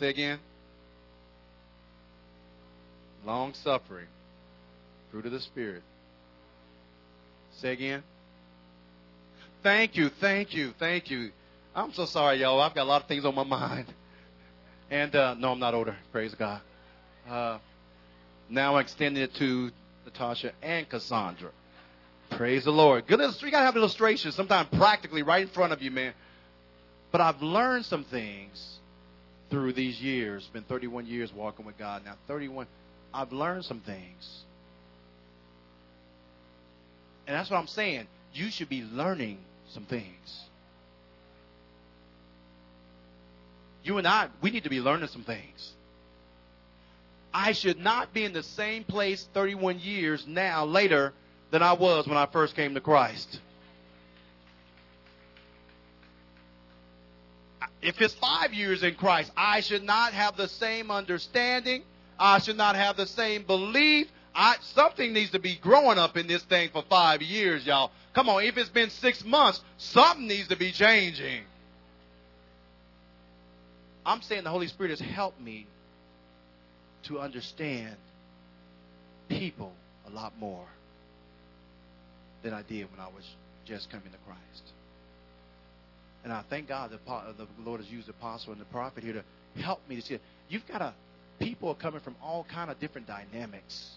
Say 0.00 0.08
again. 0.08 0.40
Long 3.26 3.54
suffering, 3.54 4.06
fruit 5.10 5.26
of 5.26 5.32
the 5.32 5.40
Spirit. 5.40 5.82
Say 7.60 7.72
again. 7.72 8.04
Thank 9.64 9.96
you, 9.96 10.10
thank 10.20 10.54
you, 10.54 10.72
thank 10.78 11.10
you. 11.10 11.30
I'm 11.74 11.92
so 11.92 12.06
sorry, 12.06 12.40
y'all. 12.40 12.60
I've 12.60 12.74
got 12.74 12.84
a 12.84 12.88
lot 12.88 13.02
of 13.02 13.08
things 13.08 13.24
on 13.24 13.34
my 13.34 13.42
mind. 13.42 13.86
And 14.90 15.14
uh, 15.16 15.34
no, 15.34 15.50
I'm 15.50 15.58
not 15.58 15.74
older. 15.74 15.96
Praise 16.12 16.34
God. 16.36 16.60
Uh, 17.28 17.58
now 18.48 18.76
I'm 18.76 18.82
extending 18.82 19.20
it 19.20 19.34
to 19.34 19.70
Natasha 20.04 20.52
and 20.62 20.88
Cassandra. 20.88 21.50
Praise 22.30 22.64
the 22.64 22.70
Lord. 22.70 23.08
Good. 23.08 23.18
You 23.18 23.50
gotta 23.50 23.66
have 23.66 23.74
illustrations, 23.76 24.36
sometimes 24.36 24.68
practically 24.76 25.24
right 25.24 25.42
in 25.42 25.48
front 25.48 25.72
of 25.72 25.82
you, 25.82 25.90
man. 25.90 26.14
But 27.10 27.20
I've 27.20 27.42
learned 27.42 27.86
some 27.86 28.04
things 28.04 28.78
through 29.50 29.72
these 29.72 30.00
years. 30.00 30.48
Been 30.52 30.62
31 30.62 31.06
years 31.06 31.32
walking 31.32 31.66
with 31.66 31.76
God 31.76 32.04
now. 32.04 32.14
31. 32.28 32.68
I've 33.16 33.32
learned 33.32 33.64
some 33.64 33.80
things. 33.80 34.44
And 37.26 37.34
that's 37.34 37.50
what 37.50 37.56
I'm 37.56 37.66
saying. 37.66 38.06
You 38.34 38.50
should 38.50 38.68
be 38.68 38.82
learning 38.82 39.38
some 39.70 39.84
things. 39.84 40.44
You 43.82 43.96
and 43.96 44.06
I, 44.06 44.28
we 44.42 44.50
need 44.50 44.64
to 44.64 44.70
be 44.70 44.80
learning 44.80 45.08
some 45.08 45.22
things. 45.22 45.72
I 47.32 47.52
should 47.52 47.78
not 47.78 48.12
be 48.12 48.24
in 48.24 48.34
the 48.34 48.42
same 48.42 48.84
place 48.84 49.26
31 49.32 49.78
years 49.78 50.26
now 50.26 50.66
later 50.66 51.14
than 51.50 51.62
I 51.62 51.72
was 51.72 52.06
when 52.06 52.18
I 52.18 52.26
first 52.26 52.54
came 52.54 52.74
to 52.74 52.80
Christ. 52.82 53.40
If 57.80 57.98
it's 58.02 58.14
five 58.14 58.52
years 58.52 58.82
in 58.82 58.94
Christ, 58.94 59.30
I 59.36 59.60
should 59.60 59.84
not 59.84 60.12
have 60.12 60.36
the 60.36 60.48
same 60.48 60.90
understanding. 60.90 61.82
I 62.18 62.38
should 62.38 62.56
not 62.56 62.76
have 62.76 62.96
the 62.96 63.06
same 63.06 63.44
belief. 63.44 64.08
I, 64.34 64.56
something 64.74 65.12
needs 65.12 65.30
to 65.30 65.38
be 65.38 65.56
growing 65.56 65.98
up 65.98 66.16
in 66.16 66.26
this 66.26 66.42
thing 66.44 66.70
for 66.72 66.82
five 66.88 67.22
years, 67.22 67.64
y'all. 67.66 67.90
Come 68.14 68.28
on, 68.28 68.42
if 68.44 68.56
it's 68.56 68.68
been 68.68 68.90
six 68.90 69.24
months, 69.24 69.60
something 69.78 70.26
needs 70.26 70.48
to 70.48 70.56
be 70.56 70.72
changing. 70.72 71.42
I'm 74.04 74.22
saying 74.22 74.44
the 74.44 74.50
Holy 74.50 74.68
Spirit 74.68 74.90
has 74.90 75.00
helped 75.00 75.40
me 75.40 75.66
to 77.04 77.18
understand 77.18 77.96
people 79.28 79.72
a 80.06 80.10
lot 80.10 80.38
more 80.38 80.66
than 82.42 82.54
I 82.54 82.62
did 82.62 82.90
when 82.90 83.00
I 83.00 83.08
was 83.08 83.24
just 83.64 83.90
coming 83.90 84.10
to 84.10 84.18
Christ. 84.26 84.72
And 86.24 86.32
I 86.32 86.42
thank 86.48 86.68
God 86.68 86.90
that 86.90 87.04
the 87.06 87.46
Lord 87.64 87.80
has 87.80 87.90
used 87.90 88.08
the 88.08 88.12
apostle 88.12 88.52
and 88.52 88.60
the 88.60 88.66
prophet 88.66 89.02
here 89.02 89.14
to 89.14 89.62
help 89.62 89.80
me 89.88 89.96
to 89.96 90.02
see 90.02 90.14
it. 90.14 90.20
You've 90.48 90.66
got 90.66 90.82
a 90.82 90.92
people 91.38 91.68
are 91.68 91.74
coming 91.74 92.00
from 92.00 92.16
all 92.22 92.44
kind 92.44 92.70
of 92.70 92.78
different 92.80 93.06
dynamics. 93.06 93.90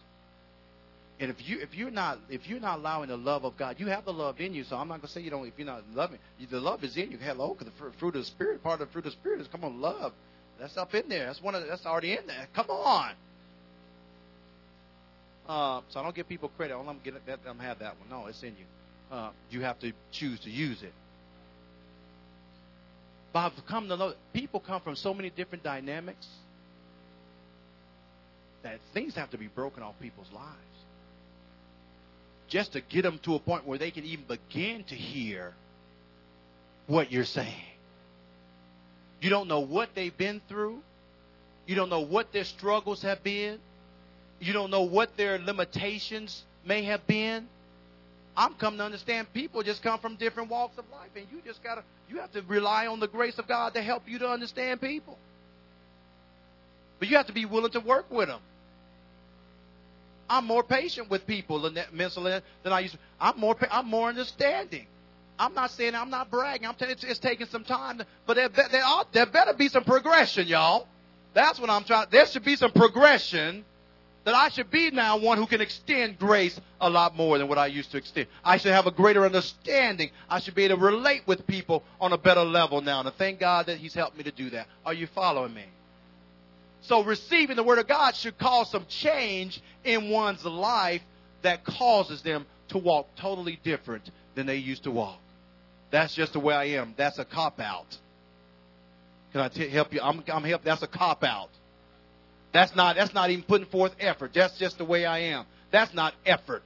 And 1.20 1.30
if 1.30 1.48
you 1.48 1.60
if 1.60 1.76
you're 1.76 1.92
not 1.92 2.20
if 2.30 2.48
you're 2.48 2.62
not 2.62 2.80
allowing 2.80 3.10
the 3.10 3.18
love 3.18 3.44
of 3.44 3.58
God, 3.58 3.76
you 3.78 3.88
have 3.88 4.06
the 4.06 4.14
love 4.14 4.40
in 4.40 4.54
you. 4.54 4.64
So 4.64 4.78
I'm 4.78 4.88
not 4.88 5.02
gonna 5.02 5.10
say 5.10 5.22
you 5.22 5.30
don't. 5.30 5.46
If 5.46 5.54
you're 5.58 5.68
not 5.68 5.84
loving, 5.94 6.20
the 6.50 6.60
love 6.62 6.84
is 6.84 6.96
in 6.96 7.12
you. 7.12 7.18
Hello, 7.18 7.54
because 7.54 7.74
the 7.74 7.92
fruit 8.00 8.16
of 8.16 8.22
the 8.22 8.26
spirit, 8.26 8.64
part 8.64 8.80
of 8.80 8.88
the 8.88 8.94
fruit 8.94 9.06
of 9.06 9.12
the 9.12 9.20
spirit 9.20 9.42
is 9.42 9.48
come 9.48 9.64
on, 9.66 9.82
love. 9.82 10.14
That's 10.60 10.78
up 10.78 10.94
in 10.96 11.10
there. 11.10 11.26
That's 11.26 11.42
one 11.42 11.56
of 11.56 11.68
that's 11.68 11.86
already 11.86 12.14
in 12.14 12.26
there. 12.26 12.48
Come 12.54 12.70
on. 12.70 13.12
Uh, 15.48 15.82
so 15.90 16.00
I 16.00 16.04
don't 16.04 16.16
give 16.16 16.30
people 16.30 16.50
credit. 16.56 16.76
I 16.76 16.84
don't 16.84 17.04
get 17.04 17.26
that. 17.26 17.40
I'm 17.48 17.60
have 17.60 17.80
that 17.80 18.00
one. 18.00 18.10
No, 18.10 18.28
it's 18.28 18.42
in 18.44 18.56
you. 18.58 18.66
Uh, 19.12 19.32
you 19.50 19.62
have 19.62 19.80
to 19.80 19.92
choose 20.12 20.40
to 20.42 20.50
use 20.50 20.84
it. 20.84 20.94
But 23.34 23.40
I've 23.40 23.66
come 23.68 23.90
to 23.90 23.98
know 23.98 24.14
people 24.32 24.60
come 24.60 24.82
from 24.82 24.96
so 24.96 25.14
many 25.14 25.30
different 25.30 25.64
dynamics. 25.64 26.28
That 28.64 28.80
things 28.94 29.16
have 29.16 29.32
to 29.32 29.38
be 29.38 29.48
broken 29.48 29.84
off 29.84 29.96
people's 30.00 30.32
lives. 30.34 30.56
Just 32.48 32.74
to 32.74 32.82
get 32.82 33.04
them 33.04 33.20
to 33.24 33.36
a 33.36 33.40
point 33.40 33.66
where 33.66 33.78
they 33.78 33.92
can 33.92 34.06
even 34.06 34.26
begin 34.26 34.84
to 34.86 34.96
hear 34.96 35.54
what 36.88 37.12
you're 37.12 37.26
saying. 37.26 37.54
You 39.22 39.30
don't 39.30 39.48
know 39.48 39.60
what 39.60 39.90
they've 39.96 40.16
been 40.16 40.42
through. 40.48 40.80
You 41.68 41.76
don't 41.76 41.90
know 41.90 42.02
what 42.02 42.32
their 42.34 42.46
struggles 42.46 43.04
have 43.04 43.24
been. 43.24 43.60
You 44.40 44.54
don't 44.54 44.72
know 44.72 44.84
what 44.84 45.16
their 45.18 45.38
limitations 45.38 46.44
may 46.66 46.84
have 46.84 47.06
been. 47.06 47.48
I'm 48.36 48.54
coming 48.54 48.78
to 48.78 48.86
understand 48.86 49.32
people 49.34 49.62
just 49.64 49.84
come 49.84 50.00
from 50.00 50.16
different 50.16 50.50
walks 50.50 50.78
of 50.78 50.86
life, 50.92 51.10
and 51.16 51.26
you 51.32 51.42
just 51.46 51.62
gotta 51.62 51.84
you 52.08 52.20
have 52.20 52.32
to 52.32 52.42
rely 52.44 52.88
on 52.88 53.00
the 53.00 53.08
grace 53.08 53.38
of 53.38 53.48
God 53.48 53.74
to 53.74 53.82
help 53.82 54.04
you 54.08 54.18
to 54.20 54.30
understand 54.30 54.80
people. 54.80 55.18
But 57.00 57.08
you 57.08 57.18
have 57.18 57.28
to 57.28 57.34
be 57.34 57.46
willing 57.46 57.72
to 57.72 57.80
work 57.80 58.12
with 58.12 58.28
them. 58.28 58.42
I'm 60.30 60.46
more 60.46 60.64
patient 60.64 61.10
with 61.10 61.26
people 61.26 61.72
mentally 61.92 62.40
than 62.64 62.74
I 62.74 62.82
used 62.82 62.94
to. 62.94 63.00
I'm 63.20 63.40
more 63.40 63.58
I'm 63.72 63.88
more 63.88 64.10
understanding. 64.10 64.86
I'm 65.40 65.54
not 65.54 65.72
saying 65.72 65.96
I'm 65.96 66.10
not 66.10 66.30
bragging. 66.30 66.68
I'm 66.68 66.76
telling 66.76 66.94
it's, 66.94 67.04
it's 67.04 67.20
taking 67.20 67.48
some 67.48 67.64
time, 67.64 68.02
but 68.28 68.36
there, 68.36 68.50
there, 68.50 68.84
there 69.14 69.26
better 69.26 69.54
be 69.54 69.70
some 69.70 69.86
progression, 69.86 70.48
y'all. 70.48 70.86
That's 71.34 71.60
what 71.60 71.70
I'm 71.70 71.86
trying. 71.86 72.08
There 72.12 72.26
should 72.28 72.44
be 72.44 72.58
some 72.58 72.72
progression 72.72 73.64
that 74.26 74.36
I 74.36 74.50
should 74.50 74.70
be 74.70 74.92
now 74.92 75.18
one 75.18 75.38
who 75.38 75.48
can 75.48 75.62
extend 75.62 76.20
grace 76.20 76.60
a 76.82 76.90
lot 76.90 77.16
more 77.16 77.38
than 77.38 77.48
what 77.48 77.58
I 77.58 77.68
used 77.68 77.92
to 77.92 77.98
extend. 77.98 78.28
I 78.44 78.58
should 78.58 78.74
have 78.74 78.86
a 78.86 78.92
greater 78.92 79.26
understanding. 79.26 80.12
I 80.30 80.40
should 80.40 80.56
be 80.56 80.66
able 80.66 80.78
to 80.78 80.84
relate 80.84 81.22
with 81.26 81.48
people 81.48 81.84
on 82.02 82.12
a 82.12 82.18
better 82.18 82.44
level 82.44 82.82
now. 82.82 83.00
And 83.00 83.12
thank 83.14 83.40
God 83.40 83.68
that 83.68 83.78
He's 83.78 83.94
helped 83.94 84.18
me 84.18 84.24
to 84.26 84.32
do 84.32 84.50
that. 84.52 84.68
Are 84.86 84.94
you 84.94 85.08
following 85.08 85.54
me? 85.54 85.64
So 86.82 87.04
receiving 87.04 87.56
the 87.56 87.64
Word 87.64 87.80
of 87.80 87.88
God 87.88 88.16
should 88.16 88.38
cause 88.38 88.72
some 88.72 88.86
change 88.88 89.62
in 89.84 90.10
one's 90.10 90.44
life 90.46 91.02
that 91.42 91.64
causes 91.64 92.22
them 92.22 92.46
to 92.70 92.78
walk 92.78 93.08
totally 93.16 93.60
different 93.64 94.10
than 94.36 94.46
they 94.46 94.58
used 94.58 94.84
to 94.84 94.92
walk. 94.92 95.20
That's 95.92 96.14
just 96.14 96.34
the 96.34 96.40
way 96.40 96.54
I 96.54 96.66
am. 96.66 96.94
That's 96.98 97.20
a 97.20 97.26
cop 97.26 97.60
out. 97.60 97.98
Can 99.32 99.42
I 99.42 99.50
t- 99.50 99.70
help 99.70 99.94
you? 99.94 100.02
I'm, 100.02 100.24
I'm 100.28 100.44
help. 100.44 100.64
That's 100.64 100.82
a 100.84 100.88
cop 100.88 101.24
out. 101.24 101.50
That's 102.52 102.76
not, 102.76 102.96
that's 102.96 103.14
not 103.14 103.30
even 103.30 103.44
putting 103.44 103.68
forth 103.68 103.96
effort. 104.00 104.32
That's 104.34 104.58
just 104.58 104.78
the 104.78 104.86
way 104.86 105.06
I 105.06 105.20
am. 105.20 105.46
That's 105.72 105.94
not 105.94 106.14
effort. 106.26 106.64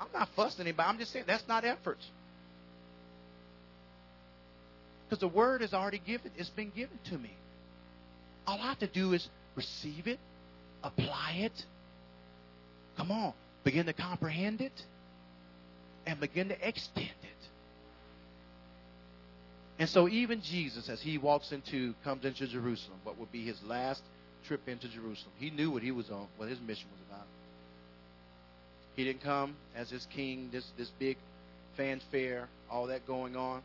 I'm 0.00 0.08
not 0.12 0.28
fussing 0.36 0.66
anybody. 0.66 0.88
I'm 0.88 0.98
just 0.98 1.12
saying 1.12 1.24
that's 1.26 1.46
not 1.48 1.64
effort. 1.64 1.98
Because 5.14 5.30
the 5.30 5.36
word 5.36 5.62
is 5.62 5.72
already 5.72 6.02
given. 6.04 6.32
It's 6.36 6.50
been 6.50 6.72
given 6.74 6.98
to 7.10 7.16
me. 7.16 7.30
All 8.48 8.58
I 8.58 8.66
have 8.66 8.80
to 8.80 8.88
do 8.88 9.12
is 9.12 9.28
receive 9.54 10.08
it, 10.08 10.18
apply 10.82 11.36
it. 11.36 11.52
Come 12.96 13.12
on. 13.12 13.32
Begin 13.62 13.86
to 13.86 13.92
comprehend 13.92 14.60
it 14.60 14.72
and 16.04 16.18
begin 16.18 16.48
to 16.48 16.68
extend 16.68 17.06
it. 17.06 17.48
And 19.78 19.88
so 19.88 20.08
even 20.08 20.42
Jesus, 20.42 20.88
as 20.88 21.00
he 21.00 21.16
walks 21.16 21.52
into, 21.52 21.94
comes 22.02 22.24
into 22.24 22.48
Jerusalem, 22.48 22.98
what 23.04 23.16
would 23.16 23.30
be 23.30 23.46
his 23.46 23.62
last 23.62 24.02
trip 24.48 24.68
into 24.68 24.88
Jerusalem, 24.88 25.30
he 25.38 25.50
knew 25.50 25.70
what 25.70 25.84
he 25.84 25.92
was 25.92 26.10
on, 26.10 26.26
what 26.38 26.48
his 26.48 26.58
mission 26.58 26.88
was 26.90 27.00
about. 27.08 27.26
He 28.96 29.04
didn't 29.04 29.22
come 29.22 29.54
as 29.76 29.90
his 29.90 30.08
king, 30.12 30.48
this 30.50 30.66
this 30.76 30.90
big 30.98 31.18
fanfare, 31.76 32.48
all 32.68 32.88
that 32.88 33.06
going 33.06 33.36
on. 33.36 33.62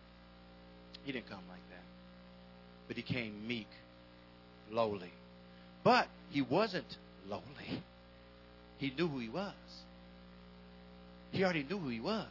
He 1.10 1.14
didn't 1.14 1.28
come 1.28 1.42
like 1.50 1.70
that. 1.72 1.84
But 2.88 2.96
he 2.96 3.02
came 3.02 3.48
meek, 3.48 3.66
lowly. 4.70 5.12
But 5.84 6.08
he 6.30 6.44
wasn't 6.44 6.98
lowly. 7.28 7.82
He 8.78 8.92
knew 8.96 9.08
who 9.08 9.18
he 9.18 9.28
was. 9.28 9.56
He 11.32 11.44
already 11.44 11.64
knew 11.64 11.80
who 11.80 11.90
he 11.90 12.00
was. 12.00 12.28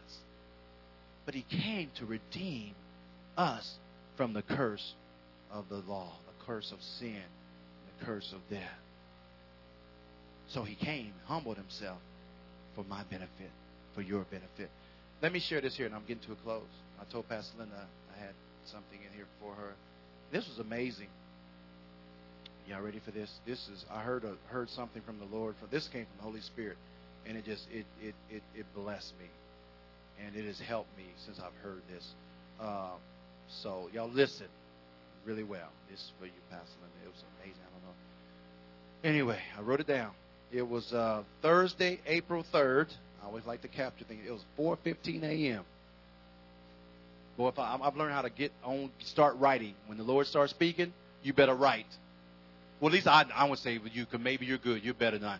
But 1.26 1.34
he 1.34 1.44
came 1.50 1.90
to 1.96 2.06
redeem 2.06 2.76
us 3.36 3.68
from 4.16 4.32
the 4.32 4.42
curse 4.42 4.94
of 5.50 5.68
the 5.68 5.78
law, 5.78 6.12
the 6.28 6.44
curse 6.46 6.70
of 6.70 6.80
sin, 7.00 7.24
the 7.98 8.06
curse 8.06 8.32
of 8.32 8.38
death. 8.48 8.62
So 10.50 10.62
he 10.62 10.76
came, 10.76 11.14
humbled 11.26 11.56
himself 11.56 11.98
for 12.76 12.84
my 12.84 13.02
benefit, 13.10 13.50
for 13.96 14.02
your 14.02 14.22
benefit. 14.30 14.70
Let 15.20 15.32
me 15.32 15.40
share 15.40 15.60
this 15.60 15.76
here, 15.76 15.86
and 15.86 15.96
I'm 15.96 16.02
getting 16.06 16.22
to 16.28 16.32
a 16.32 16.36
close. 16.44 16.62
I 17.00 17.12
told 17.12 17.28
Pastor 17.28 17.58
Linda 17.58 17.88
I 18.16 18.20
had 18.20 18.34
something 18.70 18.98
in 19.04 19.12
here 19.16 19.26
for 19.40 19.54
her. 19.54 19.74
This 20.32 20.46
was 20.48 20.58
amazing. 20.58 21.08
Y'all 22.68 22.82
ready 22.82 23.00
for 23.04 23.10
this? 23.10 23.30
This 23.46 23.58
is 23.68 23.84
I 23.90 24.00
heard 24.00 24.24
a, 24.24 24.34
heard 24.48 24.68
something 24.70 25.02
from 25.02 25.18
the 25.18 25.24
Lord. 25.24 25.54
For 25.60 25.66
this 25.66 25.88
came 25.88 26.04
from 26.04 26.16
the 26.18 26.22
Holy 26.22 26.40
Spirit, 26.40 26.76
and 27.26 27.36
it 27.36 27.44
just 27.44 27.66
it 27.72 27.86
it 28.02 28.14
it, 28.30 28.42
it 28.54 28.66
blessed 28.74 29.14
me, 29.18 29.26
and 30.24 30.36
it 30.36 30.44
has 30.46 30.60
helped 30.60 30.94
me 30.96 31.04
since 31.24 31.38
I've 31.40 31.56
heard 31.62 31.80
this. 31.90 32.06
Uh, 32.60 32.96
so 33.62 33.88
y'all 33.92 34.10
listen 34.10 34.48
really 35.24 35.44
well. 35.44 35.70
This 35.90 35.98
is 35.98 36.12
for 36.18 36.26
you, 36.26 36.32
Pastor 36.50 36.76
Linda. 36.82 36.96
It 37.04 37.08
was 37.08 37.24
amazing. 37.40 37.62
I 37.62 37.70
don't 37.72 37.82
know. 37.84 37.96
Anyway, 39.08 39.40
I 39.56 39.62
wrote 39.62 39.80
it 39.80 39.86
down. 39.86 40.10
It 40.52 40.68
was 40.68 40.92
uh, 40.92 41.22
Thursday, 41.40 42.00
April 42.06 42.44
third. 42.52 42.88
I 43.22 43.26
always 43.26 43.46
like 43.46 43.62
to 43.62 43.68
capture 43.68 44.04
things. 44.04 44.22
It 44.26 44.30
was 44.30 44.44
4:15 44.58 45.22
a.m. 45.22 45.64
Boy, 47.38 47.48
if 47.48 47.58
I, 47.58 47.78
I've 47.80 47.96
learned 47.96 48.12
how 48.12 48.22
to 48.22 48.30
get 48.30 48.52
on, 48.64 48.90
start 48.98 49.36
writing. 49.38 49.74
When 49.86 49.96
the 49.96 50.04
Lord 50.04 50.26
starts 50.26 50.50
speaking, 50.50 50.92
you 51.22 51.32
better 51.32 51.54
write. 51.54 51.86
Well, 52.80 52.88
at 52.88 52.94
least 52.94 53.06
I, 53.06 53.24
I 53.34 53.48
would 53.48 53.60
say 53.60 53.78
with 53.78 53.94
you, 53.94 54.04
because 54.04 54.20
maybe 54.20 54.44
you're 54.44 54.58
good. 54.58 54.82
You're 54.84 54.92
better 54.92 55.18
than 55.18 55.28
I. 55.28 55.38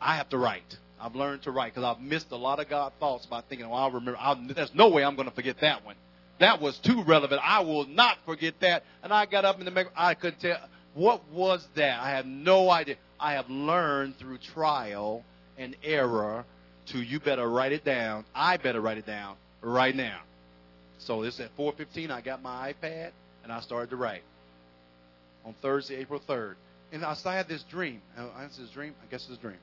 I 0.00 0.16
have 0.16 0.28
to 0.30 0.38
write. 0.38 0.76
I've 1.00 1.14
learned 1.14 1.42
to 1.42 1.52
write 1.52 1.72
because 1.72 1.84
I've 1.84 2.02
missed 2.02 2.32
a 2.32 2.36
lot 2.36 2.58
of 2.58 2.68
God 2.68 2.92
thoughts 2.98 3.26
by 3.26 3.42
thinking, 3.42 3.68
well, 3.68 3.78
I'll 3.78 3.92
remember. 3.92 4.18
I'll, 4.20 4.34
there's 4.34 4.74
no 4.74 4.88
way 4.88 5.04
I'm 5.04 5.14
going 5.14 5.28
to 5.28 5.34
forget 5.34 5.60
that 5.60 5.84
one. 5.84 5.94
That 6.40 6.60
was 6.60 6.78
too 6.78 7.04
relevant. 7.04 7.40
I 7.44 7.60
will 7.60 7.86
not 7.86 8.18
forget 8.26 8.54
that. 8.60 8.82
And 9.04 9.12
I 9.12 9.26
got 9.26 9.44
up 9.44 9.60
in 9.60 9.66
the 9.66 9.86
I 9.96 10.14
couldn't 10.14 10.40
tell 10.40 10.58
what 10.94 11.28
was 11.30 11.66
that. 11.76 12.00
I 12.00 12.10
have 12.10 12.26
no 12.26 12.70
idea. 12.70 12.96
I 13.20 13.34
have 13.34 13.48
learned 13.48 14.18
through 14.18 14.38
trial 14.38 15.22
and 15.56 15.76
error 15.84 16.44
to 16.86 16.98
you 16.98 17.20
better 17.20 17.48
write 17.48 17.72
it 17.72 17.84
down. 17.84 18.24
I 18.34 18.56
better 18.56 18.80
write 18.80 18.98
it 18.98 19.06
down 19.06 19.36
right 19.62 19.94
now. 19.94 20.20
So 21.06 21.22
this 21.22 21.38
at 21.38 21.56
4:15. 21.56 22.10
I 22.10 22.20
got 22.20 22.42
my 22.42 22.72
iPad 22.72 23.12
and 23.44 23.52
I 23.52 23.60
started 23.60 23.90
to 23.90 23.96
write 23.96 24.22
on 25.44 25.54
Thursday, 25.62 25.96
April 25.96 26.20
3rd. 26.28 26.56
And 26.92 27.04
I 27.04 27.14
had 27.24 27.48
this 27.48 27.62
dream. 27.64 28.02
That's 28.16 28.56
his 28.56 28.70
dream. 28.70 28.94
I 29.02 29.10
guess 29.10 29.26
it's 29.28 29.38
a 29.38 29.40
dream. 29.40 29.58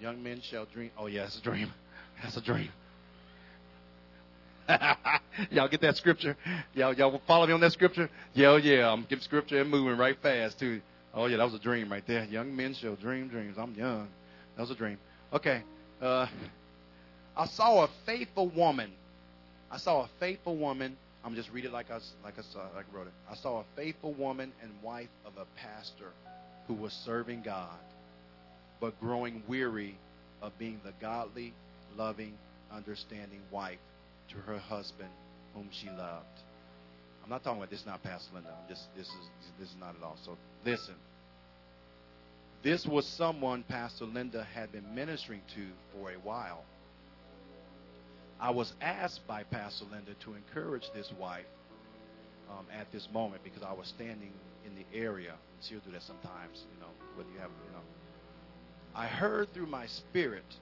Young 0.00 0.20
men 0.22 0.40
shall 0.40 0.64
dream. 0.66 0.90
Oh 0.98 1.06
yeah, 1.06 1.24
it's 1.24 1.38
a 1.38 1.42
dream. 1.42 1.72
That's 2.22 2.36
a 2.36 2.40
dream. 2.40 2.70
y'all 5.50 5.68
get 5.68 5.80
that 5.80 5.96
scripture? 5.96 6.36
Y'all, 6.74 6.92
y'all 6.94 7.20
follow 7.26 7.46
me 7.46 7.52
on 7.52 7.60
that 7.60 7.72
scripture? 7.72 8.08
Yeah, 8.32 8.50
oh, 8.50 8.56
yeah. 8.56 8.92
I'm 8.92 9.02
getting 9.02 9.20
scripture 9.20 9.60
and 9.60 9.70
moving 9.70 9.96
right 9.96 10.16
fast 10.22 10.58
too. 10.58 10.80
Oh 11.14 11.26
yeah, 11.26 11.36
that 11.36 11.44
was 11.44 11.54
a 11.54 11.58
dream 11.58 11.90
right 11.90 12.06
there. 12.06 12.24
Young 12.24 12.54
men 12.56 12.74
shall 12.74 12.96
dream 12.96 13.28
dreams. 13.28 13.56
I'm 13.58 13.74
young. 13.74 14.08
That 14.56 14.62
was 14.62 14.70
a 14.70 14.74
dream. 14.74 14.98
Okay. 15.32 15.62
Uh, 16.00 16.26
I 17.36 17.46
saw 17.46 17.84
a 17.84 17.88
faithful 18.06 18.48
woman. 18.48 18.92
I 19.72 19.78
saw 19.78 20.02
a 20.02 20.08
faithful 20.20 20.56
woman. 20.56 20.98
I'm 21.24 21.34
just 21.34 21.50
read 21.50 21.64
it 21.64 21.72
like 21.72 21.90
I 21.90 21.98
like 22.22 22.38
I 22.38 22.42
saw 22.42 22.60
uh, 22.60 22.66
like 22.76 22.84
I 22.92 22.96
wrote 22.96 23.06
it. 23.06 23.14
I 23.30 23.34
saw 23.34 23.60
a 23.60 23.64
faithful 23.74 24.12
woman 24.12 24.52
and 24.62 24.70
wife 24.82 25.08
of 25.24 25.32
a 25.38 25.46
pastor 25.56 26.10
who 26.66 26.74
was 26.74 26.92
serving 26.92 27.42
God, 27.42 27.80
but 28.80 29.00
growing 29.00 29.42
weary 29.48 29.96
of 30.42 30.56
being 30.58 30.78
the 30.84 30.92
godly, 31.00 31.54
loving, 31.96 32.34
understanding 32.70 33.40
wife 33.50 33.78
to 34.28 34.36
her 34.36 34.58
husband 34.58 35.08
whom 35.54 35.68
she 35.70 35.88
loved. 35.88 36.26
I'm 37.24 37.30
not 37.30 37.42
talking 37.42 37.58
about 37.58 37.70
this, 37.70 37.86
not 37.86 38.02
Pastor 38.02 38.34
Linda. 38.34 38.50
I'm 38.50 38.68
just 38.68 38.94
this 38.94 39.06
is 39.06 39.28
this 39.58 39.68
is 39.70 39.76
not 39.80 39.94
at 39.96 40.02
all. 40.02 40.18
So 40.22 40.36
listen. 40.66 40.94
This 42.62 42.86
was 42.86 43.06
someone 43.06 43.64
Pastor 43.64 44.04
Linda 44.04 44.46
had 44.54 44.70
been 44.70 44.94
ministering 44.94 45.40
to 45.54 45.66
for 45.92 46.10
a 46.10 46.14
while. 46.14 46.62
I 48.42 48.50
was 48.50 48.74
asked 48.80 49.24
by 49.28 49.44
Pastor 49.44 49.84
Linda 49.92 50.14
to 50.24 50.34
encourage 50.34 50.90
this 50.92 51.12
wife 51.12 51.46
um, 52.50 52.66
at 52.76 52.90
this 52.90 53.08
moment 53.14 53.44
because 53.44 53.62
I 53.62 53.72
was 53.72 53.86
standing 53.86 54.32
in 54.66 54.74
the 54.74 54.84
area. 54.92 55.30
And 55.30 55.64
she'll 55.64 55.78
do 55.78 55.92
that 55.92 56.02
sometimes, 56.02 56.64
you 56.74 56.80
know, 56.80 56.90
whether 57.14 57.30
you 57.30 57.38
have, 57.38 57.50
you 57.64 57.72
know. 57.72 57.84
I 58.96 59.06
heard 59.06 59.54
through 59.54 59.68
my 59.68 59.86
spirit 59.86 60.56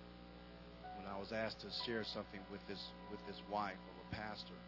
when 0.98 1.06
I 1.10 1.18
was 1.18 1.32
asked 1.32 1.60
to 1.60 1.68
share 1.86 2.04
something 2.04 2.40
with 2.52 2.60
this 2.68 2.84
with 3.10 3.26
this 3.26 3.40
wife 3.50 3.72
of 3.72 4.12
a 4.12 4.14
pastor. 4.14 4.60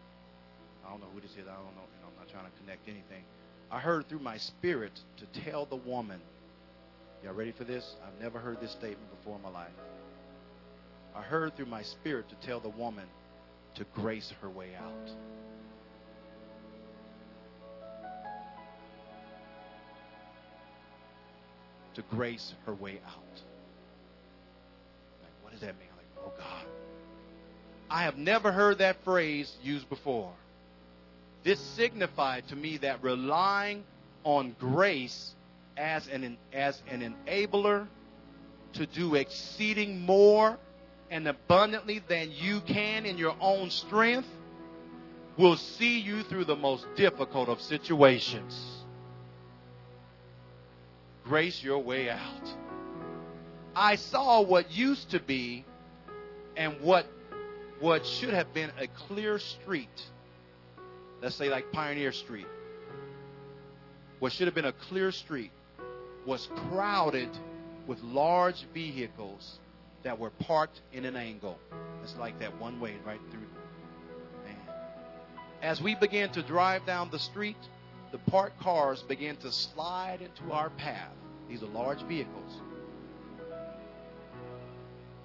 I 0.86 0.90
don't 0.90 1.00
know 1.00 1.08
who 1.12 1.20
this 1.20 1.32
is. 1.32 1.44
I 1.46 1.52
don't 1.52 1.76
know. 1.76 1.84
You 1.92 2.00
know 2.00 2.08
I'm 2.08 2.18
not 2.18 2.32
trying 2.32 2.46
to 2.46 2.58
connect 2.62 2.88
anything. 2.88 3.24
I 3.70 3.78
heard 3.78 4.08
through 4.08 4.20
my 4.20 4.38
spirit 4.38 4.98
to 5.18 5.26
tell 5.42 5.66
the 5.66 5.76
woman. 5.76 6.20
Y'all 7.22 7.34
ready 7.34 7.52
for 7.52 7.64
this? 7.64 7.94
I've 8.06 8.20
never 8.22 8.38
heard 8.38 8.58
this 8.62 8.70
statement 8.70 9.10
before 9.18 9.36
in 9.36 9.42
my 9.42 9.50
life. 9.50 9.76
I 11.14 11.22
heard 11.22 11.56
through 11.56 11.66
my 11.66 11.82
spirit 11.82 12.28
to 12.28 12.46
tell 12.46 12.60
the 12.60 12.68
woman 12.68 13.06
to 13.74 13.84
grace 13.94 14.32
her 14.40 14.48
way 14.48 14.70
out. 14.76 15.10
to 21.94 22.02
grace 22.02 22.54
her 22.66 22.74
way 22.74 23.00
out. 23.06 23.42
Like, 25.20 25.32
what 25.42 25.52
does 25.52 25.60
that 25.60 25.78
mean? 25.78 25.88
Like, 25.96 26.24
oh 26.24 26.32
God. 26.38 26.66
I 27.90 28.04
have 28.04 28.16
never 28.16 28.52
heard 28.52 28.78
that 28.78 29.04
phrase 29.04 29.54
used 29.62 29.88
before. 29.88 30.32
This 31.44 31.60
signified 31.60 32.48
to 32.48 32.56
me 32.56 32.78
that 32.78 33.02
relying 33.02 33.84
on 34.24 34.54
grace 34.58 35.34
as 35.76 36.06
an 36.08 36.36
as 36.52 36.80
an 36.88 37.14
enabler 37.26 37.86
to 38.74 38.86
do 38.86 39.16
exceeding 39.16 40.00
more 40.00 40.56
and 41.12 41.28
abundantly 41.28 42.02
than 42.08 42.32
you 42.32 42.62
can 42.62 43.04
in 43.04 43.18
your 43.18 43.36
own 43.38 43.68
strength 43.68 44.26
will 45.36 45.56
see 45.56 46.00
you 46.00 46.22
through 46.22 46.46
the 46.46 46.56
most 46.56 46.86
difficult 46.96 47.50
of 47.50 47.60
situations. 47.60 48.82
Grace 51.22 51.62
your 51.62 51.80
way 51.80 52.08
out. 52.08 52.54
I 53.76 53.96
saw 53.96 54.40
what 54.40 54.72
used 54.72 55.10
to 55.10 55.20
be 55.20 55.66
and 56.56 56.80
what 56.80 57.06
what 57.78 58.06
should 58.06 58.32
have 58.32 58.54
been 58.54 58.70
a 58.78 58.86
clear 58.86 59.38
street. 59.38 60.02
Let's 61.20 61.34
say 61.34 61.50
like 61.50 61.72
Pioneer 61.72 62.12
Street. 62.12 62.46
What 64.18 64.32
should 64.32 64.46
have 64.46 64.54
been 64.54 64.64
a 64.64 64.72
clear 64.72 65.12
street 65.12 65.50
was 66.24 66.48
crowded 66.70 67.28
with 67.86 68.00
large 68.02 68.64
vehicles 68.72 69.58
that 70.02 70.18
were 70.18 70.30
parked 70.30 70.80
in 70.92 71.04
an 71.04 71.16
angle. 71.16 71.58
It's 72.02 72.16
like 72.16 72.38
that 72.40 72.58
one 72.60 72.80
way 72.80 72.96
right 73.04 73.20
through. 73.30 73.40
Man. 74.44 74.56
As 75.62 75.80
we 75.80 75.94
began 75.94 76.30
to 76.30 76.42
drive 76.42 76.84
down 76.86 77.10
the 77.10 77.18
street, 77.18 77.56
the 78.10 78.18
parked 78.18 78.60
cars 78.60 79.02
began 79.02 79.36
to 79.36 79.52
slide 79.52 80.20
into 80.20 80.52
our 80.52 80.70
path. 80.70 81.12
These 81.48 81.62
are 81.62 81.66
large 81.66 82.02
vehicles. 82.02 82.60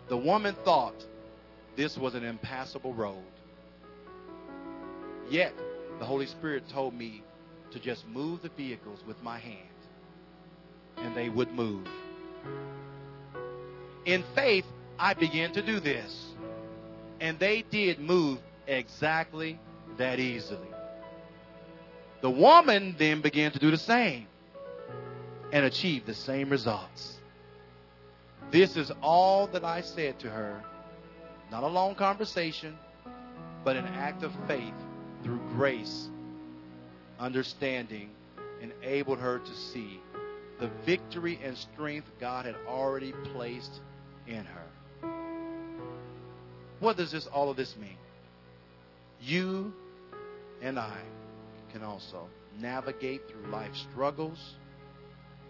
The 0.09 0.17
woman 0.17 0.55
thought 0.63 1.05
this 1.75 1.97
was 1.97 2.15
an 2.15 2.23
impassable 2.23 2.93
road. 2.93 3.23
Yet, 5.29 5.53
the 5.99 6.05
Holy 6.05 6.25
Spirit 6.25 6.69
told 6.69 6.93
me 6.93 7.23
to 7.71 7.79
just 7.79 8.07
move 8.07 8.41
the 8.41 8.49
vehicles 8.49 8.99
with 9.05 9.21
my 9.21 9.37
hand, 9.37 9.57
and 10.97 11.15
they 11.15 11.27
would 11.27 11.51
move. 11.53 11.87
In 14.07 14.23
faith, 14.35 14.65
I 14.97 15.13
began 15.13 15.51
to 15.51 15.61
do 15.61 15.81
this, 15.81 16.27
and 17.19 17.37
they 17.39 17.61
did 17.61 17.99
move 17.99 18.39
exactly 18.65 19.59
that 19.97 20.17
easily. 20.17 20.69
The 22.21 22.29
woman 22.29 22.95
then 22.97 23.19
began 23.19 23.51
to 23.51 23.59
do 23.59 23.69
the 23.69 23.77
same 23.77 24.27
and 25.51 25.65
achieve 25.65 26.05
the 26.05 26.13
same 26.13 26.49
results. 26.49 27.17
This 28.49 28.77
is 28.77 28.93
all 29.01 29.47
that 29.47 29.65
I 29.65 29.81
said 29.81 30.17
to 30.19 30.29
her. 30.29 30.63
Not 31.51 31.63
a 31.63 31.67
long 31.67 31.93
conversation, 31.93 32.77
but 33.65 33.75
an 33.75 33.87
act 33.87 34.23
of 34.23 34.31
faith 34.47 34.73
through 35.21 35.41
grace, 35.49 36.07
understanding, 37.19 38.11
enabled 38.61 39.19
her 39.19 39.39
to 39.39 39.53
see 39.53 39.99
the 40.59 40.69
victory 40.85 41.39
and 41.43 41.57
strength 41.57 42.09
God 42.21 42.45
had 42.45 42.55
already 42.67 43.11
placed 43.33 43.81
in 44.27 44.45
her. 44.45 45.09
What 46.79 46.97
does 46.97 47.11
this 47.11 47.27
all 47.27 47.49
of 47.49 47.57
this 47.57 47.75
mean? 47.77 47.97
You 49.21 49.73
and 50.61 50.77
I 50.77 50.97
can 51.71 51.83
also 51.83 52.27
navigate 52.59 53.21
through 53.29 53.51
life 53.51 53.75
struggles, 53.91 54.55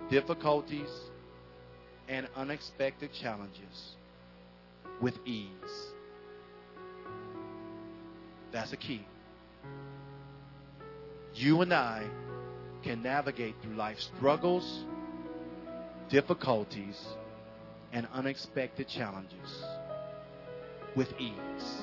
difficulties, 0.10 0.90
and 2.08 2.28
unexpected 2.36 3.12
challenges 3.14 3.96
with 5.02 5.16
ease. 5.26 5.48
That's 8.52 8.72
a 8.72 8.78
key. 8.78 9.06
You 11.36 11.62
and 11.62 11.74
I 11.74 12.08
can 12.84 13.04
navigate 13.04 13.56
through 13.62 13.76
life 13.76 14.00
struggles, 14.00 14.86
difficulties, 16.10 16.98
and 17.98 18.08
unexpected 18.14 18.88
challenges 18.88 19.66
with 20.96 21.12
ease 21.20 21.82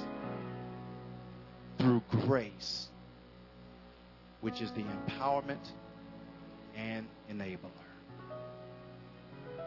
through 1.77 2.01
grace, 2.09 2.86
which 4.41 4.61
is 4.61 4.70
the 4.70 4.82
empowerment 4.82 5.73
and 6.77 7.05
enabler. 7.28 7.59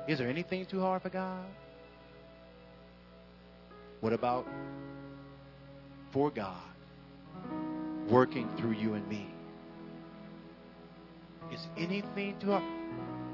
Is 0.08 0.20
there 0.20 0.30
anything 0.30 0.66
too 0.66 0.80
hard 0.80 1.02
for 1.02 1.10
God? 1.10 1.44
What 4.00 4.14
about 4.14 4.48
for 6.14 6.32
God 6.32 6.56
working 8.08 8.48
through 8.56 8.72
you 8.72 8.94
and 8.94 9.06
me? 9.10 9.28
Is 11.52 11.68
anything 11.76 12.40
too 12.40 12.52
hard? 12.52 12.64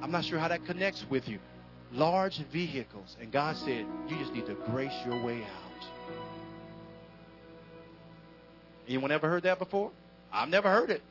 I'm 0.01 0.09
not 0.09 0.25
sure 0.25 0.39
how 0.39 0.47
that 0.47 0.65
connects 0.65 1.05
with 1.11 1.29
you. 1.29 1.37
Large 1.93 2.39
vehicles, 2.51 3.15
and 3.21 3.31
God 3.31 3.55
said, 3.55 3.85
you 4.07 4.17
just 4.17 4.33
need 4.33 4.47
to 4.47 4.55
grace 4.71 4.93
your 5.05 5.23
way 5.23 5.43
out. 5.43 5.87
Anyone 8.87 9.11
ever 9.11 9.29
heard 9.29 9.43
that 9.43 9.59
before? 9.59 9.91
I've 10.31 10.49
never 10.49 10.69
heard 10.69 10.89
it. 10.89 11.03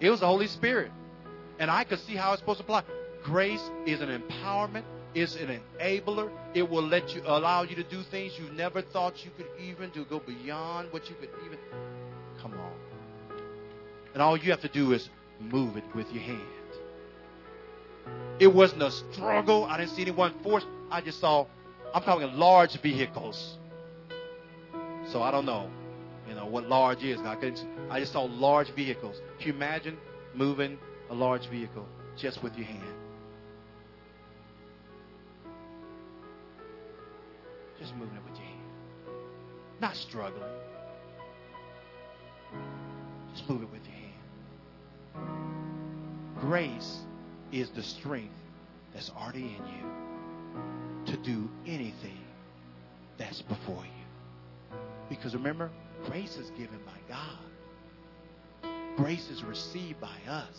It 0.00 0.10
was 0.10 0.20
the 0.20 0.26
Holy 0.26 0.48
Spirit. 0.48 0.90
And 1.60 1.70
I 1.70 1.84
could 1.84 2.00
see 2.00 2.16
how 2.16 2.32
it's 2.32 2.40
supposed 2.40 2.58
to 2.58 2.64
apply. 2.64 2.82
Grace 3.22 3.62
is 3.86 4.00
an 4.00 4.08
empowerment, 4.08 4.82
is 5.14 5.36
an 5.36 5.60
enabler. 5.80 6.30
It 6.54 6.68
will 6.68 6.82
let 6.82 7.14
you 7.14 7.22
allow 7.24 7.62
you 7.62 7.76
to 7.76 7.84
do 7.84 8.02
things 8.02 8.32
you 8.38 8.50
never 8.50 8.82
thought 8.82 9.24
you 9.24 9.30
could 9.36 9.46
even 9.60 9.90
do, 9.90 10.04
go 10.04 10.18
beyond 10.18 10.92
what 10.92 11.08
you 11.08 11.14
could 11.16 11.30
even. 11.46 11.58
Come 12.42 12.54
on. 12.54 12.72
And 14.14 14.22
all 14.22 14.36
you 14.36 14.50
have 14.50 14.62
to 14.62 14.68
do 14.68 14.92
is 14.92 15.08
move 15.40 15.76
it 15.76 15.84
with 15.94 16.12
your 16.12 16.22
hand. 16.22 16.57
It 18.38 18.54
wasn't 18.54 18.82
a 18.82 18.90
struggle. 18.90 19.64
I 19.64 19.78
didn't 19.78 19.90
see 19.90 20.02
anyone 20.02 20.32
force. 20.42 20.64
I 20.90 21.00
just 21.00 21.20
saw, 21.20 21.46
I'm 21.92 22.02
talking 22.02 22.32
large 22.34 22.80
vehicles. 22.80 23.58
So 25.10 25.22
I 25.22 25.30
don't 25.30 25.46
know, 25.46 25.70
you 26.28 26.34
know, 26.34 26.46
what 26.46 26.68
large 26.68 27.02
is. 27.02 27.18
I, 27.20 27.34
couldn't, 27.34 27.66
I 27.90 27.98
just 27.98 28.12
saw 28.12 28.22
large 28.22 28.70
vehicles. 28.74 29.20
Can 29.38 29.48
you 29.48 29.54
imagine 29.54 29.96
moving 30.34 30.78
a 31.10 31.14
large 31.14 31.48
vehicle 31.48 31.86
just 32.16 32.42
with 32.42 32.56
your 32.56 32.66
hand? 32.66 32.82
Just 37.80 37.94
moving 37.94 38.16
it 38.16 38.22
with 38.24 38.38
your 38.38 38.46
hand. 38.46 38.60
Not 39.80 39.96
struggling. 39.96 40.42
Just 43.34 43.48
move 43.48 43.62
it 43.62 43.70
with 43.72 43.82
your 43.84 43.94
hand. 43.94 44.14
Grace 46.40 47.02
is 47.52 47.70
the 47.70 47.82
strength 47.82 48.34
that's 48.92 49.10
already 49.10 49.56
in 49.58 49.66
you 49.66 51.12
to 51.12 51.16
do 51.18 51.48
anything 51.66 52.18
that's 53.16 53.42
before 53.42 53.84
you. 53.84 54.76
Because 55.08 55.34
remember, 55.34 55.70
grace 56.06 56.36
is 56.36 56.50
given 56.50 56.78
by 56.84 56.98
God. 57.08 57.38
Grace 58.96 59.28
is 59.30 59.42
received 59.44 60.00
by 60.00 60.16
us. 60.28 60.56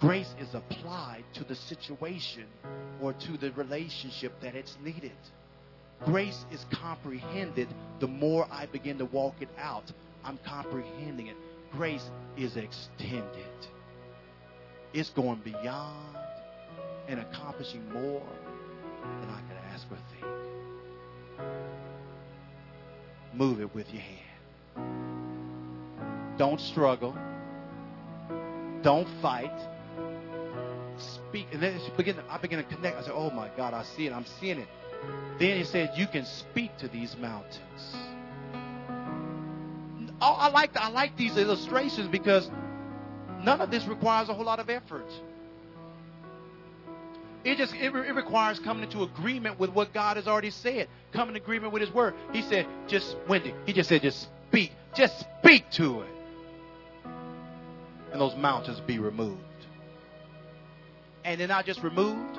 Grace 0.00 0.34
is 0.38 0.54
applied 0.54 1.24
to 1.34 1.44
the 1.44 1.54
situation 1.54 2.44
or 3.00 3.14
to 3.14 3.36
the 3.38 3.50
relationship 3.52 4.32
that 4.42 4.54
it's 4.54 4.76
needed. 4.82 5.16
Grace 6.04 6.44
is 6.52 6.66
comprehended 6.70 7.68
the 8.00 8.06
more 8.06 8.46
I 8.50 8.66
begin 8.66 8.98
to 8.98 9.06
walk 9.06 9.36
it 9.40 9.48
out. 9.58 9.90
I'm 10.24 10.38
comprehending 10.44 11.28
it. 11.28 11.36
Grace 11.72 12.10
is 12.36 12.56
extended. 12.56 13.66
It's 14.96 15.10
going 15.10 15.40
beyond 15.44 16.16
and 17.06 17.20
accomplishing 17.20 17.86
more 17.92 18.22
than 19.20 19.28
I 19.28 19.42
could 19.42 19.58
ask 19.70 19.86
or 19.90 19.98
think. 20.10 20.24
Move 23.34 23.60
it 23.60 23.74
with 23.74 23.92
your 23.92 24.00
hand. 24.00 24.22
Don't 26.38 26.58
struggle. 26.58 27.14
Don't 28.80 29.06
fight. 29.20 29.52
Speak. 30.96 31.48
And 31.52 31.62
then 31.62 31.78
begin, 31.98 32.16
I 32.30 32.38
begin 32.38 32.56
to 32.56 32.64
connect. 32.64 32.96
I 32.96 33.02
said, 33.02 33.12
Oh 33.14 33.28
my 33.28 33.50
God, 33.54 33.74
I 33.74 33.84
see 33.84 34.06
it. 34.06 34.14
I'm 34.14 34.24
seeing 34.40 34.60
it. 34.60 34.68
Then 35.38 35.58
he 35.58 35.64
said, 35.64 35.92
You 35.96 36.06
can 36.06 36.24
speak 36.24 36.74
to 36.78 36.88
these 36.88 37.14
mountains. 37.18 37.94
Oh, 40.22 40.36
I 40.38 40.48
like 40.48 40.74
I 40.74 40.88
like 40.88 41.18
these 41.18 41.36
illustrations 41.36 42.08
because 42.08 42.50
none 43.46 43.62
of 43.62 43.70
this 43.70 43.86
requires 43.86 44.28
a 44.28 44.34
whole 44.34 44.46
lot 44.46 44.60
of 44.60 44.68
effort. 44.70 45.06
It 47.44 47.58
just 47.58 47.74
it, 47.74 47.94
it, 47.94 48.14
requires 48.14 48.58
coming 48.58 48.84
into 48.84 49.04
agreement 49.04 49.58
with 49.60 49.70
what 49.70 49.94
God 49.94 50.16
has 50.18 50.28
already 50.28 50.50
said, 50.50 50.88
coming 51.12 51.36
in 51.36 51.42
agreement 51.42 51.72
with 51.72 51.80
His 51.82 51.92
Word. 51.92 52.14
He 52.32 52.42
said, 52.42 52.66
just 52.88 53.16
Wendy. 53.28 53.54
He 53.66 53.72
just 53.72 53.88
said, 53.88 54.02
just 54.02 54.28
speak, 54.48 54.72
just 54.96 55.26
speak 55.40 55.70
to 55.72 56.02
it, 56.02 56.08
and 58.12 58.20
those 58.20 58.36
mountains 58.36 58.80
be 58.80 58.98
removed. 58.98 59.40
and 61.24 61.40
they're 61.40 61.48
not 61.48 61.66
just 61.66 61.82
removed, 61.82 62.38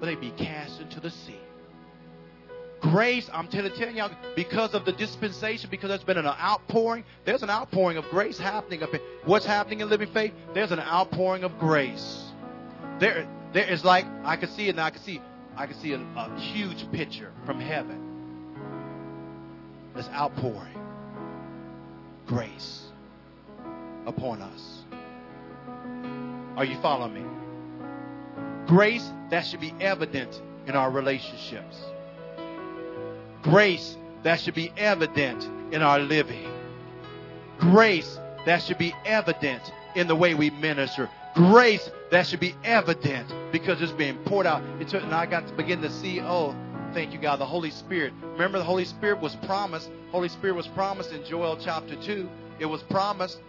but 0.00 0.06
they 0.06 0.16
be 0.16 0.30
cast 0.32 0.80
into 0.80 1.00
the 1.00 1.10
sea. 1.10 1.43
Grace, 2.84 3.30
I'm 3.32 3.48
telling, 3.48 3.72
y'all, 3.96 4.10
because 4.36 4.74
of 4.74 4.84
the 4.84 4.92
dispensation, 4.92 5.70
because 5.70 5.88
there's 5.88 6.04
been 6.04 6.18
an 6.18 6.26
outpouring, 6.26 7.04
there's 7.24 7.42
an 7.42 7.48
outpouring 7.48 7.96
of 7.96 8.04
grace 8.10 8.36
happening 8.36 8.82
up. 8.82 8.90
What's 9.24 9.46
happening 9.46 9.80
in 9.80 9.88
Living 9.88 10.12
Faith? 10.12 10.34
There's 10.52 10.70
an 10.70 10.80
outpouring 10.80 11.44
of 11.44 11.58
grace. 11.58 12.24
There, 12.98 13.26
there 13.54 13.66
is 13.66 13.86
like 13.86 14.04
I 14.22 14.36
can 14.36 14.50
see 14.50 14.68
it 14.68 14.76
now. 14.76 14.84
I 14.84 14.90
can 14.90 15.00
see, 15.00 15.22
I 15.56 15.66
can 15.66 15.76
see 15.80 15.92
a, 15.94 15.98
a 15.98 16.38
huge 16.38 16.84
picture 16.92 17.32
from 17.46 17.58
heaven. 17.58 18.02
This 19.96 20.06
outpouring 20.08 20.78
grace 22.26 22.82
upon 24.06 24.42
us. 24.42 24.82
Are 26.58 26.66
you 26.66 26.78
following 26.82 27.14
me? 27.14 28.66
Grace 28.66 29.10
that 29.30 29.46
should 29.46 29.60
be 29.60 29.72
evident 29.80 30.38
in 30.66 30.76
our 30.76 30.90
relationships. 30.90 31.78
Grace 33.44 33.96
that 34.22 34.40
should 34.40 34.54
be 34.54 34.72
evident 34.76 35.48
in 35.70 35.82
our 35.82 35.98
living. 35.98 36.50
Grace 37.58 38.18
that 38.46 38.62
should 38.62 38.78
be 38.78 38.94
evident 39.04 39.62
in 39.94 40.08
the 40.08 40.16
way 40.16 40.34
we 40.34 40.50
minister. 40.50 41.08
Grace 41.34 41.90
that 42.10 42.26
should 42.26 42.40
be 42.40 42.54
evident 42.64 43.32
because 43.52 43.82
it's 43.82 43.92
being 43.92 44.16
poured 44.24 44.46
out. 44.46 44.62
And 44.62 45.14
I 45.14 45.26
got 45.26 45.46
to 45.46 45.52
begin 45.54 45.82
to 45.82 45.90
see, 45.90 46.20
oh, 46.20 46.56
thank 46.94 47.12
you, 47.12 47.18
God, 47.18 47.38
the 47.38 47.46
Holy 47.46 47.70
Spirit. 47.70 48.14
Remember, 48.22 48.58
the 48.58 48.64
Holy 48.64 48.86
Spirit 48.86 49.20
was 49.20 49.36
promised. 49.36 49.90
Holy 50.10 50.30
Spirit 50.30 50.56
was 50.56 50.68
promised 50.68 51.12
in 51.12 51.24
Joel 51.24 51.58
chapter 51.62 51.96
2. 51.96 52.28
It 52.60 52.66
was 52.66 52.82
promised. 52.84 53.40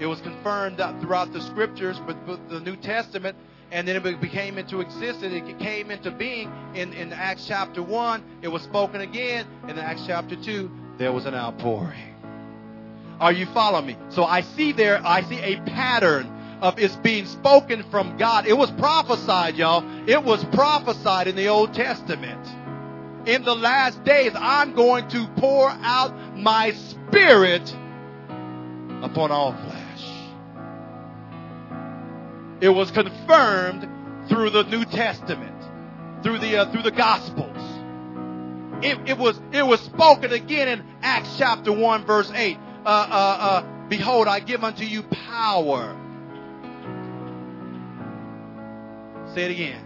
It 0.00 0.06
was 0.06 0.20
confirmed 0.20 0.78
throughout 1.00 1.32
the 1.32 1.40
scriptures, 1.40 2.00
but 2.04 2.16
the 2.48 2.60
New 2.60 2.76
Testament 2.76 3.36
and 3.70 3.86
then 3.86 3.96
it 3.96 4.20
became 4.20 4.58
into 4.58 4.80
existence. 4.80 5.34
It 5.34 5.58
came 5.58 5.90
into 5.90 6.10
being 6.10 6.52
in, 6.74 6.92
in 6.92 7.12
Acts 7.12 7.46
chapter 7.46 7.82
1. 7.82 8.22
It 8.42 8.48
was 8.48 8.62
spoken 8.62 9.00
again. 9.00 9.46
In 9.68 9.78
Acts 9.78 10.04
chapter 10.06 10.36
2, 10.36 10.70
there 10.98 11.12
was 11.12 11.26
an 11.26 11.34
outpouring. 11.34 12.14
Are 13.18 13.32
you 13.32 13.46
following 13.46 13.86
me? 13.86 13.96
So 14.10 14.24
I 14.24 14.42
see 14.42 14.72
there, 14.72 15.00
I 15.04 15.22
see 15.22 15.38
a 15.38 15.60
pattern 15.62 16.32
of 16.60 16.78
it's 16.78 16.96
being 16.96 17.26
spoken 17.26 17.82
from 17.90 18.16
God. 18.16 18.46
It 18.46 18.56
was 18.56 18.70
prophesied, 18.72 19.56
y'all. 19.56 19.84
It 20.08 20.22
was 20.22 20.44
prophesied 20.46 21.26
in 21.26 21.36
the 21.36 21.48
Old 21.48 21.74
Testament. 21.74 22.46
In 23.26 23.42
the 23.42 23.54
last 23.54 24.04
days, 24.04 24.32
I'm 24.34 24.74
going 24.74 25.08
to 25.08 25.26
pour 25.36 25.68
out 25.68 26.36
my 26.36 26.72
spirit 26.72 27.74
upon 29.02 29.30
all 29.32 29.52
flesh. 29.52 29.85
It 32.60 32.70
was 32.70 32.90
confirmed 32.90 33.88
through 34.28 34.50
the 34.50 34.64
New 34.64 34.84
Testament, 34.84 36.22
through 36.22 36.38
the 36.38 36.56
uh, 36.56 36.72
through 36.72 36.82
the 36.82 36.90
Gospels. 36.90 37.56
It, 38.82 38.98
it, 39.10 39.18
was 39.18 39.40
it 39.52 39.66
was 39.66 39.80
spoken 39.80 40.32
again 40.32 40.68
in 40.68 40.84
Acts 41.02 41.36
chapter 41.38 41.72
one 41.72 42.04
verse 42.04 42.30
eight. 42.34 42.58
Uh, 42.84 42.88
uh, 42.88 43.36
uh, 43.40 43.88
Behold, 43.88 44.26
I 44.26 44.40
give 44.40 44.64
unto 44.64 44.84
you 44.84 45.02
power. 45.02 45.96
Say 49.34 49.44
it 49.44 49.50
again. 49.52 49.84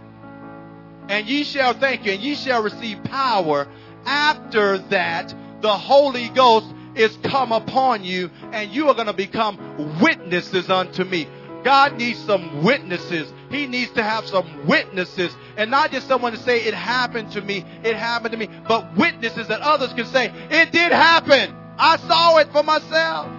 And 1.07 1.27
ye 1.27 1.43
shall 1.43 1.73
thank 1.73 2.05
you, 2.05 2.13
and 2.13 2.21
ye 2.21 2.35
shall 2.35 2.63
receive 2.63 3.03
power. 3.03 3.67
After 4.05 4.79
that, 4.89 5.33
the 5.61 5.77
Holy 5.77 6.29
Ghost 6.29 6.73
is 6.95 7.15
come 7.23 7.51
upon 7.51 8.03
you, 8.03 8.31
and 8.51 8.71
you 8.71 8.87
are 8.89 8.95
going 8.95 9.07
to 9.07 9.13
become 9.13 9.99
witnesses 10.01 10.69
unto 10.69 11.03
me. 11.03 11.27
God 11.63 11.97
needs 11.97 12.19
some 12.25 12.63
witnesses. 12.63 13.31
He 13.49 13.67
needs 13.67 13.91
to 13.91 14.03
have 14.03 14.25
some 14.25 14.67
witnesses 14.67 15.35
and 15.57 15.69
not 15.69 15.91
just 15.91 16.07
someone 16.07 16.31
to 16.31 16.39
say 16.39 16.61
it 16.61 16.73
happened 16.73 17.31
to 17.33 17.41
me, 17.41 17.65
it 17.83 17.95
happened 17.95 18.31
to 18.31 18.37
me, 18.37 18.49
but 18.67 18.95
witnesses 18.95 19.47
that 19.47 19.61
others 19.61 19.93
can 19.93 20.05
say 20.05 20.31
it 20.49 20.71
did 20.71 20.91
happen. 20.91 21.55
I 21.77 21.97
saw 21.97 22.37
it 22.37 22.51
for 22.51 22.63
myself. 22.63 23.31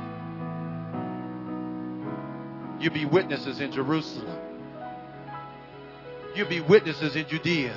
You 2.81 2.91
be 2.91 3.05
witnesses 3.05 3.61
in 3.61 3.73
Jerusalem. 3.73 4.39
You 6.35 6.45
be 6.47 6.61
witnesses 6.61 7.15
in 7.15 7.29
Judea. 7.29 7.75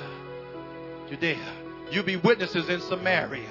Judea. 1.08 1.52
You 1.90 2.02
be 2.02 2.16
witnesses 2.16 2.68
in 2.68 2.80
Samaria. 2.80 3.48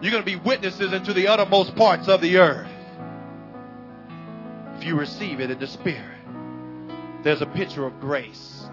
You're 0.00 0.12
going 0.12 0.22
to 0.22 0.30
be 0.30 0.36
witnesses 0.36 0.92
into 0.92 1.12
the 1.12 1.28
uttermost 1.28 1.74
parts 1.74 2.08
of 2.08 2.20
the 2.20 2.36
earth 2.36 2.68
if 4.78 4.84
you 4.84 4.94
receive 4.94 5.40
it 5.40 5.50
in 5.50 5.58
the 5.58 5.66
Spirit. 5.66 6.18
There's 7.24 7.42
a 7.42 7.46
picture 7.46 7.84
of 7.84 7.98
grace. 8.00 8.64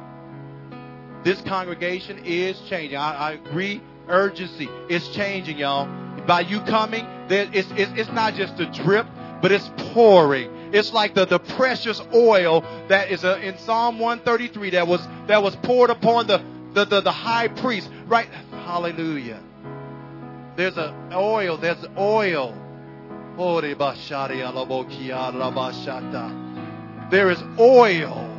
This 1.23 1.41
congregation 1.41 2.23
is 2.23 2.60
changing. 2.69 2.98
I, 2.98 3.14
I 3.14 3.32
agree. 3.32 3.82
Urgency. 4.07 4.69
It's 4.88 5.07
changing, 5.10 5.57
y'all. 5.57 5.88
By 6.27 6.41
you 6.41 6.61
coming, 6.61 7.06
it's, 7.30 7.68
it's, 7.72 7.91
it's 7.99 8.11
not 8.11 8.36
just 8.36 8.60
a 8.60 8.68
drip, 8.68 9.07
but 9.41 9.52
it's 9.52 9.69
pouring. 9.94 10.73
It's 10.73 10.94
like 10.94 11.15
the, 11.15 11.26
the 11.26 11.40
precious 11.40 11.99
oil 12.14 12.64
that 12.88 13.10
is 13.10 13.23
a, 13.23 13.40
in 13.41 13.57
Psalm 13.57 13.98
133 13.98 14.72
that 14.72 14.88
was 14.88 15.07
that 15.27 15.41
was 15.41 15.56
poured 15.57 15.90
upon 15.90 16.27
the, 16.27 16.44
the, 16.73 16.86
the, 16.86 17.02
the 17.02 17.11
high 17.11 17.48
priest. 17.48 17.90
Right? 18.06 18.27
Hallelujah. 18.52 19.41
There's 20.56 20.77
a 20.77 20.94
oil. 21.14 21.57
There's 21.57 21.84
oil 21.98 22.56
there 27.10 27.30
is 27.30 27.41
oil 27.60 28.32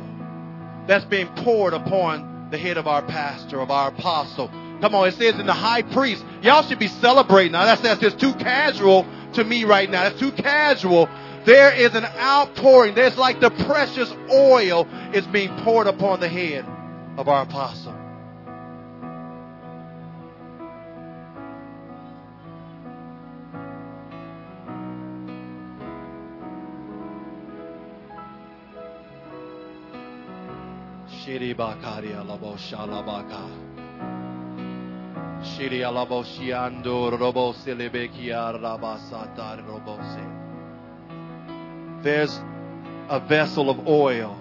that's 0.87 1.05
being 1.05 1.27
poured 1.27 1.73
upon 1.73 2.49
the 2.51 2.57
head 2.57 2.77
of 2.77 2.87
our 2.87 3.01
pastor, 3.01 3.59
of 3.59 3.71
our 3.71 3.89
apostle. 3.89 4.47
Come 4.81 4.95
on, 4.95 5.07
it 5.07 5.15
says 5.15 5.39
in 5.39 5.45
the 5.45 5.53
high 5.53 5.81
priest. 5.81 6.23
Y'all 6.41 6.63
should 6.63 6.79
be 6.79 6.87
celebrating. 6.87 7.53
Now 7.53 7.65
that's, 7.65 7.81
that's 7.81 7.99
just 8.01 8.19
too 8.19 8.33
casual 8.33 9.05
to 9.33 9.43
me 9.43 9.63
right 9.63 9.89
now. 9.89 10.03
That's 10.03 10.19
too 10.19 10.31
casual. 10.31 11.09
There 11.45 11.73
is 11.73 11.95
an 11.95 12.05
outpouring. 12.05 12.93
There's 12.93 13.17
like 13.17 13.39
the 13.39 13.49
precious 13.49 14.13
oil 14.31 14.87
is 15.13 15.25
being 15.27 15.55
poured 15.63 15.87
upon 15.87 16.19
the 16.19 16.29
head 16.29 16.65
of 17.17 17.27
our 17.27 17.43
apostle. 17.43 17.96
Shiri 31.27 31.53
bakaria 31.53 32.23
labo 32.25 32.55
shalabaka. 32.55 33.49
Shiri 35.43 35.81
alabo 35.83 36.23
shiando 36.23 37.19
robo 37.19 37.51
selebekia 37.51 38.53
rabasata 38.57 39.59
robose. 39.67 40.23
There's 42.01 42.39
a 43.09 43.19
vessel 43.19 43.69
of 43.69 43.89
oil 43.89 44.37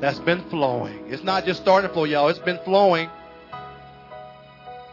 that's 0.00 0.18
been 0.20 0.40
flowing. 0.48 1.04
It's 1.08 1.22
not 1.22 1.44
just 1.44 1.60
starting 1.60 1.88
to 1.88 1.92
flow, 1.92 2.04
y'all. 2.04 2.30
It's 2.30 2.38
been 2.38 2.60
flowing 2.64 3.10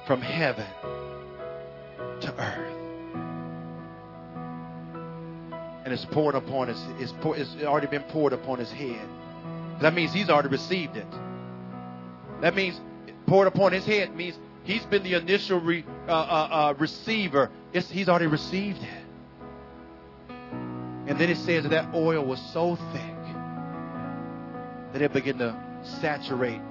from 0.05 0.19
heaven 0.19 0.67
to 2.19 2.33
earth. 2.37 2.75
And 5.85 5.93
it's 5.93 6.03
poured 6.03 6.35
upon 6.35 6.67
his, 6.67 6.83
it's, 6.99 7.13
it's 7.23 7.63
already 7.63 7.87
been 7.87 8.03
poured 8.03 8.33
upon 8.33 8.59
his 8.59 8.71
head. 8.73 9.07
That 9.81 9.93
means 9.93 10.13
he's 10.13 10.29
already 10.29 10.49
received 10.49 10.95
it. 10.97 11.07
That 12.41 12.55
means 12.55 12.79
poured 13.25 13.47
upon 13.47 13.71
his 13.71 13.85
head 13.85 14.15
means 14.15 14.37
he's 14.63 14.85
been 14.85 15.03
the 15.03 15.15
initial 15.15 15.59
re, 15.59 15.83
uh, 16.07 16.11
uh, 16.11 16.13
uh, 16.13 16.73
receiver. 16.77 17.49
It's, 17.73 17.89
he's 17.89 18.09
already 18.09 18.27
received 18.27 18.79
it. 18.81 19.05
And 21.07 21.19
then 21.19 21.29
it 21.29 21.37
says 21.37 21.63
that, 21.63 21.69
that 21.69 21.93
oil 21.93 22.25
was 22.25 22.41
so 22.51 22.75
thick 22.75 23.15
that 24.93 25.01
it 25.01 25.13
began 25.13 25.37
to 25.39 25.55
saturate 26.01 26.61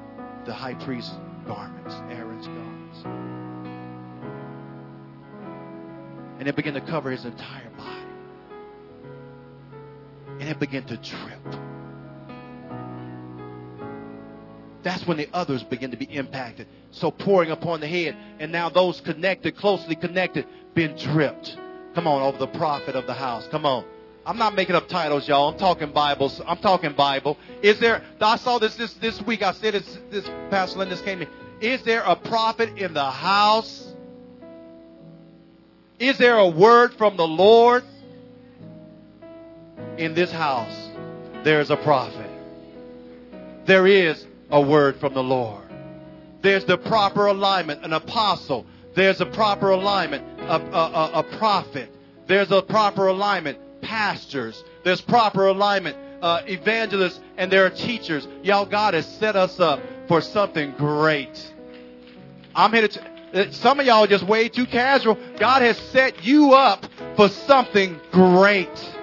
the 0.45 0.53
high 0.53 0.75
priest's 0.75 1.15
garments, 1.47 1.95
Aaron's 2.11 2.47
garments. 2.47 2.99
And 6.39 6.49
it 6.49 6.57
began 6.57 6.75
to 6.75 6.81
cover 6.81 7.11
his 7.11 7.25
entire 7.25 7.71
body. 7.77 8.07
And 10.41 10.49
it 10.49 10.59
began 10.59 10.85
to 10.85 10.97
drip. 10.97 11.74
That's 14.85 15.07
when 15.07 15.17
the 15.17 15.29
others 15.33 15.63
begin 15.63 15.91
to 15.91 15.97
be 15.97 16.05
impacted. 16.05 16.69
So 16.91 17.11
pouring 17.11 17.51
upon 17.51 17.81
the 17.81 17.89
head, 17.89 18.17
and 18.39 18.53
now 18.53 18.69
those 18.69 19.01
connected, 19.01 19.57
closely 19.57 19.97
connected, 19.97 20.47
been 20.75 20.97
dripped. 20.97 21.57
Come 21.95 22.07
on, 22.07 22.23
over 22.23 22.39
the 22.39 22.47
prophet 22.47 22.95
of 22.95 23.07
the 23.07 23.15
house. 23.15 23.49
Come 23.49 23.67
on. 23.67 23.85
I'm 24.27 24.39
not 24.39 24.55
making 24.55 24.75
up 24.75 24.89
titles, 24.89 25.29
y'all. 25.29 25.51
I'm 25.51 25.59
talking 25.59 25.93
Bibles. 25.93 26.41
I'm 26.47 26.57
talking 26.59 26.93
Bible. 26.93 27.37
Is 27.63 27.79
there? 27.79 28.03
I 28.21 28.37
saw 28.37 28.59
this 28.59 28.75
this 28.77 28.95
this 28.95 29.21
week. 29.23 29.43
I 29.43 29.53
said 29.53 29.75
this. 29.75 29.99
This 30.11 30.25
Pastor 30.51 30.79
Linda 30.79 30.97
came 31.03 31.23
in. 31.23 31.29
Is 31.61 31.83
there 31.83 32.03
a 32.03 32.17
prophet 32.17 32.79
in 32.79 32.95
the 32.95 33.11
house? 33.11 33.93
Is 35.99 36.19
there 36.19 36.39
a 36.39 36.49
word 36.49 36.95
from 36.95 37.17
the 37.17 37.27
Lord 37.27 37.85
in 39.99 40.15
this 40.15 40.33
house? 40.33 40.91
There 41.45 41.61
is 41.61 41.71
a 41.71 41.77
prophet. 41.77 42.31
There 43.67 43.87
is 43.87 44.27
a 44.55 44.61
word 44.61 44.97
from 45.01 45.15
the 45.15 45.23
Lord. 45.23 45.65
There's 46.43 46.65
the 46.65 46.79
proper 46.79 47.27
alignment, 47.27 47.85
an 47.85 47.93
apostle. 47.93 48.67
There's 48.95 49.21
a 49.21 49.27
proper 49.27 49.71
alignment, 49.71 50.25
a, 50.43 50.57
a, 50.57 50.59
a, 50.61 51.11
a 51.15 51.23
prophet. 51.39 51.91
There's 52.29 52.53
a 52.53 52.63
proper 52.63 53.09
alignment, 53.09 53.59
pastors. 53.83 54.63
There's 54.85 55.01
proper 55.01 55.49
alignment, 55.49 55.97
uh, 56.23 56.43
evangelists, 56.47 57.19
and 57.37 57.51
there 57.51 57.67
are 57.67 57.71
teachers. 57.71 58.29
Y'all, 58.45 58.65
God 58.67 58.95
has 58.95 59.07
set 59.19 59.35
us 59.35 59.59
up 59.59 59.81
for 60.07 60.21
something 60.21 60.73
great. 60.79 61.53
I'm 62.55 62.73
here 62.73 62.87
to. 62.87 63.03
uh, 63.35 63.51
some 63.51 63.81
of 63.81 63.87
y'all 63.87 64.07
just 64.07 64.25
way 64.25 64.49
too 64.49 64.67
casual. 64.67 65.19
God 65.39 65.63
has 65.63 65.77
set 65.91 66.25
you 66.25 66.53
up 66.53 66.87
for 67.17 67.29
something 67.29 67.99
great. 68.13 68.95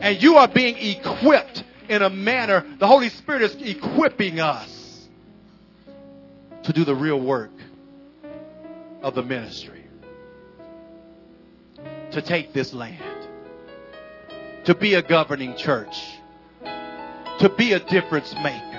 And 0.00 0.20
you 0.22 0.36
are 0.36 0.48
being 0.48 0.76
equipped 0.78 1.64
in 1.92 2.00
a 2.00 2.10
manner, 2.10 2.64
the 2.78 2.86
Holy 2.86 3.10
Spirit 3.10 3.42
is 3.42 3.54
equipping 3.56 4.40
us 4.40 5.06
to 6.62 6.72
do 6.72 6.84
the 6.84 6.94
real 6.94 7.20
work 7.20 7.50
of 9.02 9.14
the 9.14 9.22
ministry. 9.22 9.84
To 12.12 12.22
take 12.22 12.54
this 12.54 12.72
land. 12.72 13.28
To 14.64 14.74
be 14.74 14.94
a 14.94 15.02
governing 15.02 15.54
church. 15.56 16.02
To 17.40 17.48
be 17.56 17.72
a 17.72 17.80
difference 17.80 18.34
maker 18.42 18.72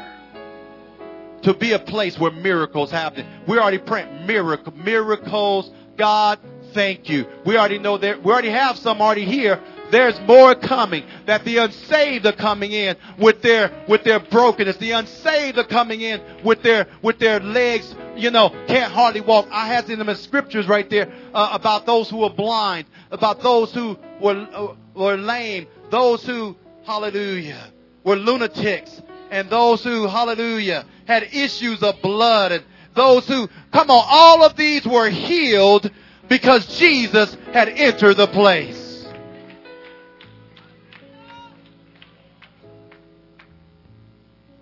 to 1.44 1.53
be 1.53 1.73
a 1.73 1.80
place 1.80 2.18
where 2.18 2.31
miracles 2.31 2.90
happen. 2.90 3.27
We 3.48 3.57
already 3.57 3.77
print 3.77 4.26
miracle, 4.26 4.73
miracles. 4.73 5.69
God, 5.98 6.40
thank 6.73 7.10
you. 7.10 7.26
We 7.45 7.57
already 7.57 7.80
know 7.80 7.98
that 7.98 8.23
we 8.23 8.31
already 8.31 8.49
have 8.49 8.77
some 8.77 9.02
already 9.02 9.26
here. 9.26 9.61
There's 9.93 10.19
more 10.21 10.55
coming. 10.55 11.03
That 11.27 11.45
the 11.45 11.57
unsaved 11.59 12.25
are 12.25 12.31
coming 12.31 12.71
in 12.71 12.95
with 13.19 13.43
their 13.43 13.71
with 13.87 14.03
their 14.03 14.19
brokenness. 14.19 14.77
The 14.77 14.89
unsaved 14.89 15.59
are 15.59 15.67
coming 15.67 16.01
in 16.01 16.19
with 16.43 16.63
their 16.63 16.87
with 17.03 17.19
their 17.19 17.39
legs, 17.39 17.93
you 18.15 18.31
know, 18.31 18.49
can't 18.65 18.91
hardly 18.91 19.21
walk. 19.21 19.47
I 19.51 19.67
had 19.67 19.87
in 19.91 20.03
the 20.03 20.15
scriptures 20.15 20.67
right 20.67 20.89
there 20.89 21.13
uh, 21.31 21.49
about 21.51 21.85
those 21.85 22.09
who 22.09 22.17
were 22.17 22.31
blind, 22.31 22.87
about 23.11 23.41
those 23.41 23.71
who 23.71 23.99
were 24.19 24.47
uh, 24.51 24.73
were 24.95 25.15
lame, 25.15 25.67
those 25.91 26.25
who, 26.25 26.55
hallelujah, 26.87 27.71
were 28.03 28.15
lunatics, 28.15 28.99
and 29.29 29.47
those 29.47 29.83
who, 29.83 30.07
hallelujah, 30.07 30.87
had 31.05 31.21
issues 31.31 31.83
of 31.83 32.01
blood, 32.01 32.51
and 32.51 32.63
those 32.95 33.27
who, 33.27 33.47
come 33.71 33.91
on, 33.91 34.03
all 34.09 34.43
of 34.43 34.55
these 34.55 34.87
were 34.87 35.11
healed 35.11 35.91
because 36.27 36.79
Jesus 36.79 37.37
had 37.53 37.69
entered 37.69 38.17
the 38.17 38.25
place. 38.25 38.82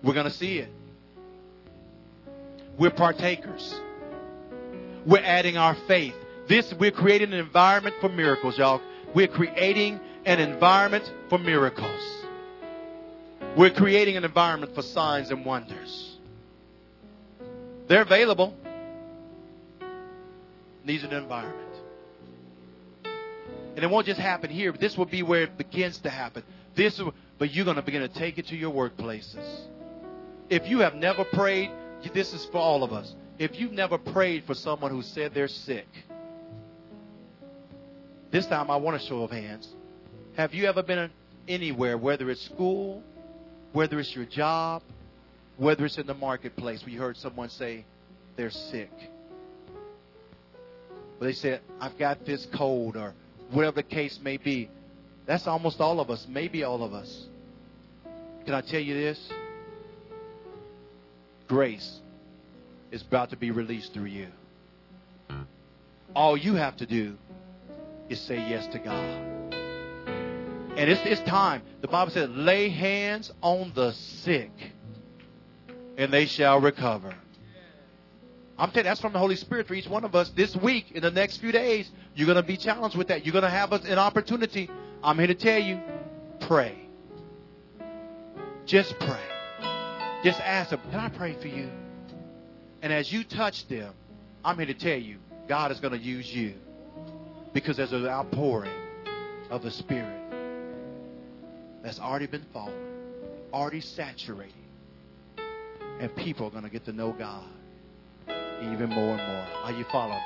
We're 0.02 0.14
going 0.14 0.26
to 0.26 0.32
see 0.32 0.58
it. 0.58 0.68
We're 2.78 2.90
partakers. 2.90 3.80
We're 5.06 5.22
adding 5.22 5.56
our 5.56 5.74
faith. 5.86 6.14
This, 6.48 6.72
we're 6.72 6.90
creating 6.90 7.32
an 7.32 7.38
environment 7.38 7.96
for 8.00 8.08
miracles, 8.08 8.58
y'all. 8.58 8.80
We're 9.14 9.28
creating 9.28 10.00
an 10.24 10.40
environment 10.40 11.10
for 11.28 11.38
miracles. 11.38 12.00
We're 13.56 13.70
creating 13.70 14.16
an 14.16 14.24
environment 14.24 14.74
for 14.74 14.82
signs 14.82 15.30
and 15.30 15.44
wonders. 15.44 16.16
They're 17.88 18.02
available. 18.02 18.56
Needs 20.84 21.04
an 21.04 21.12
environment. 21.12 21.58
And 23.74 23.84
it 23.84 23.90
won't 23.90 24.06
just 24.06 24.20
happen 24.20 24.50
here, 24.50 24.72
but 24.72 24.80
this 24.80 24.96
will 24.96 25.06
be 25.06 25.22
where 25.22 25.42
it 25.42 25.56
begins 25.56 25.98
to 26.00 26.10
happen. 26.10 26.42
This, 26.74 27.00
but 27.38 27.52
you're 27.52 27.64
going 27.64 27.76
to 27.76 27.82
begin 27.82 28.02
to 28.02 28.08
take 28.08 28.38
it 28.38 28.48
to 28.48 28.56
your 28.56 28.72
workplaces. 28.72 29.66
If 30.52 30.68
you 30.68 30.80
have 30.80 30.94
never 30.94 31.24
prayed, 31.24 31.70
this 32.12 32.34
is 32.34 32.44
for 32.44 32.58
all 32.58 32.84
of 32.84 32.92
us. 32.92 33.14
If 33.38 33.58
you've 33.58 33.72
never 33.72 33.96
prayed 33.96 34.44
for 34.44 34.52
someone 34.52 34.90
who 34.90 35.00
said 35.00 35.32
they're 35.32 35.48
sick, 35.48 35.86
this 38.30 38.44
time 38.44 38.70
I 38.70 38.76
want 38.76 39.02
a 39.02 39.06
show 39.06 39.22
of 39.22 39.30
hands. 39.30 39.66
Have 40.36 40.52
you 40.52 40.66
ever 40.66 40.82
been 40.82 41.08
anywhere, 41.48 41.96
whether 41.96 42.28
it's 42.28 42.42
school, 42.42 43.02
whether 43.72 43.98
it's 43.98 44.14
your 44.14 44.26
job, 44.26 44.82
whether 45.56 45.86
it's 45.86 45.96
in 45.96 46.06
the 46.06 46.12
marketplace, 46.12 46.82
where 46.82 46.90
you 46.90 47.00
heard 47.00 47.16
someone 47.16 47.48
say 47.48 47.86
they're 48.36 48.50
sick? 48.50 48.90
But 51.18 51.24
they 51.24 51.32
said, 51.32 51.62
I've 51.80 51.96
got 51.96 52.26
this 52.26 52.46
cold, 52.52 52.98
or 52.98 53.14
whatever 53.52 53.76
the 53.76 53.84
case 53.84 54.20
may 54.22 54.36
be. 54.36 54.68
That's 55.24 55.46
almost 55.46 55.80
all 55.80 55.98
of 55.98 56.10
us, 56.10 56.26
maybe 56.28 56.62
all 56.62 56.84
of 56.84 56.92
us. 56.92 57.24
Can 58.44 58.52
I 58.52 58.60
tell 58.60 58.80
you 58.80 58.92
this? 58.92 59.32
Grace 61.52 62.00
is 62.90 63.02
about 63.02 63.28
to 63.28 63.36
be 63.36 63.50
released 63.50 63.92
through 63.92 64.06
you. 64.06 64.28
All 66.16 66.34
you 66.34 66.54
have 66.54 66.78
to 66.78 66.86
do 66.86 67.18
is 68.08 68.18
say 68.22 68.36
yes 68.36 68.66
to 68.68 68.78
God. 68.78 69.52
And 70.78 70.90
it's, 70.90 71.02
it's 71.04 71.20
time. 71.28 71.60
The 71.82 71.88
Bible 71.88 72.10
says, 72.10 72.30
lay 72.30 72.70
hands 72.70 73.30
on 73.42 73.70
the 73.74 73.92
sick, 73.92 74.50
and 75.98 76.10
they 76.10 76.24
shall 76.24 76.58
recover. 76.58 77.14
I'm 78.56 78.70
telling 78.70 78.86
you, 78.86 78.90
that's 78.90 79.02
from 79.02 79.12
the 79.12 79.18
Holy 79.18 79.36
Spirit 79.36 79.68
for 79.68 79.74
each 79.74 79.88
one 79.88 80.04
of 80.06 80.14
us. 80.14 80.30
This 80.30 80.56
week, 80.56 80.92
in 80.92 81.02
the 81.02 81.10
next 81.10 81.36
few 81.36 81.52
days, 81.52 81.90
you're 82.14 82.24
going 82.24 82.36
to 82.36 82.42
be 82.42 82.56
challenged 82.56 82.96
with 82.96 83.08
that. 83.08 83.26
You're 83.26 83.34
going 83.34 83.44
to 83.44 83.50
have 83.50 83.72
an 83.72 83.98
opportunity. 83.98 84.70
I'm 85.04 85.18
here 85.18 85.26
to 85.26 85.34
tell 85.34 85.60
you, 85.60 85.82
pray. 86.40 86.78
Just 88.64 88.98
pray. 88.98 89.31
Just 90.22 90.40
ask 90.40 90.70
them, 90.70 90.80
can 90.90 91.00
I 91.00 91.08
pray 91.08 91.34
for 91.40 91.48
you? 91.48 91.68
And 92.80 92.92
as 92.92 93.12
you 93.12 93.24
touch 93.24 93.66
them, 93.68 93.92
I'm 94.44 94.56
here 94.56 94.66
to 94.66 94.74
tell 94.74 94.98
you, 94.98 95.18
God 95.48 95.72
is 95.72 95.80
going 95.80 95.92
to 95.92 96.04
use 96.04 96.32
you 96.32 96.54
because 97.52 97.76
there's 97.76 97.92
an 97.92 98.06
outpouring 98.06 98.72
of 99.50 99.62
the 99.62 99.70
Spirit 99.70 100.22
that's 101.82 101.98
already 101.98 102.26
been 102.26 102.46
falling, 102.52 102.74
already 103.52 103.80
saturating. 103.80 104.54
And 106.00 106.14
people 106.16 106.46
are 106.46 106.50
going 106.50 106.64
to 106.64 106.70
get 106.70 106.84
to 106.86 106.92
know 106.92 107.12
God 107.12 107.44
even 108.62 108.90
more 108.90 109.16
and 109.16 109.26
more. 109.26 109.46
Are 109.64 109.72
you 109.72 109.84
following 109.90 110.22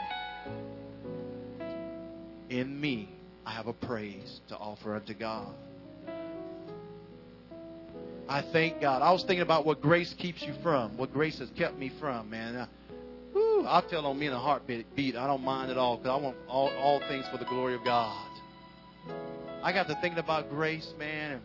me? 2.50 2.58
In 2.60 2.80
me, 2.80 3.08
I 3.44 3.52
have 3.52 3.66
a 3.66 3.72
praise 3.72 4.40
to 4.48 4.56
offer 4.56 4.94
unto 4.94 5.14
God. 5.14 5.48
I 8.28 8.42
thank 8.42 8.80
God. 8.80 9.02
I 9.02 9.12
was 9.12 9.22
thinking 9.22 9.42
about 9.42 9.64
what 9.64 9.80
grace 9.80 10.12
keeps 10.14 10.42
you 10.42 10.52
from, 10.62 10.96
what 10.96 11.12
grace 11.12 11.38
has 11.38 11.48
kept 11.50 11.78
me 11.78 11.92
from, 12.00 12.28
man. 12.28 12.56
Uh, 12.56 12.66
whew, 13.32 13.64
I'll 13.66 13.82
tell 13.82 14.04
on 14.06 14.18
me 14.18 14.26
in 14.26 14.32
a 14.32 14.38
heartbeat. 14.38 14.94
Beat. 14.96 15.16
I 15.16 15.26
don't 15.26 15.42
mind 15.42 15.70
at 15.70 15.78
all 15.78 15.96
because 15.96 16.10
I 16.10 16.22
want 16.22 16.36
all, 16.48 16.70
all 16.76 17.00
things 17.08 17.26
for 17.28 17.38
the 17.38 17.44
glory 17.44 17.74
of 17.74 17.84
God. 17.84 18.28
I 19.62 19.72
got 19.72 19.86
to 19.88 19.94
thinking 20.00 20.18
about 20.18 20.50
grace, 20.50 20.92
man, 20.98 21.32
and 21.32 21.42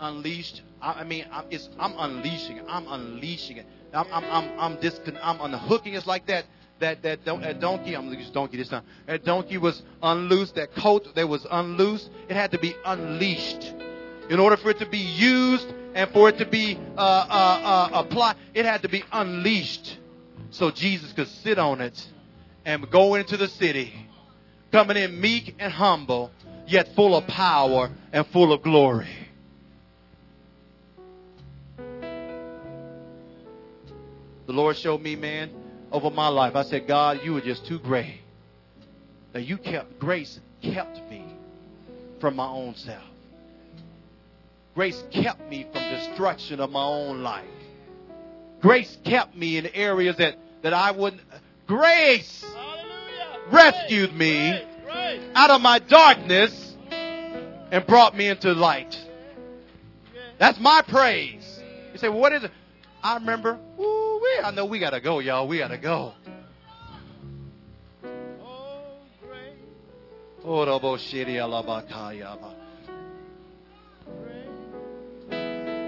unleashed. 0.00 0.62
I, 0.82 0.92
I 0.92 1.04
mean, 1.04 1.26
I'm, 1.32 1.46
it's, 1.50 1.70
I'm 1.78 1.94
unleashing 1.96 2.58
it. 2.58 2.64
I'm 2.68 2.86
unleashing 2.86 3.56
it. 3.56 3.66
I'm, 3.94 4.06
I'm, 4.12 4.24
I'm, 4.24 4.60
I'm, 4.60 4.76
discon- 4.78 5.18
I'm 5.22 5.40
unhooking. 5.40 5.94
It's 5.94 6.06
like 6.06 6.26
that. 6.26 6.44
That 6.80 7.02
that, 7.02 7.24
don- 7.24 7.60
donkey. 7.60 7.94
I'm 7.94 8.12
use 8.12 8.30
donkey 8.30 8.56
this 8.56 8.68
time. 8.68 8.82
That 9.06 9.24
donkey 9.24 9.58
was 9.58 9.80
unloosed. 10.02 10.54
That 10.54 10.74
coat 10.74 11.14
that 11.14 11.28
was 11.28 11.44
unloosed. 11.44 12.08
It 12.28 12.34
had 12.34 12.50
to 12.50 12.58
be 12.58 12.74
unleashed 12.84 13.72
in 14.28 14.40
order 14.40 14.56
for 14.56 14.70
it 14.70 14.78
to 14.78 14.86
be 14.86 14.98
used 14.98 15.66
and 15.94 16.10
for 16.10 16.28
it 16.28 16.38
to 16.38 16.46
be 16.46 16.78
uh, 16.96 17.00
uh, 17.00 17.90
uh, 17.92 18.00
applied. 18.00 18.36
It 18.52 18.64
had 18.64 18.82
to 18.82 18.88
be 18.88 19.04
unleashed 19.12 19.98
so 20.50 20.70
Jesus 20.70 21.12
could 21.12 21.28
sit 21.28 21.58
on 21.58 21.80
it 21.80 22.06
and 22.64 22.90
go 22.90 23.14
into 23.14 23.36
the 23.36 23.48
city, 23.48 23.92
coming 24.72 24.96
in 24.96 25.20
meek 25.20 25.54
and 25.58 25.72
humble, 25.72 26.30
yet 26.66 26.94
full 26.94 27.16
of 27.16 27.26
power 27.26 27.90
and 28.12 28.26
full 28.28 28.52
of 28.52 28.62
glory. 28.62 29.08
The 34.46 34.52
Lord 34.52 34.76
showed 34.76 35.00
me, 35.00 35.16
man, 35.16 35.50
over 35.90 36.10
my 36.10 36.28
life. 36.28 36.54
I 36.54 36.64
said, 36.64 36.86
God, 36.86 37.20
you 37.24 37.34
were 37.34 37.40
just 37.40 37.66
too 37.66 37.78
great. 37.78 38.20
That 39.32 39.42
you 39.42 39.56
kept, 39.56 39.98
grace 39.98 40.38
kept 40.62 41.00
me 41.10 41.24
from 42.20 42.36
my 42.36 42.46
own 42.46 42.74
self. 42.76 43.02
Grace 44.74 45.02
kept 45.10 45.48
me 45.48 45.66
from 45.72 45.82
destruction 45.82 46.58
of 46.60 46.70
my 46.70 46.84
own 46.84 47.22
life. 47.22 47.44
Grace 48.60 48.96
kept 49.04 49.36
me 49.36 49.56
in 49.56 49.66
areas 49.66 50.16
that, 50.16 50.36
that 50.62 50.72
I 50.72 50.90
wouldn't. 50.90 51.22
Grace 51.66 52.44
rescued 53.52 54.14
me 54.14 54.60
out 55.34 55.50
of 55.50 55.60
my 55.60 55.78
darkness 55.78 56.74
and 56.90 57.86
brought 57.86 58.16
me 58.16 58.28
into 58.28 58.52
light. 58.52 58.98
That's 60.38 60.58
my 60.58 60.82
praise. 60.86 61.60
You 61.92 61.98
say, 61.98 62.08
well, 62.08 62.20
what 62.20 62.32
is 62.32 62.44
it? 62.44 62.50
I 63.02 63.14
remember, 63.14 63.58
ooh, 63.78 64.20
we, 64.22 64.42
I 64.42 64.50
know 64.50 64.64
we 64.64 64.78
gotta 64.80 65.00
go, 65.00 65.20
y'all. 65.20 65.46
We 65.46 65.58
gotta 65.58 65.78
go. 65.78 66.14
Oh, 68.42 68.98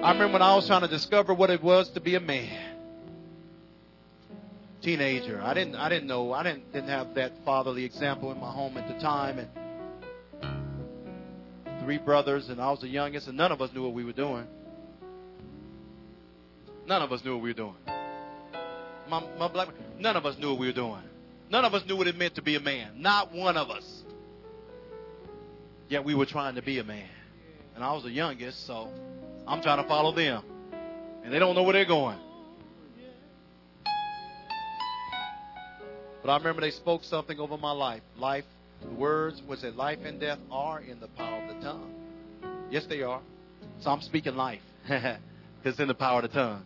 I 0.07 0.13
remember 0.13 0.35
when 0.35 0.43
I 0.43 0.55
was 0.55 0.69
trying 0.69 0.83
to 0.83 0.89
discover 0.89 1.35
what 1.35 1.51
it 1.51 1.61
was 1.61 1.89
to 1.95 2.01
be 2.01 2.15
a 2.15 2.21
man. 2.21 2.77
Teenager. 4.81 5.43
I 5.43 5.53
didn't 5.53 5.75
I 5.75 5.89
didn't 5.89 6.07
know 6.07 6.33
I 6.33 6.45
didn't 6.45 6.73
didn't 6.73 6.91
have 6.91 7.15
that 7.17 7.33
fatherly 7.45 7.85
example 7.85 8.31
in 8.31 8.39
my 8.39 8.53
home 8.53 8.77
at 8.77 8.87
the 8.87 8.95
time 9.01 9.41
and 9.41 9.49
three 11.83 11.99
brothers 11.99 12.49
and 12.51 12.61
I 12.61 12.71
was 12.71 12.83
the 12.83 12.89
youngest 12.89 13.27
and 13.27 13.37
none 13.37 13.51
of 13.51 13.61
us 13.61 13.73
knew 13.75 13.83
what 13.83 13.95
we 13.95 14.05
were 14.05 14.13
doing. 14.13 14.47
None 16.87 17.03
of 17.03 17.11
us 17.11 17.25
knew 17.25 17.33
what 17.35 17.43
we 17.43 17.51
were 17.51 17.55
doing. 17.55 17.75
My, 19.09 19.25
my 19.37 19.49
black 19.49 19.71
none 19.99 20.15
of 20.15 20.25
us 20.25 20.39
knew 20.39 20.51
what 20.51 20.61
we 20.61 20.69
were 20.69 20.73
doing. 20.73 21.03
None 21.51 21.65
of 21.65 21.75
us 21.75 21.85
knew 21.85 21.97
what 21.97 22.07
it 22.07 22.17
meant 22.17 22.37
to 22.37 22.43
be 22.43 22.55
a 22.55 22.61
man. 22.61 22.93
Not 23.03 23.33
one 23.33 23.57
of 23.57 23.71
us. 23.71 24.03
Yet 25.89 26.05
we 26.05 26.15
were 26.15 26.27
trying 26.27 26.55
to 26.55 26.63
be 26.63 26.79
a 26.79 26.85
man. 26.85 27.09
And 27.75 27.83
I 27.83 27.93
was 27.93 28.05
the 28.05 28.11
youngest, 28.11 28.69
so 28.69 28.89
I'm 29.47 29.63
trying 29.63 29.83
to 29.83 29.89
follow 29.89 30.13
them. 30.13 30.43
And 31.25 31.33
they 31.33 31.39
don't 31.39 31.55
know 31.55 31.63
where 31.63 31.73
they're 31.73 31.85
going. 31.85 32.19
But 36.23 36.33
I 36.33 36.37
remember 36.39 36.61
they 36.61 36.73
spoke 36.73 37.05
something 37.05 37.39
over 37.39 37.57
my 37.57 37.71
life. 37.71 38.03
Life, 38.19 38.45
the 38.83 38.95
words 38.95 39.41
was 39.47 39.63
that 39.63 39.77
life 39.77 40.01
and 40.05 40.19
death 40.19 40.39
are 40.51 40.81
in 40.81 40.99
the 40.99 41.07
power 41.09 41.43
of 41.43 41.55
the 41.55 41.63
tongue. 41.63 41.95
Yes, 42.71 42.85
they 42.87 43.03
are. 43.03 43.21
So 43.81 43.91
I'm 43.91 44.01
speaking 44.01 44.35
life. 44.35 44.63
because 44.87 45.19
it's 45.65 45.81
in 45.81 45.89
the 45.89 45.95
power 45.95 46.23
of 46.23 46.31
the 46.31 46.37
tongue. 46.37 46.65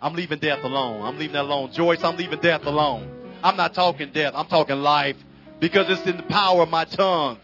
I'm 0.00 0.14
leaving 0.14 0.38
death 0.38 0.64
alone. 0.64 1.02
I'm 1.02 1.18
leaving 1.18 1.34
that 1.34 1.42
alone. 1.42 1.72
Joyce, 1.72 2.02
I'm 2.02 2.16
leaving 2.16 2.40
death 2.40 2.62
alone. 2.64 3.10
I'm 3.42 3.56
not 3.56 3.74
talking 3.74 4.12
death. 4.12 4.34
I'm 4.36 4.46
talking 4.46 4.76
life 4.76 5.16
because 5.60 5.86
it's 5.88 6.06
in 6.08 6.16
the 6.16 6.22
power 6.24 6.62
of 6.62 6.68
my 6.68 6.84
tongue. 6.84 7.38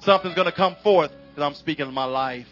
Something's 0.00 0.34
going 0.34 0.46
to 0.46 0.56
come 0.56 0.76
forth 0.82 1.12
because 1.28 1.42
I'm 1.42 1.54
speaking 1.54 1.92
my 1.92 2.04
life. 2.04 2.46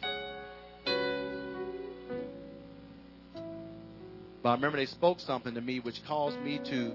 But 4.49 4.53
I 4.53 4.55
remember 4.55 4.79
they 4.79 4.87
spoke 4.87 5.21
something 5.21 5.53
to 5.57 5.61
me 5.61 5.79
which 5.79 6.03
caused 6.07 6.41
me 6.41 6.59
to 6.71 6.93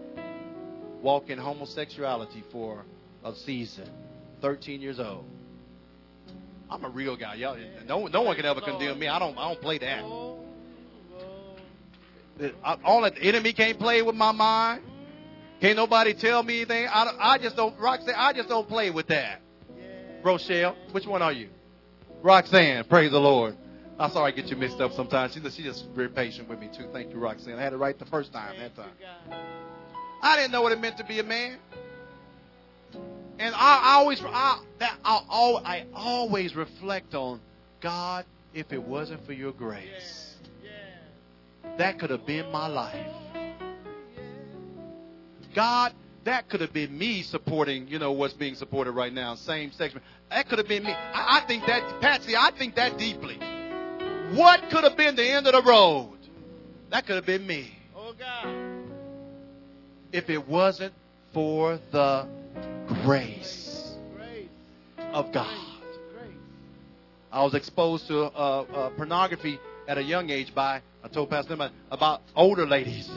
walk 1.03 1.29
in 1.29 1.37
homosexuality 1.37 2.43
for 2.51 2.83
a 3.23 3.35
season. 3.35 3.87
13 4.41 4.81
years 4.81 4.99
old. 4.99 5.25
I'm 6.67 6.83
a 6.83 6.89
real 6.89 7.15
guy. 7.15 7.35
Y'all, 7.35 7.55
no, 7.87 8.07
no 8.07 8.23
one 8.23 8.35
can 8.37 8.45
ever 8.45 8.59
condemn 8.59 8.97
me. 8.97 9.07
I 9.07 9.19
don't, 9.19 9.37
I 9.37 9.49
don't 9.49 9.61
play 9.61 9.77
that. 9.77 10.01
All 12.83 13.01
the 13.03 13.15
enemy 13.21 13.53
can't 13.53 13.77
play 13.77 14.01
with 14.01 14.15
my 14.15 14.31
mind. 14.31 14.81
Can't 15.61 15.75
nobody 15.75 16.15
tell 16.15 16.41
me 16.41 16.61
anything. 16.61 16.87
I, 16.87 17.13
I 17.19 17.37
just 17.37 17.55
don't, 17.55 17.79
Roxanne, 17.79 18.15
I 18.17 18.33
just 18.33 18.49
don't 18.49 18.67
play 18.67 18.89
with 18.89 19.09
that. 19.09 19.41
Rochelle, 20.23 20.75
which 20.91 21.05
one 21.05 21.21
are 21.21 21.31
you? 21.31 21.49
Roxanne, 22.23 22.85
praise 22.85 23.11
the 23.11 23.19
Lord. 23.19 23.55
I'm 23.99 24.11
sorry 24.11 24.31
I 24.31 24.35
get 24.35 24.47
you 24.47 24.55
mixed 24.55 24.81
up 24.81 24.91
sometimes. 24.93 25.33
She's, 25.33 25.43
she's 25.53 25.65
just 25.65 25.85
very 25.89 26.09
patient 26.09 26.49
with 26.49 26.59
me 26.59 26.69
too. 26.75 26.87
Thank 26.91 27.11
you, 27.13 27.19
Roxanne. 27.19 27.59
I 27.59 27.61
had 27.61 27.73
it 27.73 27.77
right 27.77 27.97
the 27.97 28.05
first 28.05 28.33
time 28.33 28.57
that 28.59 28.75
time. 28.75 28.91
I 30.21 30.35
didn't 30.37 30.51
know 30.51 30.61
what 30.61 30.71
it 30.71 30.79
meant 30.79 30.97
to 30.97 31.03
be 31.03 31.19
a 31.19 31.23
man. 31.23 31.57
And 33.39 33.53
I, 33.55 33.79
I 33.83 33.93
always, 33.95 34.21
I, 34.23 34.61
that, 34.79 34.97
I, 35.03 35.19
I 35.65 35.85
always 35.93 36.55
reflect 36.55 37.13
on 37.13 37.39
God. 37.81 38.25
If 38.53 38.71
it 38.71 38.81
wasn't 38.81 39.25
for 39.25 39.33
your 39.33 39.51
grace, 39.51 40.35
that 41.77 41.97
could 41.99 42.11
have 42.11 42.25
been 42.25 42.51
my 42.51 42.67
life. 42.67 43.07
God, 45.55 45.93
that 46.23 46.49
could 46.49 46.61
have 46.61 46.71
been 46.71 46.95
me 46.95 47.23
supporting, 47.23 47.87
you 47.87 47.97
know, 47.97 48.11
what's 48.11 48.35
being 48.35 48.55
supported 48.55 48.91
right 48.91 49.11
now, 49.11 49.35
same 49.35 49.71
sex. 49.71 49.95
That 50.29 50.47
could 50.47 50.59
have 50.59 50.67
been 50.67 50.83
me. 50.83 50.91
I, 50.91 51.41
I 51.41 51.47
think 51.47 51.65
that, 51.65 51.99
Patsy, 51.99 52.35
I 52.35 52.51
think 52.57 52.75
that 52.75 52.97
deeply. 52.97 53.39
What 54.35 54.69
could 54.71 54.83
have 54.83 54.97
been 54.97 55.15
the 55.15 55.27
end 55.27 55.45
of 55.47 55.53
the 55.53 55.61
road? 55.61 56.17
That 56.89 57.05
could 57.05 57.15
have 57.15 57.25
been 57.25 57.45
me. 57.45 57.71
Oh, 57.95 58.13
God. 58.17 58.47
If 60.11 60.29
it 60.29 60.47
wasn't 60.47 60.93
for 61.33 61.79
the 61.91 62.27
grace 63.03 63.95
of 65.13 65.31
God. 65.31 65.57
I 67.31 67.43
was 67.43 67.53
exposed 67.53 68.07
to 68.07 68.25
uh, 68.25 68.27
uh, 68.27 68.89
pornography 68.91 69.59
at 69.87 69.97
a 69.97 70.03
young 70.03 70.29
age 70.29 70.53
by, 70.53 70.81
I 71.03 71.07
told 71.07 71.29
Pastor 71.29 71.53
about, 71.53 71.71
about 71.91 72.21
older 72.35 72.65
ladies 72.65 73.09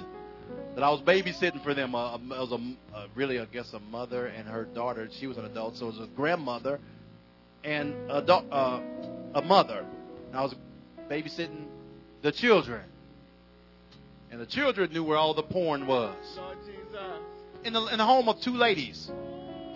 that 0.74 0.82
I 0.82 0.90
was 0.90 1.00
babysitting 1.00 1.62
for 1.62 1.74
them. 1.74 1.94
Uh, 1.94 2.16
it 2.16 2.20
was 2.28 2.52
a, 2.52 2.96
uh, 2.96 3.06
really, 3.14 3.40
I 3.40 3.46
guess, 3.46 3.72
a 3.72 3.80
mother 3.80 4.26
and 4.26 4.48
her 4.48 4.64
daughter. 4.64 5.08
She 5.18 5.26
was 5.26 5.36
an 5.38 5.44
adult, 5.46 5.76
so 5.76 5.88
it 5.88 5.98
was 5.98 6.08
a 6.08 6.10
grandmother 6.14 6.78
and 7.64 7.94
a, 8.10 8.22
do- 8.22 8.32
uh, 8.32 8.80
a 9.34 9.42
mother. 9.42 9.84
And 10.28 10.36
I 10.36 10.42
was 10.42 10.54
babysitting 11.08 11.66
the 12.22 12.32
children. 12.32 12.82
And 14.30 14.40
the 14.40 14.46
children 14.46 14.92
knew 14.92 15.04
where 15.04 15.16
all 15.16 15.34
the 15.34 15.42
porn 15.42 15.86
was. 15.86 16.16
In 17.64 17.72
the, 17.72 17.86
in 17.86 17.98
the 17.98 18.04
home 18.04 18.28
of 18.28 18.40
two 18.40 18.54
ladies. 18.54 19.10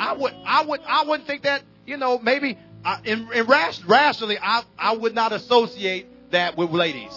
I 0.01 0.15
would 0.15 0.33
I 0.47 0.65
would 0.65 0.81
I 0.87 1.05
wouldn't 1.05 1.27
think 1.27 1.43
that 1.43 1.63
you 1.87 1.99
know 1.99 2.19
maybe 2.19 2.57
uh, 2.85 2.99
in, 3.05 3.31
in 3.35 3.47
rash, 3.47 3.85
rationally 3.85 4.39
I 4.41 4.63
I 4.79 4.97
would 4.97 5.15
not 5.15 5.33
associate 5.33 6.07
that 6.31 6.57
with 6.57 6.71
ladies. 6.71 7.13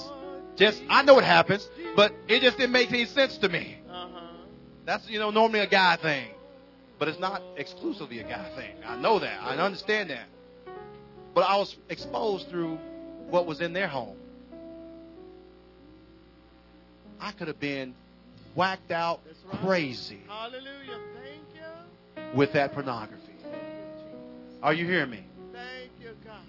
Just 0.57 0.83
I 0.89 1.01
know 1.01 1.17
it 1.17 1.23
happens, 1.23 1.67
but 1.95 2.13
it 2.27 2.41
just 2.41 2.57
didn't 2.57 2.73
make 2.73 2.89
any 2.89 3.05
sense 3.05 3.37
to 3.37 3.47
me. 3.47 3.77
That's 4.85 5.09
you 5.09 5.17
know 5.17 5.31
normally 5.31 5.61
a 5.61 5.67
guy 5.67 5.95
thing, 5.95 6.27
but 6.99 7.07
it's 7.07 7.19
not 7.19 7.41
exclusively 7.55 8.19
a 8.19 8.23
guy 8.23 8.49
thing. 8.57 8.75
I 8.85 8.97
know 8.97 9.19
that. 9.19 9.41
I 9.41 9.55
understand 9.55 10.09
that. 10.09 10.25
But 11.33 11.41
I 11.41 11.57
was 11.57 11.75
exposed 11.89 12.49
through 12.49 12.77
what 13.33 13.47
was 13.47 13.61
in 13.61 13.73
their 13.73 13.87
home. 13.87 14.15
I 17.19 17.31
could 17.31 17.47
have 17.47 17.59
been 17.59 17.95
whacked 18.53 18.91
out 18.91 19.21
crazy. 19.63 20.19
Hallelujah. 20.27 20.99
Thank 21.15 21.41
you. 21.55 22.37
With 22.37 22.53
that 22.53 22.73
pornography. 22.73 23.33
Are 24.61 24.71
you 24.71 24.85
hearing 24.85 25.09
me? 25.09 25.25
Thank 25.51 25.89
you, 25.99 26.09
God. 26.23 26.41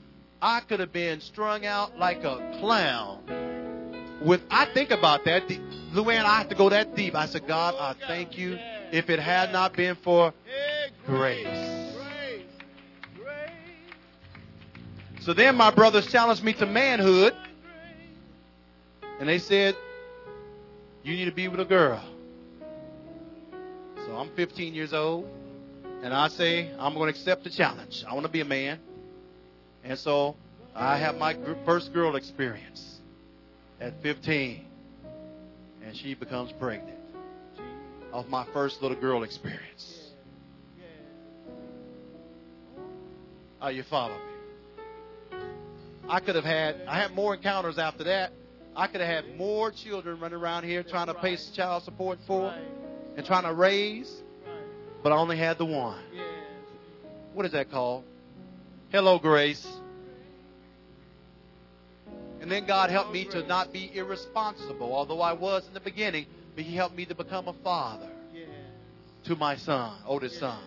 I 0.43 0.61
could 0.61 0.81
have 0.81 0.93
been 0.93 1.23
strung 1.23 1.65
out 1.65 1.99
like 1.99 2.23
a 2.23 2.59
clown. 2.61 4.21
With 4.23 4.43
I 4.51 4.67
think 4.75 4.91
about 4.91 5.25
that, 5.25 5.49
Luann, 5.95 6.27
I 6.27 6.37
have 6.37 6.51
to 6.51 6.55
go 6.55 6.69
that 6.69 6.95
deep. 6.95 7.15
I 7.15 7.25
said, 7.25 7.47
God, 7.49 7.77
I 7.79 7.95
thank 8.07 8.37
you. 8.37 8.59
If 8.93 9.09
it 9.09 9.21
had 9.21 9.53
not 9.53 9.73
been 9.73 9.97
for 9.97 10.35
grace. 11.07 11.84
So 15.25 15.33
then 15.33 15.57
my 15.57 15.71
brothers 15.71 16.07
challenged 16.07 16.45
me 16.45 16.53
to 16.53 16.67
manhood. 16.67 17.35
And 19.19 19.27
they 19.27 19.39
said, 19.39 19.75
You 21.03 21.17
need 21.17 21.25
to 21.25 21.33
be 21.33 21.49
with 21.49 21.61
a 21.61 21.65
girl. 21.65 22.05
So 24.05 24.13
I'm 24.17 24.29
15 24.37 24.75
years 24.75 24.93
old. 24.93 25.27
And 26.03 26.13
I 26.13 26.29
say, 26.29 26.71
I'm 26.79 26.93
going 26.93 27.11
to 27.11 27.19
accept 27.19 27.45
the 27.45 27.49
challenge. 27.49 28.05
I 28.07 28.13
want 28.13 28.27
to 28.27 28.33
be 28.33 28.43
a 28.43 28.45
man. 28.45 28.79
And 29.83 29.99
so 29.99 30.37
I 30.75 30.99
have 30.99 31.17
my 31.17 31.35
first 31.65 31.95
girl 31.95 32.17
experience 32.17 33.01
at 33.81 34.03
15. 34.03 34.67
And 35.87 35.97
she 35.97 36.13
becomes 36.13 36.53
pregnant 36.53 36.99
of 38.13 38.29
my 38.29 38.45
first 38.53 38.83
little 38.83 39.01
girl 39.01 39.23
experience. 39.23 40.11
Are 43.63 43.73
you 43.73 43.85
following 43.85 44.19
me? 44.19 44.34
I 46.09 46.21
could 46.21 46.35
have 46.35 46.45
had, 46.45 46.77
I 46.87 47.01
had 47.01 47.15
more 47.15 47.35
encounters 47.35 47.79
after 47.79 48.05
that. 48.05 48.33
I 48.77 48.87
could 48.89 49.01
have 49.01 49.25
had 49.25 49.37
more 49.37 49.71
children 49.71 50.21
running 50.21 50.39
around 50.39 50.65
here 50.65 50.83
trying 50.83 51.07
to 51.07 51.15
pay 51.15 51.37
child 51.55 51.85
support 51.85 52.19
for 52.27 52.53
and 53.17 53.25
trying 53.25 53.45
to 53.45 53.55
raise, 53.55 54.23
but 55.03 55.13
I 55.13 55.17
only 55.17 55.37
had 55.37 55.59
the 55.59 55.65
one. 55.65 56.03
What 57.33 57.47
is 57.47 57.53
that 57.53 57.71
called? 57.71 58.05
Hello, 58.91 59.19
Grace. 59.19 59.67
And 62.41 62.51
then 62.51 62.67
God 62.67 62.91
helped 62.91 63.13
me 63.13 63.25
to 63.27 63.47
not 63.47 63.73
be 63.73 63.91
irresponsible, 63.95 64.93
although 64.93 65.21
I 65.21 65.33
was 65.33 65.67
in 65.67 65.73
the 65.73 65.81
beginning, 65.81 66.27
but 66.55 66.65
He 66.65 66.77
helped 66.77 66.97
me 66.97 67.07
to 67.07 67.15
become 67.15 67.49
a 67.49 67.55
father 67.55 68.11
to 69.25 69.37
my 69.37 69.57
son, 69.57 69.97
oldest 70.07 70.39
son. 70.39 70.61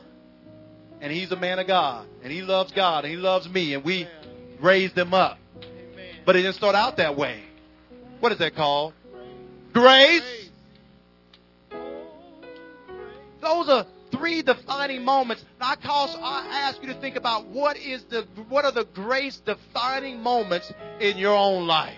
And 1.00 1.14
he's 1.14 1.32
a 1.32 1.36
man 1.36 1.60
of 1.60 1.68
God, 1.68 2.08
and 2.24 2.32
he 2.32 2.42
loves 2.42 2.72
God, 2.72 3.06
and 3.06 3.14
he 3.14 3.20
loves 3.20 3.48
me, 3.48 3.76
and 3.76 3.84
we 3.84 4.08
raised 4.60 4.96
them 4.96 5.14
up. 5.14 5.40
But 6.26 6.36
it 6.36 6.42
didn't 6.42 6.56
start 6.56 6.76
out 6.76 6.98
that 6.98 7.16
way. 7.16 7.42
What 8.20 8.32
is 8.32 8.40
that 8.40 8.56
called? 8.56 8.94
Grace. 9.74 10.50
Those 13.42 13.70
are 13.70 13.86
three 14.12 14.42
defining 14.42 15.04
moments. 15.06 15.46
I 15.62 15.76
call, 15.76 16.10
I 16.22 16.48
ask 16.64 16.82
you 16.82 16.88
to 16.94 17.00
think 17.00 17.16
about 17.16 17.48
what 17.48 17.78
is 17.78 18.04
the 18.06 18.28
what 18.50 18.66
are 18.66 18.72
the 18.72 18.86
grace 18.86 19.38
defining 19.38 20.22
moments 20.22 20.74
in 21.00 21.18
your 21.18 21.36
own 21.36 21.68
life. 21.68 21.98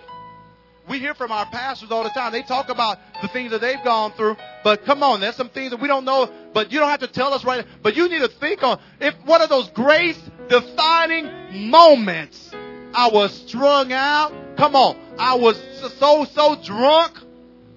We 0.88 0.98
hear 0.98 1.14
from 1.14 1.31
our 1.31 1.45
pastors 1.45 1.91
all 1.91 2.03
the 2.03 2.10
time. 2.10 2.31
They 2.31 2.41
talk 2.41 2.69
about 2.69 2.98
the 3.22 3.27
things 3.27 3.52
that 3.52 3.61
they've 3.61 3.84
gone 3.84 4.11
through, 4.14 4.38
but 4.64 4.86
come 4.86 5.03
on, 5.03 5.19
there's 5.19 5.36
some 5.36 5.49
things 5.49 5.69
that 5.69 5.80
we 5.80 5.88
don't 5.88 6.03
know, 6.03 6.27
but 6.52 6.72
you 6.72 6.80
don't 6.80 6.90
have 6.90 7.02
to 7.02 7.07
tell 7.07 7.34
us 7.34 7.45
right. 7.45 7.64
But 7.84 7.95
you 7.95 8.10
need 8.10 8.19
to 8.19 8.27
think 8.27 8.64
on 8.64 8.80
if 8.99 9.14
what 9.26 9.40
are 9.40 9.48
those 9.48 9.69
grace 9.69 10.19
defining 10.49 11.69
moments? 11.69 12.48
I 12.94 13.10
was 13.11 13.34
strung 13.48 13.91
out. 13.91 14.34
Come 14.57 14.76
on. 14.76 14.98
I 15.18 15.36
was 15.36 15.57
so, 15.99 16.26
so 16.26 16.56
drunk. 16.64 17.18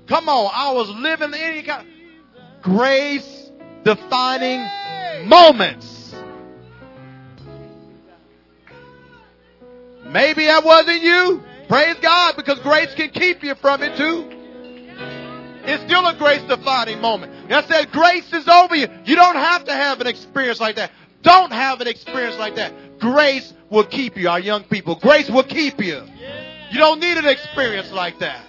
Come 0.08 0.28
on. 0.28 0.50
I 0.52 0.72
was 0.72 0.88
living 0.90 1.34
any 1.34 1.62
kind 1.62 1.86
grace 2.62 3.50
defining 3.84 4.66
moments. 5.26 6.14
Maybe 10.04 10.46
that 10.46 10.64
wasn't 10.64 11.02
you. 11.02 11.42
Praise 11.68 11.96
God 12.02 12.36
because 12.36 12.58
grace 12.60 12.94
can 12.94 13.10
keep 13.10 13.42
you 13.42 13.54
from 13.54 13.82
it 13.82 13.96
too. 13.96 14.28
It's 15.64 15.82
still 15.84 16.06
a 16.06 16.14
grace 16.16 16.42
defining 16.42 17.00
moment. 17.00 17.32
I 17.50 17.62
said 17.66 17.92
grace 17.92 18.32
is 18.32 18.48
over 18.48 18.74
you. 18.74 18.88
You 19.04 19.16
don't 19.16 19.36
have 19.36 19.64
to 19.64 19.72
have 19.72 20.00
an 20.00 20.06
experience 20.06 20.60
like 20.60 20.76
that. 20.76 20.90
Don't 21.22 21.52
have 21.52 21.80
an 21.80 21.86
experience 21.86 22.36
like 22.36 22.56
that. 22.56 22.98
Grace 22.98 23.52
will 23.72 23.86
keep 23.86 24.16
you, 24.16 24.28
our 24.28 24.38
young 24.38 24.64
people. 24.64 24.94
Grace 24.96 25.28
will 25.30 25.42
keep 25.42 25.80
you. 25.80 26.02
You 26.70 26.78
don't 26.78 27.00
need 27.00 27.16
an 27.16 27.26
experience 27.26 27.90
like 27.90 28.18
that. 28.20 28.44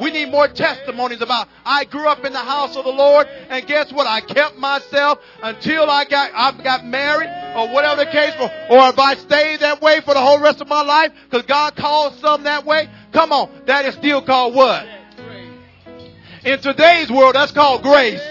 We 0.00 0.10
need 0.10 0.30
more 0.30 0.48
testimonies 0.48 1.20
about 1.20 1.48
I 1.64 1.84
grew 1.84 2.06
up 2.06 2.24
in 2.24 2.32
the 2.32 2.38
house 2.38 2.74
of 2.74 2.84
the 2.84 2.90
Lord 2.90 3.26
and 3.50 3.66
guess 3.66 3.92
what? 3.92 4.06
I 4.06 4.22
kept 4.22 4.56
myself 4.56 5.18
until 5.42 5.90
I 5.90 6.06
got 6.06 6.30
I 6.34 6.62
got 6.62 6.86
married 6.86 7.28
or 7.54 7.74
whatever 7.74 8.04
the 8.04 8.10
case 8.10 8.32
or, 8.40 8.50
or 8.70 8.88
if 8.88 8.98
I 8.98 9.14
stayed 9.16 9.60
that 9.60 9.82
way 9.82 10.00
for 10.00 10.14
the 10.14 10.20
whole 10.20 10.40
rest 10.40 10.62
of 10.62 10.68
my 10.68 10.80
life 10.82 11.12
because 11.28 11.44
God 11.44 11.76
called 11.76 12.14
some 12.14 12.44
that 12.44 12.64
way. 12.64 12.88
Come 13.12 13.30
on, 13.30 13.50
that 13.66 13.84
is 13.84 13.94
still 13.94 14.22
called 14.22 14.54
what? 14.54 14.86
In 16.44 16.58
today's 16.60 17.10
world, 17.10 17.34
that's 17.34 17.52
called 17.52 17.82
grace. 17.82 18.22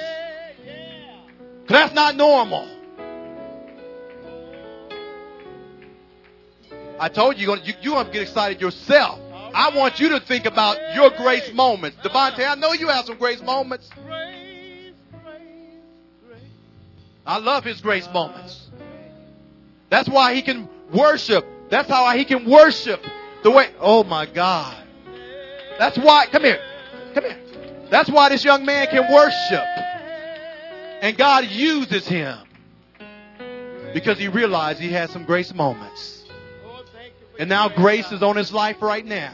That's 1.68 1.94
not 1.94 2.16
normal. 2.16 2.79
I 7.00 7.10
told 7.10 7.38
you, 7.38 7.46
going 7.46 7.62
you, 7.64 7.74
to 7.74 8.10
get 8.12 8.22
excited 8.22 8.62
yourself. 8.62 9.20
I 9.54 9.76
want 9.76 10.00
you 10.00 10.10
to 10.10 10.20
think 10.20 10.46
about 10.46 10.78
your 10.96 11.10
grace 11.12 11.52
moments. 11.54 11.98
Devontae, 12.04 12.48
I 12.48 12.56
know 12.56 12.74
you 12.74 12.88
have 12.90 13.06
some 13.06 13.18
grace 13.18 13.42
moments. 13.42 13.90
I 17.26 17.38
love 17.38 17.64
his 17.64 17.82
grace 17.82 18.08
moments. 18.14 18.70
That's 19.90 20.10
why 20.10 20.34
he 20.34 20.42
can 20.42 20.68
worship. 20.94 21.46
That's 21.70 21.90
how 21.90 22.16
he 22.16 22.26
can 22.26 22.50
worship 22.50 23.04
the 23.44 23.52
way. 23.52 23.70
Oh 23.80 24.04
my 24.04 24.26
God. 24.26 24.76
That's 25.78 25.98
why. 25.98 26.28
Come 26.28 26.44
here. 26.44 26.62
Come 27.14 27.24
here. 27.24 27.40
That's 27.90 28.10
why 28.10 28.30
this 28.30 28.44
young 28.44 28.66
man 28.66 28.88
can 28.88 29.12
worship. 29.12 29.66
And 31.02 31.18
God 31.18 31.46
uses 31.46 32.08
him 32.08 32.38
because 33.94 34.18
he 34.18 34.28
realized 34.28 34.80
he 34.80 34.92
had 34.92 35.10
some 35.10 35.24
grace 35.24 35.54
moments. 35.54 36.19
And 37.40 37.48
now 37.48 37.70
grace 37.70 38.12
is 38.12 38.22
on 38.22 38.36
his 38.36 38.52
life 38.52 38.82
right 38.82 39.06
now. 39.06 39.34